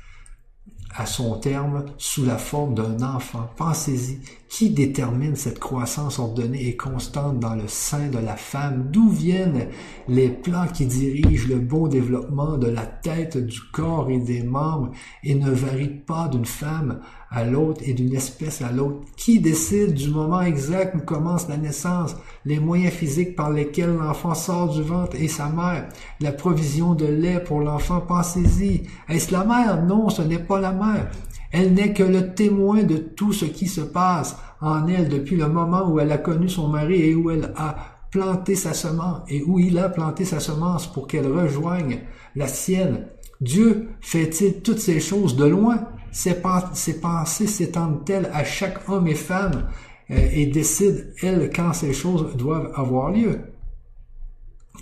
à 0.97 1.07
son 1.07 1.37
terme 1.39 1.87
sous 1.99 2.25
la 2.25 2.39
forme 2.39 2.75
d'un 2.75 3.03
enfant. 3.03 3.51
Pensez-y, 3.57 4.21
qui 4.49 4.71
détermine 4.71 5.35
cette 5.35 5.59
croissance 5.59 6.21
ordonnée 6.21 6.69
et 6.69 6.77
constante 6.77 7.41
dans 7.41 7.57
le 7.57 7.67
sein 7.67 8.09
de 8.09 8.19
la 8.19 8.37
femme? 8.37 8.91
D'où 8.93 9.11
viennent 9.11 9.69
les 10.07 10.29
plans 10.29 10.69
qui 10.69 10.87
dirigent 10.87 11.49
le 11.49 11.59
bon 11.59 11.89
développement 11.89 12.57
de 12.57 12.69
la 12.69 12.87
tête, 12.87 13.37
du 13.37 13.61
corps 13.73 14.11
et 14.11 14.21
des 14.21 14.45
membres 14.45 14.93
et 15.25 15.35
ne 15.35 15.51
varient 15.51 15.89
pas 15.89 16.29
d'une 16.29 16.45
femme 16.45 17.01
à 17.35 17.45
l'autre 17.45 17.83
et 17.85 17.93
d'une 17.93 18.15
espèce 18.15 18.63
à 18.63 18.71
l'autre? 18.71 19.01
Qui 19.17 19.41
décide 19.41 19.95
du 19.95 20.09
moment 20.09 20.41
exact 20.41 20.95
où 20.95 21.01
commence 21.01 21.49
la 21.49 21.57
naissance, 21.57 22.15
les 22.45 22.61
moyens 22.61 22.95
physiques 22.95 23.35
par 23.35 23.51
lesquels 23.51 23.95
l'enfant 23.95 24.35
sort 24.35 24.69
du 24.69 24.83
ventre 24.83 25.17
et 25.21 25.29
sa 25.29 25.49
mère, 25.49 25.89
la 26.21 26.33
provision 26.33 26.95
de 26.95 27.07
lait 27.07 27.43
pour 27.43 27.61
l'enfant? 27.61 28.01
Pensez-y. 28.01 28.83
Est-ce 29.09 29.33
la 29.33 29.45
mère? 29.45 29.85
Non, 29.85 30.09
ce 30.09 30.23
n'est 30.23 30.39
pas 30.39 30.61
la 30.61 30.73
mère. 30.73 31.11
Elle 31.51 31.75
n'est 31.75 31.93
que 31.93 32.03
le 32.03 32.35
témoin 32.35 32.83
de 32.83 32.97
tout 32.97 33.33
ce 33.33 33.45
qui 33.45 33.67
se 33.67 33.81
passe 33.81 34.37
en 34.61 34.87
elle 34.89 35.09
depuis 35.09 35.37
le 35.37 35.49
moment 35.49 35.89
où 35.91 36.01
elle 36.01 36.13
a 36.13 36.19
connu 36.19 36.49
son 36.49 36.69
mari 36.69 37.03
et 37.03 37.15
où 37.15 37.31
elle 37.31 37.53
a 37.57 37.77
planté 38.11 38.55
sa 38.55 38.73
semence 38.73 39.23
et 39.29 39.43
où 39.43 39.59
il 39.59 39.77
a 39.79 39.89
planté 39.89 40.25
sa 40.25 40.41
semence 40.41 40.87
pour 40.87 41.07
qu'elle 41.07 41.27
rejoigne 41.27 42.01
la 42.37 42.47
sienne. 42.47 43.07
Dieu 43.41 43.89
fait-il 44.01 44.63
toutes 44.63 44.79
ces 44.79 45.01
choses 45.01 45.37
de 45.37 45.45
loin? 45.45 45.89
Ses, 46.15 46.35
pensées 46.35 47.47
s'étendent-elles 47.49 48.31
à 48.33 48.45
chaque 48.45 48.89
homme 48.89 49.09
et 49.09 49.17
femme 49.17 49.67
euh, 50.13 50.29
et 50.33 50.47
décident, 50.47 51.01
elles, 51.21 51.51
quand 51.55 51.73
ces 51.73 51.93
choses 51.93 52.37
doivent 52.37 52.71
avoir 52.77 53.11
lieu? 53.11 53.41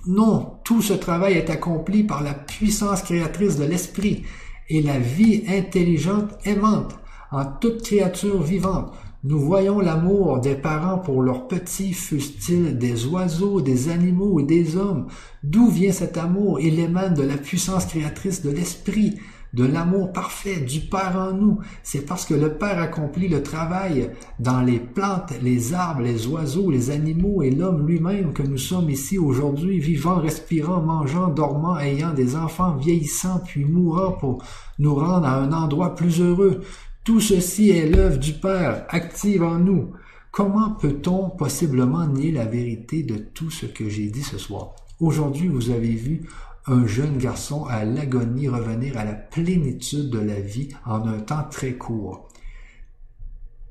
Non, 0.06 0.58
tout 0.62 0.82
ce 0.82 0.92
travail 0.92 1.34
est 1.34 1.48
accompli 1.48 2.04
par 2.04 2.22
la 2.22 2.34
puissance 2.34 3.00
créatrice 3.00 3.56
de 3.56 3.64
l'esprit 3.64 4.24
et 4.68 4.82
la 4.82 4.98
vie 4.98 5.44
intelligente 5.48 6.32
aimante 6.44 6.96
en 7.30 7.46
toute 7.46 7.82
créature 7.82 8.42
vivante. 8.42 8.92
Nous 9.24 9.40
voyons 9.40 9.80
l'amour 9.80 10.38
des 10.40 10.56
parents 10.56 10.98
pour 10.98 11.22
leurs 11.22 11.48
petits, 11.48 11.94
fussent-ils 11.94 12.76
des 12.76 13.06
oiseaux, 13.06 13.62
des 13.62 13.88
animaux 13.88 14.38
et 14.40 14.44
des 14.44 14.76
hommes. 14.76 15.06
D'où 15.42 15.68
vient 15.68 15.92
cet 15.92 16.18
amour? 16.18 16.60
Il 16.60 16.78
émane 16.78 17.14
de 17.14 17.22
la 17.22 17.38
puissance 17.38 17.86
créatrice 17.86 18.42
de 18.42 18.50
l'esprit? 18.50 19.18
De 19.52 19.64
l'amour 19.64 20.12
parfait 20.12 20.60
du 20.60 20.80
Père 20.80 21.16
en 21.16 21.32
nous. 21.32 21.60
C'est 21.82 22.06
parce 22.06 22.24
que 22.24 22.34
le 22.34 22.54
Père 22.54 22.78
accomplit 22.78 23.28
le 23.28 23.42
travail 23.42 24.10
dans 24.38 24.62
les 24.62 24.78
plantes, 24.78 25.32
les 25.42 25.74
arbres, 25.74 26.02
les 26.02 26.26
oiseaux, 26.26 26.70
les 26.70 26.90
animaux 26.90 27.42
et 27.42 27.50
l'homme 27.50 27.86
lui-même 27.86 28.32
que 28.32 28.42
nous 28.42 28.58
sommes 28.58 28.88
ici 28.88 29.18
aujourd'hui, 29.18 29.78
vivant, 29.78 30.16
respirant, 30.16 30.80
mangeant, 30.80 31.28
dormant, 31.28 31.78
ayant 31.78 32.14
des 32.14 32.36
enfants, 32.36 32.76
vieillissant, 32.76 33.40
puis 33.44 33.64
mourant 33.64 34.12
pour 34.12 34.42
nous 34.78 34.94
rendre 34.94 35.26
à 35.26 35.36
un 35.36 35.52
endroit 35.52 35.94
plus 35.94 36.20
heureux. 36.20 36.62
Tout 37.04 37.20
ceci 37.20 37.70
est 37.70 37.88
l'œuvre 37.88 38.18
du 38.18 38.32
Père, 38.32 38.86
active 38.88 39.42
en 39.42 39.58
nous. 39.58 39.92
Comment 40.30 40.70
peut-on 40.70 41.28
possiblement 41.28 42.06
nier 42.06 42.32
la 42.32 42.46
vérité 42.46 43.02
de 43.02 43.16
tout 43.16 43.50
ce 43.50 43.66
que 43.66 43.90
j'ai 43.90 44.06
dit 44.06 44.22
ce 44.22 44.38
soir? 44.38 44.76
Aujourd'hui, 44.98 45.48
vous 45.48 45.70
avez 45.70 45.94
vu 45.94 46.22
un 46.66 46.86
jeune 46.86 47.18
garçon 47.18 47.64
à 47.64 47.84
l'agonie 47.84 48.48
revenir 48.48 48.96
à 48.96 49.04
la 49.04 49.14
plénitude 49.14 50.10
de 50.10 50.18
la 50.18 50.40
vie 50.40 50.68
en 50.84 51.06
un 51.06 51.18
temps 51.18 51.44
très 51.50 51.74
court. 51.74 52.28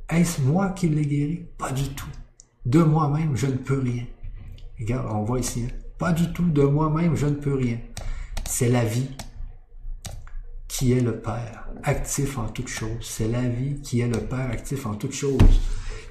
Est-ce 0.09 0.41
moi 0.41 0.71
qui 0.71 0.89
l'ai 0.89 1.05
guéri? 1.05 1.45
Pas 1.57 1.71
du 1.71 1.87
tout. 1.89 2.09
De 2.65 2.83
moi-même, 2.83 3.35
je 3.35 3.47
ne 3.47 3.55
peux 3.55 3.79
rien. 3.79 4.05
Regarde, 4.77 5.07
on 5.09 5.23
voit 5.23 5.39
ici. 5.39 5.63
Hein. 5.65 5.73
Pas 5.97 6.11
du 6.11 6.33
tout. 6.33 6.43
De 6.43 6.63
moi-même, 6.63 7.15
je 7.15 7.27
ne 7.27 7.35
peux 7.35 7.55
rien. 7.55 7.79
C'est 8.45 8.69
la 8.69 8.83
vie 8.83 9.09
qui 10.67 10.91
est 10.91 11.01
le 11.01 11.19
Père, 11.19 11.69
actif 11.83 12.37
en 12.37 12.49
toutes 12.49 12.67
choses. 12.67 12.89
C'est 13.01 13.27
la 13.27 13.47
vie 13.47 13.79
qui 13.81 14.01
est 14.01 14.07
le 14.07 14.19
Père, 14.19 14.49
actif 14.51 14.85
en 14.85 14.95
toutes 14.95 15.13
choses, 15.13 15.61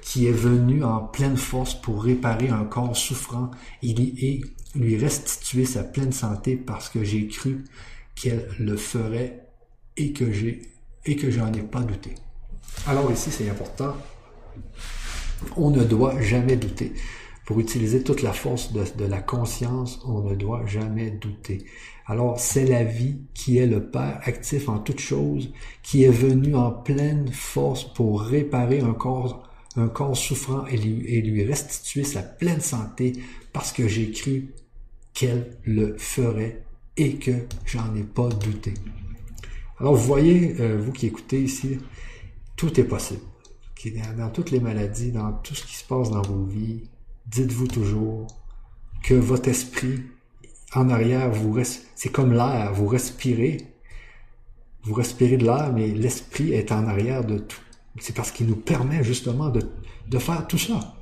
qui 0.01 0.27
est 0.27 0.31
venu 0.31 0.83
en 0.83 1.01
pleine 1.01 1.37
force 1.37 1.75
pour 1.75 2.03
réparer 2.03 2.49
un 2.49 2.63
corps 2.63 2.97
souffrant 2.97 3.51
et 3.83 4.41
lui 4.75 4.97
restituer 4.97 5.65
sa 5.65 5.83
pleine 5.83 6.11
santé 6.11 6.55
parce 6.55 6.89
que 6.89 7.03
j'ai 7.03 7.27
cru 7.27 7.63
qu'elle 8.15 8.47
le 8.59 8.77
ferait 8.77 9.47
et 9.97 10.13
que 10.13 10.31
j'ai 10.31 10.61
et 11.05 11.15
que 11.15 11.31
j'en 11.31 11.51
ai 11.53 11.61
pas 11.61 11.81
douté. 11.81 12.15
Alors 12.87 13.11
ici, 13.11 13.31
c'est 13.31 13.49
important. 13.49 13.95
On 15.57 15.71
ne 15.71 15.83
doit 15.83 16.21
jamais 16.21 16.55
douter. 16.55 16.93
Pour 17.45 17.59
utiliser 17.59 18.03
toute 18.03 18.21
la 18.21 18.33
force 18.33 18.71
de, 18.71 19.05
la 19.05 19.19
conscience, 19.19 19.99
on 20.05 20.21
ne 20.21 20.35
doit 20.35 20.65
jamais 20.67 21.09
douter. 21.09 21.65
Alors, 22.05 22.39
c'est 22.39 22.65
la 22.65 22.83
vie 22.83 23.21
qui 23.33 23.57
est 23.57 23.65
le 23.65 23.83
Père 23.83 24.21
actif 24.23 24.69
en 24.69 24.77
toutes 24.77 24.99
choses, 24.99 25.51
qui 25.81 26.03
est 26.03 26.11
venu 26.11 26.55
en 26.55 26.71
pleine 26.71 27.29
force 27.31 27.83
pour 27.83 28.21
réparer 28.21 28.81
un 28.81 28.93
corps, 28.93 29.49
souffrant 30.13 30.65
et 30.67 30.75
et 30.75 31.21
lui 31.21 31.43
restituer 31.43 32.03
sa 32.03 32.21
pleine 32.21 32.61
santé 32.61 33.13
parce 33.53 33.71
que 33.71 33.87
j'ai 33.87 34.11
cru 34.11 34.53
qu'elle 35.13 35.57
le 35.63 35.97
ferait 35.97 36.63
et 36.97 37.15
que 37.15 37.31
j'en 37.65 37.95
ai 37.95 38.03
pas 38.03 38.29
douté. 38.29 38.73
Alors 39.79 39.95
vous 39.95 40.05
voyez, 40.05 40.55
euh, 40.59 40.77
vous 40.79 40.91
qui 40.91 41.07
écoutez 41.07 41.41
ici, 41.41 41.79
tout 42.55 42.79
est 42.79 42.83
possible. 42.83 43.21
Dans 44.15 44.29
toutes 44.29 44.51
les 44.51 44.59
maladies, 44.59 45.11
dans 45.11 45.33
tout 45.33 45.55
ce 45.55 45.65
qui 45.65 45.75
se 45.75 45.83
passe 45.83 46.11
dans 46.11 46.21
vos 46.21 46.43
vies, 46.43 46.83
dites-vous 47.25 47.67
toujours 47.67 48.27
que 49.01 49.15
votre 49.15 49.49
esprit 49.49 50.03
en 50.75 50.89
arrière, 50.89 51.31
vous 51.31 51.57
c'est 51.95 52.11
comme 52.11 52.31
l'air, 52.31 52.71
vous 52.73 52.87
respirez, 52.87 53.57
vous 54.83 54.93
respirez 54.93 55.37
de 55.37 55.45
l'air, 55.45 55.73
mais 55.73 55.87
l'esprit 55.87 56.53
est 56.53 56.71
en 56.71 56.87
arrière 56.87 57.25
de 57.25 57.39
tout. 57.39 57.59
C'est 57.99 58.15
parce 58.15 58.31
qu'il 58.31 58.47
nous 58.47 58.55
permet 58.55 59.03
justement 59.03 59.49
de, 59.49 59.61
de 60.07 60.19
faire 60.19 60.47
tout 60.47 60.57
ça. 60.57 60.95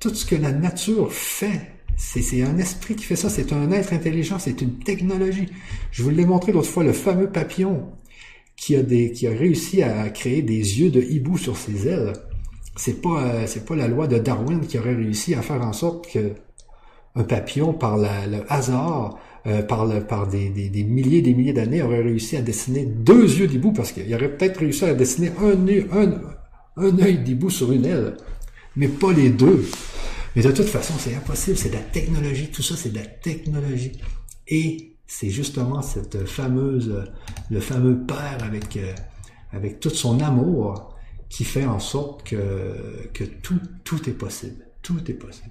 Tout, 0.00 0.14
ce 0.14 0.26
que 0.26 0.36
la 0.36 0.52
nature 0.52 1.12
fait 1.12 1.72
c'est 1.96 2.42
un 2.42 2.58
esprit 2.58 2.94
qui 2.94 3.04
fait 3.04 3.16
ça, 3.16 3.30
c'est 3.30 3.54
un 3.54 3.70
être 3.72 3.94
intelligent, 3.94 4.38
c'est 4.38 4.60
une 4.60 4.78
technologie. 4.80 5.46
Je 5.90 6.02
vous 6.02 6.10
l'ai 6.10 6.26
montré 6.26 6.52
l'autre 6.52 6.68
fois, 6.68 6.84
le 6.84 6.92
fameux 6.92 7.30
papillon 7.30 7.84
qui 8.54 8.76
a, 8.76 8.82
des, 8.82 9.12
qui 9.12 9.26
a 9.26 9.30
réussi 9.30 9.82
à 9.82 10.08
créer 10.10 10.42
des 10.42 10.80
yeux 10.80 10.90
de 10.90 11.00
hibou 11.00 11.38
sur 11.38 11.56
ses 11.56 11.88
ailes. 11.88 12.12
C'est 12.76 13.00
pas, 13.00 13.22
euh, 13.22 13.46
pas 13.66 13.76
la 13.76 13.88
loi 13.88 14.06
de 14.06 14.18
Darwin 14.18 14.60
qui 14.60 14.78
aurait 14.78 14.94
réussi 14.94 15.34
à 15.34 15.40
faire 15.40 15.62
en 15.62 15.72
sorte 15.72 16.10
que 16.12 16.32
un 17.14 17.24
papillon 17.24 17.72
par 17.72 17.96
le 17.96 18.40
hasard, 18.48 19.18
euh, 19.46 19.62
par, 19.62 19.86
des, 20.28 20.50
milliers 20.86 21.22
des 21.22 21.32
milliers 21.32 21.54
d'années, 21.54 21.80
aurait 21.80 22.02
réussi 22.02 22.36
à 22.36 22.42
dessiner 22.42 22.84
deux 22.84 23.38
yeux 23.38 23.46
d'hibou, 23.46 23.72
parce 23.72 23.92
qu'il 23.92 24.14
aurait 24.14 24.36
peut-être 24.36 24.58
réussi 24.58 24.84
à 24.84 24.92
dessiner 24.92 25.30
un, 25.40 25.98
un, 25.98 26.20
un 26.76 26.98
œil 26.98 27.18
d'hibou 27.18 27.50
sur 27.50 27.72
une 27.72 27.84
aile, 27.84 28.16
mais 28.76 28.88
pas 28.88 29.12
les 29.12 29.30
deux. 29.30 29.64
Mais 30.34 30.42
de 30.42 30.52
toute 30.52 30.66
façon, 30.66 30.94
c'est 30.98 31.14
impossible, 31.14 31.56
c'est 31.56 31.70
de 31.70 31.74
la 31.74 31.80
technologie, 31.80 32.50
tout 32.50 32.62
ça, 32.62 32.76
c'est 32.76 32.90
de 32.90 32.96
la 32.96 33.06
technologie. 33.06 33.92
Et 34.48 34.96
c'est 35.06 35.30
justement 35.30 35.82
cette 35.82 36.26
fameuse, 36.26 37.04
le 37.50 37.60
fameux 37.60 38.04
père 38.04 38.38
avec, 38.42 38.76
euh, 38.76 38.92
avec 39.52 39.80
tout 39.80 39.90
son 39.90 40.20
amour 40.20 40.94
qui 41.28 41.44
fait 41.44 41.64
en 41.64 41.78
sorte 41.78 42.22
que, 42.28 43.08
que 43.14 43.24
tout, 43.24 43.60
tout 43.84 44.08
est 44.08 44.12
possible. 44.12 44.66
Tout 44.82 45.10
est 45.10 45.14
possible. 45.14 45.50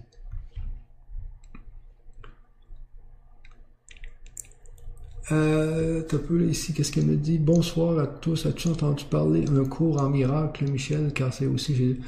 Euh, 5.32 6.02
t'as 6.08 6.18
peu 6.18 6.48
ici, 6.48 6.74
qu'est-ce 6.74 6.92
qu'elle 6.92 7.06
me 7.06 7.16
dit? 7.16 7.38
Bonsoir 7.38 7.98
à 8.00 8.08
tous. 8.08 8.46
As-tu 8.46 8.68
entendu 8.68 9.06
parler 9.06 9.46
un 9.48 9.66
cours 9.66 10.02
en 10.02 10.10
miracle, 10.10 10.66
Michel? 10.70 11.12
Car 11.14 11.34
c'est 11.34 11.48
aussi 11.48 11.76
Jésus. 11.76 12.00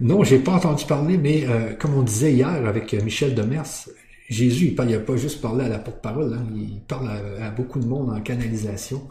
Non, 0.00 0.24
j'ai 0.24 0.38
pas 0.38 0.52
entendu 0.52 0.84
parler, 0.86 1.18
mais 1.18 1.46
euh, 1.46 1.74
comme 1.74 1.94
on 1.94 2.02
disait 2.02 2.32
hier 2.32 2.48
avec 2.48 2.92
Michel 2.94 3.34
Demers, 3.34 3.88
Jésus, 4.28 4.74
il 4.76 4.84
n'a 4.84 4.98
pas 4.98 5.16
juste 5.16 5.40
parlé 5.40 5.64
à 5.64 5.68
la 5.68 5.78
porte-parole, 5.78 6.34
hein, 6.34 6.46
il 6.56 6.80
parle 6.80 7.10
à, 7.40 7.50
beaucoup 7.50 7.78
de 7.78 7.86
monde 7.86 8.10
en 8.10 8.20
canalisation. 8.20 9.06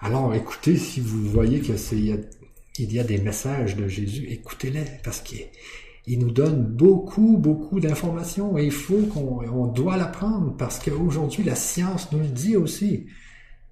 Alors 0.00 0.34
écoutez, 0.34 0.76
si 0.76 1.00
vous 1.00 1.22
voyez 1.30 1.60
que 1.60 1.76
c'est 1.76 1.96
il 2.78 2.92
y 2.92 2.98
a 2.98 3.04
des 3.04 3.18
messages 3.18 3.76
de 3.76 3.86
Jésus, 3.86 4.26
écoutez-les, 4.28 4.84
parce 5.04 5.20
qu'il 5.20 5.46
nous 6.14 6.30
donne 6.30 6.62
beaucoup, 6.62 7.36
beaucoup 7.36 7.80
d'informations 7.80 8.56
et 8.56 8.64
il 8.64 8.72
faut 8.72 9.02
qu'on 9.12 9.40
on 9.44 9.66
doit 9.66 9.96
l'apprendre 9.96 10.54
parce 10.56 10.78
qu'aujourd'hui, 10.78 11.42
la 11.42 11.56
science 11.56 12.12
nous 12.12 12.20
le 12.20 12.28
dit 12.28 12.56
aussi. 12.56 13.06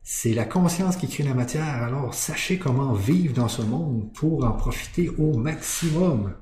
C'est 0.03 0.35
la 0.35 0.45
conscience 0.45 0.97
qui 0.97 1.09
crée 1.09 1.23
la 1.23 1.33
matière. 1.33 1.83
Alors, 1.83 2.13
sachez 2.13 2.59
comment 2.59 2.93
vivre 2.93 3.35
dans 3.35 3.49
ce 3.49 3.63
monde 3.63 4.13
pour 4.13 4.45
en 4.45 4.53
profiter 4.53 5.09
au 5.17 5.39
maximum. 5.39 6.35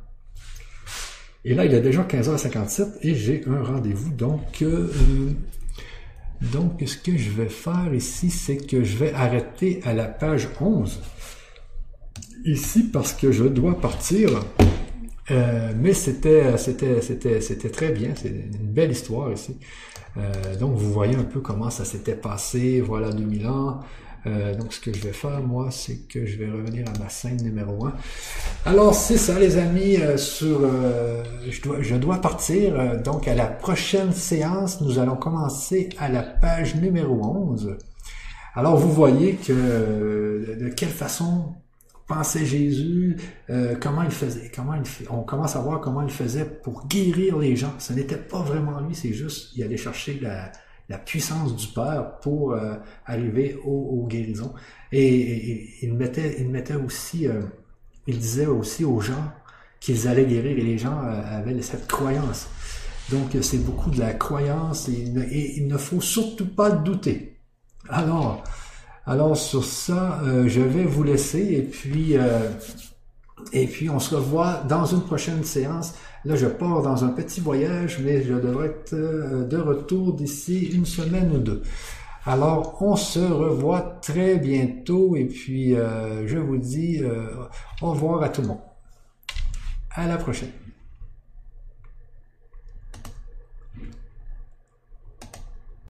Et 1.45 1.55
là, 1.55 1.65
il 1.65 1.75
est 1.75 1.81
déjà 1.81 2.03
15h57 2.03 2.99
et 3.03 3.15
j'ai 3.15 3.43
un 3.47 3.63
rendez-vous. 3.63 4.11
Donc, 4.11 4.63
euh, 4.63 4.89
donc, 6.53 6.83
ce 6.87 6.97
que 6.97 7.17
je 7.17 7.31
vais 7.31 7.49
faire 7.49 7.93
ici, 7.95 8.31
c'est 8.31 8.57
que 8.57 8.83
je 8.83 8.97
vais 8.97 9.13
arrêter 9.13 9.81
à 9.85 9.93
la 9.93 10.07
page 10.07 10.49
11. 10.61 11.01
Ici, 12.45 12.85
parce 12.85 13.13
que 13.13 13.31
je 13.31 13.45
dois 13.45 13.81
partir. 13.81 14.31
Euh, 15.33 15.73
mais 15.77 15.95
c'était, 15.95 16.57
c'était, 16.59 17.01
c'était, 17.01 17.41
c'était 17.41 17.71
très 17.71 17.91
bien. 17.91 18.11
C'est 18.15 18.29
une 18.29 18.73
belle 18.73 18.93
histoire 18.93 19.33
ici. 19.33 19.59
Euh, 20.17 20.57
donc, 20.57 20.77
vous 20.77 20.93
voyez 20.93 21.17
un 21.17 21.25
peu 21.25 21.41
comment 21.41 21.71
ça 21.71 21.85
s'était 21.85 22.15
passé. 22.15 22.81
Voilà 22.81 23.11
2000 23.11 23.47
ans. 23.49 23.81
Euh, 24.27 24.55
donc, 24.55 24.73
ce 24.73 24.81
que 24.81 24.93
je 24.93 25.03
vais 25.03 25.13
faire, 25.13 25.41
moi, 25.41 25.69
c'est 25.71 26.07
que 26.07 26.27
je 26.27 26.39
vais 26.39 26.51
revenir 26.51 26.85
à 26.89 26.99
ma 26.99 27.09
scène 27.09 27.43
numéro 27.43 27.87
1. 27.87 27.93
Alors, 28.67 28.95
c'est 28.95 29.17
ça, 29.17 29.39
les 29.39 29.57
amis. 29.59 29.97
Euh, 29.97 30.17
sur, 30.17 30.61
euh, 30.63 31.25
je, 31.49 31.61
dois, 31.61 31.77
je 31.81 31.97
dois 31.97 32.21
partir. 32.21 33.03
donc, 33.03 33.27
à 33.27 33.35
la 33.35 33.47
prochaine 33.47 34.13
séance, 34.13 34.81
nous 34.81 34.99
allons 34.99 35.17
commencer 35.17 35.89
à 35.99 36.09
la 36.09 36.23
page 36.23 36.77
numéro 36.77 37.21
11. 37.25 37.77
Alors, 38.55 38.77
vous 38.77 38.93
voyez 38.93 39.35
que 39.35 40.57
de 40.61 40.69
quelle 40.69 40.91
façon 40.91 41.55
pensait 42.15 42.45
Jésus, 42.45 43.17
comment 43.81 44.03
il 44.03 44.11
faisait, 44.11 44.51
comment 44.55 44.75
il 44.75 45.09
on 45.11 45.23
commence 45.23 45.57
à 45.57 45.61
voir 45.61 45.81
comment 45.81 46.03
il 46.03 46.11
faisait 46.11 46.45
pour 46.45 46.87
guérir 46.87 47.39
les 47.39 47.57
gens. 47.57 47.75
Ce 47.79 47.93
n'était 47.93 48.17
pas 48.17 48.43
vraiment 48.43 48.81
lui, 48.81 48.95
c'est 48.95 49.13
juste, 49.13 49.51
il 49.57 49.63
allait 49.63 49.77
chercher 49.77 50.19
la, 50.21 50.51
la 50.93 50.99
puissance 50.99 51.57
du 51.57 51.69
Père 51.69 52.19
pour 52.21 52.53
euh, 52.53 52.75
arriver 53.07 53.59
aux, 53.65 54.07
guérisons. 54.07 54.53
Et, 54.93 55.85
il 55.85 55.95
mettait, 55.95 56.37
il 56.39 56.49
mettait 56.49 56.75
aussi, 56.75 57.27
euh, 57.27 57.41
il 58.07 58.19
disait 58.19 58.47
aussi 58.47 58.85
aux 58.85 59.01
gens 59.01 59.33
qu'ils 59.81 60.07
allaient 60.07 60.27
guérir 60.27 60.59
et 60.59 60.63
les 60.63 60.79
gens 60.79 60.99
euh, 61.03 61.39
avaient 61.39 61.61
cette 61.63 61.87
croyance. 61.87 62.49
Donc 63.11 63.37
c'est 63.41 63.65
beaucoup 63.65 63.91
de 63.91 63.99
la 63.99 64.13
croyance 64.13 64.89
et, 64.89 65.57
il 65.57 65.67
ne 65.67 65.79
faut 65.79 66.01
surtout 66.01 66.55
pas 66.55 66.71
douter. 66.71 67.39
Alors, 67.89 68.45
alors 69.07 69.37
sur 69.37 69.65
ça, 69.65 70.21
je 70.47 70.61
vais 70.61 70.85
vous 70.85 71.03
laisser 71.03 71.55
et 71.55 71.63
puis 71.63 72.15
et 73.53 73.67
puis 73.67 73.91
on 73.91 73.99
se 73.99 74.15
revoit 74.15 74.63
dans 74.69 74.85
une 74.85 75.03
prochaine 75.03 75.43
séance 75.43 75.95
Là, 76.25 76.37
je 76.37 76.47
pars 76.47 76.83
dans 76.83 77.05
un 77.05 77.09
petit 77.09 77.41
voyage, 77.41 77.99
mais 77.99 78.23
je 78.23 78.35
devrais 78.35 78.69
être 78.69 78.95
euh, 78.95 79.45
de 79.45 79.57
retour 79.57 80.13
d'ici 80.13 80.67
une 80.67 80.87
semaine 80.87 81.33
ou 81.33 81.39
deux. 81.39 81.63
Alors, 82.25 82.81
on 82.81 82.95
se 82.95 83.19
revoit 83.19 83.99
très 84.01 84.37
bientôt 84.37 85.17
et 85.17 85.25
puis 85.25 85.75
euh, 85.75 86.27
je 86.29 86.39
vous 86.39 86.59
dis 86.59 87.01
euh, 87.03 87.27
au 87.81 87.91
revoir 87.91 88.23
à 88.23 88.29
tout 88.29 88.43
le 88.43 88.49
monde. 88.49 88.61
À 89.91 90.07
la 90.07 90.17
prochaine. 90.17 90.62